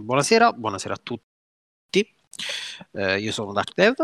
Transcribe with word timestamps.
buonasera, 0.00 0.52
buonasera 0.52 0.94
a 0.94 1.00
tutti. 1.02 2.14
Eh, 2.92 3.18
io 3.20 3.32
sono 3.32 3.52
Dark 3.52 3.72
Dev 3.74 3.94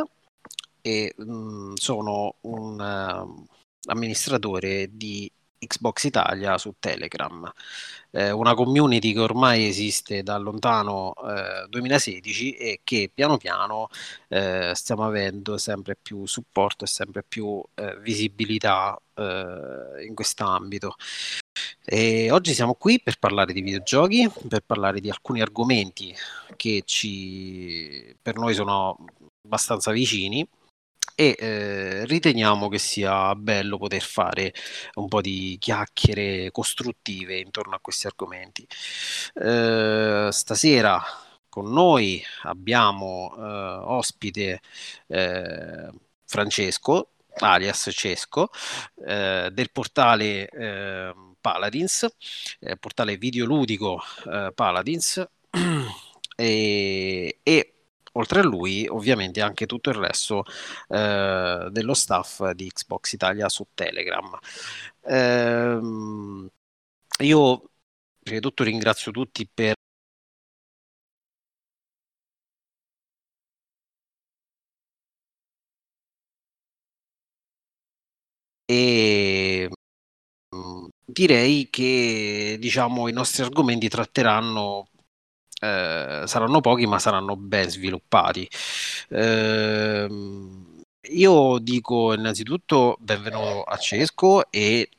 e 0.83 1.15
mh, 1.17 1.33
mm, 1.33 1.75
sono 1.75 2.37
un 2.43 2.79
uh, 2.79 3.47
amministratore 3.91 4.89
di 4.97 5.31
Xbox 5.59 6.05
Italia 6.05 6.57
su 6.57 6.75
Telegram, 6.79 7.51
eh, 8.13 8.31
una 8.31 8.55
community 8.55 9.13
che 9.13 9.21
ormai 9.21 9.67
esiste 9.67 10.23
da 10.23 10.37
lontano 10.39 11.15
eh, 11.15 11.67
2016 11.69 12.53
e 12.53 12.81
che 12.85 13.11
piano 13.13 13.37
piano 13.39 13.89
eh, 14.29 14.73
stiamo 14.75 15.05
avendo 15.05 15.59
sempre 15.59 15.97
più 16.01 16.27
supporto 16.27 16.85
e 16.85 16.87
sempre 16.87 17.25
più 17.25 17.61
eh, 17.75 17.99
visibilità 18.01 18.97
eh, 19.15 20.05
in 20.07 20.15
quest'ambito. 20.15 20.95
E 21.85 22.31
oggi 22.31 22.55
siamo 22.55 22.75
qui 22.75 23.01
per 23.01 23.19
parlare 23.19 23.53
di 23.53 23.61
videogiochi, 23.61 24.31
per 24.49 24.63
parlare 24.65 25.01
di 25.01 25.11
alcuni 25.11 25.41
argomenti 25.41 26.15
che 26.57 26.83
ci, 26.85 28.15
per 28.21 28.37
noi 28.37 28.55
sono 28.55 28.97
abbastanza 29.45 29.91
vicini 29.93 30.47
e 31.15 31.35
eh, 31.37 32.07
riteniamo 32.07 32.69
che 32.69 32.79
sia 32.79 33.35
bello 33.35 33.77
poter 33.77 34.03
fare 34.03 34.53
un 34.95 35.09
po' 35.09 35.21
di 35.21 35.57
chiacchiere 35.59 36.51
costruttive 36.53 37.39
intorno 37.39 37.75
a 37.75 37.81
questi 37.81 38.07
argomenti. 38.07 38.67
Eh, 39.35 40.29
stasera 40.31 41.03
con 41.49 41.73
noi 41.73 42.23
abbiamo 42.43 43.35
eh, 43.37 43.41
ospite 43.41 44.61
eh, 45.09 45.91
Francesco, 46.25 47.11
alias 47.41 47.89
Cesco, 47.93 48.51
eh, 49.07 49.51
del 49.53 49.71
portale 49.71 50.49
ehm, 50.49 51.37
Paladins, 51.41 52.07
eh, 52.61 52.77
portale 52.77 53.17
videoludico 53.17 54.03
Paladins. 54.55 55.25
e, 56.37 57.41
e 57.43 57.73
oltre 58.13 58.41
a 58.41 58.43
lui 58.45 58.87
ovviamente 58.89 59.41
anche 59.41 59.67
tutto 59.67 59.91
il 59.91 59.97
resto 59.97 60.45
eh, 60.89 61.69
dello 61.71 61.95
staff 61.95 62.51
di 62.51 62.69
Xbox 62.71 63.13
Italia 63.13 63.49
su 63.49 63.67
Telegram. 63.75 64.39
Eh, 65.03 65.79
io 67.21 67.71
prima 68.23 68.39
di 68.39 68.41
tutto 68.41 68.65
ringrazio 68.65 69.11
tutti 69.13 69.49
per 69.53 69.75
e 78.69 79.69
direi 81.11 81.69
che 81.71 82.57
diciamo 82.61 83.09
i 83.09 83.13
nostri 83.13 83.43
argomenti 83.43 83.89
tratteranno 83.89 84.89
eh, 85.61 86.23
saranno 86.27 86.61
pochi 86.61 86.87
ma 86.87 86.99
saranno 86.99 87.37
ben 87.37 87.69
sviluppati. 87.71 88.49
Eh, 89.09 90.09
io 91.11 91.59
dico 91.59 92.13
innanzitutto 92.13 92.97
benvenuto 93.01 93.63
a 93.65 93.77
Cesco 93.79 94.51
e 94.51 94.91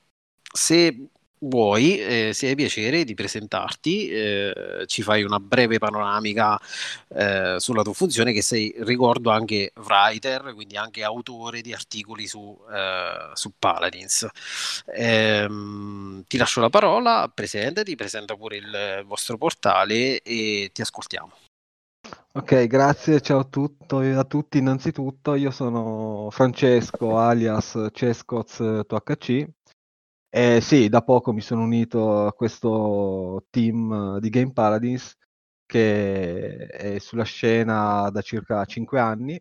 se 0.52 1.10
vuoi, 1.40 2.00
eh, 2.00 2.32
se 2.34 2.48
hai 2.48 2.56
piacere 2.56 3.04
di 3.04 3.14
presentarti, 3.14 4.10
eh, 4.10 4.84
ci 4.88 5.02
fai 5.02 5.24
una 5.24 5.40
breve 5.40 5.78
panoramica 5.78 6.60
eh, 7.10 7.56
sulla 7.60 7.84
tua 7.84 7.94
funzione 7.94 8.34
che 8.34 8.42
sei, 8.42 8.74
ricordo, 8.80 9.30
anche 9.30 9.72
writer, 9.76 10.54
quindi 10.54 10.78
anche 10.78 11.04
autore 11.04 11.62
di 11.62 11.74
articoli 11.74 12.28
su, 12.28 12.58
eh, 12.72 13.32
su 13.34 13.54
Paladins. 13.58 14.28
Ehm, 14.94 16.24
ti 16.28 16.38
lascio 16.38 16.62
la 16.62 16.70
parola, 16.70 17.32
presentati, 17.34 17.96
presenta 17.96 18.36
pure 18.36 18.58
il 18.58 19.04
vostro 19.06 19.38
portale 19.38 20.22
e 20.22 20.70
ti 20.74 20.82
ascoltiamo. 20.82 21.32
Ok, 22.32 22.68
grazie, 22.68 23.22
ciao 23.22 23.40
a, 23.40 23.44
tutto, 23.44 23.98
a 24.00 24.24
tutti. 24.24 24.60
Innanzitutto 24.60 25.34
io 25.36 25.52
sono 25.52 26.30
Francesco 26.32 27.18
alias 27.18 27.90
Cescoz 27.92 28.60
2HC 28.60 29.48
eh, 30.30 30.62
sì, 30.62 30.90
da 30.90 31.02
poco 31.04 31.34
mi 31.34 31.42
sono 31.42 31.64
unito 31.64 32.26
a 32.26 32.34
questo 32.34 33.46
team 33.50 34.20
di 34.20 34.30
Game 34.30 34.54
Paladins 34.54 35.18
che 35.66 36.68
è 36.68 37.00
sulla 37.00 37.24
scena 37.24 38.10
da 38.12 38.22
circa 38.22 38.66
5 38.66 39.00
anni, 39.00 39.40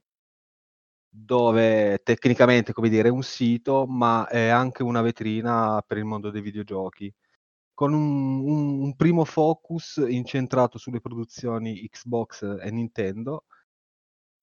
dove 1.10 2.00
tecnicamente, 2.02 2.72
come 2.72 2.88
dire, 2.88 3.08
è 3.08 3.10
un 3.10 3.22
sito, 3.22 3.86
ma 3.86 4.26
è 4.28 4.48
anche 4.48 4.82
una 4.82 5.00
vetrina 5.02 5.82
per 5.86 5.98
il 5.98 6.04
mondo 6.04 6.30
dei 6.30 6.42
videogiochi, 6.42 7.12
con 7.74 7.92
un, 7.94 8.40
un, 8.46 8.80
un 8.82 8.96
primo 8.96 9.24
focus 9.24 10.04
incentrato 10.08 10.78
sulle 10.78 11.00
produzioni 11.00 11.88
Xbox 11.88 12.42
e 12.60 12.70
Nintendo, 12.70 13.46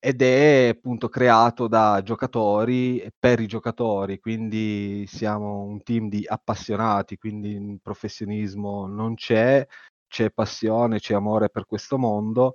ed 0.06 0.22
è 0.22 0.68
appunto 0.68 1.10
creato 1.10 1.68
da 1.68 2.00
giocatori 2.04 3.12
per 3.18 3.40
i 3.40 3.48
giocatori, 3.48 4.20
quindi 4.20 5.04
siamo 5.08 5.64
un 5.64 5.82
team 5.82 6.10
di 6.10 6.24
appassionati, 6.28 7.18
quindi 7.18 7.54
il 7.54 7.80
professionismo 7.82 8.86
non 8.86 9.16
c'è, 9.16 9.66
c'è 10.08 10.30
passione, 10.30 11.00
c'è 11.00 11.16
amore 11.16 11.50
per 11.50 11.66
questo 11.66 11.98
mondo 11.98 12.54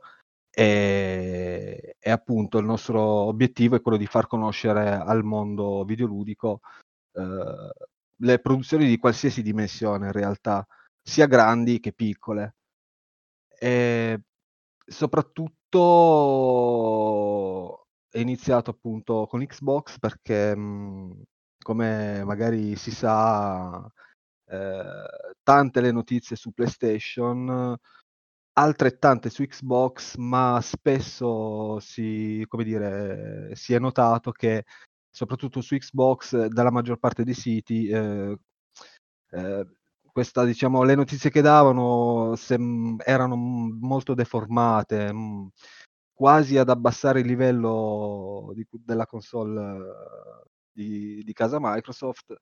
e, 0.48 1.96
e 1.98 2.10
appunto 2.10 2.58
il 2.58 2.66
nostro 2.66 3.00
obiettivo 3.02 3.74
è 3.74 3.80
quello 3.80 3.98
di 3.98 4.06
far 4.06 4.28
conoscere 4.28 4.92
al 4.92 5.24
mondo 5.24 5.82
videoludico 5.84 6.60
eh, 7.14 7.70
le 8.16 8.38
produzioni 8.38 8.86
di 8.86 8.96
qualsiasi 8.98 9.42
dimensione 9.42 10.06
in 10.06 10.12
realtà, 10.12 10.64
sia 11.02 11.26
grandi 11.26 11.80
che 11.80 11.92
piccole. 11.92 12.54
E 13.58 14.20
soprattutto 14.86 15.58
è 18.10 18.19
iniziato 18.19 18.70
appunto 18.70 19.26
con 19.28 19.44
Xbox 19.44 19.98
perché, 19.98 20.54
mhmm, 20.56 21.22
come 21.62 22.25
magari 22.25 22.76
si 22.76 22.91
sa, 22.91 23.88
ehm, 24.47 25.04
tante 25.42 25.80
le 25.80 25.92
notizie 25.92 26.36
su 26.36 26.53
PlayStation, 26.53 27.76
altrettante 28.54 29.30
su 29.30 29.44
Xbox, 29.44 30.16
ma 30.16 30.60
spesso 30.62 31.80
si 31.80 32.44
come 32.48 32.64
dire, 32.64 33.50
si 33.56 33.75
è 33.75 33.78
notato 33.80 34.32
che 34.32 34.64
soprattutto 35.10 35.60
su 35.62 35.76
Xbox 35.76 36.47
dalla 36.47 36.70
maggior 36.72 36.98
parte 36.98 37.25
dei 37.25 37.34
siti, 37.34 37.88
ehm, 37.88 38.36
ehm 39.32 39.75
questa, 40.12 40.44
diciamo, 40.44 40.82
le 40.82 40.94
notizie 40.94 41.31
che 41.31 41.41
davano 41.41 42.34
sem- 42.37 43.00
erano 43.04 43.37
molto 43.37 44.15
deformate, 44.15 45.12
quasi 46.12 46.59
ad 46.59 46.69
abbassare 46.69 47.21
il 47.21 47.26
livello 47.26 48.53
di, 48.54 48.66
della 48.71 49.06
console 49.06 49.78
di, 50.72 51.22
di, 51.25 51.32
casa 51.32 51.59
Microsoft 51.60 52.37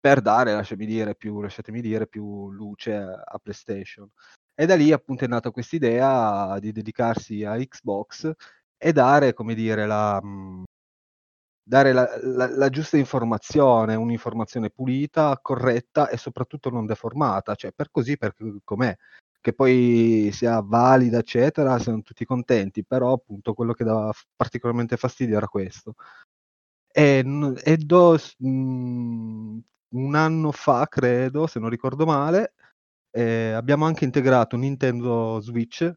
per 0.00 0.20
dare, 0.20 0.52
lasciami 0.52 0.86
dire, 0.86 1.14
più, 1.14 1.40
lasciatemi 1.40 1.80
dire, 1.80 2.06
più 2.08 2.50
luce 2.50 2.94
a, 2.94 3.38
PlayStation. 3.40 4.08
E 4.54 4.66
da 4.66 4.74
lì 4.74 4.92
appunto 4.92 5.24
è 5.24 5.28
nata 5.28 5.50
questa 5.50 5.76
idea 5.76 6.58
di 6.58 6.72
dedicarsi 6.72 7.44
a 7.44 7.56
Xbox 7.56 8.32
e 8.76 8.92
dare, 8.92 9.32
come 9.32 9.54
dire, 9.54 9.86
la, 9.86 10.20
mh, 10.22 10.64
dare 11.70 11.92
la, 11.92 12.18
la, 12.22 12.48
la, 12.48 12.68
giusta 12.68 12.96
informazione, 12.96 13.94
un'informazione 13.94 14.70
pulita, 14.70 15.38
corretta 15.40 16.08
e 16.08 16.16
soprattutto 16.16 16.68
non 16.68 16.84
deformata, 16.84 17.54
cioè 17.54 17.70
per 17.70 17.92
così, 17.92 18.16
per 18.16 18.34
com'è, 18.64 18.92
che 19.40 19.52
poi 19.52 20.30
sia 20.32 20.60
valida, 20.62 21.18
eccetera, 21.18 21.78
siamo 21.78 22.02
tutti 22.02 22.24
contenti, 22.24 22.84
però 22.84 23.12
appunto 23.12 23.54
quello 23.54 23.72
che 23.72 23.84
dava 23.84 24.12
particolarmente 24.34 24.96
fastidio 24.96 25.36
era 25.36 25.46
questo. 25.46 25.94
E, 26.92 27.24
e 27.62 27.76
do, 27.76 28.18
mh, 28.38 28.48
mhmm, 28.48 29.62
un 29.90 30.14
anno 30.16 30.50
fa, 30.50 30.88
credo, 30.88 31.46
se 31.46 31.60
non 31.60 31.70
ricordo 31.70 32.04
male, 32.04 32.54
eh, 33.12 33.52
abbiamo 33.52 33.86
anche 33.86 34.04
integrato 34.04 34.56
Nintendo 34.56 35.38
Switch 35.40 35.88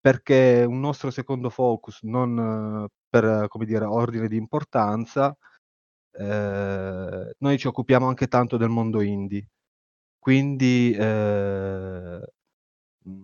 perché 0.00 0.64
un 0.66 0.80
nostro 0.80 1.10
secondo 1.10 1.50
focus, 1.50 2.02
non 2.02 2.88
per, 3.08 3.46
come 3.48 3.66
dire, 3.66 3.84
ordine 3.84 4.28
di 4.28 4.36
importanza, 4.36 5.36
eh, 6.12 7.34
noi 7.38 7.58
ci 7.58 7.66
occupiamo 7.66 8.06
anche 8.08 8.26
tanto 8.28 8.56
del 8.56 8.68
mondo 8.68 9.00
indie. 9.02 9.48
Quindi 10.18 10.92
eh, 10.92 12.20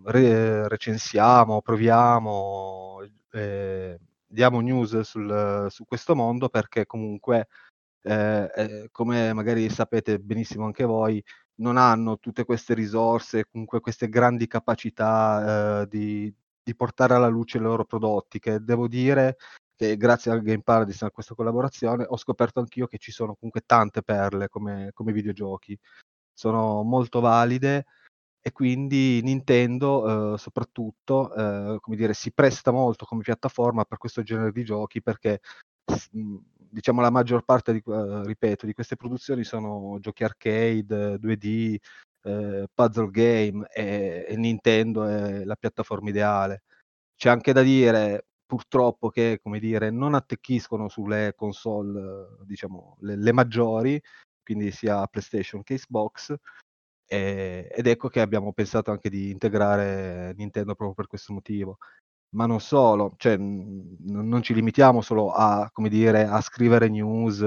re- 0.04 0.68
recensiamo, 0.68 1.60
proviamo, 1.62 2.98
eh, 3.32 3.98
diamo 4.26 4.60
news 4.60 5.00
sul, 5.00 5.66
su 5.70 5.84
questo 5.84 6.14
mondo 6.14 6.48
perché 6.48 6.86
comunque, 6.86 7.48
eh, 8.02 8.50
eh, 8.54 8.88
come 8.92 9.32
magari 9.32 9.68
sapete 9.70 10.18
benissimo 10.18 10.64
anche 10.66 10.84
voi, 10.84 11.22
non 11.56 11.76
hanno 11.78 12.18
tutte 12.18 12.44
queste 12.44 12.74
risorse, 12.74 13.46
comunque 13.50 13.80
queste 13.80 14.08
grandi 14.08 14.46
capacità 14.46 15.82
eh, 15.82 15.86
di, 15.88 16.34
di 16.66 16.74
portare 16.74 17.14
alla 17.14 17.28
luce 17.28 17.58
i 17.58 17.60
loro 17.60 17.84
prodotti, 17.84 18.40
che 18.40 18.58
devo 18.58 18.88
dire 18.88 19.36
che 19.76 19.96
grazie 19.96 20.32
al 20.32 20.42
Game 20.42 20.62
Paradise 20.62 21.04
a 21.04 21.12
questa 21.12 21.36
collaborazione 21.36 22.04
ho 22.08 22.16
scoperto 22.16 22.58
anch'io 22.58 22.88
che 22.88 22.98
ci 22.98 23.12
sono 23.12 23.36
comunque 23.36 23.62
tante 23.64 24.02
perle 24.02 24.48
come, 24.48 24.90
come 24.92 25.12
videogiochi. 25.12 25.78
Sono 26.34 26.82
molto 26.82 27.20
valide 27.20 27.86
e 28.40 28.50
quindi 28.50 29.20
Nintendo 29.22 30.34
eh, 30.34 30.38
soprattutto 30.38 31.32
eh, 31.34 31.78
come 31.80 31.94
dire, 31.94 32.14
si 32.14 32.32
presta 32.32 32.72
molto 32.72 33.04
come 33.04 33.22
piattaforma 33.22 33.84
per 33.84 33.98
questo 33.98 34.24
genere 34.24 34.50
di 34.50 34.64
giochi 34.64 35.00
perché 35.00 35.38
diciamo 36.10 37.00
la 37.00 37.10
maggior 37.10 37.44
parte 37.44 37.72
di, 37.72 37.82
uh, 37.84 38.22
ripeto, 38.24 38.66
di 38.66 38.74
queste 38.74 38.96
produzioni 38.96 39.44
sono 39.44 39.98
giochi 40.00 40.24
arcade, 40.24 41.14
2D, 41.14 41.76
eh, 42.26 42.66
puzzle 42.74 43.10
game 43.10 43.66
e, 43.72 44.26
e, 44.28 44.36
Nintendo 44.36 45.04
è 45.04 45.44
la 45.44 45.56
piattaforma 45.56 46.10
ideale. 46.10 46.62
C'è 47.16 47.30
anche 47.30 47.52
da 47.52 47.62
dire 47.62 48.26
purtroppo 48.46 49.08
che 49.10 49.40
come 49.42 49.58
dire, 49.58 49.90
non 49.90 50.14
attecchiscono 50.14 50.88
sulle 50.88 51.34
console, 51.36 52.38
diciamo, 52.44 52.96
le, 53.00 53.16
le 53.16 53.32
maggiori, 53.32 54.00
quindi 54.42 54.70
sia 54.70 55.06
PlayStation 55.06 55.62
che 55.62 55.76
Xbox, 55.76 56.34
e, 57.08 57.68
ed 57.72 57.86
ecco 57.86 58.08
che 58.08 58.20
abbiamo 58.20 58.52
pensato 58.52 58.90
anche 58.90 59.08
di 59.10 59.30
integrare 59.30 60.34
Nintendo 60.36 60.74
proprio 60.74 60.94
per 60.94 61.06
questo 61.08 61.32
motivo 61.32 61.78
ma 62.30 62.46
non 62.46 62.60
solo, 62.60 63.14
cioè, 63.16 63.36
n- 63.36 63.96
non 64.00 64.42
ci 64.42 64.54
limitiamo 64.54 65.00
solo 65.00 65.32
a, 65.32 65.70
dire, 65.88 66.26
a 66.26 66.40
scrivere 66.40 66.88
news, 66.88 67.42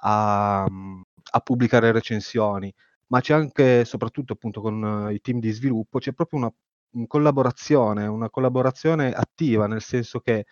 a, 0.00 0.62
a 0.64 1.40
pubblicare 1.40 1.92
recensioni, 1.92 2.72
ma 3.08 3.20
c'è 3.20 3.34
anche, 3.34 3.84
soprattutto 3.84 4.32
appunto 4.34 4.60
con 4.60 5.08
i 5.12 5.20
team 5.20 5.40
di 5.40 5.50
sviluppo, 5.50 5.98
c'è 5.98 6.12
proprio 6.12 6.40
una, 6.40 6.52
collaborazione, 7.06 8.06
una 8.06 8.30
collaborazione 8.30 9.12
attiva, 9.12 9.66
nel 9.66 9.82
senso 9.82 10.20
che, 10.20 10.46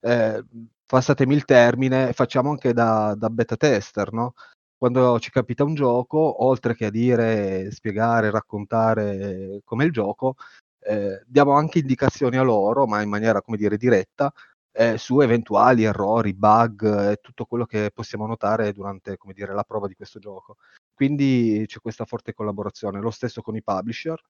eh, 0.00 0.44
passatemi 0.86 1.34
il 1.34 1.44
termine, 1.44 2.12
facciamo 2.12 2.50
anche 2.50 2.72
da, 2.72 3.14
da 3.16 3.30
beta 3.30 3.56
tester, 3.56 4.12
no? 4.12 4.34
Quando 4.76 5.18
ci 5.18 5.30
capita 5.30 5.64
un 5.64 5.74
gioco, 5.74 6.44
oltre 6.44 6.74
che 6.74 6.86
a 6.86 6.90
dire, 6.90 7.70
spiegare, 7.70 8.30
raccontare 8.30 9.60
com'è 9.64 9.84
il 9.84 9.92
gioco, 9.92 10.34
eh, 10.80 11.22
diamo 11.26 11.52
anche 11.52 11.78
indicazioni 11.78 12.36
a 12.36 12.42
loro, 12.42 12.86
ma 12.86 13.00
in 13.00 13.08
maniera, 13.08 13.40
come 13.40 13.56
dire, 13.56 13.76
diretta, 13.78 14.32
eh, 14.72 14.98
su 14.98 15.20
eventuali 15.20 15.84
errori, 15.84 16.34
bug 16.34 17.10
e 17.12 17.16
tutto 17.22 17.46
quello 17.46 17.64
che 17.64 17.90
possiamo 17.94 18.26
notare 18.26 18.72
durante, 18.72 19.16
come 19.16 19.32
dire, 19.32 19.54
la 19.54 19.64
prova 19.64 19.86
di 19.86 19.94
questo 19.94 20.18
gioco. 20.18 20.56
Quindi 20.94 21.64
c'è 21.66 21.80
questa 21.80 22.04
forte 22.04 22.32
collaborazione. 22.34 23.00
Lo 23.00 23.10
stesso 23.10 23.42
con 23.42 23.56
i 23.56 23.62
publisher, 23.62 24.20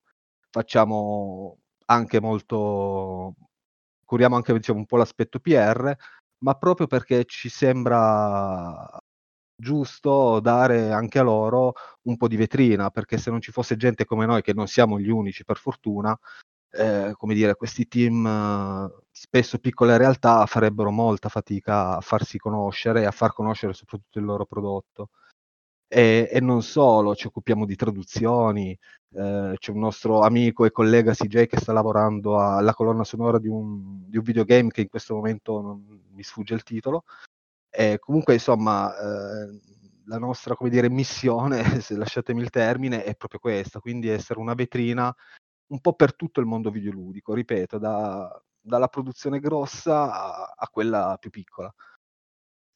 facciamo 0.50 1.58
anche 1.86 2.20
molto, 2.20 3.34
curiamo 4.04 4.36
anche 4.36 4.52
diciamo, 4.54 4.78
un 4.78 4.86
po' 4.86 4.96
l'aspetto 4.96 5.38
PR, 5.40 5.94
ma 6.38 6.54
proprio 6.54 6.86
perché 6.86 7.24
ci 7.26 7.48
sembra 7.48 8.98
giusto 9.56 10.40
dare 10.40 10.90
anche 10.92 11.18
a 11.18 11.22
loro 11.22 11.74
un 12.02 12.16
po' 12.16 12.28
di 12.28 12.36
vetrina, 12.36 12.90
perché 12.90 13.18
se 13.18 13.30
non 13.30 13.40
ci 13.40 13.52
fosse 13.52 13.76
gente 13.76 14.04
come 14.04 14.26
noi, 14.26 14.42
che 14.42 14.52
non 14.54 14.66
siamo 14.66 14.98
gli 14.98 15.10
unici 15.10 15.44
per 15.44 15.56
fortuna, 15.58 16.18
eh, 16.70 17.14
come 17.16 17.34
dire, 17.34 17.54
questi 17.54 17.86
team, 17.86 18.90
spesso 19.10 19.58
piccole 19.58 19.96
realtà, 19.96 20.44
farebbero 20.46 20.90
molta 20.90 21.28
fatica 21.28 21.96
a 21.96 22.00
farsi 22.00 22.38
conoscere 22.38 23.02
e 23.02 23.04
a 23.06 23.10
far 23.12 23.32
conoscere 23.32 23.72
soprattutto 23.72 24.18
il 24.18 24.24
loro 24.24 24.44
prodotto. 24.46 25.10
E, 25.94 26.28
e 26.28 26.40
non 26.40 26.60
solo, 26.62 27.14
ci 27.14 27.28
occupiamo 27.28 27.64
di 27.64 27.76
traduzioni, 27.76 28.76
eh, 29.12 29.54
c'è 29.56 29.70
un 29.70 29.78
nostro 29.78 30.22
amico 30.22 30.64
e 30.64 30.72
collega 30.72 31.14
CJ 31.14 31.46
che 31.46 31.60
sta 31.60 31.72
lavorando 31.72 32.40
alla 32.40 32.74
colonna 32.74 33.04
sonora 33.04 33.38
di 33.38 33.46
un, 33.46 34.08
di 34.08 34.16
un 34.16 34.24
videogame 34.24 34.70
che 34.70 34.80
in 34.80 34.88
questo 34.88 35.14
momento 35.14 35.60
non 35.60 36.02
mi 36.10 36.22
sfugge 36.24 36.54
il 36.54 36.64
titolo, 36.64 37.04
e 37.70 37.98
comunque, 38.00 38.34
insomma, 38.34 38.92
eh, 38.96 39.60
la 40.06 40.18
nostra, 40.18 40.56
come 40.56 40.70
dire, 40.70 40.90
missione, 40.90 41.62
se 41.80 41.96
lasciatemi 41.96 42.40
il 42.40 42.50
termine, 42.50 43.04
è 43.04 43.14
proprio 43.14 43.38
questa, 43.38 43.78
quindi 43.78 44.08
essere 44.08 44.40
una 44.40 44.54
vetrina 44.54 45.14
un 45.68 45.80
po' 45.80 45.94
per 45.94 46.16
tutto 46.16 46.40
il 46.40 46.46
mondo 46.46 46.70
videoludico, 46.70 47.34
ripeto, 47.34 47.78
da, 47.78 48.42
dalla 48.60 48.88
produzione 48.88 49.38
grossa 49.40 50.12
a, 50.12 50.54
a, 50.56 50.68
quella 50.68 51.16
più 51.20 51.30
piccola. 51.30 51.72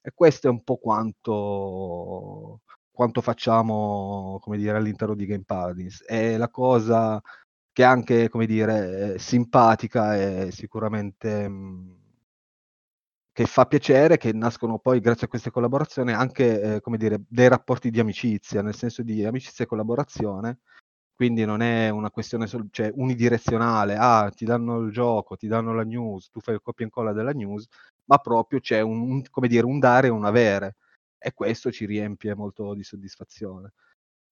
E 0.00 0.12
questo 0.14 0.46
è 0.48 0.50
un 0.50 0.62
po' 0.64 0.76
quanto, 0.78 2.60
quanto 2.98 3.20
facciamo, 3.20 4.40
come 4.42 4.56
dire, 4.56 4.76
all'interno 4.76 5.14
di 5.14 5.24
Game 5.24 5.44
Paladins. 5.44 6.02
È 6.02 6.36
la 6.36 6.48
cosa 6.48 7.22
che 7.72 7.82
è 7.84 7.86
anche, 7.86 8.28
come 8.28 8.44
dire, 8.44 9.18
simpatica 9.20 10.16
e 10.16 10.50
sicuramente... 10.50 11.48
Mh, 11.48 11.96
che 13.32 13.46
fa 13.46 13.66
piacere 13.66 14.16
che 14.16 14.32
nascono 14.32 14.80
poi, 14.80 14.98
grazie 14.98 15.26
a 15.26 15.28
queste 15.28 15.52
collaborazioni, 15.52 16.12
anche 16.12 16.60
eh, 16.76 16.80
come 16.80 16.96
dire, 16.96 17.20
dei 17.28 17.46
rapporti 17.46 17.88
di 17.90 18.00
amicizia, 18.00 18.62
nel 18.62 18.74
senso 18.74 19.04
di 19.04 19.24
amicizia 19.24 19.64
e 19.64 19.68
collaborazione. 19.68 20.58
Quindi 21.14 21.44
non 21.44 21.60
è 21.62 21.88
una 21.90 22.10
questione 22.10 22.48
sol- 22.48 22.66
cioè, 22.72 22.90
unidirezionale, 22.92 23.94
ah, 23.96 24.28
ti 24.34 24.44
danno 24.44 24.78
il 24.78 24.90
gioco, 24.90 25.36
ti 25.36 25.46
danno 25.46 25.72
la 25.72 25.84
news, 25.84 26.30
tu 26.30 26.40
fai 26.40 26.54
il 26.54 26.62
copia 26.62 26.84
e 26.84 26.88
incolla 26.88 27.12
della 27.12 27.30
news, 27.30 27.68
ma 28.06 28.18
proprio 28.18 28.58
c'è 28.58 28.80
un, 28.80 29.08
un, 29.08 29.22
dire, 29.46 29.64
un 29.66 29.78
dare 29.78 30.08
e 30.08 30.10
un 30.10 30.24
avere. 30.24 30.74
E 31.18 31.32
questo 31.32 31.70
ci 31.70 31.84
riempie 31.86 32.34
molto 32.34 32.74
di 32.74 32.82
soddisfazione. 32.82 33.72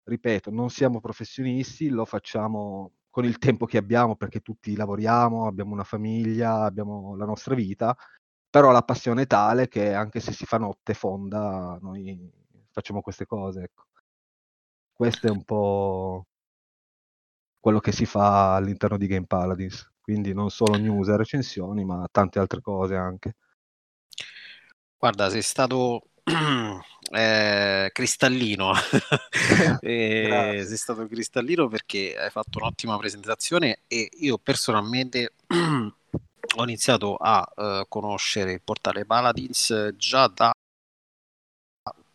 Ripeto, 0.05 0.51
non 0.51 0.71
siamo 0.71 1.01
professionisti, 1.01 1.89
lo 1.89 2.05
facciamo 2.05 2.93
con 3.11 3.25
il 3.25 3.39
tempo 3.39 3.67
che 3.67 3.79
abbiamo 3.79 4.17
perché 4.17 4.41
tutti 4.41 4.77
lavoriamo, 4.77 5.47
abbiamo 5.47 5.73
una 5.73 5.85
famiglia, 5.85 6.63
abbiamo 6.63 7.17
la 7.17 7.25
nostra 7.25 7.55
vita 7.55 7.97
però 8.57 8.71
la 8.71 8.83
passione 8.83 9.23
è 9.23 9.27
tale 9.27 9.69
che 9.69 9.93
anche 9.93 10.19
se 10.19 10.33
si 10.33 10.47
fa 10.47 10.57
notte 10.57 10.95
fonda, 10.95 11.79
noi 11.83 12.33
facciamo 12.71 13.03
queste 13.03 13.27
cose. 13.27 13.65
Ecco. 13.65 13.85
Questo 14.95 15.27
è 15.27 15.31
un 15.31 15.45
po' 15.45 16.27
quello 17.61 17.81
che 17.81 17.93
si 17.93 18.07
fa 18.07 18.55
all'interno 18.55 18.97
di 18.97 19.09
Game 19.09 19.27
Paladins, 19.27 19.93
quindi 20.01 20.33
non 20.33 20.49
solo 20.49 20.79
news 20.79 21.09
e 21.09 21.19
recensioni, 21.19 21.85
ma 21.85 22.09
tante 22.11 22.39
altre 22.39 22.63
cose 22.63 22.97
anche. 22.97 23.37
Guarda, 24.97 25.29
sei 25.29 25.43
stato 25.43 26.13
eh, 27.13 27.91
cristallino, 27.93 28.73
eh, 29.81 30.65
sei 30.67 30.77
stato 30.77 31.07
cristallino 31.07 31.69
perché 31.69 32.17
hai 32.19 32.31
fatto 32.31 32.59
un'ottima 32.59 32.99
presentazione 32.99 33.83
e 33.87 34.09
io 34.19 34.39
personalmente 34.39 35.35
ho 36.57 36.63
iniziato 36.63 37.17
a 37.17 37.47
uh, 37.55 37.87
conoscere 37.89 38.53
il 38.53 38.63
portale 38.63 39.05
Paladins 39.05 39.93
già 39.97 40.27
da 40.27 40.53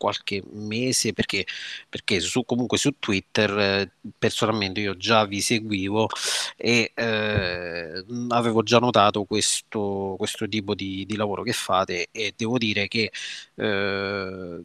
qualche 0.02 0.42
mese 0.50 1.12
perché, 1.12 1.46
perché 1.88 2.18
su, 2.18 2.44
comunque 2.44 2.76
su 2.76 2.98
Twitter 2.98 3.56
eh, 3.56 3.92
personalmente 4.18 4.80
io 4.80 4.96
già 4.96 5.24
vi 5.26 5.40
seguivo 5.40 6.08
e 6.56 6.90
eh, 6.92 8.04
avevo 8.30 8.64
già 8.64 8.78
notato 8.78 9.22
questo, 9.22 10.16
questo 10.18 10.48
tipo 10.48 10.74
di, 10.74 11.06
di, 11.06 11.14
lavoro 11.14 11.44
che 11.44 11.52
fate 11.52 12.08
e 12.10 12.34
devo 12.36 12.58
dire 12.58 12.88
che 12.88 13.12
eh, 13.54 14.60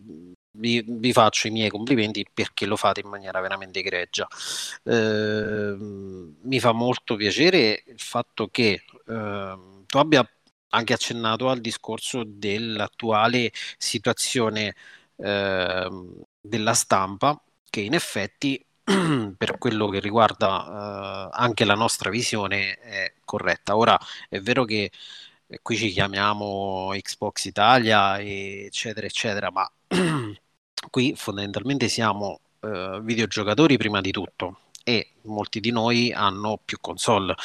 vi, 0.51 0.83
vi, 0.87 1.13
faccio 1.13 1.47
i 1.47 1.51
miei 1.51 1.69
complimenti 1.69 2.25
perché 2.33 2.65
lo 2.65 2.75
fate 2.75 3.01
in 3.01 3.09
maniera 3.09 3.39
veramente 3.39 3.79
egregia. 3.79 4.27
Eh, 4.83 5.75
mi 5.77 6.59
fa 6.59 6.71
molto 6.71 7.15
piacere 7.15 7.83
il 7.85 7.99
fatto 7.99 8.47
che 8.47 8.83
eh, 9.07 9.57
tu 9.85 9.97
abbia 9.99 10.27
anche 10.69 10.93
accennato 10.93 11.49
al 11.49 11.61
discorso 11.61 12.23
dell'attuale 12.25 13.51
situazione 13.77 14.75
della 15.17 16.73
stampa 16.73 17.41
che 17.69 17.81
in 17.81 17.93
effetti 17.93 18.63
per 19.37 19.57
quello 19.57 19.89
che 19.89 19.99
riguarda 19.99 21.27
eh, 21.27 21.37
anche 21.37 21.65
la 21.65 21.75
nostra 21.75 22.09
visione 22.09 22.75
è 22.79 23.13
corretta. 23.25 23.75
Ora 23.75 23.97
è 24.29 24.39
vero 24.39 24.63
che 24.63 24.91
eh, 25.47 25.59
qui 25.61 25.75
ci 25.75 25.89
chiamiamo 25.89 26.91
Xbox 26.93 27.45
Italia 27.45 28.19
eccetera 28.19 29.05
eccetera, 29.05 29.51
ma 29.51 29.69
qui 30.89 31.13
fondamentalmente 31.15 31.87
siamo 31.89 32.39
eh, 32.61 32.99
videogiocatori 33.03 33.77
prima 33.77 34.01
di 34.01 34.11
tutto 34.11 34.59
e 34.87 35.09
molti 35.23 35.59
di 35.59 35.71
noi 35.71 36.13
hanno 36.13 36.57
più 36.63 36.77
console. 36.79 37.35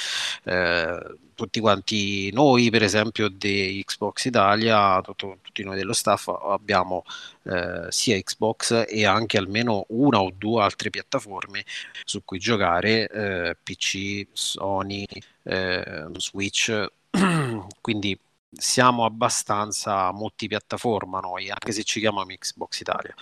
Eh, 0.45 1.17
tutti 1.35 1.59
quanti 1.59 2.31
noi, 2.33 2.71
per 2.71 2.85
esempio, 2.85 3.29
di 3.29 3.83
Xbox 3.85 4.27
Italia, 4.27 5.01
tutto, 5.01 5.39
tutti 5.43 5.65
noi 5.65 5.77
dello 5.77 5.93
staff 5.93 6.29
abbiamo 6.29 7.03
eh, 7.43 7.87
sia 7.89 8.17
Xbox 8.21 8.85
e 8.87 9.05
anche 9.05 9.39
almeno 9.39 9.87
una 9.89 10.21
o 10.21 10.31
due 10.33 10.63
altre 10.63 10.91
piattaforme 10.91 11.65
su 12.05 12.23
cui 12.25 12.39
giocare, 12.39 13.09
eh, 13.09 13.57
PC, 13.61 14.29
Sony, 14.33 15.05
eh, 15.43 16.07
Switch. 16.19 16.87
Quindi 17.81 18.17
siamo 18.53 19.05
abbastanza 19.05 20.13
multipiattaforma 20.13 21.19
noi, 21.19 21.51
anche 21.51 21.73
se 21.73 21.83
ci 21.83 21.99
chiamiamo 21.99 22.27
Xbox 22.39 22.81
Italia. 22.81 23.15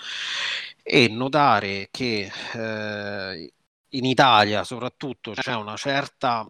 E 0.83 1.09
notare 1.09 1.89
che 1.91 2.31
eh, 2.55 3.53
in 3.91 4.05
Italia 4.05 4.65
soprattutto 4.65 5.33
c'è 5.33 5.55
una 5.55 5.77
certa 5.77 6.47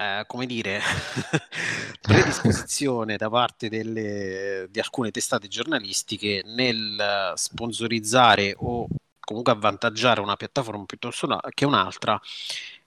eh, 0.00 0.24
come 0.28 0.46
dire, 0.46 0.80
predisposizione 2.00 3.16
da 3.16 3.28
parte 3.28 3.68
delle, 3.68 4.68
di 4.70 4.78
alcune 4.78 5.10
testate 5.10 5.48
giornalistiche 5.48 6.42
nel 6.44 7.32
sponsorizzare 7.34 8.54
o 8.58 8.86
comunque 9.18 9.52
avvantaggiare 9.52 10.20
una 10.20 10.36
piattaforma 10.36 10.84
piuttosto 10.84 11.40
che 11.52 11.64
un'altra. 11.64 12.20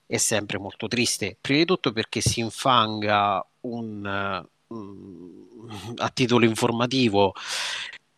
È 0.06 0.16
sempre 0.16 0.58
molto 0.58 0.88
triste. 0.88 1.36
Prima 1.40 1.60
di 1.60 1.66
tutto 1.66 1.92
perché 1.92 2.20
si 2.22 2.40
infanga 2.40 3.46
un, 3.60 4.06
a 5.96 6.08
titolo 6.10 6.44
informativo 6.46 7.34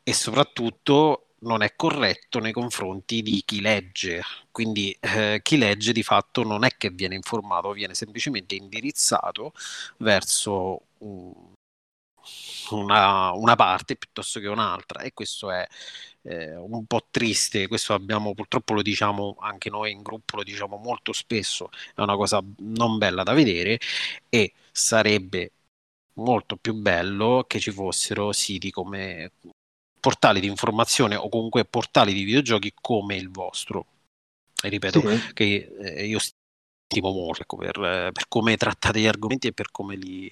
e 0.05 0.13
soprattutto 0.13 1.24
non 1.45 1.63
è 1.63 1.75
corretto 1.77 2.41
nei 2.41 2.53
confronti 2.53 3.23
di 3.23 3.43
chi 3.45 3.61
legge. 3.61 4.23
Quindi 4.51 4.97
eh, 5.01 5.41
chi 5.43 5.57
legge 5.57 5.93
di 5.93 6.03
fatto 6.03 6.43
non 6.43 6.65
è 6.65 6.71
che 6.77 6.91
viene 6.91 7.15
informato, 7.15 7.73
viene 7.73 7.95
semplicemente 7.95 8.55
indirizzato 8.55 9.53
verso 9.99 10.81
un, 10.99 11.33
una, 12.71 13.33
una, 13.33 13.57
parte 13.57 13.97
piuttosto 13.97 14.41
che 14.41 14.49
un'altra. 14.49 15.01
E 15.03 15.13
questo 15.13 15.51
è 15.51 15.67
eh, 16.23 16.57
un 16.57 16.87
po' 16.87 17.07
triste, 17.11 17.69
questo 17.69 17.95
abbiamo 17.95 18.35
purtroppo 18.35 18.75
lo 18.75 18.83
diciamo 18.83 19.37
anche 19.41 19.71
noi 19.71 19.93
in 19.93 20.03
gruppo, 20.03 20.37
lo 20.37 20.43
diciamo 20.43 20.77
molto 20.77 21.13
spesso, 21.13 21.71
è 21.95 22.01
una 22.01 22.17
cosa 22.17 22.43
non 22.59 22.99
bella 22.99 23.23
da 23.23 23.33
vedere 23.35 23.79
e 24.29 24.53
sarebbe 24.73 25.53
molto 26.15 26.57
più 26.57 26.75
bello 26.75 27.45
che 27.47 27.61
ci 27.61 27.71
fossero 27.73 28.33
siti 28.33 28.71
come 28.71 29.33
portali 30.05 30.39
di 30.39 30.49
informazione 30.49 31.17
o 31.17 31.31
comunque 31.31 31.65
portali 31.65 32.13
di 32.13 32.25
videogiochi 32.25 32.75
come 32.79 33.17
il 33.17 33.31
vostro. 33.31 33.87
E 34.63 34.69
ripeto 34.69 35.01
sì. 35.01 35.33
che 35.33 35.75
eh, 35.81 36.05
io 36.05 36.19
stimo 36.19 37.11
molto 37.11 37.57
per, 37.57 37.73
per, 38.13 38.29
come 38.29 38.59
trattate 38.59 39.01
gli 39.01 39.07
argomenti 39.07 39.47
e 39.47 39.53
per 39.55 39.71
come 39.71 39.97
li, 39.97 40.29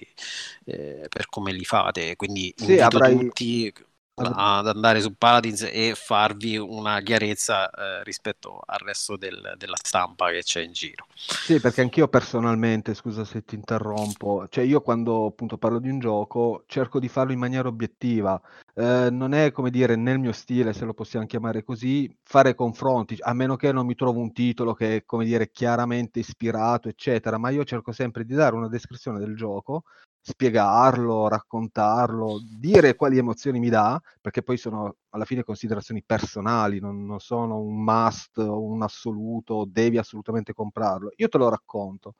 eh, 0.65 1.07
per 1.09 1.25
come 1.27 1.51
li 1.53 1.65
fate. 1.65 2.15
Quindi 2.15 2.53
sì, 2.55 2.77
avrai... 2.77 3.17
tutti 3.17 3.73
ad 4.15 4.67
andare 4.67 5.01
su 5.01 5.15
Paladins 5.15 5.63
e 5.63 5.93
farvi 5.95 6.55
una 6.57 7.01
chiarezza 7.01 7.69
eh, 7.69 8.03
rispetto 8.03 8.61
al 8.63 8.79
resto 8.79 9.17
del, 9.17 9.55
della 9.57 9.77
stampa 9.81 10.29
che 10.29 10.43
c'è 10.43 10.61
in 10.61 10.71
giro. 10.71 11.07
Sì, 11.15 11.59
perché 11.59 11.81
anch'io 11.81 12.07
personalmente, 12.07 12.93
scusa 12.93 13.25
se 13.25 13.43
ti 13.43 13.55
interrompo, 13.55 14.47
cioè 14.49 14.63
io 14.63 14.81
quando 14.81 15.25
appunto 15.25 15.57
parlo 15.57 15.79
di 15.79 15.89
un 15.89 15.99
gioco 15.99 16.63
cerco 16.67 16.99
di 16.99 17.07
farlo 17.07 17.31
in 17.31 17.39
maniera 17.39 17.67
obiettiva, 17.67 18.39
eh, 18.75 19.09
non 19.09 19.33
è 19.33 19.51
come 19.51 19.71
dire 19.71 19.95
nel 19.95 20.19
mio 20.19 20.31
stile, 20.31 20.73
se 20.73 20.85
lo 20.85 20.93
possiamo 20.93 21.25
chiamare 21.25 21.63
così, 21.63 22.15
fare 22.23 22.53
confronti, 22.53 23.17
a 23.19 23.33
meno 23.33 23.55
che 23.55 23.71
non 23.71 23.85
mi 23.87 23.95
trovo 23.95 24.19
un 24.19 24.31
titolo 24.31 24.73
che 24.73 24.97
è 24.97 25.05
come 25.05 25.25
dire 25.25 25.49
chiaramente 25.51 26.19
ispirato, 26.19 26.87
eccetera, 26.87 27.39
ma 27.39 27.49
io 27.49 27.63
cerco 27.63 27.91
sempre 27.91 28.25
di 28.25 28.35
dare 28.35 28.55
una 28.55 28.67
descrizione 28.67 29.17
del 29.17 29.35
gioco 29.35 29.85
spiegarlo, 30.25 31.27
raccontarlo, 31.27 32.39
dire 32.57 32.95
quali 32.95 33.17
emozioni 33.17 33.59
mi 33.59 33.69
dà, 33.69 34.01
perché 34.21 34.41
poi 34.41 34.55
sono 34.57 34.95
alla 35.09 35.25
fine 35.25 35.43
considerazioni 35.43 36.01
personali, 36.01 36.79
non, 36.79 37.05
non 37.05 37.19
sono 37.19 37.59
un 37.59 37.83
must 37.83 38.37
un 38.37 38.81
assoluto, 38.81 39.65
devi 39.67 39.97
assolutamente 39.97 40.53
comprarlo. 40.53 41.11
Io 41.17 41.27
te 41.27 41.37
lo 41.37 41.49
racconto. 41.49 42.15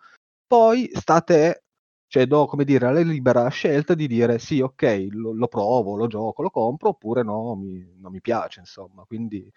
Poi 0.45 0.89
sta 0.93 1.15
a 1.15 1.22
te, 1.22 1.63
cioè 2.07 2.27
do 2.27 2.45
come 2.45 2.65
dire 2.65 2.91
la 2.91 3.00
libera 3.01 3.48
scelta 3.48 3.95
di 3.95 4.07
dire 4.07 4.38
sì, 4.38 4.60
ok, 4.60 5.07
lo, 5.12 5.33
lo 5.33 5.48
provo, 5.48 5.95
lo 5.95 6.07
gioco, 6.07 6.41
lo 6.43 6.50
compro, 6.50 6.89
oppure 6.89 7.24
no, 7.24 7.55
mi, 7.55 7.83
non 8.00 8.12
mi 8.12 8.22
piace, 8.22 8.60
insomma. 8.60 9.05
Quindi 9.05 9.50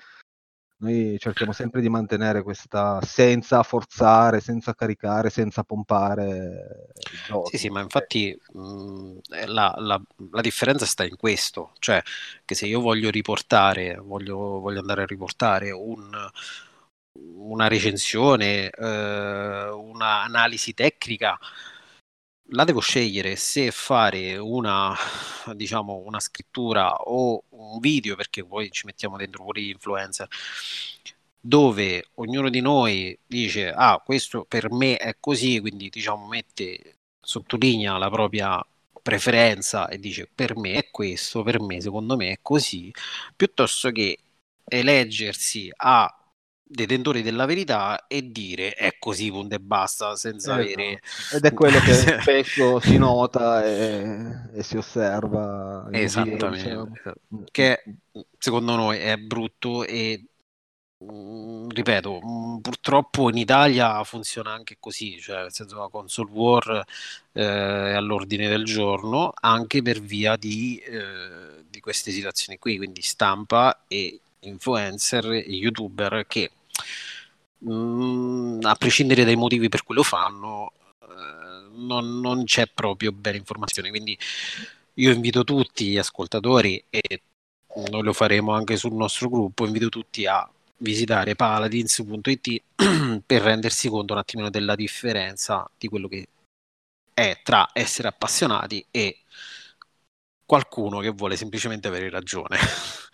noi 0.78 1.16
cerchiamo 1.18 1.52
sempre 1.52 1.80
di 1.80 1.88
mantenere 1.88 2.42
questa 2.42 3.00
senza 3.02 3.62
forzare, 3.62 4.40
senza 4.40 4.74
caricare, 4.74 5.30
senza 5.30 5.62
pompare. 5.62 6.90
Sì, 7.50 7.56
sì, 7.56 7.68
ma 7.70 7.80
infatti 7.80 8.38
mh, 8.52 9.18
eh, 9.30 9.46
la, 9.46 9.74
la, 9.78 10.00
la, 10.32 10.40
differenza 10.42 10.84
sta 10.84 11.04
in 11.04 11.16
questo, 11.16 11.72
cioè 11.78 12.02
che 12.44 12.54
se 12.54 12.66
io 12.66 12.80
voglio 12.80 13.10
riportare, 13.10 13.96
voglio, 13.96 14.36
voglio 14.60 14.80
andare 14.80 15.02
a 15.02 15.06
riportare 15.06 15.70
un, 15.70 16.10
una 17.12 17.68
recensione, 17.68 18.68
eh, 18.68 19.68
un'analisi 19.68 20.74
tecnica, 20.74 21.38
la 22.50 22.64
devo 22.64 22.80
scegliere 22.80 23.36
se 23.36 23.70
fare 23.70 24.36
una, 24.36 24.94
diciamo, 25.54 26.02
una 26.04 26.20
scrittura 26.20 26.94
o 26.94 27.42
un 27.50 27.78
video, 27.80 28.16
perché 28.16 28.44
poi 28.44 28.70
ci 28.70 28.86
mettiamo 28.86 29.16
dentro 29.16 29.44
pure 29.44 29.60
gli 29.60 29.70
influencer, 29.70 30.28
dove 31.40 32.08
ognuno 32.14 32.48
di 32.50 32.60
noi 32.60 33.16
dice, 33.26 33.70
ah, 33.70 34.00
questo 34.04 34.44
per 34.44 34.70
me 34.72 34.96
è 34.96 35.16
così, 35.20 35.60
quindi 35.60 35.88
diciamo 35.88 36.26
mette, 36.26 36.98
sottolinea 37.20 37.96
la 37.98 38.10
propria 38.10 38.64
preferenza 39.02 39.88
e 39.88 39.98
dice 40.00 40.28
per 40.32 40.56
me 40.56 40.74
è 40.74 40.90
questo, 40.90 41.42
per 41.42 41.60
me 41.60 41.80
secondo 41.80 42.16
me 42.16 42.32
è 42.32 42.38
così, 42.42 42.90
piuttosto 43.36 43.90
che 43.90 44.18
eleggersi 44.64 45.70
a 45.76 46.12
detentori 46.68 47.22
della 47.22 47.46
verità 47.46 48.06
e 48.08 48.32
dire 48.32 48.74
è 48.74 48.96
così 48.98 49.30
punto 49.30 49.54
e 49.54 49.60
basta 49.60 50.16
senza 50.16 50.60
esatto. 50.60 50.72
avere 50.72 51.00
ed 51.32 51.44
è 51.44 51.52
quello 51.52 51.78
che 51.78 51.92
spesso 51.94 52.80
si 52.82 52.98
nota 52.98 53.64
e, 53.64 54.50
e 54.52 54.62
si 54.64 54.76
osserva 54.76 55.86
esattamente 55.92 56.48
diciamo. 56.48 56.92
Mm, 57.34 57.42
che 57.52 57.84
mm. 57.86 58.20
secondo 58.36 58.74
noi 58.74 58.98
è 58.98 59.16
brutto 59.16 59.84
e 59.84 60.24
mh, 60.98 61.12
mm, 61.12 61.68
ripeto 61.68 62.20
mh, 62.20 62.60
purtroppo 62.62 63.30
in 63.30 63.36
Italia 63.36 64.02
funziona 64.02 64.52
anche 64.52 64.76
così 64.80 65.20
cioè 65.20 65.42
nel 65.42 65.52
senso 65.52 65.78
la 65.78 65.88
console 65.88 66.30
war 66.32 66.84
eh, 67.32 67.42
è 67.42 67.92
all'ordine 67.92 68.48
del 68.48 68.64
giorno 68.64 69.32
anche 69.40 69.82
per 69.82 70.00
via 70.00 70.34
di, 70.34 70.78
eh, 70.78 71.64
di 71.70 71.78
queste 71.78 72.10
situazioni 72.10 72.58
qui 72.58 72.76
quindi 72.76 73.02
stampa 73.02 73.84
e 73.86 74.18
influencer 74.48 75.32
e 75.32 75.38
youtuber 75.48 76.24
che 76.26 76.50
mh, 77.58 77.72
mm, 77.72 78.60
a 78.62 78.74
prescindere 78.74 79.24
dai 79.24 79.36
motivi 79.36 79.68
per 79.68 79.82
cui 79.82 79.94
lo 79.94 80.02
fanno 80.02 80.72
eh, 81.00 81.68
non, 81.74 82.20
non, 82.20 82.44
c'è 82.44 82.66
proprio 82.72 83.12
bella 83.12 83.36
informazione. 83.36 83.90
Quindi 83.90 84.18
io 84.94 85.12
invito 85.12 85.44
tutti 85.44 85.86
gli 85.88 85.98
ascoltatori 85.98 86.82
e 86.90 87.22
noi 87.90 88.02
lo 88.02 88.12
faremo 88.12 88.52
anche 88.52 88.76
sul 88.76 88.94
nostro 88.94 89.28
gruppo 89.28 89.66
invito 89.66 89.88
tutti 89.88 90.26
a 90.26 90.48
visitare 90.78 91.34
paladins.it 91.34 92.62
per 93.26 93.42
rendersi 93.42 93.88
conto 93.88 94.12
un 94.14 94.18
attimino 94.18 94.50
della 94.50 94.74
differenza 94.74 95.68
di 95.76 95.88
quello 95.88 96.08
che 96.08 96.26
è 97.12 97.40
tra 97.42 97.70
essere 97.72 98.08
appassionati 98.08 98.84
e 98.90 99.20
qualcuno 100.46 101.00
che 101.00 101.10
vuole 101.10 101.36
semplicemente 101.36 101.88
avere 101.88 102.08
ragione. 102.08 102.56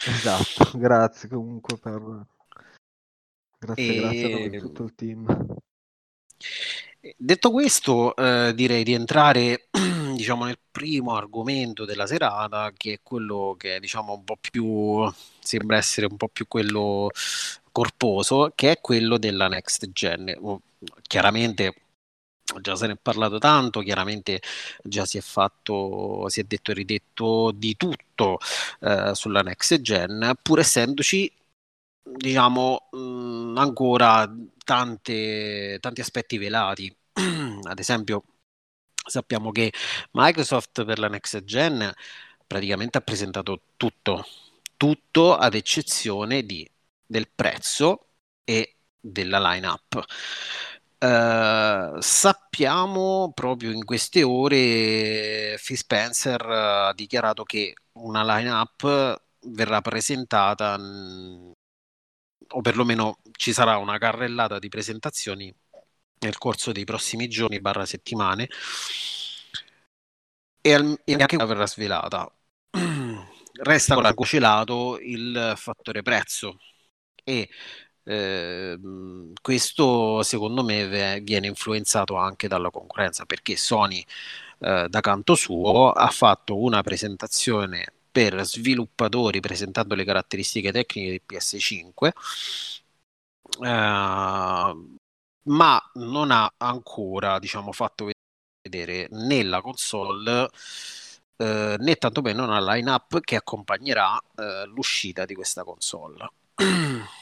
Esatto, 0.07 0.71
grazie 0.79 1.29
comunque 1.29 1.79
per... 1.79 2.27
Grazie, 3.59 3.95
e... 3.95 4.01
grazie 4.01 4.57
a 4.57 4.61
tutto 4.61 4.83
il 4.85 4.95
team. 4.95 5.57
Detto 7.17 7.51
questo, 7.51 8.15
eh, 8.15 8.53
direi 8.55 8.85
di 8.85 8.93
entrare 8.93 9.69
diciamo, 10.15 10.45
nel 10.45 10.59
primo 10.71 11.17
argomento 11.17 11.85
della 11.85 12.07
serata, 12.07 12.73
che 12.77 12.95
è 12.95 13.01
quello 13.03 13.57
che 13.59 13.81
diciamo, 13.81 14.12
un 14.15 14.25
po' 14.25 14.39
più 14.41 15.11
sembra 15.41 15.79
essere 15.79 16.07
un 16.07 16.17
po' 16.17 16.29
più 16.29 16.47
quello 16.47 17.11
corposo, 17.73 18.53
che 18.55 18.73
è 18.73 18.81
quello 18.81 19.19
della 19.19 19.49
next 19.49 19.91
gen. 19.91 20.33
Chiaramente 21.03 21.82
già 22.61 22.77
se 22.77 22.87
ne 22.87 22.95
è 22.95 22.97
parlato 23.01 23.39
tanto, 23.39 23.81
chiaramente 23.81 24.41
già 24.83 25.05
si 25.07 25.19
è 25.19 25.21
fatto, 25.21 26.29
si 26.29 26.41
è 26.41 26.45
detto 26.45 26.71
e 26.73 26.75
ridetto 26.75 27.51
di 27.53 27.77
tutto 27.77 28.39
eh, 28.81 29.15
sulla 29.15 29.41
next 29.43 29.81
gen, 29.81 30.33
pur 30.43 30.59
essendoci 30.61 31.31
diciamo 32.03 32.89
mh, 32.91 33.55
ancora 33.59 34.31
tante, 34.65 35.79
tanti 35.81 36.01
aspetti 36.01 36.39
velati. 36.39 36.95
Ad 37.65 37.79
esempio, 37.79 38.25
sappiamo 39.07 39.51
che 39.53 39.73
Microsoft 40.13 40.85
per 40.85 40.99
la 40.99 41.09
next 41.09 41.43
gen 41.45 41.93
praticamente 42.47 42.99
ha 42.99 43.01
presentato 43.01 43.63
tutto, 43.77 44.25
tutto 44.77 45.37
ad 45.37 45.55
eccezione 45.55 46.45
di, 46.45 46.69
del 47.07 47.29
prezzo 47.35 48.09
e 48.45 48.77
della 49.01 49.41
line-up. 49.41 50.05
Uh, 51.03 52.01
sappiamo 52.01 53.33
proprio 53.35 53.73
in 53.73 53.85
queste 53.85 54.23
ore 54.23 55.59
Phil 55.61 55.77
Spencer 55.77 56.41
ha 56.47 56.93
dichiarato 56.95 57.43
che 57.43 57.75
una 57.95 58.23
line-up 58.23 59.21
verrà 59.49 59.81
presentata 59.81 60.79
mh, 60.79 61.53
o 62.51 62.61
perlomeno 62.61 63.19
ci 63.33 63.53
sarà 63.53 63.79
una 63.79 63.99
carrellata 63.99 64.61
di 64.61 64.69
presentazioni 64.69 65.53
nel 66.21 66.39
corso 66.39 66.71
dei 66.71 66.85
prossimi 66.85 67.29
giorni 67.29 67.61
barra 67.61 67.85
settimane. 67.85 68.49
E, 70.61 70.73
al, 70.75 71.01
e 71.05 71.15
anche 71.15 71.35
una 71.35 71.45
verrà 71.45 71.67
svelata. 71.67 72.31
Resta 73.63 73.95
ancora 73.95 74.15
cocelato 74.15 74.99
il 75.01 75.55
fattore 75.57 76.03
prezzo. 76.03 76.59
E 77.25 77.49
eh, 78.05 78.79
questo 79.41 80.23
secondo 80.23 80.63
me 80.65 81.21
viene 81.21 81.47
influenzato 81.47 82.17
anche 82.17 82.49
dalla 82.49 82.71
concorrenza 82.71 83.25
perché 83.25 83.57
Sony 83.57 84.05
eh, 84.59 84.87
da 84.89 85.01
canto 85.01 85.35
suo 85.35 85.91
ha 85.91 86.09
fatto 86.09 86.59
una 86.61 86.83
presentazione 86.83 87.93
per 88.11 88.45
sviluppatori 88.45 89.41
presentando 89.41 89.95
le 89.95 90.05
caratteristiche 90.05 90.73
tecniche 90.73 91.11
del 91.11 91.23
PS5 91.27 92.11
eh, 93.61 94.77
ma 95.45 95.91
non 95.95 96.31
ha 96.31 96.53
ancora 96.59 97.39
diciamo, 97.39 97.73
fatto 97.73 98.11
vedere 98.63 99.09
né 99.11 99.43
la 99.43 99.61
console 99.61 100.49
eh, 101.37 101.77
né 101.79 101.97
tantomeno 101.97 102.45
una 102.45 102.61
line-up 102.61 103.21
che 103.21 103.37
accompagnerà 103.37 104.21
eh, 104.37 104.67
l'uscita 104.67 105.25
di 105.25 105.35
questa 105.35 105.65
console. 105.65 106.31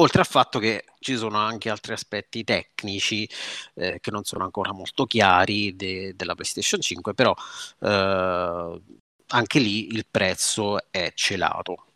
Oltre 0.00 0.20
al 0.20 0.26
fatto 0.26 0.58
che 0.60 0.84
ci 1.00 1.16
sono 1.16 1.38
anche 1.38 1.70
altri 1.70 1.92
aspetti 1.92 2.44
tecnici 2.44 3.28
eh, 3.74 3.98
che 4.00 4.10
non 4.12 4.22
sono 4.24 4.44
ancora 4.44 4.72
molto 4.72 5.06
chiari 5.06 5.74
de- 5.74 6.14
della 6.14 6.34
PlayStation 6.34 6.80
5, 6.80 7.14
però 7.14 7.34
eh, 7.80 8.80
anche 9.28 9.58
lì 9.58 9.88
il 9.92 10.06
prezzo 10.08 10.78
è 10.90 11.12
celato. 11.14 11.86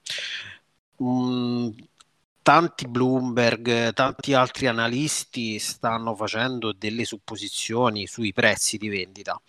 Mm, 1.02 1.70
tanti 2.42 2.86
Bloomberg, 2.88 3.92
tanti 3.92 4.34
altri 4.34 4.66
analisti 4.66 5.58
stanno 5.58 6.14
facendo 6.14 6.72
delle 6.72 7.04
supposizioni 7.04 8.06
sui 8.06 8.32
prezzi 8.32 8.76
di 8.78 8.88
vendita. 8.88 9.40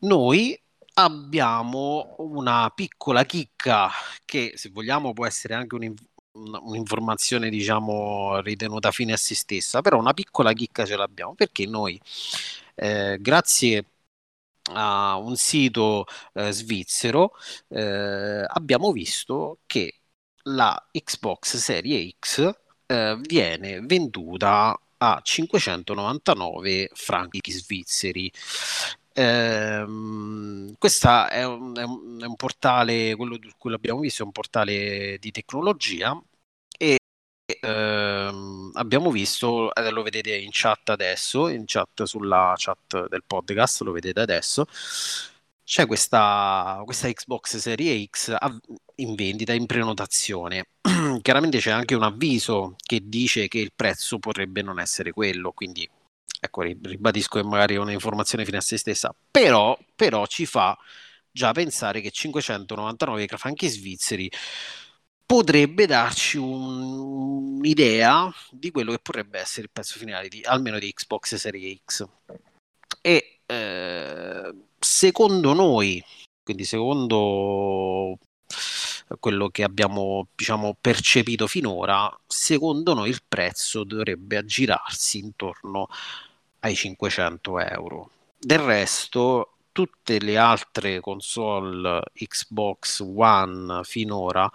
Noi 0.00 0.60
abbiamo 0.94 2.16
una 2.18 2.70
piccola 2.74 3.24
chicca 3.24 3.88
che 4.24 4.52
se 4.56 4.70
vogliamo 4.70 5.12
può 5.12 5.26
essere 5.26 5.54
anche 5.54 5.74
un, 5.74 5.94
un'informazione 6.62 7.50
diciamo 7.50 8.40
ritenuta 8.40 8.90
fine 8.90 9.12
a 9.14 9.16
se 9.16 9.34
stessa, 9.34 9.80
però 9.80 9.98
una 9.98 10.14
piccola 10.14 10.52
chicca 10.52 10.84
ce 10.84 10.96
l'abbiamo 10.96 11.34
perché 11.34 11.66
noi 11.66 12.00
eh, 12.74 13.18
grazie 13.20 13.84
a 14.72 15.16
un 15.16 15.36
sito 15.36 16.04
eh, 16.34 16.52
svizzero 16.52 17.32
eh, 17.68 18.44
abbiamo 18.46 18.92
visto 18.92 19.60
che 19.66 20.00
la 20.44 20.88
Xbox 20.92 21.56
Serie 21.56 22.14
X 22.18 22.50
eh, 22.86 23.16
viene 23.20 23.80
venduta 23.80 24.78
a 24.98 25.20
599 25.22 26.90
franchi 26.94 27.50
svizzeri. 27.50 28.30
Ehm, 29.20 30.74
questa 30.78 31.28
è 31.28 31.40
è, 31.40 31.42
è 31.42 31.46
un, 31.46 32.34
portale, 32.36 33.16
quello 33.16 33.36
di 33.36 33.52
cui 33.58 33.72
abbiamo 33.74 33.98
visto, 34.00 34.22
è 34.22 34.26
un 34.26 34.30
portale 34.32 35.18
di 35.18 35.32
tecnologia 35.32 36.20
e 36.78 36.98
ehm, 37.60 38.70
abbiamo 38.74 39.10
visto, 39.10 39.74
eh, 39.74 39.90
lo 39.90 40.02
vedete 40.02 40.36
in 40.36 40.50
chat 40.52 40.90
adesso, 40.90 41.48
in 41.48 41.64
chat 41.66 42.04
sulla 42.04 42.54
chat 42.56 43.08
del 43.08 43.24
podcast, 43.26 43.80
lo 43.82 43.92
vedete 43.92 44.20
adesso, 44.20 44.66
c'è 45.64 45.86
questa, 45.86 46.80
questa 46.84 47.10
Xbox 47.12 47.56
Serie 47.56 48.06
X 48.06 48.34
in 48.96 49.14
vendita, 49.14 49.52
in 49.52 49.66
prenotazione. 49.66 50.68
Chiaramente 51.22 51.58
c'è 51.58 51.70
anche 51.70 51.94
un 51.94 52.02
avviso 52.04 52.76
che 52.78 53.00
dice 53.08 53.48
che 53.48 53.58
il 53.58 53.72
prezzo 53.74 54.18
potrebbe 54.18 54.62
non 54.62 54.78
essere 54.80 55.12
quello, 55.12 55.52
quindi 55.52 55.88
ecco, 56.40 56.62
ribadisco 56.62 57.40
che 57.40 57.46
magari 57.46 57.74
è 57.74 57.78
un'informazione 57.78 58.44
fine 58.44 58.58
a 58.58 58.60
se 58.60 58.76
stessa, 58.76 59.14
però, 59.30 59.78
però 59.94 60.26
ci 60.26 60.46
fa 60.46 60.76
già 61.30 61.52
pensare 61.52 62.00
che 62.00 62.10
599 62.10 63.26
franchi 63.36 63.68
svizzeri 63.68 64.30
potrebbe 65.24 65.86
darci 65.86 66.38
un, 66.38 67.58
un'idea 67.58 68.32
di 68.50 68.70
quello 68.70 68.92
che 68.92 68.98
potrebbe 68.98 69.38
essere 69.38 69.62
il 69.62 69.70
prezzo 69.70 69.98
finale 69.98 70.28
di, 70.28 70.42
almeno 70.42 70.78
di 70.78 70.92
Xbox 70.92 71.34
Series 71.34 71.80
X. 71.84 72.08
E 73.02 73.40
eh, 73.44 74.54
secondo 74.78 75.52
noi, 75.52 76.02
quindi 76.42 76.64
secondo 76.64 78.18
quello 79.20 79.48
che 79.48 79.64
abbiamo 79.64 80.28
diciamo, 80.34 80.76
percepito 80.80 81.46
finora, 81.46 82.10
secondo 82.26 82.94
noi 82.94 83.10
il 83.10 83.22
prezzo 83.26 83.84
dovrebbe 83.84 84.36
aggirarsi 84.36 85.18
intorno 85.18 85.88
ai 86.60 86.74
500 86.74 87.58
euro. 87.60 88.10
Del 88.38 88.58
resto, 88.58 89.58
tutte 89.72 90.18
le 90.18 90.36
altre 90.36 91.00
console 91.00 92.02
Xbox 92.12 93.00
One 93.00 93.82
finora 93.84 94.50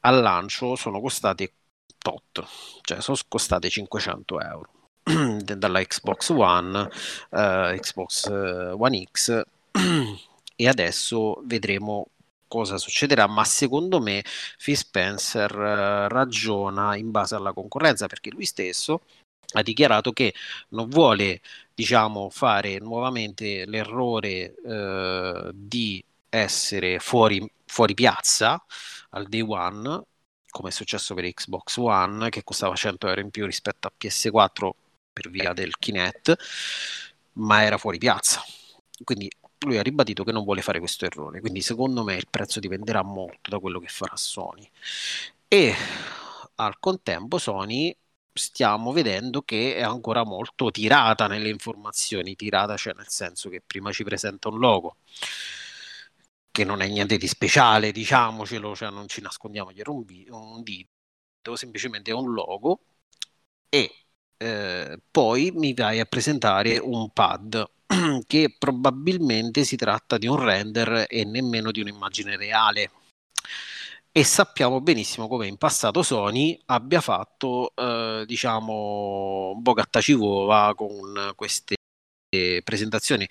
al 0.00 0.20
lancio 0.20 0.74
sono 0.74 1.00
costate 1.00 1.54
tot, 1.98 2.44
cioè 2.82 3.00
sono 3.00 3.16
costate 3.28 3.70
500 3.70 4.40
euro 4.40 4.70
dalla 5.42 5.82
Xbox 5.82 6.30
One, 6.30 6.80
uh, 6.80 7.76
Xbox 7.76 8.26
eh, 8.26 8.70
One 8.76 9.04
X 9.10 9.42
e 10.56 10.68
adesso 10.68 11.42
vedremo 11.44 12.08
cosa 12.48 12.76
succederà, 12.76 13.26
ma 13.26 13.44
secondo 13.44 14.00
me 14.00 14.22
Phil 14.58 14.76
Spencer 14.76 15.50
uh, 15.56 16.08
ragiona 16.08 16.96
in 16.96 17.10
base 17.10 17.34
alla 17.34 17.52
concorrenza 17.52 18.06
perché 18.06 18.30
lui 18.30 18.44
stesso 18.44 19.02
ha 19.52 19.62
dichiarato 19.62 20.12
che 20.12 20.34
non 20.68 20.88
vuole 20.88 21.40
diciamo 21.74 22.30
fare 22.30 22.78
nuovamente 22.78 23.64
l'errore 23.66 24.54
uh, 24.62 25.50
di 25.52 26.04
essere 26.28 26.98
fuori, 26.98 27.50
fuori 27.66 27.94
piazza 27.94 28.62
al 29.10 29.28
day 29.28 29.40
one 29.40 30.04
come 30.52 30.68
è 30.68 30.72
successo 30.72 31.14
per 31.14 31.32
Xbox 31.32 31.76
One 31.78 32.28
che 32.28 32.44
costava 32.44 32.74
100 32.74 33.08
euro 33.08 33.20
in 33.22 33.30
più 33.30 33.46
rispetto 33.46 33.88
a 33.88 33.92
PS4 33.98 34.70
per 35.12 35.30
via 35.30 35.52
del 35.52 35.76
Kinect, 35.78 36.36
ma 37.34 37.62
era 37.62 37.78
fuori 37.78 37.98
piazza. 37.98 38.42
Quindi 39.02 39.30
lui 39.60 39.78
ha 39.78 39.82
ribadito 39.82 40.24
che 40.24 40.32
non 40.32 40.44
vuole 40.44 40.62
fare 40.62 40.78
questo 40.78 41.06
errore, 41.06 41.40
quindi 41.40 41.62
secondo 41.62 42.04
me 42.04 42.14
il 42.14 42.26
prezzo 42.30 42.60
dipenderà 42.60 43.02
molto 43.02 43.50
da 43.50 43.58
quello 43.58 43.80
che 43.80 43.88
farà 43.88 44.16
Sony. 44.16 44.68
E 45.48 45.74
al 46.56 46.78
contempo 46.78 47.38
Sony 47.38 47.96
stiamo 48.34 48.92
vedendo 48.92 49.42
che 49.42 49.76
è 49.76 49.82
ancora 49.82 50.24
molto 50.24 50.70
tirata 50.70 51.26
nelle 51.26 51.48
informazioni, 51.48 52.34
tirata 52.36 52.76
cioè 52.76 52.94
nel 52.94 53.08
senso 53.08 53.48
che 53.48 53.62
prima 53.64 53.92
ci 53.92 54.04
presenta 54.04 54.48
un 54.48 54.58
logo 54.58 54.96
che 56.52 56.64
non 56.64 56.82
è 56.82 56.88
niente 56.88 57.16
di 57.16 57.26
speciale, 57.26 57.92
diciamocelo, 57.92 58.76
cioè 58.76 58.90
non 58.90 59.08
ci 59.08 59.20
nascondiamo 59.22 59.72
dietro 59.72 59.94
un, 59.94 60.04
un 60.28 60.62
dito, 60.62 61.56
semplicemente 61.56 62.10
è 62.10 62.14
un 62.14 62.32
logo 62.32 62.80
e 63.68 63.90
eh, 64.36 65.00
poi 65.10 65.50
mi 65.54 65.72
vai 65.74 66.00
a 66.00 66.04
presentare 66.04 66.78
un 66.78 67.10
pad 67.10 67.70
che 68.26 68.54
probabilmente 68.58 69.64
si 69.64 69.76
tratta 69.76 70.18
di 70.18 70.26
un 70.26 70.36
render 70.36 71.06
e 71.08 71.24
nemmeno 71.24 71.70
di 71.70 71.80
un'immagine 71.80 72.36
reale. 72.36 72.90
E 74.14 74.24
sappiamo 74.24 74.82
benissimo 74.82 75.26
come 75.26 75.46
in 75.46 75.56
passato 75.56 76.02
Sony 76.02 76.60
abbia 76.66 77.00
fatto, 77.00 77.72
eh, 77.74 78.24
diciamo, 78.26 79.54
bogattacivuova 79.58 80.74
con 80.74 81.32
queste 81.34 81.76
presentazioni. 82.62 83.26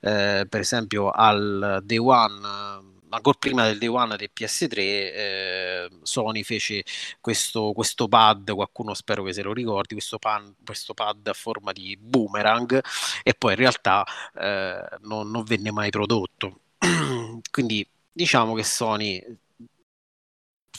Eh, 0.00 0.46
per 0.48 0.60
esempio, 0.60 1.10
al 1.10 1.80
Day 1.82 1.98
One 1.98 2.88
ancora 3.10 3.36
prima 3.40 3.64
del 3.64 3.78
day 3.78 3.88
one 3.88 4.16
del 4.16 4.30
PS3 4.32 4.76
eh, 4.76 5.88
Sony 6.02 6.44
fece 6.44 6.84
questo, 7.20 7.72
questo, 7.72 8.06
pad, 8.06 8.52
qualcuno 8.52 8.94
spero 8.94 9.24
che 9.24 9.32
se 9.32 9.42
lo 9.42 9.52
ricordi, 9.52 9.94
questo, 9.94 10.18
pan, 10.18 10.54
questo, 10.64 10.94
pad 10.94 11.26
a 11.26 11.32
forma 11.32 11.72
di 11.72 11.96
boomerang 12.00 12.80
e 13.24 13.34
poi 13.34 13.52
in 13.54 13.58
realtà 13.58 14.04
eh, 14.34 14.80
non, 15.00 15.28
non, 15.28 15.42
venne 15.42 15.72
mai 15.72 15.90
prodotto. 15.90 16.60
Quindi 17.50 17.84
diciamo 18.12 18.54
che 18.54 18.62
Sony 18.62 19.20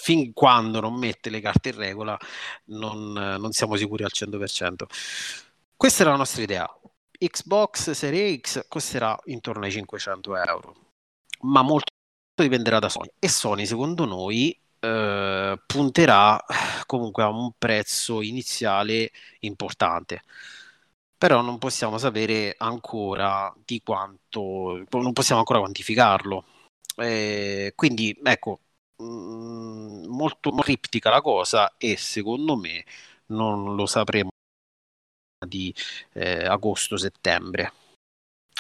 fin 0.01 0.33
quando 0.33 0.79
non 0.79 0.95
mette 0.95 1.29
le 1.29 1.39
carte 1.39 1.69
in 1.69 1.75
regola 1.75 2.17
non, 2.65 3.11
non 3.13 3.51
siamo 3.51 3.75
sicuri 3.75 4.03
al 4.03 4.11
100%. 4.13 4.85
Questa 5.75 6.03
è 6.03 6.05
la 6.07 6.15
nostra 6.15 6.41
idea. 6.41 6.69
Xbox 7.11 7.91
Series 7.91 8.39
X 8.41 8.65
costerà 8.67 9.17
intorno 9.25 9.65
ai 9.65 9.71
500 9.71 10.35
euro, 10.37 10.75
ma 11.41 11.61
molto 11.61 11.91
dipenderà 12.41 12.79
da 12.79 12.89
Sony 12.89 13.09
e 13.19 13.29
Sony 13.29 13.65
secondo 13.67 14.05
noi 14.05 14.57
eh, 14.79 15.61
punterà 15.65 16.43
comunque 16.87 17.23
a 17.23 17.29
un 17.29 17.51
prezzo 17.57 18.21
iniziale 18.21 19.11
importante 19.41 20.23
però 21.17 21.41
non 21.41 21.59
possiamo 21.59 21.99
sapere 21.99 22.55
ancora 22.57 23.53
di 23.63 23.81
quanto 23.83 24.83
non 24.89 25.13
possiamo 25.13 25.41
ancora 25.41 25.59
quantificarlo 25.59 26.45
eh, 26.95 27.73
quindi 27.75 28.17
ecco 28.23 28.59
mh, 29.01 30.05
mm, 30.05 30.05
molto 30.13 30.51
criptica 30.51 31.09
la 31.09 31.21
cosa 31.21 31.75
e 31.77 31.97
secondo 31.97 32.55
me 32.57 32.85
non 33.27 33.75
lo 33.75 33.85
sapremo 33.85 34.29
di 35.45 35.73
eh, 36.13 36.45
agosto-settembre 36.45 37.73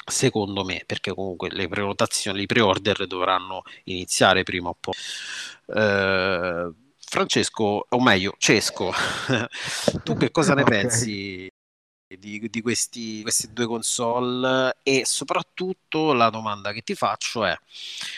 secondo 0.05 0.63
me, 0.63 0.83
perché 0.85 1.13
comunque 1.13 1.49
le 1.51 1.67
prenotazioni, 1.67 2.41
i 2.41 2.45
pre-order 2.45 3.07
dovranno 3.07 3.63
iniziare 3.85 4.43
prima 4.43 4.69
o 4.69 4.77
poi. 4.79 4.93
Eh, 5.67 6.73
Francesco, 6.97 7.85
o 7.89 8.01
meglio, 8.01 8.35
Cesco, 8.37 8.91
tu 10.03 10.15
che 10.17 10.31
cosa 10.31 10.53
ne 10.53 10.61
okay. 10.63 10.81
pensi 10.81 11.49
di, 12.17 12.49
di 12.49 12.61
questi, 12.61 13.21
queste 13.21 13.51
due 13.51 13.65
console? 13.65 14.77
E 14.83 15.05
soprattutto 15.05 16.13
la 16.13 16.29
domanda 16.29 16.71
che 16.71 16.81
ti 16.81 16.95
faccio 16.95 17.45
è, 17.45 17.55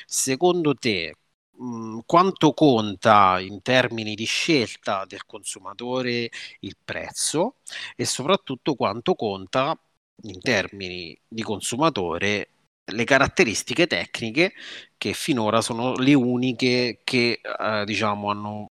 secondo 0.06 0.76
te 0.76 1.16
mh, 1.58 2.00
quanto 2.06 2.54
conta 2.54 3.40
in 3.40 3.62
termini 3.62 4.16
di 4.16 4.26
scelta 4.26 5.06
del 5.06 5.26
consumatore 5.26 6.30
il 6.62 6.78
prezzo 6.84 7.58
e 7.96 8.06
soprattutto 8.06 8.76
quanto 8.76 9.16
conta 9.16 9.78
in 10.24 10.40
termini 10.42 11.18
di 11.28 11.42
consumatore 11.44 12.50
le 12.86 13.04
caratteristiche 13.06 13.88
tecniche 13.88 14.54
che 14.98 15.14
finora 15.14 15.62
sono 15.62 15.94
le 15.96 16.14
uniche 16.14 17.02
che 17.04 17.40
eh, 17.42 17.84
diciamo 17.86 18.30
hanno 18.30 18.68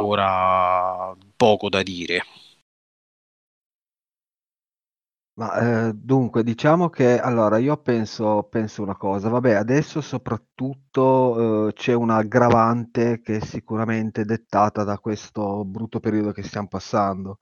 ora 0.00 1.14
poco 1.36 1.68
da 1.68 1.82
dire. 1.82 2.22
Ma 5.40 5.88
eh, 5.88 5.94
dunque, 5.94 6.42
diciamo 6.42 6.90
che 6.90 7.18
allora 7.18 7.56
io 7.56 7.78
penso, 7.78 8.42
penso 8.50 8.82
una 8.82 8.94
cosa, 8.94 9.30
vabbè, 9.30 9.52
adesso 9.54 10.02
soprattutto 10.02 11.68
eh, 11.68 11.72
c'è 11.72 11.94
un'aggravante 11.94 13.22
che 13.22 13.38
è 13.38 13.40
sicuramente 13.40 14.26
dettata 14.26 14.84
da 14.84 14.98
questo 14.98 15.64
brutto 15.64 15.98
periodo 15.98 16.32
che 16.32 16.42
stiamo 16.42 16.68
passando. 16.68 17.38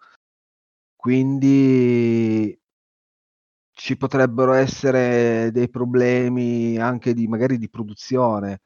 Quindi 0.94 2.56
ci 3.72 3.96
potrebbero 3.96 4.52
essere 4.52 5.50
dei 5.52 5.68
problemi 5.68 6.78
anche 6.78 7.14
di 7.14 7.26
magari 7.26 7.58
di 7.58 7.68
produzione 7.68 8.60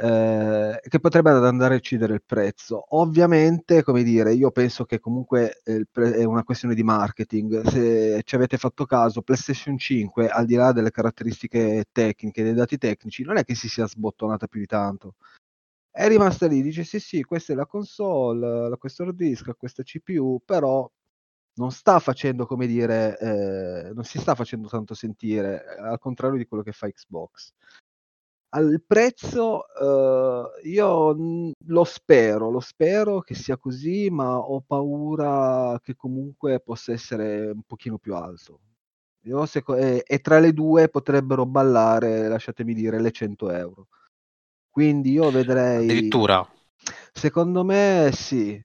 eh, 0.00 0.80
che 0.88 1.00
potrebbe 1.00 1.30
andare 1.30 1.74
a 1.74 1.76
incidere 1.76 2.14
il 2.14 2.22
prezzo. 2.24 2.84
Ovviamente, 2.96 3.82
come 3.82 4.04
dire, 4.04 4.32
io 4.32 4.52
penso 4.52 4.84
che 4.84 5.00
comunque 5.00 5.60
eh, 5.64 5.86
è 5.92 6.22
una 6.24 6.44
questione 6.44 6.74
di 6.76 6.84
marketing. 6.84 7.66
Se 7.66 8.22
ci 8.24 8.34
avete 8.36 8.58
fatto 8.58 8.84
caso, 8.84 9.22
PlayStation 9.22 9.76
5, 9.76 10.28
al 10.28 10.46
di 10.46 10.54
là 10.54 10.70
delle 10.70 10.92
caratteristiche 10.92 11.86
tecniche, 11.90 12.44
dei 12.44 12.54
dati 12.54 12.78
tecnici, 12.78 13.24
non 13.24 13.38
è 13.38 13.44
che 13.44 13.56
si 13.56 13.68
sia 13.68 13.88
sbottonata 13.88 14.46
più 14.46 14.60
di 14.60 14.66
tanto. 14.66 15.16
È 15.90 16.06
rimasta 16.06 16.46
lì, 16.46 16.62
dice 16.62 16.84
sì 16.84 17.00
sì, 17.00 17.22
questa 17.24 17.52
è 17.52 17.56
la 17.56 17.66
console, 17.66 18.76
questo 18.78 19.02
hard 19.02 19.16
disk, 19.16 19.56
questa 19.56 19.82
CPU, 19.82 20.40
però 20.44 20.88
non 21.54 21.72
sta 21.72 21.98
facendo, 21.98 22.46
come 22.46 22.68
dire, 22.68 23.18
eh, 23.18 23.92
non 23.92 24.04
si 24.04 24.18
sta 24.20 24.36
facendo 24.36 24.68
tanto 24.68 24.94
sentire, 24.94 25.64
al 25.76 25.98
contrario 25.98 26.38
di 26.38 26.46
quello 26.46 26.62
che 26.62 26.72
fa 26.72 26.88
Xbox. 26.88 27.52
Al 28.52 28.82
prezzo, 28.86 29.64
uhm, 29.78 30.46
io, 30.62 31.14
lo 31.66 31.84
spero, 31.84 32.48
lo 32.50 32.60
spero 32.60 33.20
che 33.20 33.34
sia 33.34 33.58
così, 33.58 34.08
ma 34.08 34.38
ho 34.38 34.62
paura 34.62 35.78
che 35.82 35.94
comunque 35.94 36.58
possa 36.60 36.92
essere 36.92 37.50
un 37.50 37.60
pochino 37.66 37.98
più 37.98 38.14
alto. 38.14 38.60
Io 39.24 39.44
seco 39.46 39.74
e 39.76 40.02
e 40.06 40.20
tra 40.20 40.38
le 40.38 40.52
2 40.54 40.88
potrebbero 40.88 41.44
ballare, 41.46 42.26
lasciatemi 42.28 42.72
dire, 42.72 42.98
le 43.00 43.10
100 43.12 43.50
€. 43.50 43.88
Quindi 44.70 45.12
io 45.12 45.30
vedrei 45.30 46.20
Addirittura? 46.20 46.46
Secondo 47.12 47.64
me 47.64 48.10
sì. 48.14 48.60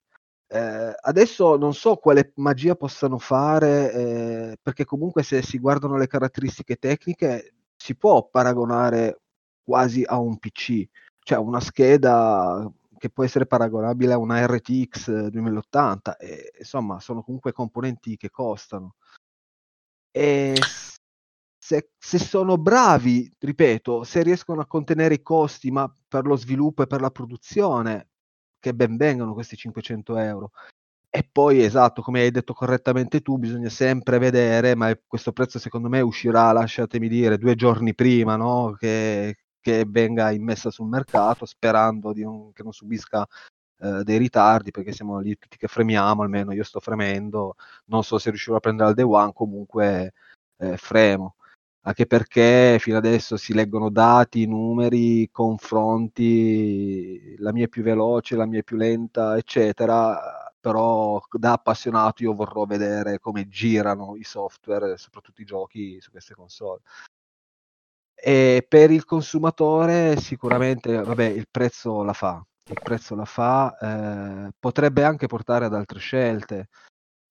Ehm, 0.50 0.94
adesso 1.02 1.58
non 1.58 1.74
so 1.74 1.96
quale 1.98 2.34
magia 2.38 2.76
possano 2.76 3.18
fare, 3.20 3.92
ehm, 3.94 4.56
perché 4.62 4.86
comunque 4.86 5.24
se 5.24 5.42
si 5.44 5.60
guardano 5.60 5.98
le 5.98 6.08
caratteristiche 6.08 6.76
tecniche 6.78 7.56
si 7.76 7.96
può 7.98 8.28
paragonare 8.30 9.22
quasi 9.64 10.04
a 10.06 10.18
un 10.20 10.38
PC, 10.38 10.86
cioè 11.20 11.38
una 11.38 11.60
scheda 11.60 12.72
che 12.98 13.10
può 13.10 13.24
essere 13.24 13.46
paragonabile 13.46 14.14
a 14.14 14.18
una 14.18 14.46
RTX 14.46 15.28
2080 15.28 16.18
e 16.18 16.54
insomma 16.60 17.00
sono 17.00 17.22
comunque 17.22 17.52
componenti 17.52 18.16
che 18.18 18.30
costano. 18.30 18.96
E 20.12 20.56
se, 21.58 21.92
se 21.98 22.20
sono 22.20 22.58
bravi, 22.58 23.32
ripeto, 23.40 24.04
se 24.04 24.22
riescono 24.22 24.62
a 24.62 24.68
contenere 24.68 25.16
i 25.16 25.22
costi, 25.22 25.72
ma 25.72 25.92
per 26.08 26.26
lo 26.26 26.36
sviluppo 26.36 26.84
e 26.84 26.88
per 26.88 27.02
la 27.02 27.10
produzione, 27.10 28.10
che 28.60 28.74
ben 28.74 28.96
vengano 28.98 29.34
questi 29.34 29.56
500 29.58 30.18
euro. 30.18 30.52
E 31.10 31.28
poi, 31.32 31.64
esatto, 31.64 32.02
come 32.02 32.22
hai 32.22 32.32
detto 32.32 32.54
correttamente 32.54 33.22
tu, 33.22 33.38
bisogna 33.38 33.70
sempre 33.70 34.18
vedere, 34.18 34.76
ma 34.76 34.98
questo 35.08 35.32
prezzo 35.32 35.60
secondo 35.60 35.90
me 35.90 36.02
uscirà, 36.02 36.52
lasciatemi 36.52 37.08
dire, 37.08 37.38
due 37.38 37.56
giorni 37.56 37.94
prima, 37.94 38.36
no? 38.36 38.76
che, 38.78 39.38
che 39.64 39.86
venga 39.88 40.32
immessa 40.32 40.70
sul 40.70 40.88
mercato, 40.88 41.46
sperando 41.46 42.14
non, 42.18 42.52
che 42.54 42.64
non 42.64 42.74
subisca 42.74 43.26
eh, 43.80 44.04
dei 44.04 44.18
ritardi, 44.18 44.72
perché 44.72 44.92
siamo 44.92 45.20
lì 45.20 45.38
tutti 45.38 45.58
che 45.58 45.68
fremiamo, 45.68 46.22
almeno 46.22 46.54
io 46.54 46.64
sto 46.64 46.80
fremendo, 46.80 47.56
non 47.86 48.04
so 48.04 48.18
se 48.20 48.30
riuscirò 48.30 48.58
a 48.58 48.60
prendere 48.60 48.90
al 48.90 48.96
day 48.96 49.06
one, 49.06 49.34
comunque 49.34 50.14
eh, 50.58 50.78
fremo. 50.78 51.36
Anche 51.86 52.06
perché 52.06 52.78
fino 52.80 52.98
adesso 52.98 53.36
si 53.38 53.54
leggono 53.54 53.90
dati, 53.90 54.46
numeri, 54.46 55.30
confronti, 55.32 57.36
la 57.40 57.52
mia 57.52 57.66
è 57.66 57.68
più 57.68 57.84
veloce, 57.84 58.38
la 58.38 58.46
mia 58.46 58.60
è 58.60 58.64
più 58.64 58.78
lenta, 58.78 59.38
eccetera. 59.38 60.52
Però 60.62 61.22
da 61.30 61.54
appassionato 61.54 62.24
io 62.24 62.34
vorrò 62.34 62.66
vedere 62.66 63.20
come 63.20 63.50
girano 63.50 64.16
i 64.16 64.24
software, 64.24 64.98
soprattutto 64.98 65.42
i 65.42 65.46
giochi 65.46 66.00
su 66.00 66.10
queste 66.12 66.36
console. 66.36 66.80
E 68.18 68.66
per 68.68 68.92
il 68.92 69.06
consumatore 69.06 70.18
sicuramente, 70.18 71.04
vabbè, 71.04 71.26
il 71.26 71.48
prezzo 71.50 72.04
la 72.04 72.14
fa, 72.14 72.42
il 72.70 72.80
prezzo 72.82 73.16
la 73.16 73.26
fa, 73.26 73.76
ehm, 73.80 74.52
potrebbe 74.60 75.04
anche 75.04 75.28
portare 75.28 75.66
ad 75.66 75.74
altre 75.74 76.00
scelte, 76.00 76.70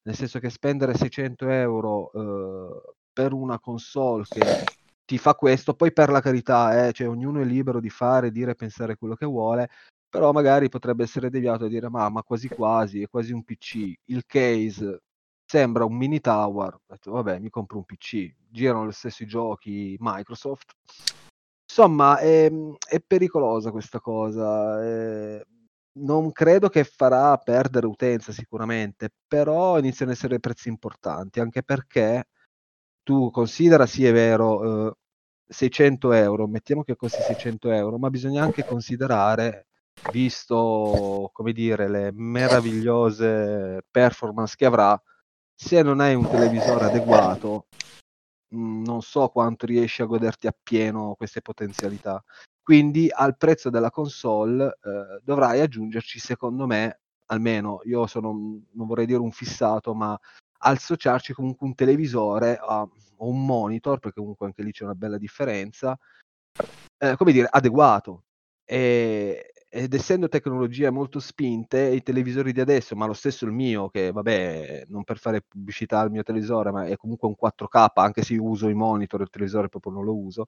nel 0.02 0.14
senso 0.16 0.38
che 0.40 0.50
spendere 0.50 0.94
600 0.94 1.48
euro 1.48 2.10
uhm, 2.14 2.80
per 3.12 3.32
una 3.32 3.58
console 3.60 4.24
che 4.28 4.70
ti 5.04 5.18
fa 5.18 5.34
questo, 5.34 5.74
poi 5.74 5.92
per 5.92 6.10
la 6.10 6.20
carità, 6.20 6.86
eh, 6.88 6.92
cioè 6.92 7.08
ognuno 7.08 7.40
è 7.40 7.44
libero 7.44 7.80
di 7.80 7.90
fare, 7.90 8.30
dire 8.30 8.52
e 8.52 8.54
pensare 8.54 8.96
quello 8.96 9.14
che 9.14 9.26
vuole, 9.26 9.70
però 10.08 10.32
magari 10.32 10.68
potrebbe 10.68 11.04
essere 11.04 11.30
deviato 11.30 11.64
a 11.66 11.68
dire: 11.68 11.88
"Ma 11.90 12.08
ma 12.10 12.22
quasi 12.22 12.50
quasi, 12.50 13.02
è 13.02 13.08
quasi 13.08 13.32
un 13.32 13.44
PC". 13.44 13.94
Il 14.06 14.24
case 14.26 15.02
sembra 15.52 15.84
un 15.84 15.94
mini 15.96 16.18
tower, 16.20 16.72
ho 16.74 16.80
detto 16.86 17.10
vabbè 17.12 17.38
mi 17.38 17.50
compro 17.50 17.76
un 17.76 17.84
PC, 17.84 18.34
girano 18.48 18.86
gli 18.86 18.92
stessi 18.92 19.26
giochi 19.26 19.96
Microsoft. 20.00 20.72
Insomma 21.68 22.18
è, 22.18 22.50
mhmm, 22.50 22.74
è 22.88 23.00
pericolosa 23.00 23.70
questa 23.70 24.00
cosa, 24.00 24.82
ehm, 24.84 25.42
non 26.00 26.32
credo 26.32 26.68
che 26.70 26.84
farà 26.84 27.36
perdere 27.38 27.86
utenza 27.86 28.32
sicuramente, 28.32 29.10
però 29.26 29.78
iniziano 29.78 30.10
ad 30.12 30.16
essere 30.18 30.40
prezzi 30.40 30.68
importanti, 30.68 31.40
anche 31.40 31.62
perché 31.62 32.28
tu 33.02 33.30
considera, 33.30 33.86
sì 33.86 34.06
è 34.06 34.12
vero, 34.12 34.58
uhm, 34.60 34.92
600 35.48 36.12
€, 36.12 36.46
mettiamo 36.48 36.82
che 36.84 36.96
costi 36.96 37.22
600 37.22 37.70
€, 37.70 37.98
ma 37.98 38.10
bisogna 38.10 38.42
anche 38.44 38.64
considerare, 38.64 39.68
visto, 40.04 41.30
come 41.32 41.52
dire, 41.52 41.88
le 41.88 42.12
meravigliose 42.14 43.82
performance 43.90 44.54
che 44.56 44.66
avrà 44.66 45.00
se 45.62 45.82
non 45.82 46.00
hai 46.00 46.14
un 46.14 46.26
televisore 46.26 46.86
adeguato, 46.86 47.66
mhmm, 48.50 48.84
non 48.84 49.02
so 49.02 49.28
quanto 49.28 49.66
riesci 49.66 50.02
a 50.02 50.06
goderti 50.06 50.46
appieno 50.48 51.14
queste 51.16 51.42
potenzialità. 51.42 52.22
Quindi 52.62 53.08
al 53.12 53.36
prezzo 53.36 53.70
della 53.70 53.90
console, 53.90 54.78
ehm, 54.84 55.20
dovrai 55.24 55.60
aggiungerci 55.60 56.18
secondo 56.20 56.66
me, 56.66 57.00
almeno 57.26 57.80
io 57.84 58.06
sono 58.08 58.32
non 58.32 58.86
vorrei 58.88 59.06
dire 59.06 59.20
un 59.20 59.32
fissato, 59.32 59.94
ma 59.94 60.18
associarci 60.64 61.32
comunque 61.34 61.66
un 61.66 61.74
televisore 61.74 62.58
a 62.60 62.82
o 63.18 63.28
un 63.28 63.44
monitor, 63.46 63.98
perché 64.00 64.20
comunque 64.20 64.46
anche 64.46 64.62
lì 64.64 64.72
c'è 64.72 64.84
una 64.84 64.94
bella 64.96 65.18
differenza, 65.18 65.96
ehm, 66.98 67.16
come 67.16 67.32
dire, 67.32 67.48
adeguato. 67.50 68.24
Ehm 68.66 69.34
ed 69.74 69.94
essendo 69.94 70.28
tecnologie 70.28 70.90
molto 70.90 71.18
spinte, 71.18 71.80
i 71.80 72.02
televisori 72.02 72.52
di 72.52 72.60
adesso, 72.60 72.94
ma 72.94 73.06
lo 73.06 73.14
stesso 73.14 73.46
il 73.46 73.52
mio, 73.52 73.88
che 73.88 74.12
vabbè, 74.12 74.84
non 74.88 75.02
per 75.02 75.16
fare 75.16 75.40
pubblicità 75.40 76.00
al 76.00 76.10
mio 76.10 76.22
televisore, 76.22 76.70
ma 76.70 76.84
è 76.84 76.96
comunque 76.96 77.26
un 77.26 77.34
4K, 77.34 77.90
anche 77.94 78.22
se 78.22 78.36
uso 78.36 78.68
i 78.68 78.74
monitor, 78.74 79.22
il 79.22 79.30
televisore 79.30 79.70
proprio 79.70 79.92
non 79.92 80.04
lo 80.04 80.14
uso, 80.14 80.44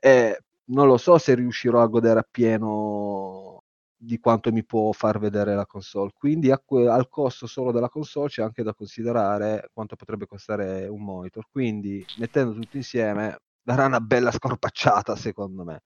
eh, 0.00 0.38
non 0.70 0.86
lo 0.86 0.96
so 0.96 1.18
se 1.18 1.34
riuscirò 1.34 1.82
a 1.82 1.86
godere 1.88 2.20
appieno 2.20 3.62
di 3.94 4.18
quanto 4.18 4.50
mi 4.52 4.64
può 4.64 4.92
far 4.92 5.18
vedere 5.18 5.54
la 5.54 5.66
console. 5.66 6.12
Quindi 6.16 6.50
que- 6.64 6.88
al 6.88 7.08
costo 7.10 7.46
solo 7.46 7.70
della 7.72 7.88
console 7.90 8.28
c'è 8.28 8.42
anche 8.42 8.62
da 8.62 8.72
considerare 8.74 9.68
quanto 9.74 9.94
potrebbe 9.96 10.26
costare 10.26 10.86
un 10.88 11.02
monitor. 11.04 11.46
Quindi 11.50 12.02
mettendo 12.18 12.54
tutto 12.54 12.76
insieme 12.78 13.38
darà 13.62 13.84
una 13.86 14.00
bella 14.00 14.30
scorpacciata, 14.30 15.16
secondo 15.16 15.64
me. 15.64 15.82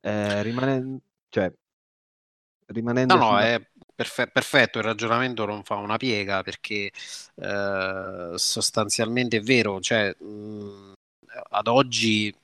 Eh, 0.00 0.42
rimane, 0.42 1.00
cioè, 1.28 1.52
rimanendo 2.72 3.16
no, 3.16 3.30
no, 3.32 3.38
è 3.38 3.60
perfe- 3.94 4.28
perfetto, 4.28 4.78
il 4.78 4.84
ragionamento 4.84 5.44
non 5.44 5.62
fa 5.62 5.76
una 5.76 5.96
piega 5.96 6.42
perché 6.42 6.90
eh, 7.34 8.32
sostanzialmente 8.36 9.38
è 9.38 9.40
vero, 9.40 9.80
cioè 9.80 10.14
mh, 10.18 10.92
ad 11.50 11.66
oggi 11.66 12.34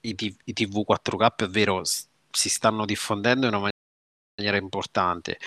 i, 0.00 0.14
t- 0.14 0.36
i, 0.44 0.52
TV 0.52 0.84
4K 0.86 1.44
è 1.44 1.48
vero 1.48 1.82
si 1.84 2.48
stanno 2.48 2.84
diffondendo 2.84 3.46
in 3.46 3.54
una 3.54 3.70
maniera 4.36 4.58
importante, 4.58 5.38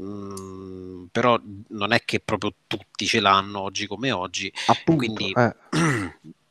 mm, 0.00 1.06
però 1.10 1.40
non 1.68 1.92
è 1.92 2.00
che 2.04 2.20
proprio 2.20 2.54
tutti 2.66 3.06
ce 3.06 3.20
l'hanno 3.20 3.60
oggi 3.60 3.86
come 3.86 4.12
oggi, 4.12 4.52
Appunto, 4.66 4.96
quindi 4.96 5.32
eh. 5.32 5.54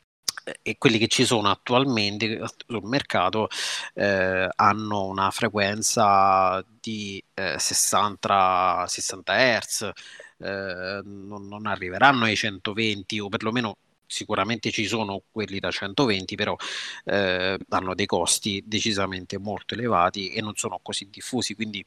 e 0.61 0.77
quelli 0.77 0.97
che 0.97 1.07
ci 1.07 1.25
sono 1.25 1.49
attualmente 1.49 2.39
sul 2.67 2.83
mercato 2.83 3.47
eh, 3.93 4.47
hanno 4.55 5.05
una 5.05 5.31
frequenza 5.31 6.63
di 6.79 7.23
eh, 7.33 7.57
60, 7.57 8.85
60 8.87 9.33
Hz, 9.59 9.91
eh, 10.39 11.01
non, 11.03 11.47
non, 11.47 11.65
arriveranno 11.65 12.25
ai 12.25 12.35
120 12.35 13.19
o 13.19 13.29
perlomeno 13.29 13.77
sicuramente 14.07 14.69
ci 14.71 14.85
sono 14.85 15.23
quelli 15.31 15.59
da 15.59 15.71
120 15.71 16.35
però 16.35 16.55
eh, 17.05 17.57
hanno 17.69 17.95
dei 17.95 18.05
costi 18.05 18.63
decisamente 18.65 19.39
molto 19.39 19.73
elevati 19.73 20.29
e 20.29 20.41
non 20.41 20.55
sono 20.55 20.79
così 20.81 21.09
diffusi. 21.09 21.55
Quindi 21.55 21.83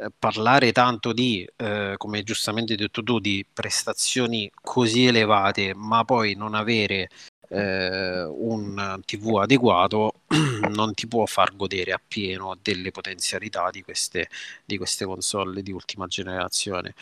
eh, 0.00 0.10
parlare 0.18 0.72
tanto 0.72 1.12
di, 1.12 1.46
eh, 1.56 1.94
come 1.96 2.22
giustamente 2.22 2.74
detto 2.74 3.02
tu, 3.02 3.18
di 3.18 3.44
prestazioni 3.52 4.50
così 4.60 5.06
elevate, 5.06 5.74
ma 5.74 6.04
poi 6.04 6.34
non 6.34 6.54
avere 6.54 7.08
eh, 7.52 8.22
un 8.24 9.00
TV 9.04 9.36
adeguato 9.36 10.22
non 10.70 10.94
ti 10.94 11.06
può 11.06 11.26
far 11.26 11.54
godere 11.54 11.92
appieno 11.92 12.56
delle 12.60 12.90
potenzialità 12.90 13.70
di 13.70 13.82
queste, 13.82 14.28
di 14.64 14.76
queste 14.78 15.04
console 15.04 15.62
di 15.62 15.70
ultima 15.72 16.06
generazione. 16.06 16.94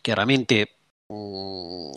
Chiaramente 0.00 0.78
mh, 1.06 1.14
mm, 1.14 1.92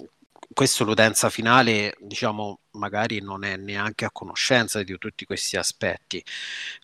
questo 0.54 0.84
l'utenza 0.84 1.30
finale, 1.30 1.96
diciamo, 2.00 2.60
magari 2.72 3.22
non 3.22 3.44
è 3.44 3.56
neanche 3.58 4.06
a 4.06 4.12
conoscenza 4.12 4.84
di 4.84 4.98
tutti 4.98 5.26
questi 5.26 5.58
aspetti. 5.58 6.24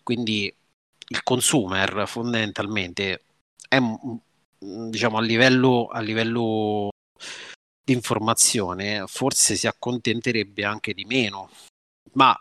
Quindi 0.04 0.54
il 1.10 1.24
consumer 1.24 2.04
fondamentalmente 2.08 3.24
è 3.70 3.80
diciamo 4.60 5.18
a 5.18 5.22
livello, 5.22 5.88
a 5.88 6.00
livello 6.00 6.90
di 7.88 7.94
informazione 7.94 9.06
forse 9.08 9.56
si 9.56 9.66
accontenterebbe 9.66 10.66
anche 10.66 10.94
di 10.94 11.06
meno 11.06 11.50
ma 12.14 12.36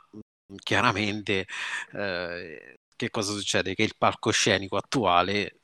chiaramente 0.62 1.46
eh, 1.92 2.78
che 2.96 3.10
cosa 3.10 3.32
succede? 3.32 3.74
Che 3.74 3.82
il 3.82 3.94
palcoscenico 3.96 4.76
attuale 4.76 5.60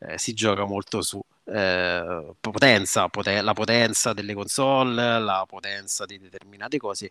eh, 0.00 0.18
si 0.18 0.34
gioca 0.34 0.64
molto 0.64 1.00
su 1.00 1.20
eh, 1.44 2.34
potenza, 2.40 3.08
poten- 3.08 3.44
la 3.44 3.52
potenza 3.54 4.12
delle 4.12 4.34
console, 4.34 5.18
la 5.20 5.44
potenza 5.46 6.04
di 6.04 6.18
determinate 6.18 6.76
cose 6.78 7.10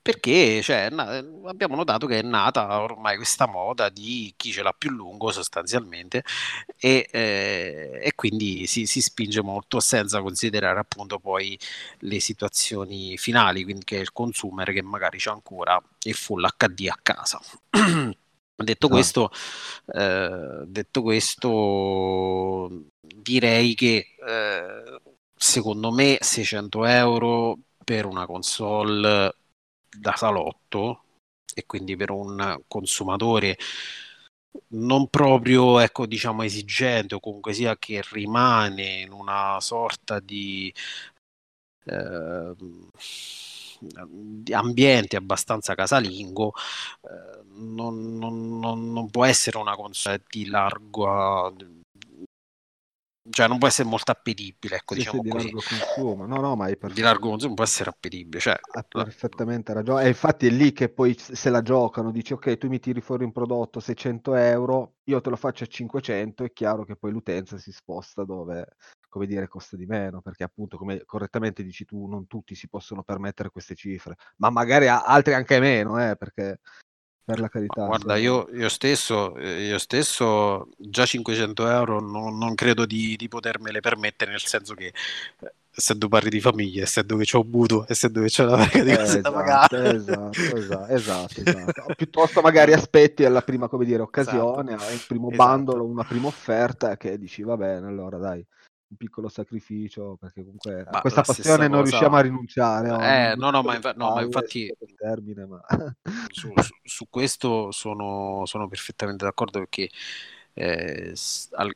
perché 0.00 0.62
cioè, 0.62 0.88
na- 0.90 1.22
abbiamo 1.44 1.74
notato 1.74 2.06
che 2.06 2.20
è 2.20 2.22
nata 2.22 2.80
ormai 2.80 3.16
questa 3.16 3.46
moda 3.46 3.88
di 3.88 4.32
chi 4.36 4.52
ce 4.52 4.62
l'ha 4.62 4.74
più 4.76 4.90
lungo 4.90 5.30
sostanzialmente 5.30 6.24
e, 6.78 7.08
eh, 7.10 8.00
e 8.02 8.14
quindi 8.14 8.66
si, 8.66 8.86
si, 8.86 9.00
spinge 9.02 9.42
molto 9.42 9.80
senza 9.80 10.20
considerare 10.22 10.78
appunto 10.80 11.18
poi 11.18 11.58
le 12.00 12.20
situazioni 12.20 13.16
finali, 13.18 13.64
quindi 13.64 13.84
che 13.84 13.98
è 13.98 14.00
il 14.00 14.12
consumer 14.12 14.72
che 14.72 14.82
magari 14.82 15.18
c'è 15.18 15.30
ancora 15.30 15.80
il 16.04 16.14
full 16.14 16.46
HD 16.56 16.88
a 16.88 16.98
casa. 17.02 17.40
detto, 18.64 18.86
ah. 18.86 18.90
questo, 18.90 19.30
eh, 19.94 20.62
detto 20.66 21.02
questo, 21.02 22.70
direi 23.00 23.74
che 23.74 24.16
eh, 24.26 25.00
secondo 25.34 25.92
me 25.92 26.18
600 26.20 26.84
euro 26.84 27.58
per 27.84 28.06
una 28.06 28.26
console 28.26 29.34
da 29.98 30.14
salotto 30.16 31.02
e 31.54 31.66
quindi 31.66 31.96
per 31.96 32.10
un 32.10 32.60
consumatore 32.68 33.56
non 34.68 35.08
proprio 35.08 35.78
ecco 35.78 36.06
diciamo 36.06 36.42
esigente 36.42 37.14
o 37.14 37.20
comunque 37.20 37.52
sia 37.52 37.76
che 37.76 38.02
rimane 38.10 39.00
in 39.00 39.12
una 39.12 39.58
sorta 39.60 40.20
di, 40.20 40.72
eh, 41.84 42.54
di 43.80 44.52
ambiente 44.52 45.16
abbastanza 45.16 45.74
casalingo 45.74 46.52
eh, 47.02 47.42
non, 47.58 48.16
non, 48.16 48.92
non, 48.92 49.10
può 49.10 49.24
essere 49.24 49.58
una 49.58 49.74
console 49.74 50.22
di 50.28 50.46
largo 50.46 51.52
cioè 53.30 53.48
non 53.48 53.58
può 53.58 53.68
essere 53.68 53.88
molto 53.88 54.10
appetibile, 54.10 54.76
ecco, 54.76 54.94
sì, 54.94 55.00
diciamo 55.00 55.22
sì, 55.22 55.22
di 55.22 55.30
così. 55.30 55.44
largo 55.44 55.62
consumo. 55.68 56.26
No, 56.26 56.40
no, 56.40 56.56
ma 56.56 56.66
è 56.66 56.76
per... 56.76 56.92
di 56.92 57.00
largo 57.00 57.28
consumo 57.28 57.54
può 57.54 57.64
essere 57.64 57.90
appetibile, 57.90 58.40
cioè... 58.40 58.58
ha 58.72 58.82
perfettamente 58.82 59.72
ragione. 59.72 60.04
E 60.04 60.08
infatti 60.08 60.46
è 60.46 60.50
lì 60.50 60.72
che 60.72 60.88
poi 60.88 61.16
se 61.18 61.50
la 61.50 61.62
giocano, 61.62 62.10
dici 62.10 62.32
ok, 62.32 62.56
tu 62.58 62.68
mi 62.68 62.78
tiri 62.78 63.00
fuori 63.00 63.24
un 63.24 63.32
prodotto 63.32 63.80
600 63.80 64.34
euro, 64.34 64.94
io 65.04 65.20
te 65.20 65.30
lo 65.30 65.36
faccio 65.36 65.64
a 65.64 65.66
500, 65.66 66.44
è 66.44 66.52
chiaro 66.52 66.84
che 66.84 66.96
poi 66.96 67.10
l'utenza 67.10 67.58
si 67.58 67.72
sposta 67.72 68.24
dove, 68.24 68.76
come 69.08 69.26
dire, 69.26 69.48
costa 69.48 69.76
di 69.76 69.86
meno, 69.86 70.20
perché 70.20 70.44
appunto, 70.44 70.76
come 70.76 71.04
correttamente 71.04 71.62
dici 71.62 71.84
tu, 71.84 72.06
non 72.06 72.26
tutti 72.26 72.54
si 72.54 72.68
possono 72.68 73.02
permettere 73.02 73.50
queste 73.50 73.74
cifre, 73.74 74.16
ma 74.36 74.50
magari 74.50 74.88
altri 74.88 75.34
anche 75.34 75.58
meno, 75.60 75.98
eh, 76.02 76.16
perché 76.16 76.60
per 77.28 77.40
la 77.40 77.48
carità. 77.48 77.84
guarda, 77.84 78.16
io, 78.16 78.48
io, 78.54 78.70
stesso, 78.70 79.36
eh, 79.36 79.66
io 79.66 79.76
stesso 79.76 80.68
già 80.78 81.04
500 81.04 81.68
euro 81.68 82.00
non, 82.00 82.38
non 82.38 82.54
credo 82.54 82.86
di, 82.86 83.16
di, 83.16 83.28
potermele 83.28 83.80
permettere, 83.80 84.30
nel 84.30 84.40
senso 84.40 84.72
che 84.72 84.86
eh, 84.86 85.52
essendo 85.74 86.08
parli 86.08 86.30
di 86.30 86.40
famiglia, 86.40 86.84
essendo 86.84 87.18
che 87.18 87.24
c'ho 87.24 87.40
un 87.40 87.48
mutuo, 87.50 87.84
essendo 87.86 88.22
che 88.22 88.28
c'è 88.28 88.44
una 88.44 88.56
paga 88.56 88.82
di 88.82 88.90
eh, 88.90 88.96
cose 88.96 89.18
esatto, 89.18 89.20
da 89.20 89.30
pagare. 89.30 89.94
Esatto, 89.94 90.30
esatto, 90.56 90.86
esatto, 90.86 91.40
esatto. 91.44 91.94
Piuttosto 91.94 92.40
magari 92.42 92.72
aspetti 92.72 93.26
alla 93.26 93.42
prima, 93.42 93.68
come 93.68 93.84
dire, 93.84 94.00
occasione, 94.00 94.74
esatto. 94.74 94.92
il 94.92 95.04
primo 95.06 95.30
esatto. 95.30 95.44
bandolo, 95.44 95.84
una 95.84 96.04
prima 96.04 96.28
offerta 96.28 96.96
che 96.96 97.18
dici 97.18 97.42
va 97.42 97.58
bene, 97.58 97.86
allora 97.86 98.16
dai 98.16 98.42
un 98.90 98.96
piccolo 98.96 99.28
sacrificio 99.28 100.16
perché 100.18 100.42
comunque 100.42 100.84
a 100.88 101.00
questa 101.00 101.20
passione 101.20 101.68
non 101.68 101.80
cosa... 101.80 101.90
riusciamo 101.90 102.16
a 102.16 102.20
rinunciare. 102.20 102.88
No, 102.88 103.02
eh, 103.02 103.34
no, 103.36 103.50
no, 103.50 103.62
ma, 103.62 103.74
infa- 103.74 103.92
no, 103.92 104.14
ma 104.14 104.22
infatti 104.22 104.74
termine, 104.96 105.46
ma... 105.46 105.60
su, 106.30 106.52
su, 106.56 106.74
su, 106.82 107.06
questo 107.10 107.70
sono, 107.70 108.44
sono, 108.46 108.66
perfettamente 108.68 109.24
d'accordo 109.24 109.58
perché 109.58 109.90
eh, 110.54 111.14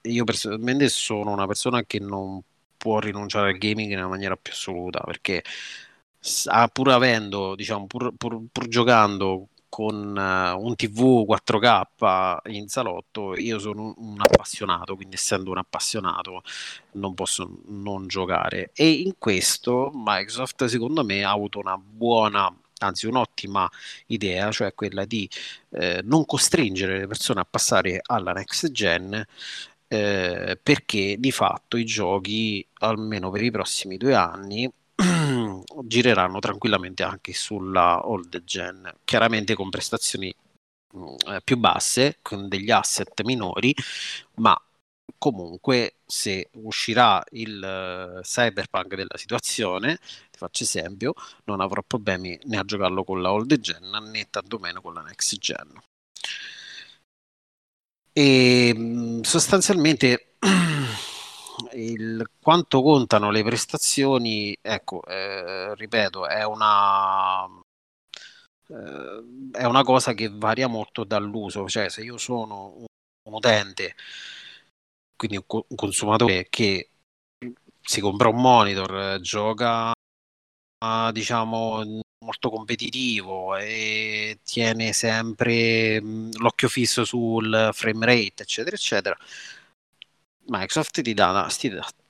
io 0.02 0.24
personalmente 0.24 0.88
sono 0.88 1.32
una 1.32 1.46
persona 1.46 1.84
che 1.84 2.00
non 2.00 2.40
può 2.76 2.98
rinunciare 2.98 3.50
al 3.50 3.58
gaming 3.58 3.90
nella 3.94 4.08
maniera 4.08 4.36
più 4.36 4.52
assoluta 4.52 5.00
perché 5.00 5.42
pur 6.72 6.90
avendo, 6.90 7.54
diciamo, 7.54 7.86
pur, 7.86 8.14
pur, 8.16 8.42
pur 8.50 8.68
giocando 8.68 9.48
con 9.72 9.94
uh, 10.14 10.62
un 10.62 10.76
TV 10.76 11.24
4K 11.26 12.50
in 12.50 12.68
salotto, 12.68 13.34
io 13.38 13.58
sono 13.58 13.84
un, 13.84 13.94
un, 13.96 14.20
appassionato, 14.20 14.96
quindi 14.96 15.14
essendo 15.14 15.50
un 15.50 15.56
appassionato 15.56 16.42
non 16.92 17.14
posso 17.14 17.60
non 17.68 18.06
giocare. 18.06 18.70
E 18.74 18.90
in 18.90 19.14
questo 19.16 19.90
Microsoft 19.94 20.66
secondo 20.66 21.02
me 21.04 21.24
ha 21.24 21.30
avuto 21.30 21.58
una 21.58 21.78
buona, 21.78 22.54
anzi 22.80 23.06
un'ottima 23.06 23.66
idea, 24.08 24.50
cioè 24.52 24.74
quella 24.74 25.06
di 25.06 25.26
eh, 25.70 26.02
non 26.04 26.26
costringere 26.26 26.98
le 26.98 27.06
persone 27.06 27.40
a 27.40 27.46
passare 27.48 28.02
alla 28.04 28.32
next 28.32 28.70
gen. 28.72 29.24
Eh, 29.88 30.58
perché 30.62 31.16
di 31.18 31.32
fatto 31.32 31.78
i 31.78 31.84
giochi, 31.84 32.66
almeno 32.80 33.30
per 33.30 33.42
i 33.42 33.50
prossimi 33.50 33.96
due 33.96 34.14
anni, 34.14 34.70
gireranno 35.84 36.38
tranquillamente 36.38 37.02
anche 37.02 37.32
sulla 37.32 38.06
old 38.08 38.44
gen, 38.44 38.92
chiaramente 39.04 39.54
con 39.54 39.70
prestazioni 39.70 40.34
mm, 40.96 41.04
eh, 41.28 41.40
più 41.42 41.56
basse, 41.56 42.18
con 42.22 42.48
degli 42.48 42.70
asset 42.70 43.22
minori, 43.22 43.74
ma 44.36 44.56
comunque 45.18 45.96
se 46.06 46.48
uscirà 46.54 47.22
il 47.30 48.18
uh, 48.18 48.20
cyberpunk 48.22 48.94
della 48.94 49.16
situazione, 49.16 49.98
ti 50.30 50.38
faccio 50.38 50.64
esempio, 50.64 51.14
non 51.44 51.60
avrò 51.60 51.82
problemi 51.86 52.38
né 52.44 52.58
a 52.58 52.64
giocarlo 52.64 53.04
con 53.04 53.22
la 53.22 53.32
old 53.32 53.58
gen 53.60 53.88
né 54.10 54.26
tantomeno 54.30 54.80
con 54.80 54.94
la 54.94 55.02
next 55.02 55.38
gen. 55.38 55.80
E 58.14 58.72
mm, 58.74 59.20
sostanzialmente 59.22 60.36
il, 61.72 62.30
quanto 62.40 62.82
contano 62.82 63.30
le 63.30 63.42
prestazioni, 63.42 64.56
ecco, 64.60 65.02
eh, 65.04 65.74
ripeto, 65.74 66.26
è 66.26 66.44
una, 66.44 67.44
eh, 68.68 69.24
è 69.52 69.64
una 69.64 69.82
cosa 69.82 70.14
che 70.14 70.28
varia 70.30 70.66
molto 70.68 71.04
dall'uso, 71.04 71.68
cioè 71.68 71.88
se 71.88 72.02
io 72.02 72.18
sono 72.18 72.74
un, 72.76 72.84
un 73.28 73.34
utente, 73.34 73.94
quindi 75.16 75.36
un, 75.36 75.44
un, 75.68 75.76
consumatore 75.76 76.48
che 76.48 76.90
si 77.80 78.00
compra 78.00 78.28
un 78.28 78.40
monitor, 78.40 79.20
gioca 79.20 79.92
diciamo 81.12 82.00
molto 82.24 82.50
competitivo 82.50 83.56
e 83.56 84.40
tiene 84.44 84.92
sempre 84.92 86.00
l'occhio 86.00 86.68
fisso 86.68 87.04
sul 87.04 87.70
frame 87.72 88.06
rate, 88.06 88.42
eccetera, 88.42 88.76
eccetera 88.76 89.16
Microsoft 90.52 91.00
ti, 91.00 91.14
dà, 91.14 91.48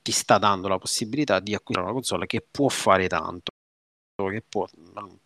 ti 0.03 0.13
sta 0.13 0.39
dando 0.39 0.67
la 0.67 0.79
possibilità 0.79 1.39
di 1.39 1.55
acquistare 1.55 1.87
una 1.87 1.95
console 1.95 2.27
che 2.27 2.45
può 2.49 2.69
fare 2.69 3.07
tanto, 3.07 3.53
che 4.29 4.43
può 4.47 4.67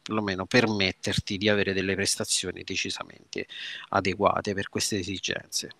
perlomeno 0.02 0.44
permetterti 0.44 1.38
di 1.38 1.48
avere 1.48 1.72
delle 1.72 1.94
prestazioni 1.94 2.62
decisamente 2.62 3.46
adeguate 3.88 4.52
per 4.52 4.68
queste 4.68 4.98
esigenze. 4.98 5.70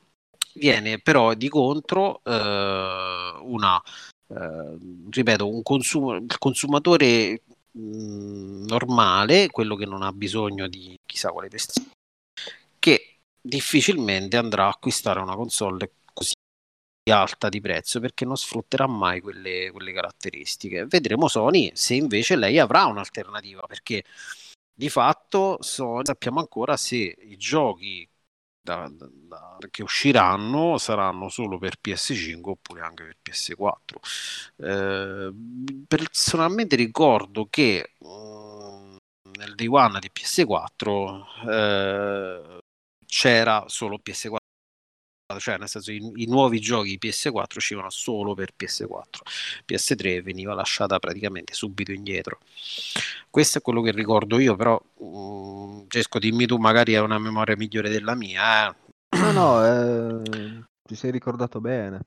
Viene 0.55 0.99
però 0.99 1.35
di 1.35 1.51
contro 1.51 2.23
eh, 2.25 3.39
una, 3.43 3.83
eh, 4.29 4.79
ripeto, 5.11 5.47
un 5.47 5.63
consumo, 5.63 6.15
il 6.15 6.39
consumatore 6.39 7.43
mh, 7.73 8.65
normale, 8.65 9.51
quello 9.51 9.77
che 9.77 9.85
non 9.85 10.03
ha 10.03 10.13
bisogno 10.13 10.67
di 10.69 10.99
chissà 11.05 11.31
quale 11.31 11.49
prestazione, 11.49 11.91
che 12.79 13.19
difficilmente 13.39 14.39
andrà 14.39 14.65
a 14.65 14.71
acquistare 14.71 15.21
una 15.21 15.37
console 15.37 15.91
alta 17.11 17.49
di 17.49 17.61
prezzo 17.61 18.01
perché 18.01 18.25
non 18.25 18.37
sfrutterà 18.37 18.87
mai 18.87 19.21
quelle, 19.21 19.71
quelle 19.71 19.93
caratteristiche. 19.93 20.87
Vedremo 20.87 21.29
Sony 21.29 21.71
se 21.75 21.95
invece 21.95 22.37
lei 22.37 22.59
avrà 22.59 22.87
un'alternativa 22.87 23.63
perché 23.67 24.05
di 24.75 24.89
fatto 24.89 25.59
Sony 25.61 26.05
sappiamo 26.05 26.41
ancora 26.41 26.77
se 26.77 26.97
i 26.97 27.37
giochi 27.37 28.09
da, 28.61 28.91
da, 28.91 29.59
che 29.71 29.83
usciranno 29.83 30.77
saranno 30.79 31.29
solo 31.29 31.59
per 31.59 31.77
PS5 31.81 32.41
oppure 32.43 32.81
anche 32.81 33.05
per 33.05 33.17
PS4. 33.23 33.97
Eh, 34.57 35.33
personalmente 35.87 36.75
ricordo 36.75 37.47
che 37.49 37.93
um, 37.99 38.97
nel 39.39 39.55
day 39.55 39.67
one 39.69 40.01
di 40.01 40.11
PS4 40.13 41.49
eh, 41.49 42.59
c'era 43.07 43.65
solo 43.69 44.01
PS4 44.05 44.46
cioè 45.39 45.59
nel 45.59 45.69
senso 45.69 45.91
i, 45.91 46.13
i, 46.15 46.27
nuovi 46.27 46.61
giochi 46.61 46.99
PS4 47.01 47.57
uscivano 47.57 47.91
solo 47.91 48.35
per 48.35 48.53
PS4 48.57 49.21
PS3 49.67 50.23
veniva 50.23 50.55
lasciata 50.55 50.99
praticamente 50.99 51.53
subito 51.53 51.93
indietro. 51.93 52.39
Questo 53.29 53.59
è 53.59 53.61
quello 53.61 53.83
che 53.83 53.91
ricordo 53.91 54.39
io 54.39 54.55
però 54.55 54.81
um, 54.99 55.87
dimmi 56.19 56.47
tu 56.47 56.57
magari 56.59 56.95
hai 56.95 57.03
una 57.03 57.19
memoria 57.19 57.57
migliore 57.57 57.91
della 57.91 58.15
mia 58.15 58.71
eh. 58.71 58.75
no 59.19 59.33
no 59.33 59.65
eh, 59.65 60.63
ti 60.83 60.95
sei 60.95 61.11
ricordato 61.11 61.61
bene. 61.61 62.01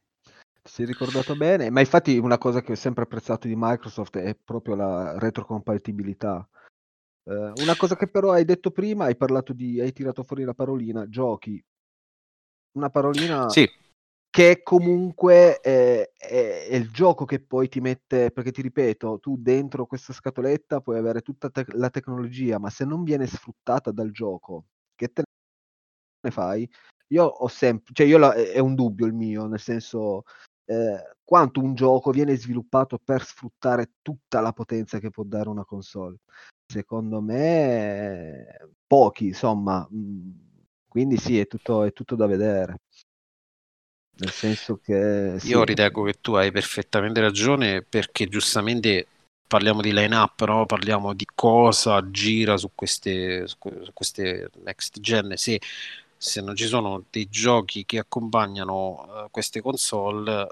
Ti 0.62 0.72
sei 0.72 0.86
ricordato 0.86 1.36
bene 1.36 1.70
ma 1.70 1.82
infatti 1.82 2.18
una 2.18 2.38
cosa 2.38 2.62
che 2.62 2.72
ho 2.72 2.76
sempre 2.76 3.04
apprezzato 3.04 3.48
di 3.48 3.56
Microsoft 3.58 4.18
è 4.18 4.36
proprio 4.36 4.76
la 4.76 5.20
retrocompatibilità. 5.20 6.48
Eh, 7.26 7.52
una 7.62 7.76
cosa 7.76 7.98
che 7.98 8.08
però 8.08 8.32
hai 8.32 8.46
detto 8.46 8.72
prima 8.72 9.06
hai 9.06 9.18
parlato 9.18 9.52
di 9.52 9.82
hai 9.82 9.92
tirato 9.92 10.24
fuori 10.24 10.44
la 10.46 10.54
parolina 10.54 11.08
giochi 11.10 11.62
una 12.74 12.90
parolina 12.90 13.48
sì. 13.50 13.70
che 14.30 14.62
comunque 14.64 15.60
è, 15.60 16.12
è, 16.18 16.68
è, 16.68 16.76
il 16.76 16.92
gioco 16.92 17.26
che 17.26 17.40
poi 17.40 17.68
ti 17.68 17.80
mette, 17.80 18.32
perché 18.32 18.52
ti 18.52 18.62
ripeto, 18.62 19.20
tu 19.20 19.38
dentro 19.38 19.86
questa 19.86 20.14
scatoletta 20.14 20.82
puoi 20.82 20.98
avere 20.98 21.22
tutta 21.22 21.50
te- 21.50 21.66
la 21.70 21.90
tecnologia, 21.90 22.60
ma 22.60 22.70
se 22.70 22.86
non 22.86 23.04
viene 23.04 23.28
sfruttata 23.28 23.92
dal 23.92 24.12
gioco, 24.12 24.66
che 24.96 25.12
te 25.12 25.24
ne 26.22 26.32
fai? 26.32 26.70
Io 27.12 27.24
ho 27.26 27.48
sempre, 27.48 27.94
cioè 27.94 28.06
io 28.06 28.18
la, 28.18 28.34
è 28.34 28.60
un 28.60 28.76
dubbio 28.76 29.06
il 29.08 29.14
mio, 29.14 29.48
nel 29.48 29.60
senso 29.60 30.24
eh, 30.66 31.16
quanto 31.24 31.60
un 31.60 31.74
gioco 31.74 32.12
viene 32.12 32.36
sviluppato 32.36 33.00
per 33.04 33.24
sfruttare 33.24 33.94
tutta 34.02 34.40
la 34.42 34.54
potenza 34.54 35.00
che 35.00 35.10
può 35.10 35.24
dare 35.24 35.50
una 35.50 35.66
console. 35.66 36.18
Secondo 36.72 37.22
me 37.22 38.70
pochi, 38.86 39.28
insomma. 39.28 39.88
Mh, 39.90 39.98
mm, 39.98 40.49
quindi 40.90 41.18
sì, 41.18 41.40
è 41.40 41.48
tutto, 41.48 41.84
è 41.84 41.94
tutto 41.94 42.16
da 42.16 42.26
vedere. 42.26 42.82
Nel 44.18 44.32
senso 44.32 44.78
che... 44.84 45.36
Sì. 45.40 45.50
Io 45.50 45.64
ritengo 45.64 46.04
che 46.04 46.16
tu 46.20 46.34
hai 46.34 46.52
perfettamente 46.52 47.22
ragione 47.22 47.82
perché 47.82 48.28
giustamente 48.28 49.08
parliamo 49.48 49.82
di 49.82 49.94
line-up, 49.94 50.44
no? 50.46 50.66
parliamo 50.66 51.14
di 51.14 51.26
cosa 51.34 52.10
gira 52.12 52.58
su 52.58 52.72
queste, 52.76 53.48
su 53.48 53.58
queste 53.94 54.50
next 54.64 55.00
gen. 55.00 55.38
Se, 55.38 55.62
se, 56.18 56.42
non 56.42 56.56
ci 56.56 56.66
sono 56.66 57.06
dei 57.10 57.30
giochi 57.30 57.86
che 57.86 58.00
accompagnano 58.00 59.24
uh, 59.26 59.32
queste 59.32 59.62
console, 59.62 60.50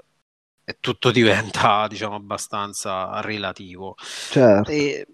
e 0.64 0.76
tutto 0.80 1.10
diventa 1.10 1.86
diciamo 1.88 2.14
abbastanza 2.14 3.20
relativo. 3.20 3.94
Certo. 4.30 4.70
E 4.70 5.06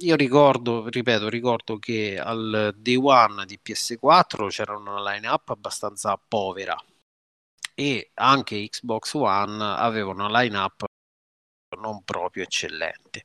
io 0.00 0.16
ricordo, 0.16 0.88
ripeto, 0.88 1.28
ricordo 1.28 1.78
che 1.78 2.18
al 2.18 2.74
day 2.76 2.96
one 2.96 3.44
di 3.46 3.58
PS4 3.62 4.48
c'era 4.48 4.76
una 4.76 5.00
line-up 5.12 5.50
abbastanza 5.50 6.16
povera 6.16 6.76
e 7.74 8.10
anche 8.14 8.68
Xbox 8.68 9.14
One 9.14 9.62
aveva 9.62 10.10
una 10.10 10.28
line-up 10.28 10.84
non 11.78 12.02
proprio 12.04 12.42
eccellente. 12.42 13.22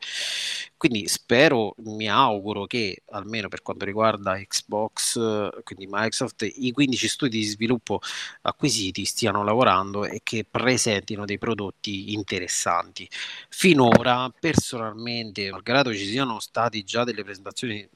Quindi 0.78 1.08
spero, 1.08 1.74
mi 1.78 2.10
auguro 2.10 2.66
che 2.66 3.04
almeno 3.12 3.48
per 3.48 3.62
quanto 3.62 3.86
riguarda 3.86 4.38
Xbox, 4.38 5.64
quindi 5.64 5.88
Microsoft, 5.90 6.44
i 6.44 6.72
15 6.72 7.08
studi 7.08 7.40
di 7.40 7.44
sviluppo 7.44 8.00
acquisiti 8.42 9.06
stiano 9.06 9.44
lavorando 9.44 10.06
e 10.06 10.22
che 10.24 10.46
presentino 10.50 11.26
dei 11.26 11.38
prodotti 11.38 12.14
interessanti. 12.14 13.10
Finora, 13.50 14.32
personalmente, 14.38 15.50
malgrado 15.50 15.94
ci 15.94 16.06
siano 16.06 16.40
stati 16.40 16.84
già 16.84 17.04
delle 17.04 17.24
presentazioni 17.24 17.88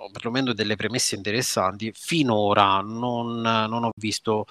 o 0.00 0.10
perlomeno 0.10 0.52
delle 0.52 0.76
premesse 0.76 1.16
interessanti, 1.16 1.90
finora 1.92 2.80
non, 2.80 3.40
non 3.40 3.84
ho 3.84 3.90
visto 3.96 4.46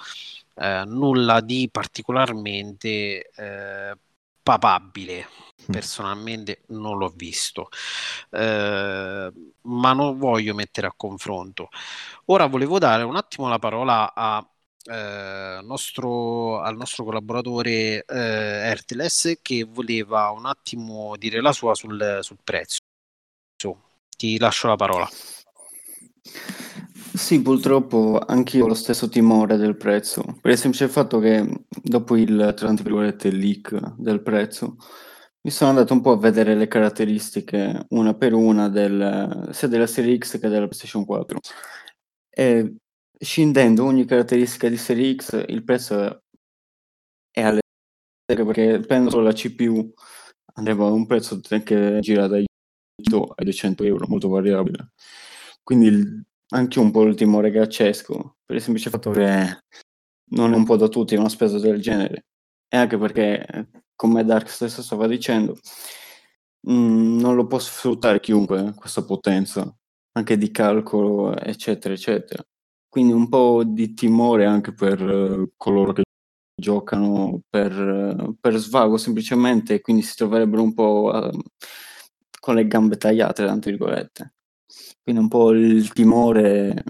eh, 0.55 0.83
nulla 0.85 1.39
di 1.39 1.69
particolarmente 1.71 3.29
eh, 3.33 3.97
papabile 4.47 5.27
Mm. 5.67 5.73
personalmente 5.73 6.61
non 6.67 6.97
l'ho 6.97 7.09
visto, 7.09 7.69
eh, 8.31 9.31
ma 9.61 9.93
non 9.93 10.17
voglio 10.17 10.53
mettere 10.53 10.87
a 10.87 10.93
confronto. 10.95 11.69
Ora 12.25 12.45
volevo 12.47 12.79
dare 12.79 13.03
un 13.03 13.15
attimo 13.15 13.47
la 13.49 13.59
parola 13.59 14.13
a, 14.13 14.47
eh, 14.85 15.59
nostro, 15.63 16.61
al 16.61 16.77
nostro 16.77 17.03
collaboratore 17.03 18.05
eh, 18.05 18.69
Erteles 18.69 19.39
che 19.41 19.63
voleva 19.63 20.29
un 20.31 20.45
attimo 20.45 21.15
dire 21.17 21.41
la 21.41 21.51
sua 21.51 21.75
sul, 21.75 22.19
sul 22.21 22.37
prezzo. 22.43 22.79
Ti 24.17 24.37
lascio 24.39 24.67
la 24.67 24.75
parola. 24.75 25.09
Sì, 27.17 27.41
purtroppo 27.41 28.19
anch'io 28.19 28.65
ho 28.65 28.67
lo 28.67 28.75
stesso 28.75 29.09
timore 29.09 29.57
del 29.57 29.75
prezzo, 29.75 30.21
per 30.39 30.51
il 30.51 30.57
semplice 30.57 30.87
fatto 30.87 31.17
che 31.17 31.63
dopo 31.81 32.15
il, 32.15 32.53
leak 33.31 33.95
del 33.95 34.21
prezzo, 34.21 34.75
mi 35.41 35.49
sono 35.49 35.71
andato 35.71 35.93
un 35.93 36.01
po' 36.01 36.11
a 36.11 36.17
vedere 36.17 36.53
le 36.53 36.67
caratteristiche 36.67 37.85
una 37.89 38.13
per 38.13 38.33
una 38.33 38.69
del, 38.69 39.49
sia 39.51 39.67
della 39.67 39.87
Serie 39.87 40.15
X 40.17 40.39
che 40.39 40.47
della 40.47 40.67
PlayStation 40.67 41.05
4 41.05 41.39
e 42.29 42.75
scindendo 43.19 43.83
ogni 43.83 44.05
caratteristica 44.05 44.69
di 44.69 44.77
Serie 44.77 45.15
X 45.15 45.43
il 45.47 45.63
prezzo 45.63 46.21
è 47.31 47.41
alle 47.41 47.61
perché 48.25 48.79
prendo 48.79 49.09
solo 49.09 49.23
la 49.23 49.33
CPU 49.33 49.91
andremo 50.55 50.85
a 50.87 50.91
un 50.91 51.07
prezzo 51.07 51.39
che 51.39 51.99
gira 52.01 52.27
dai 52.27 52.45
100 53.01 53.33
ai 53.37 53.45
200 53.45 53.83
euro 53.85 54.05
molto 54.07 54.29
variabile. 54.29 54.91
Quindi 55.63 55.87
il, 55.87 56.25
anche 56.49 56.79
un 56.79 56.91
po' 56.91 57.03
il 57.03 57.15
timore 57.15 57.51
gaccesco 57.51 58.37
per 58.45 58.55
il 58.55 58.61
semplice 58.61 58.89
fatto 58.89 59.11
che 59.11 59.59
non 60.31 60.53
è 60.53 60.55
un 60.55 60.65
po' 60.65 60.77
da 60.77 60.87
tutti 60.87 61.15
una 61.15 61.29
spesa 61.29 61.59
del 61.59 61.81
genere 61.81 62.25
e 62.69 62.77
anche 62.77 62.97
perché 62.97 63.69
come 63.97 64.23
Dark 64.23 64.49
stesso 64.49 64.81
stava 64.81 65.07
dicendo, 65.07 65.57
mh, 66.61 66.73
mm, 66.73 67.19
non 67.19 67.35
lo 67.35 67.47
può 67.47 67.59
sfruttare 67.59 68.19
chiunque 68.19 68.73
questa 68.75 69.03
potenza, 69.03 69.75
anche 70.13 70.37
di 70.37 70.51
calcolo, 70.51 71.35
eccetera, 71.37 71.93
eccetera. 71.93 72.43
Quindi 72.87 73.13
un 73.13 73.29
po' 73.29 73.63
di 73.65 73.93
timore 73.93 74.45
anche 74.45 74.73
per 74.73 75.01
uh, 75.01 75.51
coloro 75.57 75.93
che 75.93 76.03
giocano 76.59 77.41
per, 77.49 77.71
uh, 77.79 78.35
per, 78.39 78.55
svago 78.55 78.97
semplicemente 78.97 79.81
quindi 79.81 80.01
si 80.01 80.15
troverebbero 80.15 80.63
un 80.63 80.73
po' 80.73 81.11
uh, 81.13 81.41
con 82.39 82.55
le 82.55 82.67
gambe 82.67 82.97
tagliate, 82.97 83.43
tra 83.43 83.55
virgolette. 83.55 84.36
Quindi 85.07 85.23
un 85.23 85.29
po' 85.29 85.51
il 85.53 85.93
timore 85.93 86.83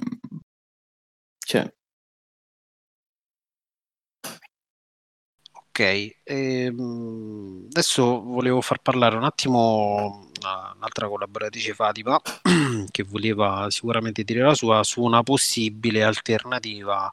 c'è. 1.46 1.72
Ok, 5.52 6.16
ehm, 6.24 7.68
adesso 7.70 8.22
volevo 8.24 8.62
far 8.62 8.80
parlare 8.82 9.16
un 9.16 9.24
attimo 9.24 10.30
un'altra 10.76 11.08
collaboratrice 11.08 11.74
Fatima 11.76 12.20
che 12.90 13.04
voleva 13.04 13.68
sicuramente 13.70 14.24
dire 14.24 14.42
la 14.42 14.56
sua 14.56 14.84
su 14.84 15.02
una 15.04 15.22
possibile 15.24 16.04
alternativa 16.04 17.12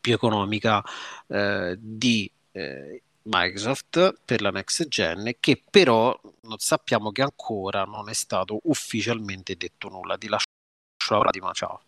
più 0.00 0.12
economica 0.14 0.82
eh, 1.28 1.76
di 1.78 2.30
eh, 2.52 3.02
Microsoft 3.24 4.20
per 4.24 4.40
la 4.40 4.50
next 4.50 4.88
gen 4.88 5.32
che 5.38 5.62
però 5.70 6.18
non 6.42 6.58
sappiamo 6.58 7.10
che 7.12 7.22
ancora 7.22 7.84
non 7.84 8.08
è 8.08 8.14
stato 8.14 8.58
ufficialmente 8.64 9.56
detto 9.56 9.88
nulla. 9.88 10.16
Ti 10.16 10.28
lascio 10.28 10.46
la 11.10 11.20
Fatima, 11.20 11.52
ciao. 11.52 11.80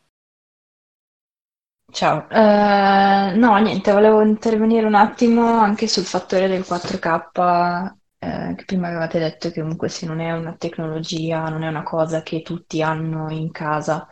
Ciao, 1.91 2.29
eh, 2.29 3.35
no, 3.37 3.57
niente, 3.59 3.93
volevo 3.93 4.21
intervenire 4.23 4.85
un 4.87 4.95
attimo 4.95 5.47
anche 5.59 5.87
sul 5.87 6.05
fattore 6.05 6.49
del 6.49 6.65
4K, 6.65 7.95
eh, 8.19 8.55
che 8.57 8.65
prima 8.65 8.89
avevate 8.89 9.19
detto 9.21 9.51
che 9.51 9.61
comunque 9.61 9.89
se 9.89 10.05
non 10.07 10.19
è 10.21 10.33
una 10.33 10.57
tecnologia, 10.57 11.49
non 11.49 11.63
è 11.63 11.69
una 11.69 11.85
cosa 11.85 12.23
che 12.23 12.43
tutti 12.43 12.83
hanno 12.83 13.31
in 13.31 13.51
casa. 13.53 14.09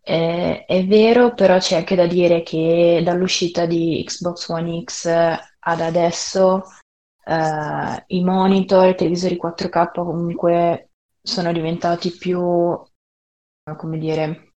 Eh, 0.00 0.64
è 0.64 0.86
vero, 0.86 1.34
però 1.34 1.58
c'è 1.58 1.76
anche 1.76 1.96
da 1.96 2.06
dire 2.06 2.42
che 2.42 3.00
dall'uscita 3.04 3.66
di 3.66 4.02
Xbox 4.06 4.48
One 4.48 4.84
X 4.84 5.08
ad 5.68 5.80
adesso 5.80 6.64
eh, 7.24 8.04
i 8.08 8.24
monitor, 8.24 8.88
i 8.88 8.94
televisori 8.94 9.36
4K 9.36 10.04
comunque 10.04 10.90
sono 11.22 11.52
diventati 11.52 12.10
più, 12.16 12.40
come 13.76 13.98
dire, 13.98 14.52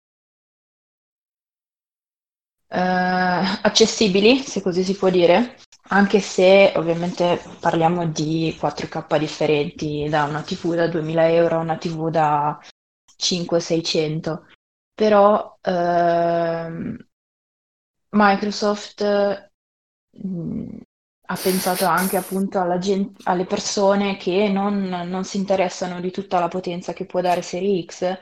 eh, 2.67 3.59
accessibili, 3.61 4.39
se 4.39 4.61
così 4.61 4.83
si 4.83 4.95
può 4.95 5.09
dire, 5.09 5.57
anche 5.89 6.19
se 6.19 6.73
ovviamente 6.75 7.41
parliamo 7.59 8.07
di 8.07 8.55
4K 8.59 9.17
differenti, 9.17 10.07
da 10.09 10.23
una 10.25 10.41
TV 10.41 10.75
da 10.75 10.87
2000 10.87 11.29
euro 11.29 11.57
a 11.57 11.59
una 11.59 11.77
TV 11.77 12.09
da 12.09 12.59
500-600, 13.17 14.45
però 14.93 15.57
ehm, 15.61 16.97
Microsoft 18.11 19.01
mh, 20.11 20.81
ha 21.31 21.39
pensato 21.41 21.85
anche 21.85 22.17
appunto 22.17 22.59
alla 22.59 22.77
gen- 22.77 23.13
alle 23.23 23.45
persone 23.45 24.17
che 24.17 24.49
non, 24.49 24.83
non 24.83 25.23
si 25.23 25.37
interessano 25.37 26.01
di 26.01 26.11
tutta 26.11 26.39
la 26.39 26.49
potenza 26.49 26.91
che 26.91 27.05
può 27.05 27.21
dare 27.21 27.41
Serie 27.41 27.85
X, 27.85 28.19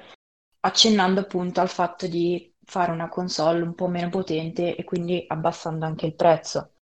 accennando 0.59 1.21
appunto 1.21 1.59
al 1.59 1.69
fatto 1.69 2.05
di 2.07 2.53
fare 2.63 2.91
una 2.91 3.09
console 3.09 3.63
un 3.63 3.73
po' 3.73 3.87
meno 3.87 4.09
potente 4.09 4.75
e 4.75 4.83
quindi 4.83 5.25
abbassando 5.27 5.85
anche 5.85 6.05
il 6.05 6.13
prezzo. 6.13 6.73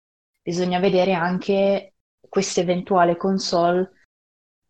Bisogna 0.42 0.80
vedere 0.80 1.14
anche 1.14 1.94
questa 2.28 2.60
eventuale 2.60 3.16
console 3.16 3.90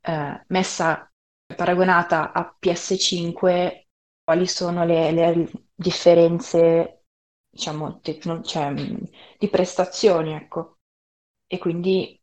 eh, 0.01 0.43
messa 0.49 1.11
paragonata 1.55 2.33
a 2.33 2.55
PS5, 2.59 3.87
quali 4.23 4.45
sono 4.45 4.85
le, 4.85 5.11
le 5.11 5.51
differenze, 5.73 7.05
diciamo, 7.49 7.99
tecno- 8.01 8.43
cioè, 8.43 8.71
di 9.39 9.49
prestazioni, 9.49 10.33
ecco 10.33 10.76
e 11.47 11.57
quindi 11.57 12.21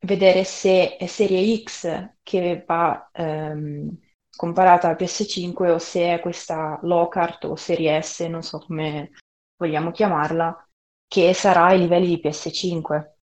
vedere 0.00 0.44
se 0.44 0.96
è 0.96 1.06
serie 1.06 1.62
X 1.62 2.14
che 2.22 2.62
va 2.66 3.10
ehm, 3.12 3.98
comparata 4.36 4.88
alla 4.88 4.96
PS5 4.96 5.70
o 5.70 5.78
se 5.78 6.14
è 6.14 6.20
questa 6.20 6.78
Lockhart 6.82 7.44
o 7.44 7.56
serie 7.56 8.00
S, 8.02 8.20
non 8.20 8.42
so 8.42 8.58
come 8.58 9.12
vogliamo 9.56 9.90
chiamarla, 9.90 10.68
che 11.06 11.32
sarà 11.34 11.66
ai 11.66 11.78
livelli 11.78 12.06
di 12.08 12.20
PS5. 12.20 13.18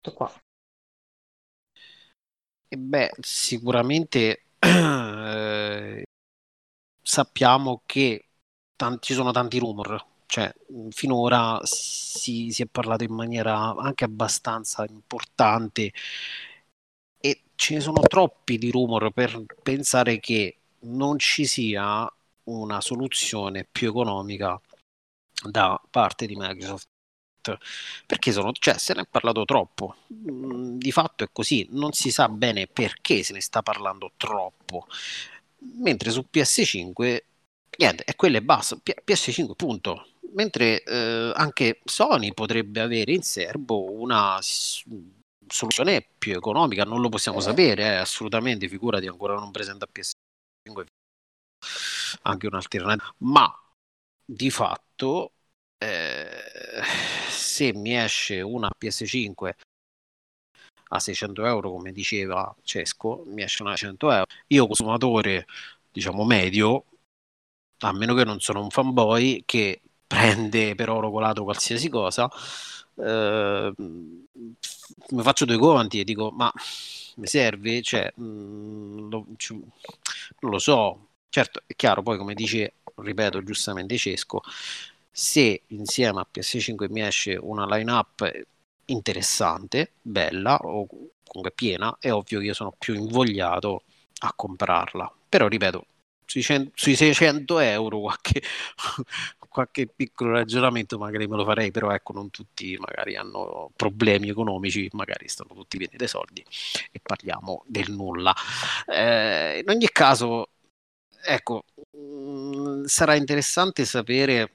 Tutto 0.00 0.16
qua. 0.16 0.32
E 2.68 2.76
beh, 2.76 3.10
sicuramente 3.20 4.44
eh, 4.58 6.04
sappiamo 7.02 7.82
che 7.84 8.28
tanti, 8.76 9.08
ci 9.08 9.14
sono 9.14 9.32
tanti 9.32 9.58
rumor 9.58 10.09
cioè, 10.30 10.54
finora 10.90 11.60
si, 11.64 12.50
si, 12.52 12.62
è 12.62 12.66
parlato 12.66 13.02
in 13.02 13.12
maniera 13.12 13.74
anche 13.74 14.04
abbastanza 14.04 14.84
importante 14.88 15.92
e 17.20 17.42
ce 17.56 17.74
ne 17.74 17.80
sono 17.80 18.00
troppi 18.02 18.56
di 18.56 18.70
rumor 18.70 19.10
per 19.10 19.44
pensare 19.60 20.20
che 20.20 20.56
non 20.82 21.18
ci 21.18 21.46
sia 21.46 22.08
una 22.44 22.80
soluzione 22.80 23.66
più 23.70 23.88
economica 23.88 24.60
da 25.42 25.80
parte 25.90 26.26
di 26.26 26.36
Microsoft 26.36 26.86
perché 28.06 28.30
sono, 28.30 28.52
cioè, 28.52 28.78
se 28.78 28.94
ne 28.94 29.02
è 29.02 29.06
parlato 29.10 29.44
troppo. 29.44 29.96
Di 30.06 30.92
fatto 30.92 31.24
è 31.24 31.28
così, 31.32 31.66
non 31.70 31.92
si 31.92 32.12
sa 32.12 32.28
bene 32.28 32.68
perché 32.68 33.24
se 33.24 33.32
ne 33.32 33.40
sta 33.40 33.62
parlando 33.62 34.12
troppo. 34.16 34.86
Mentre 35.78 36.10
su 36.12 36.24
PS5 36.32 37.22
niente, 37.80 38.04
è 38.04 38.14
quello 38.14 38.36
e 38.36 38.42
basta. 38.42 38.76
PS5 38.76 39.54
punto. 39.56 40.06
Mentre 40.32 40.82
eh, 40.84 41.32
anche 41.34 41.80
Sony 41.84 42.32
potrebbe 42.32 42.80
avere 42.80 43.12
in 43.12 43.22
serbo 43.22 43.90
una 43.90 44.38
soluzione 44.40 46.06
più 46.18 46.34
economica, 46.36 46.84
non 46.84 47.00
lo 47.00 47.08
possiamo 47.08 47.40
sapere, 47.40 47.82
eh, 47.84 47.94
assolutamente, 47.96 48.68
figurati, 48.68 49.08
ancora 49.08 49.34
non 49.34 49.50
presenta 49.50 49.86
PS5 49.90 50.84
anche 52.22 52.46
un'alternativa, 52.46 53.14
ma 53.18 53.52
di 54.24 54.50
fatto 54.50 55.32
eh, 55.78 56.28
se 57.28 57.72
mi 57.74 57.96
esce 57.96 58.40
una 58.40 58.70
PS5 58.78 59.50
a 60.92 60.98
600 60.98 61.44
euro 61.46 61.70
come 61.70 61.92
diceva 61.92 62.54
Cesco 62.62 63.22
mi 63.26 63.42
esce 63.42 63.62
una 63.62 63.76
100 63.76 64.10
euro. 64.10 64.26
Io 64.48 64.66
consumatore 64.66 65.46
diciamo 65.90 66.24
medio 66.24 66.84
a 67.80 67.92
meno 67.92 68.14
che 68.14 68.24
non 68.24 68.40
sono 68.40 68.60
un 68.62 68.70
fanboy 68.70 69.42
che 69.44 69.80
prende 70.06 70.74
per 70.74 70.90
oro 70.90 71.10
colato 71.10 71.44
qualsiasi 71.44 71.88
cosa, 71.88 72.28
eh, 72.96 73.72
mi 73.76 75.22
faccio 75.22 75.44
due 75.44 75.58
conti 75.58 76.00
e 76.00 76.04
dico, 76.04 76.30
ma 76.30 76.52
mi 77.16 77.26
serve? 77.26 77.82
Cioè, 77.82 78.12
mh, 78.16 78.22
mm, 78.24 79.10
lo, 79.10 79.26
ci, 79.36 79.54
non 79.54 80.50
lo 80.50 80.58
so. 80.58 81.06
Certo, 81.28 81.62
è 81.66 81.74
chiaro, 81.76 82.02
poi 82.02 82.18
come 82.18 82.34
dice, 82.34 82.74
ripeto 82.96 83.42
giustamente 83.44 83.96
Cesco, 83.96 84.42
se 85.10 85.62
insieme 85.68 86.20
a 86.20 86.26
PS5 86.30 86.88
mi 86.90 87.02
esce 87.02 87.36
una 87.36 87.66
line-up 87.66 88.44
interessante, 88.86 89.92
bella 90.02 90.56
o 90.56 90.86
comunque 91.24 91.52
piena, 91.54 91.96
è 92.00 92.10
ovvio 92.12 92.40
che 92.40 92.46
io 92.46 92.54
sono 92.54 92.74
più 92.76 92.94
invogliato 92.94 93.82
a 94.20 94.32
comprarla. 94.34 95.12
Però 95.28 95.46
ripeto, 95.46 95.86
sui, 96.30 96.42
100, 96.42 96.70
sui 96.74 96.94
600 96.94 97.58
euro 97.58 97.98
qualche, 97.98 98.40
qualche 99.48 99.88
piccolo 99.88 100.30
ragionamento 100.34 100.96
magari 100.96 101.26
me 101.26 101.36
lo 101.36 101.44
farei, 101.44 101.72
però 101.72 101.90
ecco, 101.90 102.12
non 102.12 102.30
tutti 102.30 102.76
magari 102.78 103.16
hanno 103.16 103.72
problemi 103.74 104.28
economici, 104.28 104.88
magari 104.92 105.26
stanno 105.26 105.54
tutti 105.54 105.76
pieni 105.76 105.96
dei 105.96 106.06
soldi 106.06 106.44
e 106.92 107.00
parliamo 107.02 107.64
del 107.66 107.90
nulla. 107.90 108.32
Eh, 108.86 109.58
in 109.58 109.68
ogni 109.68 109.88
caso, 109.90 110.50
ecco, 111.24 111.64
mh, 111.90 111.98
mm, 111.98 112.84
sarà 112.84 113.16
interessante 113.16 113.84
sapere 113.84 114.52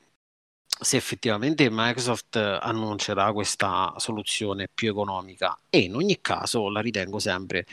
se 0.80 0.98
effettivamente 0.98 1.68
Microsoft 1.70 2.38
annuncerà 2.38 3.32
questa 3.34 3.94
soluzione 3.98 4.68
più 4.74 4.90
economica 4.90 5.58
e 5.70 5.80
in 5.80 5.96
ogni 5.96 6.20
caso 6.22 6.70
la 6.70 6.82
ritengo 6.82 7.20
sempre 7.20 7.66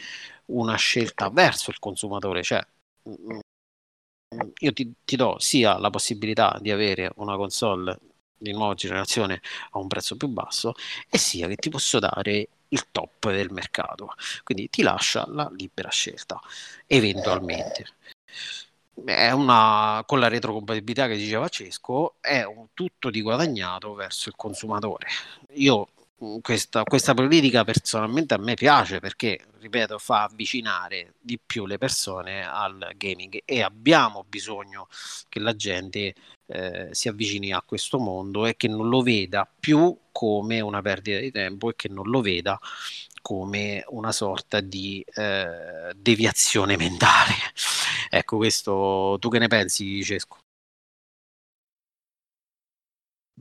una 0.47 0.77
scelta 0.77 1.31
verso 1.31 1.71
il 1.71 1.79
consumatore, 1.79 2.43
cioè 2.43 2.65
mm, 3.09 3.39
io 4.59 4.73
ti, 4.73 4.93
ti, 5.05 5.17
do 5.17 5.37
sia 5.39 5.79
la 5.79 5.91
possibilità 5.91 6.59
di 6.61 6.71
avere 6.71 7.13
una 7.17 7.37
console 7.37 7.99
di 8.37 8.53
nuova 8.53 8.75
generazione 8.75 9.41
a 9.71 9.79
un 9.79 9.87
prezzo 9.87 10.17
più 10.17 10.29
basso 10.29 10.75
e 11.09 11.19
sia 11.19 11.47
che 11.49 11.57
ti 11.57 11.71
posso 11.71 11.99
dare 11.99 12.49
il 12.69 12.87
top 12.91 13.31
del 13.31 13.51
mercato. 13.51 14.15
Quindi 14.43 14.69
ti 14.69 14.83
lascia 14.83 15.25
la 15.29 15.51
libera 15.55 15.91
scelta 15.91 16.41
eventualmente. 16.87 17.87
È 19.05 19.31
una, 19.31 20.03
con 20.07 20.21
la 20.21 20.29
retrocompatibilità 20.29 21.07
che 21.07 21.17
diceva 21.17 21.49
Cesco 21.49 22.17
è 22.21 22.43
un 22.45 22.69
tutto 22.75 23.11
di 23.11 23.23
guadagnato 23.23 23.95
verso 23.95 24.29
il 24.29 24.37
consumatore. 24.37 25.07
Io 25.55 25.89
questa, 26.41 26.85
questa, 26.85 27.15
politica 27.15 27.65
personalmente 27.65 28.35
a 28.35 28.39
me 28.39 28.55
piace 28.55 29.01
perché, 29.01 29.41
ripeto, 29.59 29.99
fa 29.99 30.25
avvicinare 30.25 31.15
di 31.21 31.39
più 31.45 31.67
le 31.67 31.79
persone 31.79 32.47
al 32.47 32.93
gaming 32.97 33.43
e 33.45 33.63
abbiamo 33.63 34.25
bisogno 34.29 34.89
che 35.29 35.41
la 35.41 35.57
gente 35.57 36.15
eh, 36.47 36.89
si 36.93 37.09
avvicini 37.09 37.53
a 37.53 37.63
questo 37.63 37.99
mondo 37.99 38.47
e 38.47 38.57
che 38.57 38.69
non 38.69 38.89
lo 38.89 39.03
veda 39.03 39.51
più 39.59 39.97
come 40.13 40.61
una 40.61 40.83
perdita 40.83 41.19
di 41.19 41.31
tempo 41.31 41.71
e 41.71 41.75
che 41.77 41.89
non 41.89 42.09
lo 42.09 42.21
veda 42.21 42.59
come 43.21 43.85
una 43.89 44.13
sorta 44.13 44.61
di 44.61 45.05
eh, 45.15 45.93
deviazione 45.97 46.77
mentale. 46.77 47.35
ecco, 48.11 48.37
questo 48.37 49.17
tu 49.21 49.29
che 49.29 49.39
ne 49.39 49.49
pensi, 49.49 50.03
Cesco? 50.05 50.39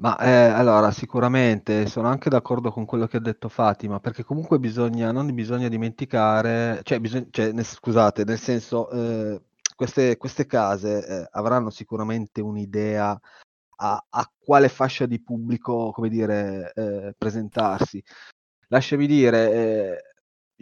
Ma 0.02 0.18
eh, 0.18 0.30
allora, 0.32 0.90
sicuramente 0.92 1.86
sono 1.86 2.08
anche 2.08 2.28
d'accordo 2.30 2.72
con 2.72 2.86
quello 2.86 3.06
che 3.06 3.18
ha 3.18 3.20
detto 3.20 3.50
Fatima, 3.50 4.00
perché 4.00 4.24
comunque 4.24 4.58
bisogna, 4.58 5.12
non 5.12 5.32
bisogna 5.36 5.68
dimenticare, 5.68 6.80
cioè, 6.84 7.00
bisog- 7.00 7.28
cioè 7.30 7.52
ne- 7.52 7.62
scusate, 7.64 8.24
nel 8.24 8.40
senso, 8.40 8.90
eh, 8.90 9.42
queste, 9.76 10.18
queste 10.18 10.48
case 10.48 11.06
eh, 11.06 11.28
avranno 11.34 11.70
sicuramente 11.70 12.42
un'idea 12.42 13.20
a, 13.78 14.06
a 14.10 14.32
quale 14.40 14.70
fascia 14.70 15.06
di 15.06 15.22
pubblico, 15.22 15.92
come 15.92 16.10
dire, 16.10 16.72
eh, 16.76 17.14
presentarsi. 17.16 18.04
Lasciami 18.70 19.06
dire, 19.08 19.52
eh, 19.52 20.04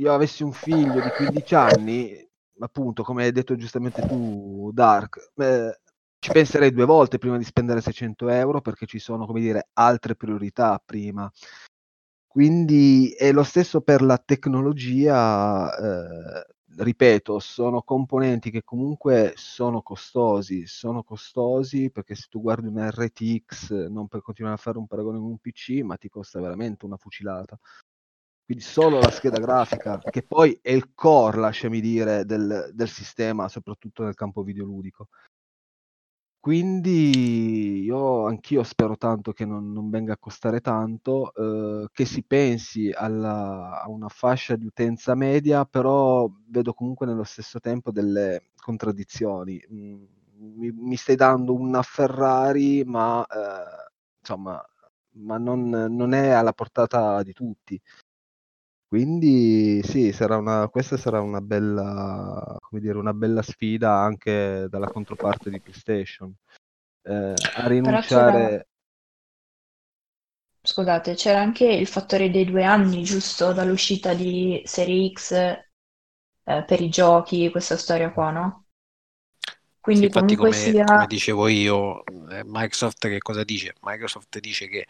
io 0.02 0.14
avessi 0.14 0.44
un 0.44 0.52
figlio 0.54 1.00
di 1.02 1.12
15 1.12 1.56
anni, 1.56 2.28
appunto, 2.60 3.04
come 3.04 3.24
hai 3.26 3.32
detto 3.32 3.56
giustamente 3.56 4.04
tu, 4.04 4.72
Dark, 4.74 5.32
eh, 5.38 5.80
ci 6.20 6.32
penserei 6.32 6.72
due 6.72 6.86
volte 6.86 7.18
prima 7.18 7.38
di 7.38 7.44
spendere 7.44 7.82
600 7.82 8.28
euro 8.30 8.62
perché 8.62 8.86
ci 8.86 9.00
sono, 9.00 9.26
come 9.26 9.40
dire, 9.40 9.70
altre 9.74 10.16
priorità 10.16 10.82
prima. 10.84 11.32
Quindi 12.28 13.12
è 13.18 13.32
lo 13.32 13.44
stesso 13.44 13.82
per 13.82 14.02
la 14.02 14.18
tecnologia, 14.18 15.76
eh, 15.76 16.46
ripeto, 16.78 17.40
sono 17.40 17.82
componenti 17.82 18.52
che 18.52 18.64
comunque 18.64 19.34
sono 19.36 19.82
costosi, 19.82 20.68
sono 20.68 21.04
costosi 21.04 21.90
perché 21.90 22.16
se 22.16 22.28
tu 22.30 22.42
guardi 22.42 22.68
un 22.68 22.88
RTX, 22.88 23.88
non 23.88 24.08
per 24.08 24.22
continuare 24.22 24.58
a 24.58 24.62
fare 24.62 24.78
un 24.78 24.88
paragone 24.88 25.18
con 25.18 25.28
un 25.28 25.38
PC, 25.40 25.82
ma 25.82 25.98
ti 25.98 26.10
costa 26.10 26.40
veramente 26.40 26.86
una 26.86 26.98
fucilata. 26.98 27.58
quindi 28.46 28.64
solo 28.64 29.00
la 29.00 29.12
scheda 29.12 29.40
grafica, 29.40 30.00
che 30.00 30.24
poi 30.24 30.58
è 30.62 30.72
il 30.72 30.94
core, 30.94 31.38
lasciami 31.38 31.82
dire, 31.82 32.26
del, 32.26 32.72
del 32.74 32.90
sistema, 32.90 33.48
soprattutto 33.48 34.04
nel 34.04 34.16
campo 34.16 34.44
videoludico. 34.44 35.08
Quindi 36.42 37.82
io 37.84 38.26
anch'io 38.26 38.64
spero 38.64 38.96
tanto 38.96 39.34
che 39.34 39.44
non, 39.46 39.74
non 39.74 39.90
venga 39.90 40.14
a 40.14 40.18
costare 40.18 40.62
tanto, 40.62 41.34
eh, 41.34 41.88
che 41.92 42.06
si 42.06 42.24
pensi 42.24 42.90
alla, 42.92 43.82
a 43.82 43.90
una 43.90 44.08
fascia 44.08 44.56
di 44.56 44.66
utenza 44.66 45.16
media, 45.16 45.66
però 45.66 46.30
vedo 46.48 46.74
comunque 46.74 47.06
nello 47.06 47.26
stesso 47.26 47.60
tempo 47.60 47.92
delle 47.92 48.52
contraddizioni. 48.56 49.62
Mm, 49.72 50.04
mi, 50.38 50.72
mi 50.72 50.96
stai 50.96 51.16
dando 51.18 51.54
una 51.54 51.82
Ferrari, 51.82 52.84
ma 52.86 53.26
eh, 53.26 53.92
insomma, 54.22 54.64
ma 55.16 55.38
non, 55.38 55.68
non 55.70 56.14
è 56.14 56.30
alla 56.30 56.54
portata 56.54 57.22
di 57.24 57.34
tutti. 57.34 57.80
Quindi 58.90 59.84
sì, 59.84 60.12
sarà 60.12 60.38
una, 60.38 60.68
questa 60.68 60.98
sarà 60.98 61.22
una 61.22 61.42
bella, 61.42 62.58
come 62.60 62.82
dire, 62.82 62.98
una 62.98 63.14
bella 63.14 63.44
sfida 63.44 64.00
anche 64.00 64.66
dalla 64.68 64.88
controparte 64.88 65.52
di 65.52 65.62
PlayStation. 65.62 66.34
Eh, 67.04 67.34
a 67.54 67.68
rinunciare... 67.68 68.68
Scusate, 70.64 71.14
c'era 71.14 71.40
anche 71.40 71.66
il 71.66 71.86
fattore 71.86 72.32
dei 72.32 72.46
due 72.46 72.64
anni, 72.64 73.04
giusto? 73.04 73.54
Dall'uscita 73.54 74.16
di 74.16 74.64
Serie 74.66 75.12
X 75.12 75.34
eh, 75.34 75.62
per 76.44 76.82
i 76.82 76.90
giochi, 76.90 77.52
questa 77.52 77.78
storia 77.78 78.12
qua, 78.12 78.32
no? 78.32 78.66
Quindi 79.80 80.02
sì, 80.02 80.08
infatti 80.08 80.36
come, 80.36 80.52
sia... 80.52 80.84
come, 80.84 81.06
dicevo 81.06 81.48
io, 81.48 82.04
eh, 82.32 82.42
Microsoft 82.44 83.08
che 83.08 83.20
cosa 83.20 83.44
dice? 83.44 83.76
Microsoft 83.82 84.40
dice 84.40 84.68
che 84.68 84.88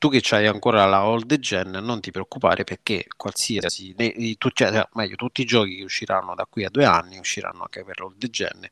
tu 0.00 0.08
che 0.08 0.22
hai 0.34 0.46
ancora 0.46 0.86
la 0.86 1.04
old 1.04 1.38
gen 1.38 1.72
non 1.72 2.00
ti 2.00 2.10
preoccupare 2.10 2.64
perché 2.64 3.04
qualsiasi 3.18 3.94
tu, 4.38 4.48
cioè, 4.48 4.88
meglio, 4.94 5.14
tutti 5.14 5.42
i 5.42 5.44
giochi 5.44 5.76
che 5.76 5.82
usciranno 5.84 6.34
da 6.34 6.46
qui 6.48 6.64
a 6.64 6.70
due 6.70 6.86
anni 6.86 7.18
usciranno 7.18 7.64
anche 7.64 7.84
per 7.84 8.00
l'old 8.00 8.30
gen 8.30 8.66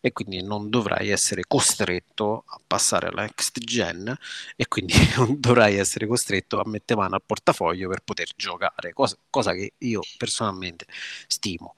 e 0.00 0.12
quindi 0.12 0.42
non 0.42 0.68
dovrai 0.68 1.10
essere 1.10 1.44
costretto 1.46 2.42
a 2.48 2.60
passare 2.66 3.06
alla 3.06 3.22
next 3.22 3.60
gen 3.60 4.12
e 4.56 4.66
quindi 4.66 4.94
non 5.16 5.38
dovrai 5.38 5.76
essere 5.76 6.08
costretto 6.08 6.58
a 6.60 6.64
mettere 6.66 6.98
mano 6.98 7.14
al 7.14 7.22
portafoglio 7.24 7.88
per 7.88 8.00
poter 8.00 8.30
giocare 8.34 8.92
cosa, 8.92 9.16
cosa 9.30 9.52
che 9.52 9.74
io 9.78 10.00
personalmente 10.18 10.86
stimo 11.28 11.76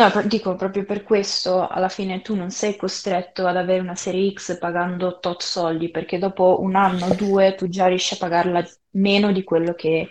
No, 0.00 0.22
dico 0.22 0.56
proprio 0.56 0.86
per 0.86 1.02
questo, 1.02 1.68
alla 1.68 1.90
fine 1.90 2.22
tu 2.22 2.34
non 2.34 2.50
sei 2.50 2.74
costretto 2.74 3.46
ad 3.46 3.58
avere 3.58 3.80
una 3.80 3.94
serie 3.94 4.32
X 4.32 4.56
pagando 4.58 5.18
tot 5.18 5.42
soldi, 5.42 5.90
perché 5.90 6.18
dopo 6.18 6.62
un 6.62 6.74
anno 6.74 7.04
o 7.04 7.14
due 7.14 7.54
tu 7.54 7.68
già 7.68 7.86
riesci 7.86 8.14
a 8.14 8.16
pagarla 8.16 8.66
meno 8.92 9.30
di 9.30 9.44
quello 9.44 9.74
che, 9.74 10.08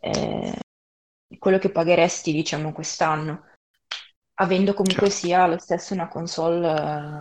eh, 0.00 0.58
quello 1.36 1.58
che 1.58 1.70
pagheresti, 1.70 2.32
diciamo, 2.32 2.72
quest'anno, 2.72 3.46
avendo 4.34 4.72
comunque 4.72 5.10
certo. 5.10 5.26
sia 5.26 5.46
lo 5.48 5.58
stesso 5.58 5.94
una 5.94 6.06
console 6.06 6.68
eh, 6.68 7.18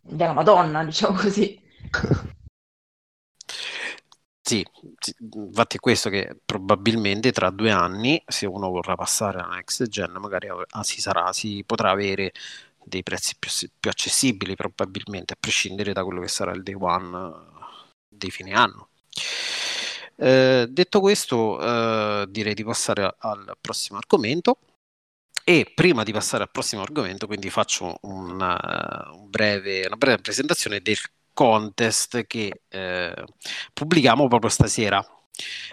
della 0.00 0.32
Madonna, 0.32 0.84
diciamo 0.84 1.16
così. 1.18 1.56
Sì, 4.52 4.62
infatti 5.30 5.76
è 5.78 5.80
questo 5.80 6.10
che 6.10 6.36
probabilmente 6.44 7.32
tra 7.32 7.48
due 7.48 7.70
anni, 7.70 8.22
se 8.26 8.44
uno 8.44 8.68
vorrà 8.68 8.94
passare 8.96 9.38
alla 9.38 9.54
next 9.54 9.86
gen, 9.88 10.12
magari 10.20 10.48
ah, 10.48 10.82
si, 10.82 11.00
sarà, 11.00 11.32
si 11.32 11.62
potrà 11.64 11.90
avere 11.90 12.32
dei 12.84 13.02
prezzi 13.02 13.34
più, 13.38 13.48
più, 13.80 13.88
accessibili 13.90 14.54
probabilmente, 14.54 15.32
a 15.32 15.36
prescindere 15.40 15.94
da 15.94 16.04
quello 16.04 16.20
che 16.20 16.28
sarà 16.28 16.52
il 16.52 16.62
day 16.62 16.74
one 16.74 17.16
eh, 17.16 17.32
dei 18.08 18.30
fine 18.30 18.52
anno. 18.52 18.88
Eh, 20.16 20.66
detto 20.68 21.00
questo, 21.00 21.58
eh, 21.60 22.26
direi 22.28 22.52
di 22.54 22.64
passare 22.64 23.14
al 23.20 23.56
prossimo 23.58 23.96
argomento. 23.98 24.58
E 25.44 25.72
prima 25.74 26.02
di 26.04 26.12
passare 26.12 26.44
al 26.44 26.50
prossimo 26.50 26.82
argomento, 26.82 27.26
quindi 27.26 27.50
faccio 27.50 27.98
una, 28.02 29.10
un 29.12 29.28
breve, 29.30 29.86
una 29.86 29.96
breve 29.96 30.20
presentazione 30.22 30.80
del 30.80 30.96
contest 31.32 32.26
che 32.26 32.62
eh, 32.68 33.24
pubblichiamo 33.72 34.28
proprio 34.28 34.50
stasera. 34.50 35.04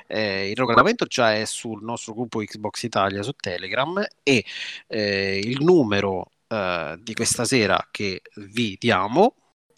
Eh, 0.08 0.50
il 0.50 0.56
regolamento 0.56 1.06
già 1.06 1.36
è 1.36 1.46
sul 1.46 1.84
nostro 1.84 2.14
gruppo 2.14 2.40
Xbox 2.40 2.84
Italia 2.84 3.22
su 3.22 3.34
Telegram 3.34 4.04
e 4.24 4.46
eh, 4.88 5.40
il 5.44 5.64
numero 5.64 6.32
eh, 6.48 6.98
di 7.02 7.14
questa 7.14 7.46
sera 7.46 7.88
che 7.92 8.22
vi 8.36 8.78
diamo 8.80 9.36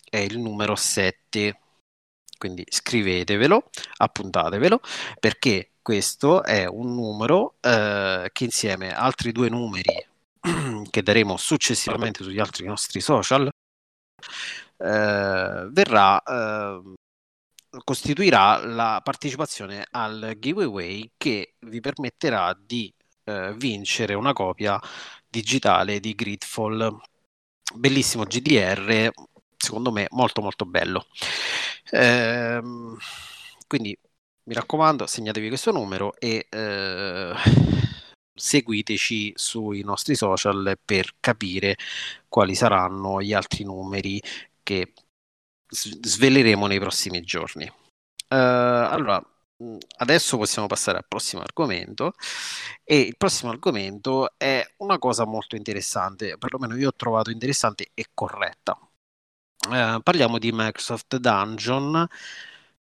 è 0.10 0.18
il 0.18 0.40
numero 0.40 0.76
7. 0.76 1.58
Quindi 2.38 2.66
scrivetevelo, 2.68 3.70
appuntatevelo, 3.98 4.82
perché 5.20 5.72
questo 5.82 6.44
è 6.44 6.66
un 6.66 6.94
numero 6.96 7.56
eh, 7.62 8.30
che 8.32 8.44
insieme 8.44 8.94
a 8.94 9.02
altri 9.02 9.32
due 9.32 9.50
numeri 9.50 10.08
che 10.90 11.04
daremo 11.04 11.38
successivamente 11.38 12.24
sugli 12.24 12.40
altri 12.40 12.66
nostri 12.66 13.00
social 13.00 13.50
verrà 14.82 16.22
eh, 16.24 16.82
costituirà 17.84 18.66
la 18.66 19.00
partecipazione 19.04 19.86
al 19.92 20.36
giveaway 20.40 21.12
che 21.18 21.56
vi 21.60 21.80
permetterà 21.80 22.58
di 22.60 22.94
eh, 23.24 23.54
vincere 23.56 24.14
una 24.14 24.34
copia 24.34 24.80
digitale 25.28 26.00
di 26.00 26.14
Gridfall. 26.14 27.00
Bellissimo 27.76 28.24
GDR 28.26 29.12
secondo 29.58 29.92
me 29.92 30.08
molto 30.10 30.42
molto 30.42 30.66
bello. 30.66 31.06
Ehm, 31.92 32.98
quindi 33.68 33.98
mi 34.44 34.54
raccomando 34.54 35.06
segnatevi 35.06 35.48
questo 35.48 35.72
numero 35.72 36.14
e 36.18 36.48
eh, 36.50 37.34
seguiteci 38.34 39.34
sui 39.36 39.82
nostri 39.84 40.16
social 40.16 40.78
per 40.84 41.14
capire 41.20 41.78
quali 42.28 42.56
saranno 42.56 43.22
gli 43.22 43.34
altri 43.34 43.64
numeri 43.64 44.22
che 44.64 44.94
sveleremo 45.70 46.68
nei 46.68 46.80
prossimi 46.80 47.22
giorni. 47.22 47.66
Uh, 48.28 48.36
allora, 48.36 49.22
adesso 49.98 50.38
possiamo 50.38 50.68
passare 50.68 50.98
al 50.98 51.06
prossimo 51.08 51.42
argomento 51.42 52.14
e 52.84 53.00
il 53.00 53.18
prossimo 53.18 53.52
argomento 53.52 54.34
è 54.38 54.66
una 54.78 54.98
cosa 54.98 55.26
molto 55.26 55.56
interessante, 55.56 56.38
perlomeno 56.38 56.76
io 56.78 56.90
ho 56.90 56.96
trovato 56.96 57.32
interessante 57.32 57.92
e 57.94 58.08
corretta. 58.14 58.78
Uh, 59.68 60.02
parliamo 60.02 60.40
di 60.40 60.52
Microsoft 60.52 61.18
Dungeon 61.18 62.08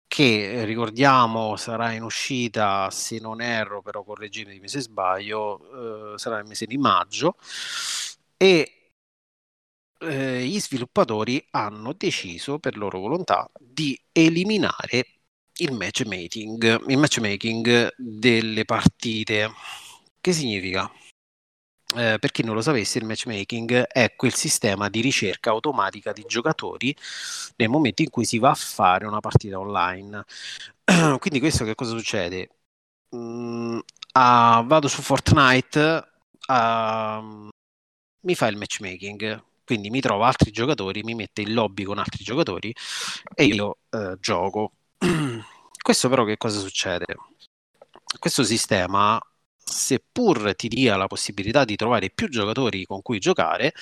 che 0.07 0.65
ricordiamo 0.65 1.55
sarà 1.57 1.93
in 1.93 2.03
uscita 2.03 2.91
se 2.91 3.21
non 3.21 3.41
erro 3.43 3.83
però 3.83 4.03
correggetemi 4.03 4.67
se 4.67 4.81
sbaglio 4.81 5.61
uh, 6.15 6.17
sarà 6.17 6.37
nel 6.37 6.47
mese 6.47 6.65
di 6.67 6.79
maggio 6.79 7.37
e 8.37 8.80
eh, 10.01 10.45
gli 10.47 10.61
sviluppatori 10.61 11.45
hanno 11.51 11.93
deciso 11.93 12.59
per 12.59 12.77
loro 12.77 12.99
volontà 12.99 13.51
di 13.59 13.99
eliminare 14.13 15.07
il 15.59 15.73
matchmaking, 15.73 16.89
il 16.89 16.99
matchmaking 16.99 17.93
delle 17.97 18.65
partite. 18.65 19.51
Che 20.21 20.33
significa? 20.33 20.91
Eh, 21.97 22.19
per 22.21 22.31
chi 22.31 22.45
non 22.45 22.55
lo 22.55 22.61
sapesse, 22.61 22.99
il 22.99 23.05
matchmaking 23.05 23.83
è 23.83 24.15
quel 24.15 24.33
sistema 24.35 24.89
di 24.89 25.01
ricerca 25.01 25.51
automatica 25.51 26.13
di 26.13 26.25
giocatori 26.27 26.97
nel 27.57 27.69
momento 27.69 28.03
in 28.03 28.11
cui 28.11 28.25
si 28.25 28.39
va 28.39 28.51
a 28.51 28.55
fare 28.55 29.07
una 29.07 29.21
partita 29.21 29.59
online. 29.59 30.25
Quindi 31.19 31.41
questo 31.41 31.65
che 31.65 31.75
cosa 31.75 31.97
succede? 31.97 32.51
Mm, 33.17 33.79
ah, 34.13 34.63
vado 34.67 34.89
su 34.89 35.03
Fortnite, 35.03 36.05
ah, 36.47 37.49
mi 38.23 38.35
fa 38.35 38.47
il 38.47 38.57
matchmaking, 38.57 39.43
quindi 39.71 39.89
mi 39.89 40.01
trovo 40.01 40.25
altri 40.25 40.51
giocatori, 40.51 41.05
mi 41.05 41.15
mette 41.15 41.43
in 41.43 41.53
lobby 41.53 41.85
con 41.85 41.99
altri 41.99 42.25
giocatori 42.25 42.75
e 43.33 43.45
io 43.45 43.79
eh, 43.91 44.17
gioco. 44.19 44.73
Questo 45.81 46.09
però 46.09 46.25
che 46.25 46.37
cosa 46.37 46.59
succede? 46.59 47.15
Questo 48.19 48.43
sistema, 48.43 49.21
seppur 49.57 50.57
ti 50.57 50.67
dia 50.67 50.97
la 50.97 51.07
possibilità 51.07 51.65
di 51.65 51.77
trovare 51.77 52.11
più 52.11 52.29
giocatori 52.29 52.85
con 52.85 53.01
cui 53.01 53.21
giocare, 53.21 53.73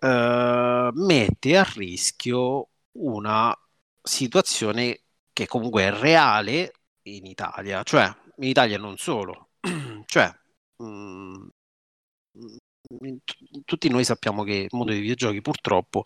eh, 0.00 0.90
mette 0.92 1.56
a 1.56 1.72
rischio 1.76 2.70
una 2.98 3.56
situazione 4.02 5.02
che 5.32 5.46
comunque 5.46 5.84
è 5.84 5.92
reale 5.92 6.72
in 7.02 7.24
Italia, 7.26 7.84
cioè 7.84 8.12
in 8.38 8.48
Italia 8.48 8.78
non 8.78 8.96
solo, 8.96 9.50
cioè 10.06 10.28
mh, 10.78 10.84
mm, 10.84 11.46
tutti 13.64 13.88
noi 13.88 14.04
sappiamo 14.04 14.42
che 14.42 14.52
nel 14.52 14.68
mondo 14.72 14.92
dei 14.92 15.00
videogiochi 15.00 15.40
purtroppo 15.40 16.02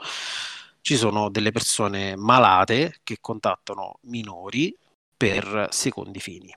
ci 0.81 0.97
sono 0.97 1.29
delle 1.29 1.53
persone 1.53 2.17
malate 2.17 3.01
che 3.03 3.19
contattano 3.21 3.99
minori 4.03 4.75
per 5.17 5.69
secondi 5.71 6.21
fini. 6.21 6.55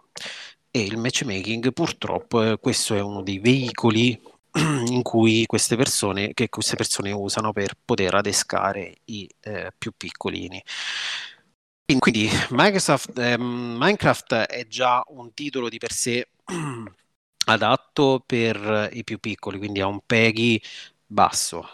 E 0.70 0.82
il 0.82 0.98
matchmaking 0.98 1.74
purtroppo 1.74 2.44
eh, 2.44 2.58
questo 2.58 2.96
è 2.96 3.02
uno 3.02 3.22
dei 3.24 3.40
veicoli 3.40 4.22
in 4.88 5.02
cui 5.02 5.46
queste 5.46 5.76
persone, 5.76 6.34
che 6.34 6.50
queste 6.50 6.76
persone 6.76 7.12
usano 7.12 7.52
per 7.52 7.74
poter 7.84 8.16
adescare 8.16 8.96
i 9.06 9.30
eh, 9.42 9.74
più 9.78 9.92
piccolini. 9.98 10.64
Quindi 12.00 12.30
Microsoft, 12.52 13.18
eh, 13.18 13.38
Minecraft 13.38 14.34
è 14.34 14.66
già 14.66 15.04
un 15.08 15.34
titolo 15.34 15.68
di 15.68 15.78
per 15.78 15.92
sé 15.92 16.30
adatto 17.52 18.24
per 18.26 18.90
i 18.94 19.04
più 19.04 19.20
piccoli, 19.20 19.58
quindi 19.58 19.82
ha 19.82 19.88
un 19.88 20.02
PEGI 20.06 20.62
basso 21.06 21.68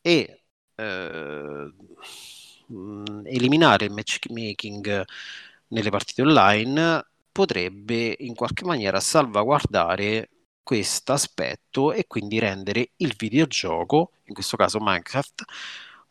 e 0.00 0.42
eh, 0.76 1.72
eliminare 3.24 3.86
il 3.86 3.92
matchmaking 3.92 5.04
nelle 5.68 5.90
partite 5.90 6.22
online 6.22 7.06
potrebbe 7.32 8.14
in 8.20 8.34
qualche 8.34 8.64
maniera 8.64 9.00
salvaguardare 9.00 10.30
questo 10.62 11.12
aspetto 11.12 11.92
e 11.92 12.06
quindi 12.06 12.38
rendere 12.38 12.92
il 12.96 13.14
videogioco, 13.16 14.12
in 14.24 14.34
questo 14.34 14.56
caso 14.56 14.78
Minecraft, 14.80 15.42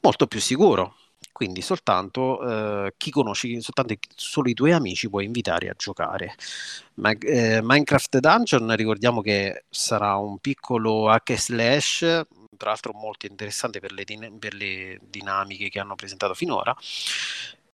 molto 0.01 0.27
più 0.27 0.39
sicuro. 0.39 0.95
Quindi 1.33 1.61
soltanto 1.61 2.85
eh, 2.85 2.93
chi 2.95 3.09
conosci, 3.11 3.59
soltanto 3.59 3.95
solo 4.15 4.49
i 4.49 4.53
tuoi 4.53 4.71
amici 4.71 5.09
puoi 5.09 5.25
invitare 5.25 5.67
a 5.67 5.73
giocare. 5.75 6.35
Ma, 6.95 7.09
eh, 7.11 7.59
Minecraft 7.61 8.19
Dungeon 8.19 8.75
ricordiamo 8.75 9.21
che 9.21 9.65
sarà 9.69 10.15
un 10.15 10.37
piccolo 10.37 11.09
hack 11.09 11.35
slash, 11.37 11.99
tra 12.55 12.69
l'altro 12.69 12.93
molto 12.93 13.25
interessante 13.25 13.79
per 13.79 13.91
le, 13.93 14.03
din- 14.03 14.37
per 14.39 14.53
le 14.53 14.99
dinamiche 15.01 15.69
che 15.69 15.79
hanno 15.79 15.95
presentato 15.95 16.35
finora. 16.35 16.73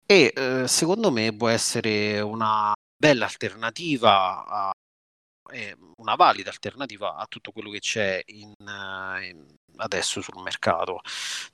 E 0.06 0.34
eh, 0.36 0.68
secondo 0.68 1.12
me 1.12 1.34
può 1.36 1.48
essere 1.48 2.20
una 2.22 2.74
bella 2.98 3.26
alternativa 3.26 4.46
a, 4.46 4.72
una 5.98 6.16
valida 6.16 6.50
alternativa 6.50 7.16
a 7.16 7.26
tutto 7.28 7.52
quello 7.52 7.70
che 7.70 7.80
c'è 7.80 8.22
in, 8.28 8.54
in, 8.58 9.46
adesso 9.78 10.22
sul 10.22 10.42
mercato. 10.42 11.02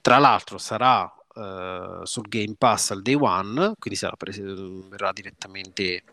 Tra 0.02 0.18
l'altro 0.18 0.58
sarà 0.58 1.12
uh, 1.40 2.06
sul 2.06 2.28
Game 2.28 2.56
Pass 2.58 2.92
al 2.92 3.02
day 3.02 3.16
one, 3.16 3.74
quindi 3.80 4.00
sarà 4.00 4.16
prese, 4.16 4.44
verrà 4.44 5.12
direttamente 5.12 6.04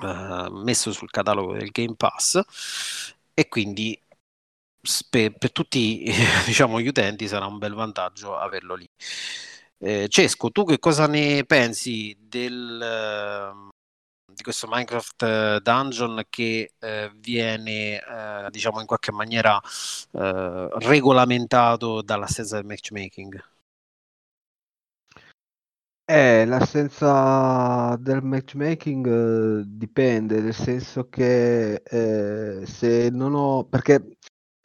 uh, 0.00 0.52
messo 0.52 0.92
sul 0.92 1.10
catalogo 1.10 1.54
del 1.54 1.70
Game 1.70 1.94
Pass 1.96 2.40
e 3.34 3.48
quindi 3.48 4.00
per, 5.10 5.32
per 5.36 5.52
tutti 5.52 6.04
diciamo, 6.46 6.80
gli 6.80 6.88
utenti 6.88 7.28
sarà 7.28 7.46
un 7.46 7.58
bel 7.58 7.74
vantaggio 7.74 8.36
averlo 8.36 8.74
lì. 8.74 8.88
Eh, 9.80 10.08
Cesco, 10.08 10.50
tu 10.50 10.64
che 10.64 10.78
cosa 10.78 11.06
ne 11.06 11.44
pensi 11.44 12.16
del, 12.18 13.68
di 14.26 14.42
questo 14.42 14.66
Minecraft 14.68 15.58
Dungeon 15.60 16.24
che 16.28 16.72
eh, 16.78 17.10
viene 17.14 17.98
eh, 17.98 18.48
diciamo 18.50 18.80
in 18.80 18.86
qualche 18.86 19.12
maniera 19.12 19.60
eh, 20.12 20.68
regolamentato 20.78 22.02
dall'assenza 22.02 22.56
del 22.56 22.64
matchmaking? 22.64 23.42
Eh, 26.10 26.46
l'assenza 26.46 27.94
del 28.00 28.22
matchmaking 28.22 29.60
eh, 29.60 29.64
dipende, 29.66 30.40
nel 30.40 30.54
senso 30.54 31.08
che 31.10 31.82
eh, 31.82 32.64
se 32.64 33.10
non 33.10 33.34
ho... 33.34 33.64
perché 33.64 34.16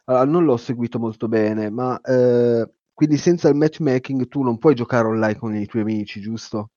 allora, 0.04 0.24
non 0.24 0.44
l'ho 0.44 0.56
seguito 0.56 0.98
molto 0.98 1.28
bene, 1.28 1.68
ma 1.68 2.00
eh, 2.00 2.66
quindi 2.94 3.18
senza 3.18 3.50
il 3.50 3.56
matchmaking 3.56 4.26
tu 4.28 4.42
non 4.42 4.56
puoi 4.56 4.74
giocare 4.74 5.06
online 5.06 5.36
con 5.36 5.54
i 5.54 5.66
tuoi 5.66 5.82
amici, 5.82 6.22
giusto? 6.22 6.70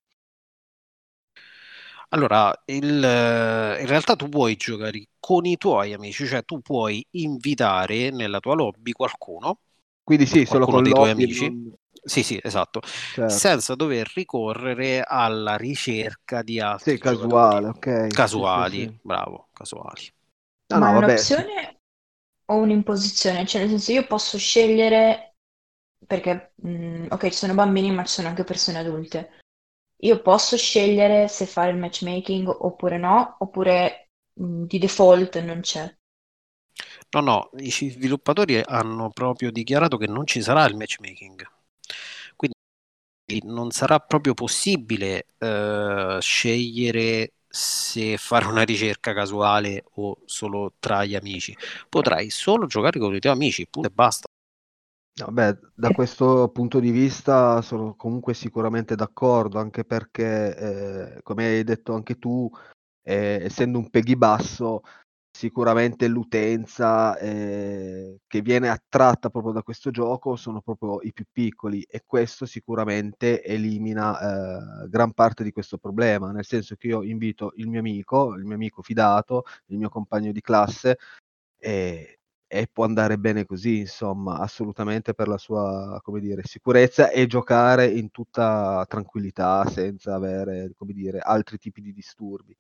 Allora, 2.10 2.54
il, 2.66 2.84
in 2.84 3.88
realtà 3.88 4.18
tu 4.18 4.28
puoi 4.28 4.58
giocare 4.58 5.08
con 5.18 5.46
i 5.46 5.56
tuoi 5.56 5.94
amici, 5.94 6.26
cioè 6.28 6.44
tu 6.44 6.60
puoi 6.60 7.06
invitare 7.12 8.12
nella 8.12 8.42
tua 8.42 8.56
lobby 8.56 8.92
qualcuno, 8.92 9.60
quindi 10.04 10.26
sì, 10.26 10.46
solo 10.46 10.66
con 10.66 10.84
dei 10.84 10.92
tuoi 10.92 11.12
amici. 11.12 11.48
Non 11.48 11.74
sì, 12.04 12.24
sì, 12.24 12.40
esatto. 12.42 12.82
Certo. 12.82 13.34
Senza 13.34 13.76
dover 13.76 14.12
ricorrere 14.14 15.04
alla 15.06 15.56
ricerca 15.56 16.42
di 16.42 16.60
altri 16.60 16.94
sì, 16.94 17.00
casuale, 17.00 17.68
ok. 17.68 18.08
Casuali, 18.08 18.76
sì, 18.76 18.82
sì, 18.82 19.00
bravo, 19.02 19.48
casuali. 19.54 20.14
No, 20.68 20.80
Ma 20.80 20.92
no, 20.92 20.94
è 20.94 20.98
un'opzione 20.98 21.80
o 22.46 22.56
un'imposizione? 22.56 23.46
Cioè, 23.46 23.62
nel 23.62 23.70
senso, 23.70 23.92
io 23.92 24.06
posso 24.06 24.38
scegliere 24.38 25.36
perché, 26.06 26.54
mh, 26.56 26.70
mm, 26.70 27.06
ok, 27.10 27.24
ci 27.30 27.38
sono 27.38 27.54
bambini, 27.54 27.92
ma 27.92 28.04
ci 28.04 28.14
sono 28.14 28.28
anche 28.28 28.44
persone 28.44 28.80
adulte. 28.80 29.42
Io 30.02 30.22
posso 30.22 30.58
scegliere 30.58 31.28
se 31.28 31.46
fare 31.46 31.72
il 31.72 31.78
matchmaking 31.78 32.48
oppure 32.48 32.98
no, 32.98 33.36
oppure 33.40 34.10
mh, 34.34 34.46
mm, 34.46 34.64
di 34.66 34.80
default 34.80 35.42
non 35.42 35.62
c'è. 35.62 35.96
No, 37.10 37.22
no, 37.22 37.50
i 37.58 37.72
sviluppatori 37.72 38.62
hanno 38.64 39.10
proprio 39.10 39.52
dichiarato 39.52 39.98
che 39.98 40.08
non 40.08 40.28
ci 40.28 40.42
sarà 40.42 40.66
il 40.66 40.76
matchmaking 40.76 41.56
non 43.44 43.72
sarà 43.72 44.00
proprio 44.00 44.34
possibile 44.34 45.26
eh, 45.38 46.18
scegliere 46.22 47.34
se 47.48 48.18
fare 48.18 48.46
una 48.46 48.64
ricerca 48.64 49.14
casuale 49.14 49.84
o 49.96 50.20
solo 50.26 50.74
tra 50.80 51.04
gli 51.06 51.16
amici. 51.16 51.56
Potrai 51.90 52.30
solo 52.30 52.68
giocare 52.68 53.00
con 53.00 53.14
i 53.16 53.20
tuoi 53.20 53.34
amici, 53.34 53.68
punto 53.68 53.90
e 53.90 53.92
basta. 53.92 54.26
Vabbè, 55.20 55.58
da 55.74 55.90
questo 55.90 56.50
punto 56.50 56.80
di 56.80 56.92
vista 56.92 57.62
sono 57.64 57.96
comunque 57.96 58.36
sicuramente 58.36 58.96
d'accordo, 58.96 59.58
anche 59.58 59.84
perché, 59.84 61.16
eh, 61.16 61.22
come 61.24 61.46
hai 61.48 61.64
detto 61.64 61.94
anche 61.94 62.20
tu, 62.20 62.48
eh, 63.02 63.40
essendo 63.42 63.80
un 63.80 63.90
peghi 63.90 64.16
basso, 64.16 64.84
sicuramente 65.38 66.08
l'utenza 66.08 67.16
eh, 67.20 68.22
che 68.26 68.42
viene 68.42 68.70
attratta 68.70 69.30
proprio 69.30 69.54
da 69.54 69.62
questo 69.62 69.92
gioco 69.92 70.36
sono 70.36 70.62
proprio 70.62 71.00
i 71.04 71.14
più 71.14 71.26
piccoli 71.32 71.84
e 71.84 72.02
questo 72.08 72.48
sicuramente 72.48 73.44
elimina 73.44 74.20
eh, 74.84 74.90
gran 74.90 75.14
parte 75.14 75.44
di 75.44 75.52
questo 75.52 75.78
problema, 75.78 76.32
nel 76.32 76.44
senso 76.44 76.76
che 76.76 76.88
io 76.88 77.04
invito 77.04 77.52
il 77.58 77.68
mio 77.68 77.80
amico, 77.80 78.34
il 78.34 78.46
mio 78.46 78.56
amico 78.56 78.82
fidato, 78.82 79.44
il 79.68 79.78
mio 79.78 79.90
compagno 79.90 80.32
di 80.32 80.42
classe 80.42 80.98
e, 81.60 82.20
e 82.48 82.68
può 82.72 82.86
andare 82.86 83.20
bene 83.20 83.46
così, 83.46 83.78
insomma, 83.78 84.40
assolutamente 84.40 85.14
per 85.14 85.28
la 85.28 85.38
sua, 85.38 86.02
dire, 86.20 86.42
sicurezza 86.46 87.12
e 87.12 87.28
giocare 87.28 87.86
in 87.86 88.10
tutta 88.10 88.84
tranquillità 88.90 89.66
senza 89.70 90.16
avere, 90.16 90.72
dire, 90.80 91.20
altri 91.20 91.60
tipi 91.60 91.82
di 91.82 91.94
disturbi. 91.94 92.58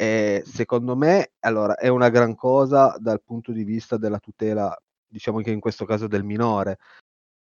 E 0.00 0.44
secondo 0.46 0.94
me, 0.94 1.32
allora, 1.40 1.74
è 1.76 1.88
una 1.88 2.08
gran 2.08 2.36
cosa 2.36 2.96
dal 3.00 3.20
punto 3.20 3.50
di 3.50 3.64
vista 3.64 3.96
della 3.96 4.20
tutela, 4.20 4.72
diciamo 5.08 5.40
che 5.40 5.50
in 5.50 5.58
questo 5.58 5.84
caso 5.84 6.06
del 6.06 6.22
minore. 6.22 6.78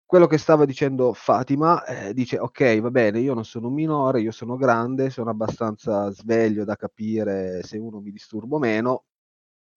Quello 0.06 0.28
che 0.28 0.40
stava 0.40 0.66
dicendo 0.66 1.14
Fatima 1.14 1.86
eh, 1.86 2.14
dice: 2.16 2.40
Ok, 2.40 2.80
va 2.80 2.90
bene, 2.90 3.20
io 3.20 3.36
non 3.36 3.46
sono 3.46 3.68
un 3.68 3.76
minore, 3.76 4.22
io 4.22 4.32
sono 4.32 4.56
grande, 4.58 5.12
sono 5.12 5.30
abbastanza 5.30 6.10
sveglio 6.12 6.66
da 6.66 6.76
capire 6.76 7.62
se 7.64 7.78
uno 7.78 8.00
mi 8.00 8.12
disturbo 8.12 8.56
o 8.58 8.60
meno. 8.60 9.06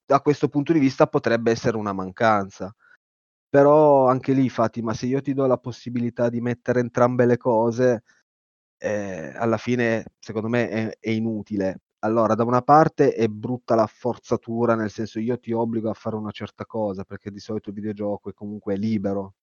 Da 0.07 0.21
questo 0.23 0.49
punto 0.49 0.73
di 0.73 0.79
vista 0.79 1.07
potrebbe 1.07 1.51
essere 1.51 1.77
una 1.77 1.93
mancanza. 1.93 2.75
Però 3.49 4.09
anche 4.09 4.33
lì, 4.33 4.49
Fatima, 4.51 4.95
se 4.95 5.07
io 5.07 5.21
ti 5.23 5.35
do 5.35 5.47
la 5.47 5.59
possibilità 5.59 6.31
di 6.31 6.41
mettere 6.41 6.81
entrambe 6.81 7.27
le 7.27 7.37
cose, 7.37 8.05
eh, 8.79 9.33
alla 9.37 9.59
fine 9.59 10.07
secondo 10.19 10.49
me 10.49 10.69
è, 10.69 10.99
è 11.01 11.11
inutile 11.11 11.84
allora, 12.05 12.35
da 12.35 12.45
una 12.45 12.61
parte 12.63 13.15
è 13.15 13.29
brutta 13.29 13.75
la 13.75 13.87
forzatura, 13.87 14.75
nel 14.75 14.91
senso 14.91 15.19
io 15.21 15.39
ti 15.39 15.53
obbligo 15.53 15.89
a 15.91 15.95
fare 15.95 16.17
una 16.17 16.31
certa 16.31 16.67
cosa, 16.67 17.03
perché 17.05 17.31
di 17.31 17.41
solito 17.41 17.71
il 17.71 17.75
videogioco 17.77 18.29
è 18.31 18.35
comunque 18.35 18.77
libero. 18.77 19.35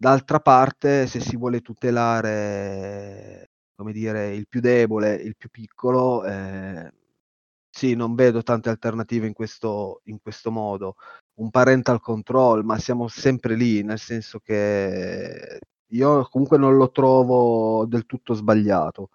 D'altra 0.00 0.38
parte, 0.40 1.06
se 1.08 1.18
si 1.20 1.36
vuole 1.36 1.60
tutelare, 1.60 3.50
come 3.74 3.92
dire, 3.92 4.32
il 4.34 4.46
più 4.46 4.60
debole, 4.60 5.14
il 5.14 5.36
più 5.36 5.50
piccolo, 5.50 6.24
eh, 6.24 6.92
sì, 7.70 7.94
non 7.94 8.14
vedo 8.14 8.42
tante 8.42 8.68
alternative 8.70 9.26
in 9.26 9.32
questo, 9.32 10.00
in 10.04 10.20
questo 10.20 10.50
modo. 10.52 10.94
Un 11.40 11.50
parental 11.50 12.00
control, 12.00 12.64
ma 12.64 12.78
siamo 12.78 13.08
sempre 13.08 13.56
lì, 13.56 13.82
nel 13.82 13.98
senso 13.98 14.38
che 14.40 15.58
io 15.86 16.28
comunque 16.30 16.58
non 16.58 16.76
lo 16.76 16.90
trovo 16.90 17.84
del 17.86 18.06
tutto 18.06 18.34
sbagliato. 18.34 19.10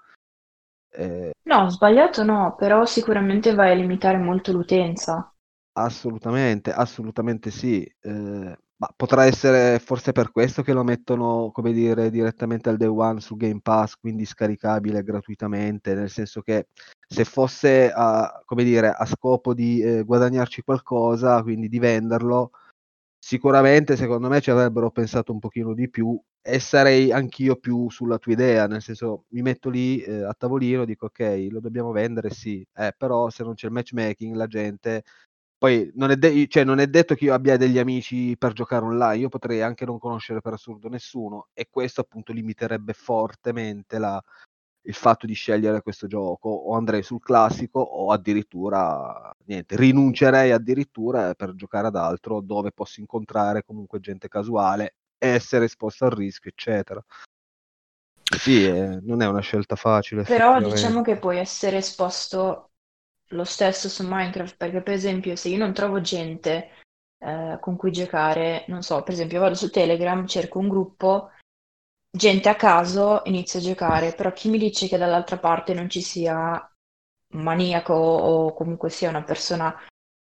Eh, 0.95 1.31
No, 1.45 1.69
sbagliato 1.69 2.21
no, 2.25 2.53
però 2.57 2.85
sicuramente 2.85 3.53
vai 3.55 3.71
a 3.71 3.75
limitare 3.75 4.17
molto 4.17 4.51
l'utenza. 4.51 5.33
assolutamente, 5.73 6.71
assolutamente 6.71 7.51
sì. 7.51 7.83
Eh, 8.01 8.57
ma 8.75 8.93
potrà 8.95 9.25
essere 9.25 9.79
forse 9.79 10.11
per 10.11 10.31
questo 10.31 10.61
che 10.61 10.73
lo 10.73 10.83
mettono, 10.83 11.51
come 11.53 11.71
dire, 11.71 12.09
direttamente 12.09 12.69
al 12.69 12.77
day 12.77 12.87
one 12.87 13.21
su 13.21 13.35
Game 13.37 13.61
Pass, 13.61 13.95
quindi 13.95 14.25
scaricabile 14.25 15.03
gratuitamente, 15.03 15.93
nel 15.95 16.09
senso 16.09 16.41
che 16.41 16.67
se 17.07 17.23
fosse 17.23 17.91
a, 17.91 18.41
come 18.45 18.63
dire, 18.63 18.89
a 18.91 19.05
scopo 19.05 19.53
di 19.53 19.81
eh, 19.81 20.03
guadagnarci 20.03 20.63
qualcosa, 20.63 21.41
quindi 21.43 21.69
di 21.69 21.79
venderlo, 21.79 22.51
sicuramente 23.25 23.95
secondo 23.95 24.27
me 24.27 24.41
ci 24.41 24.51
avrebbero 24.51 24.91
pensato 24.91 25.31
un 25.31 25.39
pochino 25.39 25.73
di 25.73 25.89
più 25.89 26.19
e 26.41 26.59
sarei 26.59 27.09
anch'io 27.13 27.55
più 27.55 27.89
sulla 27.89 28.17
tua 28.17 28.33
idea, 28.33 28.67
nel 28.67 28.81
senso 28.81 29.23
mi 29.29 29.41
metto 29.41 29.69
lì 29.69 30.01
eh, 30.01 30.23
a 30.23 30.33
tavolino, 30.37 30.83
dico 30.83 31.05
ok, 31.05 31.47
lo 31.49 31.61
dobbiamo 31.61 31.91
vendere, 31.93 32.31
sì, 32.31 32.65
eh, 32.75 32.93
però 32.97 33.29
se 33.29 33.43
non 33.45 33.53
c'è 33.53 33.67
il 33.67 33.73
matchmaking 33.73 34.35
la 34.35 34.47
gente... 34.47 35.03
Poi 35.57 35.89
non 35.95 36.11
è, 36.11 36.17
de- 36.17 36.47
cioè, 36.49 36.65
non 36.65 36.79
è 36.79 36.87
detto 36.87 37.15
che 37.15 37.23
io 37.25 37.33
abbia 37.33 37.55
degli 37.55 37.79
amici 37.79 38.35
per 38.37 38.51
giocare 38.51 38.83
online, 38.83 39.21
io 39.21 39.29
potrei 39.29 39.61
anche 39.61 39.85
non 39.85 39.97
conoscere 39.99 40.41
per 40.41 40.53
assurdo 40.53 40.89
nessuno 40.89 41.47
e 41.53 41.69
questo 41.69 42.01
appunto 42.01 42.33
limiterebbe 42.33 42.91
fortemente 42.91 43.97
la, 43.99 44.21
il 44.85 44.93
fatto 44.93 45.25
di 45.25 45.33
scegliere 45.33 45.81
questo 45.81 46.07
gioco, 46.07 46.49
o 46.49 46.75
andrei 46.75 47.03
sul 47.03 47.21
classico 47.21 47.79
o 47.79 48.11
addirittura 48.11 49.33
niente, 49.45 49.75
rinuncerei 49.75 50.51
addirittura 50.51 51.33
per 51.35 51.55
giocare 51.55 51.87
ad 51.87 51.95
altro 51.95 52.41
dove 52.41 52.71
posso 52.71 52.99
incontrare 52.99 53.63
comunque 53.63 53.99
gente 53.99 54.27
casuale, 54.27 54.95
essere 55.17 55.65
esposto 55.65 56.05
al 56.05 56.11
rischio, 56.11 56.49
eccetera. 56.49 57.03
Sì, 58.37 58.65
eh, 58.65 58.99
non 59.01 59.21
è 59.21 59.27
una 59.27 59.41
scelta 59.41 59.75
facile. 59.75 60.23
Però 60.23 60.59
diciamo 60.59 61.01
che 61.01 61.17
puoi 61.17 61.37
essere 61.37 61.77
esposto 61.77 62.71
lo 63.27 63.43
stesso 63.43 63.89
su 63.89 64.05
Minecraft, 64.05 64.57
perché 64.57 64.81
per 64.81 64.93
esempio 64.93 65.35
se 65.35 65.49
io 65.49 65.57
non 65.57 65.73
trovo 65.73 66.01
gente 66.01 66.69
eh, 67.19 67.57
con 67.61 67.75
cui 67.77 67.91
giocare, 67.91 68.65
non 68.67 68.81
so, 68.81 69.01
per 69.03 69.13
esempio 69.13 69.39
vado 69.39 69.55
su 69.55 69.69
Telegram, 69.69 70.25
cerco 70.27 70.59
un 70.59 70.67
gruppo, 70.67 71.29
gente 72.15 72.47
a 72.47 72.55
caso, 72.55 73.21
inizio 73.25 73.59
a 73.59 73.63
giocare, 73.63 74.13
però 74.13 74.31
chi 74.31 74.49
mi 74.49 74.59
dice 74.59 74.87
che 74.87 74.97
dall'altra 74.97 75.37
parte 75.37 75.73
non 75.73 75.89
ci 75.89 76.01
sia 76.01 76.71
un 77.33 77.41
maniaco 77.41 77.93
o 77.93 78.53
comunque 78.53 78.89
sia 78.89 79.09
una 79.09 79.23
persona 79.23 79.75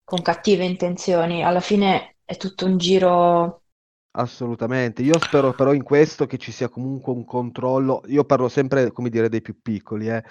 con 0.05 0.21
cattive 0.21 0.65
intenzioni, 0.65 1.43
alla 1.43 1.61
fine 1.61 2.17
è 2.25 2.37
tutto 2.37 2.67
un 2.67 2.77
giro 2.77 3.63
Assolutamente, 4.11 5.03
io 5.03 5.17
spero 5.19 5.53
però 5.53 5.73
in 5.73 5.85
questo 5.85 6.27
che 6.27 6.39
ci 6.39 6.51
sia 6.51 6.69
comunque 6.69 7.13
un 7.13 7.25
controllo, 7.25 8.03
io 8.07 8.25
parlo 8.25 8.49
sempre, 8.49 8.91
come 8.91 9.11
dire, 9.11 9.29
dei 9.29 9.43
più 9.43 9.61
piccoli, 9.61 10.09
eh, 10.09 10.25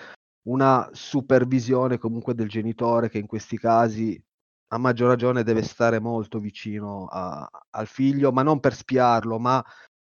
una 0.47 0.89
supervisione 0.91 1.97
comunque 1.97 2.33
del 2.33 2.49
genitore 2.49 3.07
che 3.07 3.17
in 3.17 3.27
questi 3.27 3.57
casi 3.57 4.21
a 4.69 4.77
maggior 4.77 5.07
ragione 5.07 5.43
deve 5.43 5.61
stare 5.61 5.99
molto 5.99 6.39
vicino 6.39 7.05
a, 7.09 7.47
al 7.69 7.87
figlio, 7.87 8.33
ma 8.33 8.43
non 8.43 8.59
per 8.59 8.73
spiarlo, 8.75 9.39
ma 9.39 9.63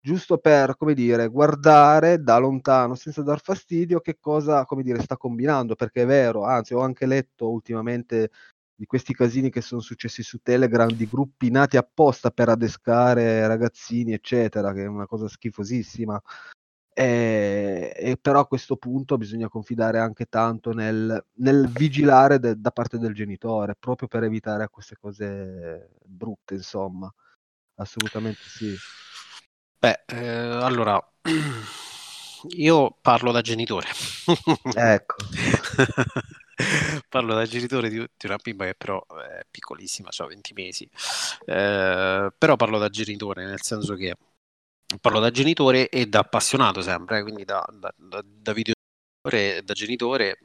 giusto 0.04 0.38
per, 0.38 0.76
come 0.76 0.94
dire, 0.94 1.30
guardare 1.30 2.22
da 2.22 2.38
lontano 2.38 2.94
senza 2.94 3.22
dar 3.24 3.42
fastidio 3.42 4.02
che 4.02 4.18
cosa, 4.20 4.66
come 4.66 4.84
dire, 4.84 5.02
sta 5.02 5.16
combinando, 5.16 5.76
perché 5.76 6.02
è 6.02 6.06
vero, 6.06 6.44
anzi 6.44 6.74
ho 6.74 6.82
anche 6.82 7.06
letto 7.06 7.50
ultimamente 7.50 8.32
di 8.76 8.86
questi 8.86 9.14
casini 9.14 9.50
che 9.50 9.62
sono 9.62 9.80
successi 9.80 10.22
su 10.22 10.40
Telegram 10.44 10.92
di 10.92 11.08
gruppi 11.08 11.50
nati 11.50 11.78
apposta 11.78 12.32
per 12.32 12.50
adescare 12.50 13.48
ragazzini, 13.48 14.12
eccetera, 14.12 14.74
che 14.74 14.84
è 14.84 14.88
una 14.88 15.08
cosa 15.08 15.30
schifosissima. 15.30 16.22
E, 16.96 17.94
e 17.96 18.18
però 18.18 18.42
a 18.42 18.46
questo 18.46 18.76
punto 18.76 19.18
bisogna 19.18 19.48
confidare 19.48 20.00
anche 20.00 20.26
tanto 20.26 20.74
nel, 20.74 21.26
nel 21.36 21.70
vigilare 21.70 22.40
de, 22.40 22.60
da 22.60 22.72
parte 22.72 23.00
del 23.00 23.14
genitore, 23.14 23.76
proprio 23.80 24.10
per 24.10 24.24
evitare 24.24 24.68
queste 24.68 24.98
cose 25.00 25.92
brutte, 26.04 26.56
insomma. 26.56 27.12
Assolutamente 27.76 28.42
sì. 28.44 28.76
Beh, 29.84 30.04
eh, 30.06 30.26
allora, 30.26 30.98
io 32.56 32.98
parlo 33.02 33.34
da 33.34 33.42
genitore. 33.42 33.90
ecco. 34.78 35.16
parlo 37.10 37.34
da 37.34 37.46
genitore 37.46 37.90
di, 37.90 37.98
di, 37.98 38.26
una 38.26 38.38
bimba 38.42 38.64
che 38.64 38.76
però 38.76 39.06
è 39.08 39.46
piccolissima, 39.52 40.08
ha 40.16 40.26
20 40.26 40.54
mesi, 40.54 40.90
eh, 41.46 42.32
però 42.38 42.56
parlo 42.56 42.78
da 42.78 42.88
genitore 42.88 43.46
nel 43.46 43.62
senso 43.62 43.96
che 43.96 44.16
parlo 45.02 45.20
da 45.20 45.32
genitore 45.32 45.90
e 45.90 46.06
da 46.06 46.20
appassionato 46.20 46.82
sempre, 46.82 47.18
eh, 47.18 47.24
quindi 47.24 47.44
da, 47.44 47.62
da, 47.70 47.94
da, 47.98 48.24
da 48.24 48.54
videogiocatore 48.54 49.66
da 49.66 49.74
genitore. 49.74 50.40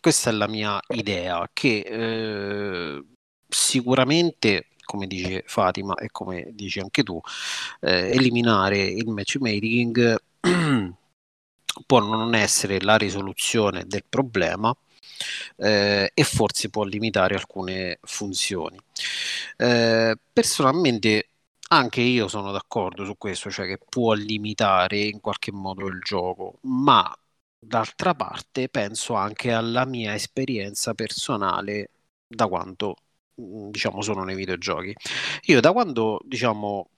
Questa 0.00 0.30
è 0.30 0.32
la 0.32 0.48
mia 0.48 0.80
idea, 0.88 1.48
che 1.52 1.84
eh, 1.86 3.04
sicuramente, 3.48 4.70
come 4.86 5.06
dice 5.06 5.42
Fatima 5.46 5.94
e 5.96 6.08
come 6.10 6.48
dici 6.52 6.80
anche 6.80 7.02
tu, 7.02 7.20
eh, 7.80 8.10
eliminare 8.12 8.82
il 8.82 9.08
matchmaking 9.08 10.16
può 11.86 12.00
non 12.00 12.34
essere 12.34 12.80
la 12.80 12.96
risoluzione 12.96 13.84
del 13.86 14.04
problema, 14.08 14.74
eh, 15.56 16.10
e 16.14 16.24
forse 16.24 16.70
può 16.70 16.84
limitare 16.84 17.34
alcune 17.34 17.98
funzioni. 18.02 18.78
Eh, 19.56 20.16
personalmente 20.32 21.30
anche 21.68 22.00
io 22.00 22.28
sono 22.28 22.52
d'accordo 22.52 23.04
su 23.04 23.16
questo, 23.18 23.50
cioè 23.50 23.66
che 23.66 23.78
può 23.78 24.12
limitare 24.14 24.98
in 24.98 25.20
qualche 25.20 25.52
modo 25.52 25.86
il 25.86 26.00
gioco, 26.00 26.58
ma 26.62 27.12
d'altra 27.58 28.14
parte 28.14 28.68
penso 28.68 29.14
anche 29.14 29.52
alla 29.52 29.84
mia 29.84 30.14
esperienza 30.14 30.94
personale 30.94 31.90
da 32.26 32.46
quanto 32.48 32.96
diciamo 33.36 34.02
sono 34.02 34.24
nei 34.24 34.34
videogiochi. 34.34 34.94
Io 35.44 35.60
da 35.60 35.72
quando 35.72 36.20
diciamo 36.24 36.88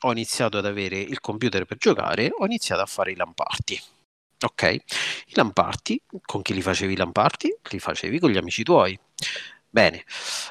ho 0.00 0.10
iniziato 0.12 0.58
ad 0.58 0.66
avere 0.66 0.98
il 0.98 1.20
computer 1.20 1.64
per 1.64 1.76
giocare, 1.78 2.30
ho 2.36 2.44
iniziato 2.44 2.82
a 2.82 2.86
fare 2.86 3.12
i 3.12 3.16
lamparti. 3.16 3.80
Ok, 4.44 4.62
i 4.62 5.34
lamparti, 5.34 6.00
con 6.24 6.42
chi 6.42 6.52
li 6.52 6.60
facevi 6.60 6.92
i 6.92 6.96
lamparti? 6.96 7.56
Li 7.70 7.78
facevi 7.78 8.18
con 8.18 8.30
gli 8.30 8.36
amici 8.36 8.62
tuoi. 8.62 8.98
Bene, 9.68 10.04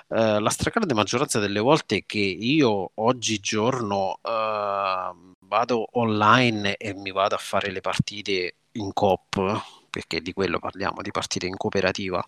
uh, 0.08 0.40
la 0.40 0.50
stragrande 0.50 0.94
maggioranza 0.94 1.40
delle 1.40 1.60
volte 1.60 2.04
che 2.06 2.20
io 2.20 2.92
oggigiorno 2.96 4.20
uh, 4.22 5.34
vado 5.40 5.88
online 5.98 6.78
e 6.78 6.94
mi 6.94 7.12
vado 7.12 7.36
a 7.36 7.40
fare 7.40 7.72
le 7.72 7.82
partite 7.82 8.56
in 8.74 8.92
coop, 8.94 9.88
perché 9.90 10.22
di 10.22 10.34
quello 10.34 10.60
parliamo, 10.60 11.02
di 11.02 11.12
partite 11.12 11.46
in 11.46 11.58
cooperativa, 11.58 12.24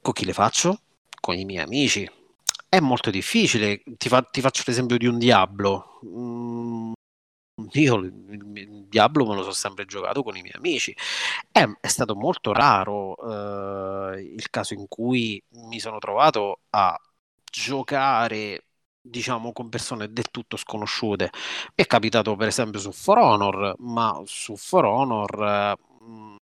con 0.00 0.12
chi 0.12 0.24
le 0.24 0.32
faccio? 0.32 0.80
Con 1.22 1.36
i 1.36 1.44
miei 1.44 1.62
amici. 1.62 2.10
È 2.68 2.80
molto 2.80 3.10
difficile, 3.10 3.82
ti, 3.96 4.08
fa, 4.08 4.22
ti 4.22 4.40
faccio 4.40 4.64
l'esempio 4.66 4.98
di 4.98 5.06
un 5.06 5.18
Diablo. 5.18 6.00
Mm, 6.04 6.92
io 7.74 7.96
il 7.96 8.86
Diablo 8.88 9.24
me 9.26 9.36
lo 9.36 9.42
sono 9.42 9.52
sempre 9.52 9.84
giocato 9.84 10.24
con 10.24 10.36
i 10.36 10.42
miei 10.42 10.56
amici. 10.56 10.92
È, 11.50 11.64
è 11.80 11.86
stato 11.86 12.16
molto 12.16 12.52
raro 12.52 13.16
eh, 14.14 14.20
il 14.22 14.50
caso 14.50 14.74
in 14.74 14.86
cui 14.88 15.40
mi 15.68 15.78
sono 15.78 15.98
trovato 15.98 16.62
a 16.70 16.98
giocare 17.44 18.64
diciamo 19.00 19.52
con 19.52 19.68
persone 19.68 20.12
del 20.12 20.30
tutto 20.30 20.56
sconosciute. 20.56 21.30
Mi 21.76 21.84
è 21.84 21.86
capitato 21.86 22.34
per 22.36 22.48
esempio 22.48 22.80
su 22.80 22.90
For 22.90 23.18
Honor, 23.18 23.74
ma 23.78 24.20
su 24.24 24.56
For 24.56 24.84
Honor 24.84 25.78
eh, 25.78 26.36